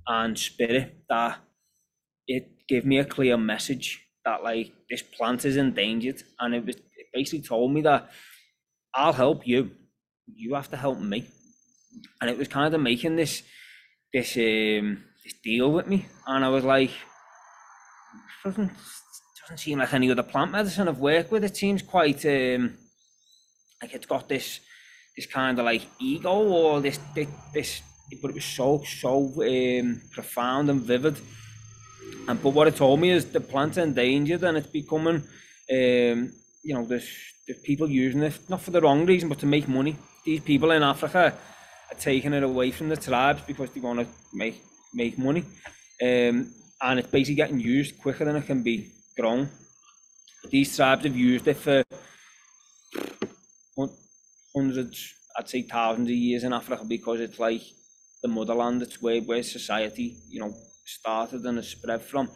and 0.08 0.38
spirit 0.38 1.04
that 1.10 1.40
it 2.28 2.68
gave 2.68 2.86
me 2.86 3.00
a 3.00 3.06
clear 3.06 3.38
message 3.38 4.06
that 4.26 4.44
like 4.44 4.74
this 4.90 5.02
plant 5.02 5.46
is 5.46 5.56
endangered. 5.58 6.24
And 6.40 6.54
it 6.54 6.66
was 6.66 6.76
it 6.76 7.08
basically 7.14 7.48
told 7.48 7.72
me 7.72 7.82
that 7.82 8.10
I'll 8.94 9.14
help 9.14 9.48
you. 9.48 9.72
You 10.28 10.56
have 10.56 10.70
to 10.72 10.78
help 10.78 11.00
me. 11.00 11.28
And 12.20 12.30
it 12.30 12.38
was 12.38 12.50
kind 12.50 12.74
of 12.74 12.82
making 12.82 13.16
this 13.16 13.44
this 14.14 14.36
um 14.36 15.04
this 15.26 15.34
deal 15.44 15.72
with 15.72 15.88
me. 15.88 16.06
And 16.28 16.46
I 16.46 16.50
was 16.50 16.64
like 16.64 16.92
doesn't 18.44 18.72
doesn't 19.42 19.58
seem 19.58 19.80
like 19.80 19.94
any 19.94 20.10
other 20.12 20.24
plant 20.24 20.52
medicine 20.52 20.88
I've 20.88 21.00
worked 21.00 21.32
with. 21.32 21.44
It 21.44 21.58
seems 21.58 21.82
quite 21.82 22.24
um 22.26 22.78
like 23.82 23.94
it's 23.94 24.06
got 24.06 24.30
this 24.30 24.60
this 25.18 25.26
kind 25.26 25.58
of 25.60 25.66
like 25.66 25.84
ego 26.00 26.36
or 26.60 26.80
this 26.80 27.00
this, 27.16 27.28
this 27.54 27.82
but 28.22 28.30
it 28.30 28.36
was 28.36 28.46
so 28.46 28.84
so 29.02 29.12
um, 29.42 30.02
profound 30.12 30.70
and 30.70 30.82
vivid. 30.82 31.18
And 32.28 32.42
but 32.42 32.52
what 32.52 32.68
it 32.68 32.76
told 32.76 33.00
me 33.00 33.10
is 33.10 33.26
the 33.26 33.42
plant's 33.42 33.78
endangered 33.78 34.44
and 34.44 34.58
it's 34.58 34.68
becoming 34.68 35.24
um, 35.72 36.32
you 36.64 36.74
know 36.76 36.86
there's, 36.86 37.10
there's 37.48 37.60
people 37.60 37.90
using 37.90 38.22
it 38.22 38.40
not 38.48 38.62
for 38.62 38.72
the 38.72 38.82
wrong 38.82 39.06
reason 39.06 39.30
but 39.30 39.40
to 39.40 39.48
make 39.48 39.68
money. 39.68 39.96
These 40.24 40.42
people 40.42 40.72
in 40.72 40.84
Africa 40.84 41.34
are 41.92 42.00
taking 42.00 42.34
it 42.34 42.44
away 42.44 42.72
from 42.72 42.90
the 42.90 42.98
tribes 42.98 43.42
because 43.46 43.72
they 43.72 43.80
want 43.80 44.00
to 44.00 44.08
make 44.34 44.62
make 44.96 45.18
money 45.18 45.44
um, 46.02 46.52
and 46.82 47.00
it's 47.00 47.10
basically 47.10 47.36
getting 47.36 47.60
used 47.60 47.98
quicker 48.00 48.26
than 48.26 48.36
it 48.36 48.46
can 48.46 48.64
be 48.64 48.90
grown 49.18 49.50
these 50.50 50.76
tribes 50.76 51.04
have 51.04 51.16
used 51.16 51.48
it 51.48 51.58
for 51.58 51.84
hundreds 54.56 55.16
I'd 55.38 55.50
say 55.50 55.64
thousands 55.64 56.10
of 56.10 56.16
years 56.16 56.44
in 56.44 56.54
Africa 56.54 56.86
because 56.86 57.20
it's 57.20 57.40
like 57.40 57.62
the 58.22 58.28
motherland. 58.30 58.82
It's 58.82 59.02
where, 59.02 59.22
where 59.22 59.44
society, 59.44 60.18
you 60.30 60.40
know, 60.40 60.54
started 60.86 61.46
and 61.46 61.58
has 61.58 61.68
spread 61.68 62.02
from. 62.02 62.30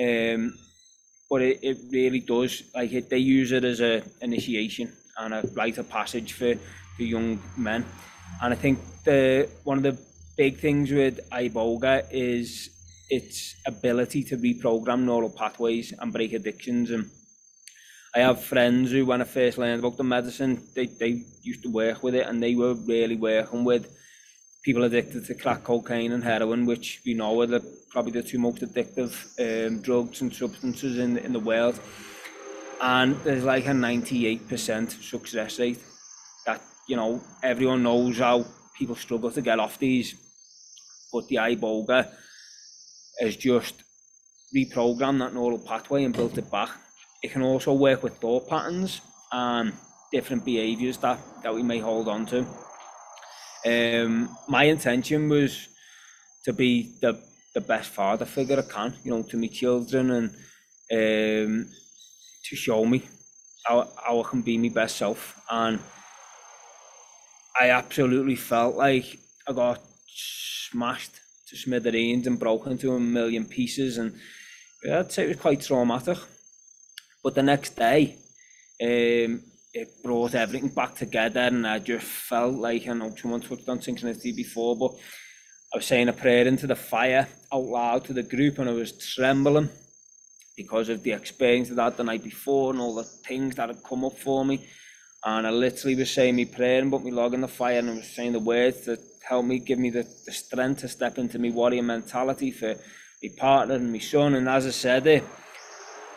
Um, 0.00 0.54
but 1.30 1.42
it, 1.42 1.60
it 1.62 1.78
really 1.90 2.20
does, 2.20 2.64
like 2.74 2.92
it, 2.92 3.08
they 3.08 3.18
use 3.18 3.52
it 3.52 3.64
as 3.64 3.80
a 3.80 4.02
initiation 4.20 4.92
and 5.18 5.34
a 5.34 5.48
rite 5.54 5.78
of 5.78 5.88
passage 5.88 6.32
for, 6.32 6.54
for 6.96 7.02
young 7.02 7.40
men. 7.56 7.84
And 8.42 8.52
I 8.52 8.56
think 8.56 8.80
the 9.04 9.48
one 9.64 9.78
of 9.78 9.84
the 9.84 9.96
big 10.36 10.58
things 10.58 10.90
with 10.90 11.20
iboga 11.30 12.06
is 12.10 12.70
its 13.10 13.56
ability 13.66 14.24
to 14.24 14.36
reprogram 14.38 15.02
neural 15.02 15.28
pathways 15.28 15.92
and 15.98 16.12
break 16.12 16.32
addictions. 16.32 16.90
And 16.90 17.10
I 18.14 18.20
have 18.20 18.42
friends 18.42 18.90
who, 18.90 19.04
when 19.04 19.20
I 19.20 19.24
first 19.24 19.58
learned 19.58 19.80
about 19.80 19.98
the 19.98 20.04
medicine, 20.04 20.62
they, 20.74 20.86
they 20.86 21.24
used 21.42 21.62
to 21.64 21.70
work 21.70 22.02
with 22.02 22.14
it 22.14 22.26
and 22.26 22.42
they 22.42 22.54
were 22.54 22.74
really 22.74 23.16
working 23.16 23.64
with 23.64 23.86
people 24.62 24.84
addicted 24.84 25.26
to 25.26 25.34
crack 25.34 25.64
cocaine 25.64 26.12
and 26.12 26.24
heroin, 26.24 26.64
which 26.64 27.02
we 27.04 27.12
know 27.12 27.38
are 27.42 27.46
the, 27.46 27.60
probably 27.90 28.12
the 28.12 28.22
two 28.22 28.38
most 28.38 28.62
addictive 28.62 29.12
um, 29.38 29.82
drugs 29.82 30.22
and 30.22 30.34
substances 30.34 30.98
in, 30.98 31.18
in 31.18 31.34
the 31.34 31.40
world. 31.40 31.78
And 32.80 33.16
there's 33.24 33.44
like 33.44 33.66
a 33.66 33.70
98% 33.70 35.02
success 35.02 35.58
rate 35.58 35.80
that, 36.46 36.62
you 36.88 36.96
know, 36.96 37.22
everyone 37.42 37.82
knows 37.82 38.18
how 38.18 38.46
people 38.82 38.96
struggle 38.96 39.30
to 39.30 39.42
get 39.50 39.58
off 39.64 39.78
these. 39.78 40.08
But 41.12 41.28
the 41.28 41.36
iboga 41.36 42.00
has 43.20 43.36
just 43.36 43.74
reprogrammed 44.56 45.20
that 45.20 45.34
neural 45.34 45.58
pathway 45.58 46.04
and 46.04 46.14
built 46.14 46.36
it 46.38 46.50
back. 46.50 46.70
It 47.22 47.30
can 47.32 47.42
also 47.42 47.72
work 47.72 48.02
with 48.02 48.14
thought 48.16 48.48
patterns 48.48 49.00
and 49.30 49.72
different 50.10 50.44
behaviours 50.44 50.96
that, 50.98 51.18
that 51.42 51.54
we 51.54 51.62
may 51.62 51.78
hold 51.78 52.08
on 52.08 52.26
to. 52.32 52.38
Um, 53.64 54.36
my 54.48 54.64
intention 54.64 55.28
was 55.28 55.68
to 56.44 56.52
be 56.52 56.72
the 57.00 57.12
the 57.54 57.60
best 57.60 57.90
father 57.90 58.24
figure 58.24 58.58
I 58.58 58.62
can, 58.62 58.94
you 59.04 59.10
know, 59.12 59.22
to 59.30 59.36
my 59.36 59.46
children 59.60 60.10
and 60.18 60.28
um, 60.98 61.68
to 62.46 62.56
show 62.56 62.84
me 62.86 63.02
how, 63.66 63.76
how 64.04 64.22
I 64.22 64.28
can 64.30 64.40
be 64.40 64.56
my 64.56 64.70
best 64.70 64.96
self. 64.96 65.20
And 65.50 65.78
I 67.58 67.70
absolutely 67.70 68.36
felt 68.36 68.76
like 68.76 69.18
I 69.46 69.52
got 69.52 69.80
smashed 70.06 71.20
to 71.48 71.56
smithereens 71.56 72.26
and 72.26 72.38
broken 72.38 72.78
to 72.78 72.94
a 72.94 73.00
million 73.00 73.44
pieces. 73.44 73.98
And 73.98 74.14
yeah, 74.82 75.00
I'd 75.00 75.12
say 75.12 75.24
it 75.24 75.28
was 75.28 75.36
quite 75.36 75.60
traumatic. 75.60 76.18
But 77.22 77.34
the 77.34 77.42
next 77.42 77.76
day, 77.76 78.16
um, 78.82 79.42
it 79.74 80.02
brought 80.02 80.34
everything 80.34 80.68
back 80.70 80.94
together 80.94 81.40
and 81.40 81.66
I 81.66 81.78
just 81.78 82.04
felt 82.04 82.54
like, 82.54 82.88
I 82.88 82.92
know 82.94 83.14
someone 83.14 83.40
touched 83.40 83.68
on 83.68 83.78
synchronicity 83.78 84.34
before, 84.34 84.76
but 84.76 84.92
I 85.72 85.78
was 85.78 85.86
saying 85.86 86.08
a 86.08 86.12
prayer 86.12 86.46
into 86.46 86.66
the 86.66 86.76
fire 86.76 87.28
out 87.52 87.64
loud 87.64 88.04
to 88.06 88.12
the 88.12 88.22
group 88.22 88.58
and 88.58 88.68
I 88.68 88.72
was 88.72 88.92
trembling 89.14 89.70
because 90.56 90.88
of 90.88 91.02
the 91.02 91.12
experience 91.12 91.70
of 91.70 91.76
that 91.76 91.96
the 91.96 92.04
night 92.04 92.22
before 92.22 92.72
and 92.72 92.80
all 92.80 92.94
the 92.94 93.04
things 93.04 93.54
that 93.54 93.68
had 93.68 93.82
come 93.82 94.04
up 94.04 94.18
for 94.18 94.44
me. 94.44 94.66
And 95.24 95.46
I 95.46 95.50
literally 95.50 95.94
was 95.94 96.10
saying 96.10 96.36
my 96.36 96.44
prayer 96.44 96.80
and 96.80 96.90
put 96.90 97.04
my 97.04 97.10
log 97.10 97.34
in 97.34 97.42
the 97.42 97.48
fire 97.48 97.78
and 97.78 97.90
I 97.90 97.94
was 97.94 98.08
saying 98.08 98.32
the 98.32 98.40
words 98.40 98.86
that 98.86 98.98
help 99.28 99.44
me, 99.44 99.60
give 99.60 99.78
me 99.78 99.90
the, 99.90 100.02
the 100.26 100.32
strength 100.32 100.80
to 100.80 100.88
step 100.88 101.16
into 101.18 101.38
my 101.38 101.50
warrior 101.50 101.82
mentality 101.82 102.50
for 102.50 102.74
my 103.22 103.28
partner 103.36 103.76
and 103.76 103.92
my 103.92 103.98
son. 103.98 104.34
And 104.34 104.48
as 104.48 104.66
I 104.66 104.70
said 104.70 105.06
it, 105.06 105.24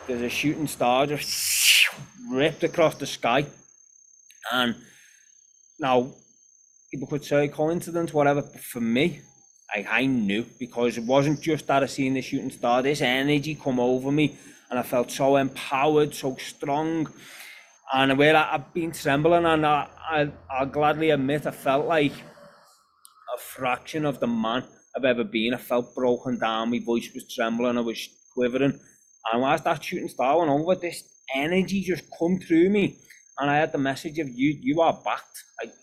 there's 0.06 0.22
a 0.22 0.28
shooting 0.28 0.66
star 0.66 1.06
just 1.06 1.88
ripped 2.28 2.64
across 2.64 2.96
the 2.96 3.06
sky. 3.06 3.46
And 4.52 4.74
now 5.78 6.12
people 6.90 7.06
could 7.06 7.24
say 7.24 7.48
coincidence, 7.48 8.12
whatever, 8.12 8.42
but 8.42 8.60
for 8.60 8.80
me, 8.80 9.20
I, 9.74 9.86
I 9.88 10.06
knew 10.06 10.46
because 10.58 10.96
it 10.98 11.04
wasn't 11.04 11.40
just 11.40 11.66
that 11.66 11.82
I 11.82 11.86
seen 11.86 12.14
the 12.14 12.22
shooting 12.22 12.50
star, 12.50 12.82
this 12.82 13.00
energy 13.00 13.54
come 13.54 13.80
over 13.80 14.10
me 14.10 14.36
and 14.70 14.78
I 14.78 14.82
felt 14.82 15.10
so 15.10 15.36
empowered, 15.36 16.14
so 16.14 16.36
strong. 16.36 17.08
And 17.92 18.18
where 18.18 18.36
I, 18.36 18.54
I've 18.54 18.74
been 18.74 18.92
trembling 18.92 19.44
and 19.44 19.64
I, 19.64 19.88
I, 20.10 20.30
I'll 20.50 20.66
gladly 20.66 21.10
admit 21.10 21.46
I 21.46 21.52
felt 21.52 21.86
like 21.86 22.12
a 22.12 23.38
fraction 23.38 24.04
of 24.04 24.20
the 24.20 24.26
man 24.26 24.64
I've 24.96 25.04
ever 25.04 25.24
been. 25.24 25.54
I 25.54 25.58
felt 25.58 25.94
broken 25.94 26.38
down, 26.38 26.70
my 26.70 26.80
voice 26.84 27.10
was 27.14 27.32
trembling, 27.32 27.78
I 27.78 27.82
was 27.82 28.08
quivering. 28.34 28.78
And 29.32 29.42
whilst 29.42 29.64
that 29.64 29.82
shooting 29.82 30.08
star 30.08 30.38
went 30.38 30.50
over, 30.50 30.74
this 30.74 31.02
energy 31.34 31.82
just 31.82 32.04
come 32.18 32.38
through 32.38 32.70
me. 32.70 32.98
And 33.38 33.50
I 33.50 33.58
had 33.58 33.72
the 33.72 33.78
message 33.78 34.18
of 34.18 34.28
you, 34.28 34.58
you 34.60 34.80
are 34.80 34.98
backed. 35.04 35.44
Like, 35.62 35.74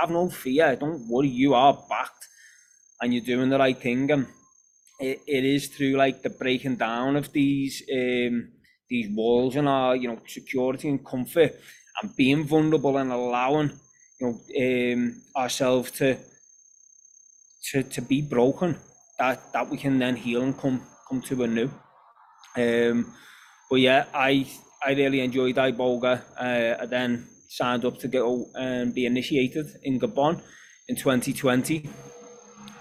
have 0.00 0.10
no 0.10 0.28
fear. 0.28 0.76
Don't 0.76 1.08
worry, 1.08 1.28
you 1.28 1.54
are 1.54 1.74
backed. 1.88 2.28
And 3.00 3.14
you're 3.14 3.24
doing 3.24 3.48
the 3.48 3.58
right 3.58 3.78
thing. 3.78 4.10
And 4.10 4.26
it, 5.00 5.20
it 5.26 5.44
is 5.44 5.68
through 5.68 5.92
like 5.92 6.22
the 6.22 6.30
breaking 6.30 6.76
down 6.76 7.16
of 7.16 7.32
these 7.32 7.82
um, 7.92 8.50
these 8.88 9.08
walls 9.14 9.56
and 9.56 9.68
our, 9.68 9.96
you 9.96 10.08
know, 10.08 10.18
security 10.26 10.88
and 10.88 11.04
comfort 11.04 11.54
and 12.02 12.16
being 12.16 12.44
vulnerable 12.44 12.96
and 12.96 13.12
allowing, 13.12 13.70
you 14.20 14.26
know, 14.26 14.92
um, 14.94 15.22
ourselves 15.36 15.90
to 15.92 16.16
to 17.70 17.82
to 17.82 18.00
be 18.00 18.22
broken 18.22 18.76
that 19.18 19.52
that 19.52 19.68
we 19.68 19.76
can 19.76 19.98
then 19.98 20.16
heal 20.16 20.42
and 20.42 20.56
come 20.58 20.80
come 21.08 21.20
to 21.22 21.42
a 21.42 21.46
new. 21.46 21.70
Um, 22.56 23.14
but 23.70 23.80
yeah, 23.80 24.04
I 24.14 24.46
I 24.84 24.92
really 24.92 25.20
enjoyed 25.20 25.56
Iboga. 25.56 26.22
Uh, 26.38 26.82
I 26.82 26.86
then 26.86 27.26
signed 27.48 27.84
up 27.84 27.98
to 27.98 28.08
go 28.08 28.46
and 28.54 28.94
be 28.94 29.06
initiated 29.06 29.66
in 29.82 29.98
Gabon 29.98 30.40
in 30.88 30.96
2020. 30.96 31.88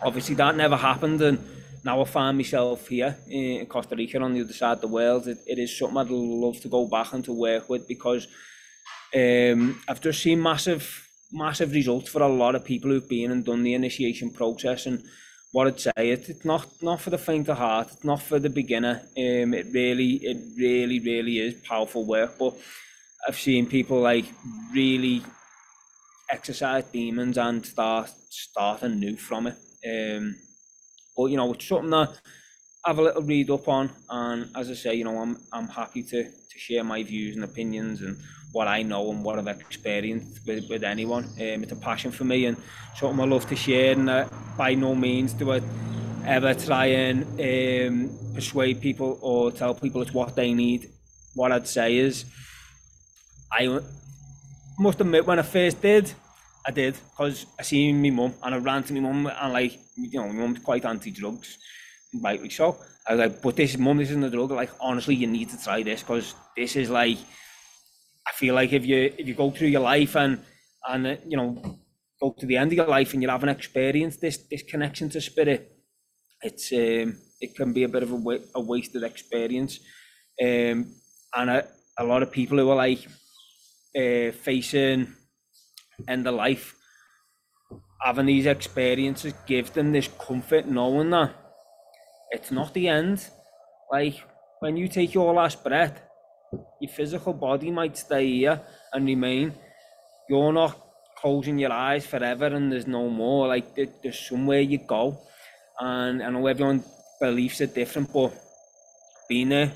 Obviously, 0.03 0.35
that 0.35 0.55
never 0.55 0.75
happened, 0.77 1.21
and 1.21 1.39
now 1.87 2.01
I 2.01 2.03
find 2.03 2.35
myself 2.37 2.89
here 2.89 3.15
in 3.29 3.65
Costa 3.65 3.95
Rica 3.95 4.19
on 4.19 4.33
the 4.33 4.41
other 4.41 4.57
side 4.61 4.73
of 4.73 4.81
the 4.81 4.89
world. 4.99 5.25
It, 5.25 5.37
it 5.47 5.57
is 5.57 5.77
something 5.77 5.97
I'd 5.97 6.09
love 6.09 6.59
to 6.59 6.67
go 6.67 6.85
back 6.85 7.13
and 7.13 7.23
to 7.23 7.31
work 7.31 7.69
with 7.69 7.87
because 7.87 8.27
um, 9.15 9.81
I've 9.87 10.01
just 10.01 10.21
seen 10.21 10.41
massive, 10.41 10.85
massive 11.31 11.71
results 11.71 12.09
for 12.09 12.21
a 12.21 12.27
lot 12.27 12.55
of 12.55 12.65
people 12.65 12.91
who've 12.91 13.07
been 13.07 13.31
and 13.31 13.45
done 13.45 13.63
the 13.63 13.73
initiation 13.73 14.31
process 14.31 14.85
and 14.85 15.01
what 15.53 15.67
I'd 15.67 15.79
say 15.79 16.09
it, 16.15 16.27
it's 16.27 16.43
not 16.43 16.67
not 16.81 16.99
for 16.99 17.09
the 17.09 17.17
faint 17.17 17.47
of 17.47 17.57
heart, 17.57 17.87
it's 17.93 18.03
not 18.03 18.21
for 18.21 18.37
the 18.37 18.49
beginner. 18.49 18.95
Um, 19.17 19.53
it 19.53 19.67
really, 19.71 20.13
it 20.31 20.39
really, 20.57 20.99
really 20.99 21.39
is 21.39 21.53
powerful 21.71 22.05
work. 22.05 22.37
But 22.37 22.53
I've 23.25 23.39
seen 23.39 23.65
people 23.65 24.01
like 24.01 24.25
really 24.73 25.23
exercise 26.29 26.83
demons 26.91 27.37
and 27.37 27.65
start 27.65 28.11
start 28.29 28.81
anew 28.81 29.15
from 29.15 29.47
it. 29.47 29.57
Um, 29.89 30.35
but 31.17 31.25
you 31.25 31.37
know, 31.37 31.51
it's 31.53 31.67
something 31.67 31.89
that 31.89 32.11
have 32.85 32.99
a 32.99 33.01
little 33.01 33.23
read 33.23 33.49
up 33.49 33.67
on, 33.67 33.89
and 34.09 34.49
as 34.55 34.69
I 34.69 34.75
say, 34.75 34.95
you 34.95 35.03
know, 35.03 35.19
I'm 35.19 35.37
I'm 35.51 35.67
happy 35.67 36.03
to 36.03 36.23
to 36.23 36.59
share 36.59 36.83
my 36.83 37.03
views 37.03 37.35
and 37.35 37.43
opinions 37.43 38.01
and 38.01 38.17
what 38.51 38.67
I 38.67 38.81
know 38.81 39.11
and 39.11 39.23
what 39.23 39.37
I've 39.37 39.47
experienced 39.47 40.45
with, 40.47 40.69
with 40.69 40.83
anyone. 40.83 41.25
Um, 41.25 41.63
it's 41.63 41.71
a 41.71 41.75
passion 41.75 42.11
for 42.11 42.23
me 42.23 42.45
and 42.45 42.57
something 42.95 43.19
I 43.19 43.25
love 43.25 43.47
to 43.49 43.55
share. 43.55 43.91
And 43.93 44.09
uh, 44.09 44.29
by 44.57 44.73
no 44.73 44.95
means 44.95 45.33
do 45.33 45.51
I 45.51 45.61
ever 46.25 46.53
try 46.53 46.85
and 46.87 47.23
um, 47.39 48.09
persuade 48.33 48.81
people 48.81 49.19
or 49.21 49.51
tell 49.51 49.75
people 49.75 50.01
it's 50.01 50.13
what 50.13 50.35
they 50.35 50.53
need. 50.53 50.89
What 51.35 51.51
I'd 51.51 51.67
say 51.67 51.97
is, 51.97 52.25
I 53.51 53.79
must 54.79 54.99
admit 54.99 55.25
when 55.25 55.39
I 55.39 55.43
first 55.43 55.81
did, 55.81 56.11
I 56.65 56.71
did 56.71 56.95
because 57.11 57.45
I 57.59 57.63
seen 57.63 58.01
my 58.01 58.09
mum 58.09 58.33
and 58.43 58.55
I 58.55 58.57
ran 58.57 58.83
to 58.83 58.93
my 58.93 58.99
mum 58.99 59.27
and 59.27 59.53
like 59.53 59.79
you 59.97 60.19
know 60.19 60.27
my 60.27 60.33
mum's 60.33 60.59
quite 60.59 60.85
anti-drugs, 60.85 61.57
rightly 62.21 62.49
so. 62.49 62.77
I 63.07 63.15
was 63.15 63.19
like, 63.19 63.41
but 63.41 63.55
this 63.55 63.77
mum, 63.77 63.99
isn't 63.99 64.23
a 64.23 64.29
drug. 64.29 64.51
Like 64.51 64.71
honestly, 64.79 65.15
you 65.15 65.27
need 65.27 65.49
to 65.49 65.63
try 65.63 65.83
this 65.83 66.01
because 66.03 66.35
this 66.55 66.75
is 66.75 66.89
like, 66.89 67.17
I 68.27 68.31
feel 68.33 68.55
like 68.55 68.73
if 68.73 68.85
you 68.85 69.13
if 69.17 69.27
you 69.27 69.33
go 69.33 69.51
through 69.51 69.69
your 69.69 69.81
life 69.81 70.15
and 70.15 70.39
and 70.87 71.07
uh, 71.07 71.15
you 71.27 71.37
know 71.37 71.79
go 72.21 72.35
to 72.39 72.45
the 72.45 72.57
end 72.57 72.71
of 72.71 72.77
your 72.77 72.87
life 72.87 73.13
and 73.13 73.21
you 73.21 73.29
haven't 73.29 73.49
experienced 73.49 74.21
this 74.21 74.37
this 74.49 74.63
connection 74.63 75.09
to 75.09 75.21
spirit, 75.21 75.71
it's 76.41 76.71
um, 76.73 77.17
it 77.39 77.55
can 77.55 77.73
be 77.73 77.83
a 77.83 77.89
bit 77.89 78.03
of 78.03 78.11
a, 78.11 78.15
wa- 78.15 78.45
a 78.55 78.61
wasted 78.61 79.03
experience. 79.03 79.79
Um, 80.41 80.93
and 81.33 81.49
a, 81.49 81.67
a 81.97 82.03
lot 82.03 82.23
of 82.23 82.31
people 82.31 82.57
who 82.57 82.69
are 82.69 82.75
like 82.75 83.05
uh, 83.95 84.31
facing 84.31 85.13
end 86.07 86.27
of 86.27 86.35
life, 86.35 86.75
having 88.01 88.27
these 88.27 88.45
experiences 88.45 89.33
give 89.45 89.73
them 89.73 89.91
this 89.91 90.09
comfort 90.19 90.67
knowing 90.67 91.09
that 91.09 91.33
it's 92.31 92.51
not 92.51 92.73
the 92.73 92.87
end. 92.87 93.27
Like 93.91 94.23
when 94.59 94.77
you 94.77 94.87
take 94.87 95.13
your 95.13 95.33
last 95.33 95.63
breath, 95.63 96.01
your 96.79 96.91
physical 96.91 97.33
body 97.33 97.71
might 97.71 97.97
stay 97.97 98.27
here 98.27 98.61
and 98.93 99.05
remain. 99.05 99.53
You're 100.29 100.53
not 100.53 100.79
closing 101.17 101.57
your 101.57 101.71
eyes 101.71 102.05
forever 102.05 102.45
and 102.45 102.71
there's 102.71 102.87
no 102.87 103.09
more. 103.09 103.47
Like 103.47 103.75
there, 103.75 103.87
there's 104.03 104.19
somewhere 104.19 104.61
you 104.61 104.77
go. 104.77 105.17
And 105.79 106.23
I 106.23 106.29
know 106.29 106.47
everyone 106.47 106.83
beliefs 107.19 107.61
are 107.61 107.67
different, 107.67 108.11
but 108.13 108.33
being 109.29 109.49
there, 109.49 109.71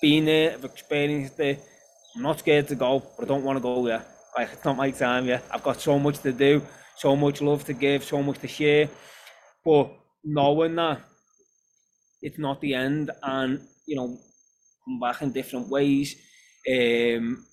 being 0.00 0.24
there, 0.24 0.52
I've 0.52 0.64
experienced 0.64 1.38
it. 1.40 1.62
I'm 2.16 2.22
not 2.22 2.38
scared 2.38 2.68
to 2.68 2.74
go, 2.74 3.02
but 3.16 3.24
I 3.24 3.28
don't 3.28 3.44
want 3.44 3.56
to 3.56 3.62
go 3.62 3.84
there. 3.84 4.04
Like 4.36 4.50
it's 4.52 4.64
not 4.64 4.76
my 4.76 4.90
time 4.90 5.26
yet. 5.26 5.44
I've 5.50 5.62
got 5.62 5.80
so 5.80 5.98
much 5.98 6.20
to 6.20 6.32
do, 6.32 6.62
so 6.98 7.16
much 7.16 7.40
love 7.42 7.64
to 7.66 7.74
give, 7.74 8.04
so 8.04 8.22
much 8.22 8.38
to 8.40 8.48
share. 8.48 8.88
But 9.64 9.92
knowing 10.24 10.76
that 10.76 11.02
it's 12.22 12.38
not 12.38 12.60
the 12.60 12.74
end 12.74 13.10
and 13.22 13.60
you 13.86 13.96
know 13.96 14.18
come 14.84 15.00
back 15.00 15.22
in 15.22 15.32
different 15.32 15.68
ways 15.68 16.14
um 16.68 17.44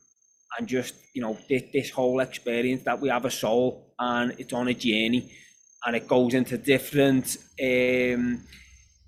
and 0.58 0.68
just 0.68 0.96
you 1.14 1.22
know 1.22 1.38
this, 1.50 1.64
this 1.74 1.90
whole 1.92 2.20
experience 2.20 2.84
that 2.84 3.00
we 3.00 3.10
have 3.10 3.26
a 3.26 3.32
soul 3.32 3.94
and 4.00 4.36
it's 4.40 4.54
on 4.54 4.68
a 4.68 4.74
journey 4.74 5.32
and 5.86 5.96
it 5.96 6.08
goes 6.08 6.34
into 6.34 6.58
different 6.58 7.38
um 7.62 8.44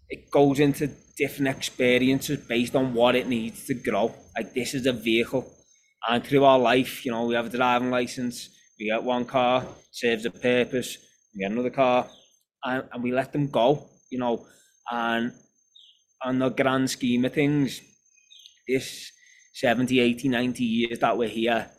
it 0.10 0.30
goes 0.32 0.60
into 0.60 0.90
different 1.18 1.56
experiences 1.58 2.38
based 2.48 2.76
on 2.76 2.94
what 2.94 3.16
it 3.16 3.28
needs 3.28 3.66
to 3.66 3.74
grow 3.74 4.14
like 4.36 4.54
this 4.54 4.74
is 4.74 4.86
a 4.86 4.94
vehicle 4.94 5.52
and 6.08 6.24
through 6.26 6.44
our 6.44 6.60
life 6.60 7.06
you 7.06 7.12
know 7.12 7.26
we 7.26 7.36
have 7.36 7.48
a 7.48 7.58
driving 7.58 7.90
license 7.90 8.50
we 8.80 8.86
get 8.86 9.04
one 9.04 9.26
car 9.26 9.66
serves 9.92 10.26
a 10.26 10.32
purpose 10.32 10.98
we 11.34 11.42
get 11.42 11.52
another 11.52 11.70
car 11.70 12.08
and, 12.64 12.84
and 12.92 13.04
we 13.04 13.12
let 13.12 13.32
them 13.32 13.48
go 13.50 13.90
you 14.10 14.20
know 14.20 14.46
and 14.92 15.34
on 16.22 16.40
the 16.40 16.50
grand 16.50 16.90
scheme 16.90 17.26
of 17.26 17.34
things, 17.34 17.82
this 18.68 19.12
70, 19.54 20.00
80, 20.00 20.30
90 20.30 20.64
years 20.64 21.00
that 21.00 21.18
we're 21.18 21.30
here 21.30 21.70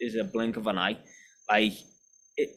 is 0.00 0.14
a 0.14 0.24
blink 0.24 0.56
of 0.56 0.66
an 0.66 0.78
eye. 0.78 0.98
Like, 1.48 1.72
it, 2.36 2.50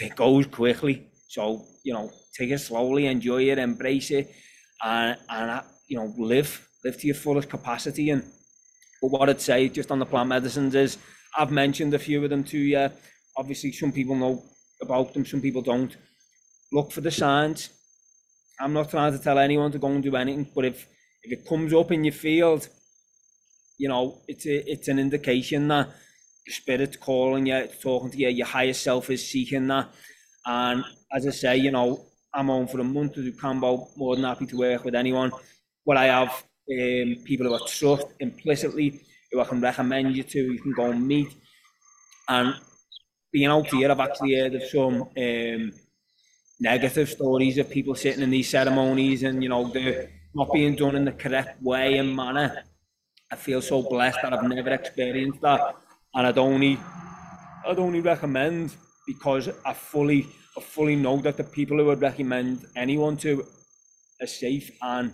it 0.00 0.16
goes 0.16 0.46
quickly. 0.46 1.06
So, 1.28 1.64
you 1.84 1.92
know, 1.92 2.10
take 2.36 2.50
it 2.50 2.58
slowly, 2.58 3.06
enjoy 3.06 3.44
it, 3.50 3.58
embrace 3.58 4.10
it, 4.10 4.32
and, 4.82 5.16
and 5.28 5.50
uh, 5.50 5.62
you 5.86 5.96
know, 5.96 6.12
live, 6.18 6.68
live 6.84 6.98
to 6.98 7.06
your 7.06 7.16
fullest 7.16 7.48
capacity. 7.48 8.10
And 8.10 8.24
but 9.00 9.08
what 9.08 9.30
I'd 9.30 9.40
say 9.40 9.68
just 9.68 9.90
on 9.90 9.98
the 9.98 10.06
plant 10.06 10.28
medicines 10.28 10.74
is, 10.74 10.98
I've 11.36 11.50
mentioned 11.50 11.94
a 11.94 11.98
few 11.98 12.22
of 12.24 12.30
them 12.30 12.44
to 12.44 12.58
you. 12.58 12.90
Obviously, 13.36 13.72
some 13.72 13.92
people 13.92 14.16
know 14.16 14.44
about 14.82 15.14
them, 15.14 15.24
some 15.26 15.40
people 15.40 15.62
don't. 15.62 15.96
Look 16.72 16.92
for 16.92 17.00
the 17.00 17.10
signs 17.10 17.70
I'm 18.60 18.74
not 18.74 18.90
trying 18.90 19.12
to 19.12 19.18
tell 19.18 19.38
anyone 19.38 19.72
to 19.72 19.78
go 19.78 19.88
and 19.88 20.02
do 20.02 20.14
anything, 20.16 20.50
but 20.54 20.66
if 20.66 20.86
if 21.22 21.32
it 21.32 21.46
comes 21.48 21.72
up 21.72 21.90
in 21.92 22.04
your 22.04 22.12
field, 22.12 22.68
you 23.78 23.88
know, 23.88 24.20
it's 24.28 24.46
a, 24.46 24.70
it's 24.70 24.88
an 24.88 24.98
indication 24.98 25.68
that 25.68 25.88
the 26.46 26.52
spirit's 26.52 26.96
calling 26.96 27.46
you, 27.46 27.54
it's 27.56 27.80
talking 27.80 28.10
to 28.10 28.18
you, 28.18 28.28
your 28.28 28.46
higher 28.46 28.72
self 28.72 29.10
is 29.10 29.26
seeking 29.30 29.66
that. 29.68 29.88
And 30.46 30.84
as 31.12 31.26
I 31.26 31.30
say, 31.30 31.56
you 31.56 31.70
know, 31.70 32.06
I'm 32.34 32.50
on 32.50 32.68
for 32.68 32.80
a 32.80 32.84
month 32.84 33.14
to 33.14 33.22
do 33.22 33.32
Kambo, 33.32 33.88
more 33.96 34.14
than 34.16 34.24
happy 34.24 34.46
to 34.46 34.58
work 34.58 34.84
with 34.84 34.94
anyone. 34.94 35.32
What 35.84 35.96
I 35.96 36.06
have 36.06 36.30
um, 36.70 37.16
people 37.24 37.46
who 37.46 37.54
are 37.54 37.66
trust 37.66 38.06
implicitly, 38.20 39.00
who 39.30 39.40
I 39.40 39.44
can 39.44 39.60
recommend 39.60 40.16
you 40.16 40.22
to, 40.22 40.38
you 40.38 40.60
can 40.60 40.72
go 40.72 40.90
and 40.90 41.06
meet. 41.06 41.28
And 42.28 42.54
being 43.32 43.46
out 43.46 43.66
here, 43.68 43.90
I've 43.90 44.00
actually 44.00 44.34
heard 44.34 44.54
of 44.54 44.62
some 44.64 45.02
um, 45.16 45.72
negative 46.60 47.08
stories 47.08 47.58
of 47.58 47.70
people 47.70 47.94
sitting 47.94 48.22
in 48.22 48.30
these 48.30 48.50
ceremonies 48.50 49.22
and 49.22 49.42
you 49.42 49.48
know 49.48 49.68
they're 49.68 50.10
not 50.34 50.52
being 50.52 50.76
done 50.76 50.94
in 50.94 51.04
the 51.04 51.12
correct 51.12 51.60
way 51.62 51.98
and 51.98 52.14
manner. 52.14 52.64
I 53.32 53.36
feel 53.36 53.62
so 53.62 53.82
blessed 53.82 54.18
that 54.22 54.32
I've 54.32 54.48
never 54.48 54.70
experienced 54.70 55.40
that, 55.40 55.76
and 56.14 56.26
I'd 56.26 56.38
only, 56.38 56.78
I'd 57.66 57.78
only 57.78 58.00
recommend 58.00 58.74
because 59.06 59.48
I 59.64 59.72
fully, 59.72 60.26
I 60.56 60.60
fully 60.60 60.96
know 60.96 61.16
that 61.18 61.36
the 61.36 61.44
people 61.44 61.78
who 61.78 61.86
would 61.86 62.00
recommend 62.00 62.66
anyone 62.76 63.16
to 63.18 63.46
are 64.20 64.26
safe 64.26 64.70
and 64.82 65.12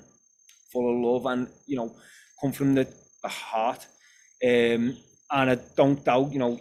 full 0.73 0.91
of 0.93 1.05
love 1.05 1.27
and 1.33 1.49
you 1.67 1.77
know 1.77 1.95
come 2.41 2.53
from 2.53 2.75
the, 2.75 2.87
the 3.23 3.29
heart. 3.29 3.87
Um, 4.45 4.97
and 5.31 5.51
I 5.51 5.55
don't 5.77 6.05
doubt, 6.05 6.33
you 6.33 6.39
know, 6.39 6.59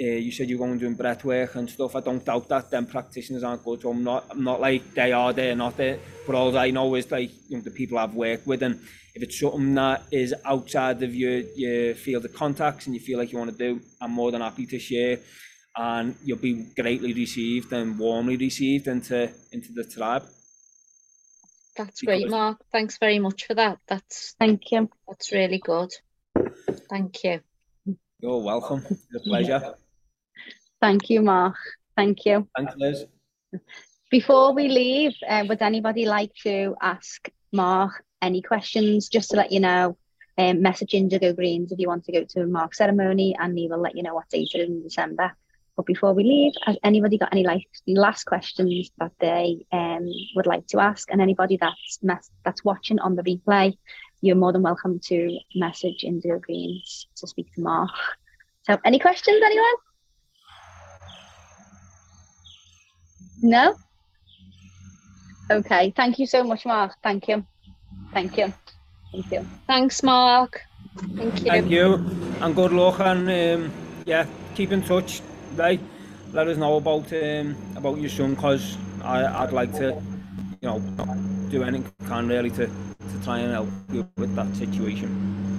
uh, 0.00 0.04
you 0.04 0.32
said 0.32 0.48
you're 0.48 0.58
going 0.58 0.78
doing 0.78 0.94
breath 0.94 1.24
work 1.24 1.54
and 1.54 1.68
stuff. 1.68 1.94
I 1.94 2.00
don't 2.00 2.24
doubt 2.24 2.48
that 2.48 2.70
them 2.70 2.86
practitioners 2.86 3.44
aren't 3.44 3.64
good. 3.64 3.82
So 3.82 3.90
I'm 3.90 4.02
not, 4.02 4.26
I'm 4.30 4.42
not 4.42 4.60
like 4.60 4.94
they 4.94 5.12
are, 5.12 5.32
they're 5.32 5.54
not 5.54 5.76
there. 5.76 5.98
But 6.26 6.34
all 6.34 6.56
I 6.56 6.70
know 6.70 6.94
is 6.94 7.10
like 7.10 7.30
you 7.48 7.58
know, 7.58 7.62
the 7.62 7.70
people 7.70 7.98
I've 7.98 8.14
worked 8.14 8.46
with, 8.46 8.62
and 8.62 8.80
if 9.14 9.22
it's 9.22 9.38
something 9.38 9.74
that 9.74 10.02
is 10.10 10.34
outside 10.44 11.02
of 11.02 11.14
your 11.14 11.40
your 11.54 11.94
field 11.94 12.24
of 12.24 12.32
contacts 12.32 12.86
and 12.86 12.94
you 12.94 13.00
feel 13.00 13.18
like 13.18 13.32
you 13.32 13.38
want 13.38 13.50
to 13.50 13.56
do, 13.56 13.80
I'm 14.00 14.12
more 14.12 14.30
than 14.30 14.40
happy 14.40 14.66
to 14.66 14.78
share. 14.78 15.18
And 15.76 16.16
you'll 16.24 16.38
be 16.38 16.66
greatly 16.78 17.12
received 17.14 17.72
and 17.72 17.98
warmly 17.98 18.36
received 18.36 18.88
into 18.88 19.30
into 19.52 19.72
the 19.72 19.84
tribe. 19.84 20.24
That's 21.76 22.02
great, 22.02 22.28
Mark. 22.28 22.58
Thanks 22.70 22.98
very 22.98 23.18
much 23.18 23.46
for 23.46 23.54
that. 23.54 23.78
That's 23.86 24.34
Thank 24.38 24.70
you. 24.72 24.90
that's 25.08 25.32
really 25.32 25.58
good. 25.58 25.90
Thank 26.92 27.24
you. 27.24 27.40
You're 28.20 28.42
welcome. 28.42 28.84
It's 28.90 29.06
a 29.16 29.20
pleasure. 29.20 29.74
Thank 30.78 31.08
you, 31.08 31.22
Mark. 31.22 31.56
Thank 31.96 32.26
you. 32.26 32.46
Thanks, 32.54 32.74
Liz. 32.76 33.06
Before 34.10 34.52
we 34.52 34.68
leave, 34.68 35.12
uh, 35.26 35.44
would 35.48 35.62
anybody 35.62 36.04
like 36.04 36.34
to 36.42 36.76
ask 36.82 37.30
Mark 37.50 38.04
any 38.20 38.42
questions? 38.42 39.08
Just 39.08 39.30
to 39.30 39.36
let 39.36 39.50
you 39.50 39.60
know, 39.60 39.96
um, 40.36 40.60
message 40.60 40.92
Indigo 40.92 41.32
Greens 41.32 41.72
if 41.72 41.78
you 41.78 41.88
want 41.88 42.04
to 42.04 42.12
go 42.12 42.24
to 42.24 42.46
Mark's 42.46 42.76
ceremony, 42.76 43.34
and 43.40 43.54
we 43.54 43.68
will 43.68 43.80
let 43.80 43.96
you 43.96 44.02
know 44.02 44.14
what 44.14 44.28
date 44.28 44.50
it 44.52 44.58
is 44.58 44.68
in 44.68 44.82
December. 44.82 45.32
But 45.78 45.86
before 45.86 46.12
we 46.12 46.24
leave, 46.24 46.52
has 46.66 46.76
anybody 46.84 47.16
got 47.16 47.32
any 47.32 47.44
like 47.44 47.66
last 47.86 48.24
questions 48.24 48.90
that 48.98 49.12
they 49.18 49.64
um, 49.72 50.06
would 50.36 50.46
like 50.46 50.66
to 50.68 50.80
ask? 50.80 51.10
And 51.10 51.22
anybody 51.22 51.56
that's 51.58 52.00
mess- 52.02 52.30
that's 52.44 52.62
watching 52.62 52.98
on 52.98 53.16
the 53.16 53.22
replay, 53.22 53.78
you're 54.22 54.36
more 54.36 54.52
than 54.52 54.62
welcome 54.62 55.00
to 55.00 55.36
message 55.56 56.04
Indigo 56.04 56.38
Greens 56.38 57.08
to 57.16 57.26
speak 57.26 57.52
to 57.54 57.60
Mark. 57.60 57.90
So, 58.62 58.78
any 58.84 59.00
questions, 59.00 59.42
anyone? 59.44 59.74
No? 63.42 63.74
Okay. 65.50 65.92
Thank 65.96 66.20
you 66.20 66.26
so 66.26 66.44
much, 66.44 66.64
Mark. 66.64 66.92
Thank 67.02 67.26
you. 67.26 67.44
Thank 68.14 68.38
you. 68.38 68.54
Thank 69.10 69.32
you. 69.32 69.46
Thanks, 69.66 70.02
Mark. 70.04 70.60
Thank 71.16 71.40
you. 71.40 71.50
Thank 71.50 71.70
you, 71.70 71.94
and 72.40 72.54
good 72.54 72.72
luck, 72.72 73.00
and 73.00 73.28
um, 73.28 73.72
yeah, 74.06 74.26
keep 74.54 74.70
in 74.70 74.82
touch. 74.82 75.20
Right, 75.56 75.80
let 76.32 76.46
us 76.46 76.56
know 76.56 76.76
about 76.76 77.12
um, 77.12 77.56
about 77.74 77.98
your 77.98 78.08
son, 78.08 78.36
cause 78.36 78.76
I 79.02 79.24
I'd 79.42 79.52
like 79.52 79.72
to, 79.74 80.00
you 80.60 80.68
know, 80.68 80.80
do 81.52 81.62
anything 81.62 81.92
I 82.00 82.08
can 82.08 82.28
really 82.28 82.50
to 82.50 82.66
to 82.66 83.16
try 83.24 83.40
and 83.40 83.52
help 83.52 83.68
you 83.92 84.08
with 84.16 84.34
that 84.34 84.56
situation. 84.56 85.08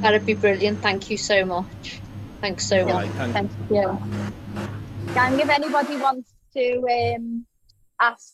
That'd 0.02 0.26
be 0.26 0.34
brilliant. 0.34 0.80
Thank 0.80 1.12
you 1.12 1.18
so 1.18 1.46
much. 1.46 2.02
Thanks 2.42 2.66
so 2.68 2.84
much. 2.84 2.94
right, 2.94 3.12
thank 3.12 3.34
Thank 3.34 3.52
you. 3.70 5.14
Gang, 5.14 5.40
if 5.40 5.50
anybody 5.50 5.98
wants 5.98 6.34
to 6.56 6.66
um, 6.98 7.46
ask 8.00 8.34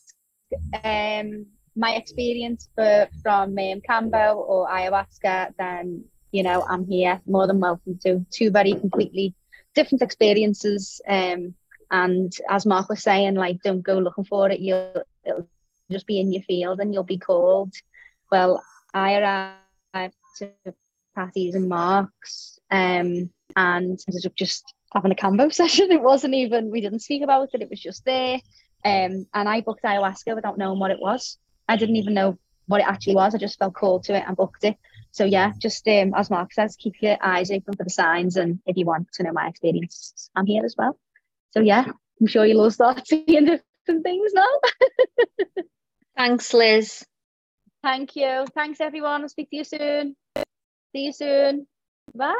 um, 0.82 1.46
my 1.76 1.92
experience 1.96 2.68
for, 2.74 3.08
from 3.22 3.50
um, 3.50 3.80
Kambo 3.88 4.36
or 4.36 4.66
ayahuasca, 4.68 5.54
then 5.58 6.04
you 6.32 6.42
know 6.42 6.64
I'm 6.66 6.86
here, 6.86 7.20
more 7.26 7.46
than 7.46 7.60
welcome 7.60 7.98
to. 8.04 8.24
Two 8.30 8.50
very 8.50 8.72
completely 8.72 9.34
different 9.74 10.00
experiences, 10.00 11.02
um, 11.06 11.54
and 11.90 12.32
as 12.48 12.64
Mark 12.64 12.88
was 12.88 13.02
saying, 13.02 13.34
like 13.34 13.62
don't 13.62 13.82
go 13.82 13.98
looking 13.98 14.24
for 14.24 14.48
it. 14.50 14.60
You'll 14.60 15.02
it'll 15.24 15.46
just 15.90 16.06
be 16.06 16.20
in 16.20 16.32
your 16.32 16.42
field 16.42 16.80
and 16.80 16.92
you'll 16.92 17.04
be 17.04 17.18
called. 17.18 17.72
Well, 18.30 18.62
I 18.94 19.56
arrived 19.94 20.14
to 20.38 20.50
Patty's 21.14 21.54
and 21.54 21.68
Mark's 21.68 22.58
um, 22.70 23.30
and 23.56 23.98
ended 24.08 24.26
up 24.26 24.34
just 24.34 24.74
having 24.94 25.12
a 25.12 25.16
Kambo 25.16 25.52
session. 25.52 25.90
It 25.90 26.02
wasn't 26.02 26.34
even, 26.34 26.70
we 26.70 26.80
didn't 26.80 27.00
speak 27.00 27.22
about 27.22 27.50
it, 27.52 27.62
it 27.62 27.70
was 27.70 27.80
just 27.80 28.04
there. 28.04 28.40
Um, 28.84 29.26
and 29.34 29.48
I 29.48 29.60
booked 29.60 29.84
ayahuasca 29.84 30.34
without 30.34 30.58
knowing 30.58 30.78
what 30.78 30.90
it 30.90 31.00
was. 31.00 31.38
I 31.68 31.76
didn't 31.76 31.96
even 31.96 32.14
know 32.14 32.38
what 32.66 32.80
it 32.80 32.86
actually 32.86 33.16
was. 33.16 33.34
I 33.34 33.38
just 33.38 33.58
felt 33.58 33.74
called 33.74 34.04
to 34.04 34.16
it 34.16 34.24
and 34.26 34.36
booked 34.36 34.64
it. 34.64 34.76
So 35.10 35.24
yeah, 35.24 35.52
just 35.58 35.86
um, 35.88 36.14
as 36.14 36.30
Mark 36.30 36.52
says, 36.52 36.76
keep 36.76 36.94
your 37.00 37.16
eyes 37.20 37.50
open 37.50 37.74
for 37.74 37.84
the 37.84 37.90
signs. 37.90 38.36
And 38.36 38.60
if 38.64 38.76
you 38.76 38.86
want 38.86 39.08
to 39.14 39.22
know 39.24 39.32
my 39.32 39.48
experience, 39.48 40.30
I'm 40.36 40.46
here 40.46 40.64
as 40.64 40.76
well. 40.78 40.98
So 41.50 41.60
yeah, 41.60 41.84
I'm 42.20 42.26
sure 42.26 42.46
you'll 42.46 42.60
all 42.60 42.70
start 42.70 43.06
seeing 43.06 43.24
different 43.26 44.04
things 44.04 44.32
now. 44.32 44.48
Thanks, 46.20 46.52
Liz. 46.52 47.02
Thank 47.82 48.14
you. 48.14 48.44
Thanks 48.54 48.78
everyone. 48.82 49.22
I'll 49.22 49.28
speak 49.30 49.48
to 49.48 49.56
you 49.56 49.64
soon. 49.64 50.14
See 50.92 51.04
you 51.06 51.14
soon. 51.14 51.66
Bye. 52.14 52.34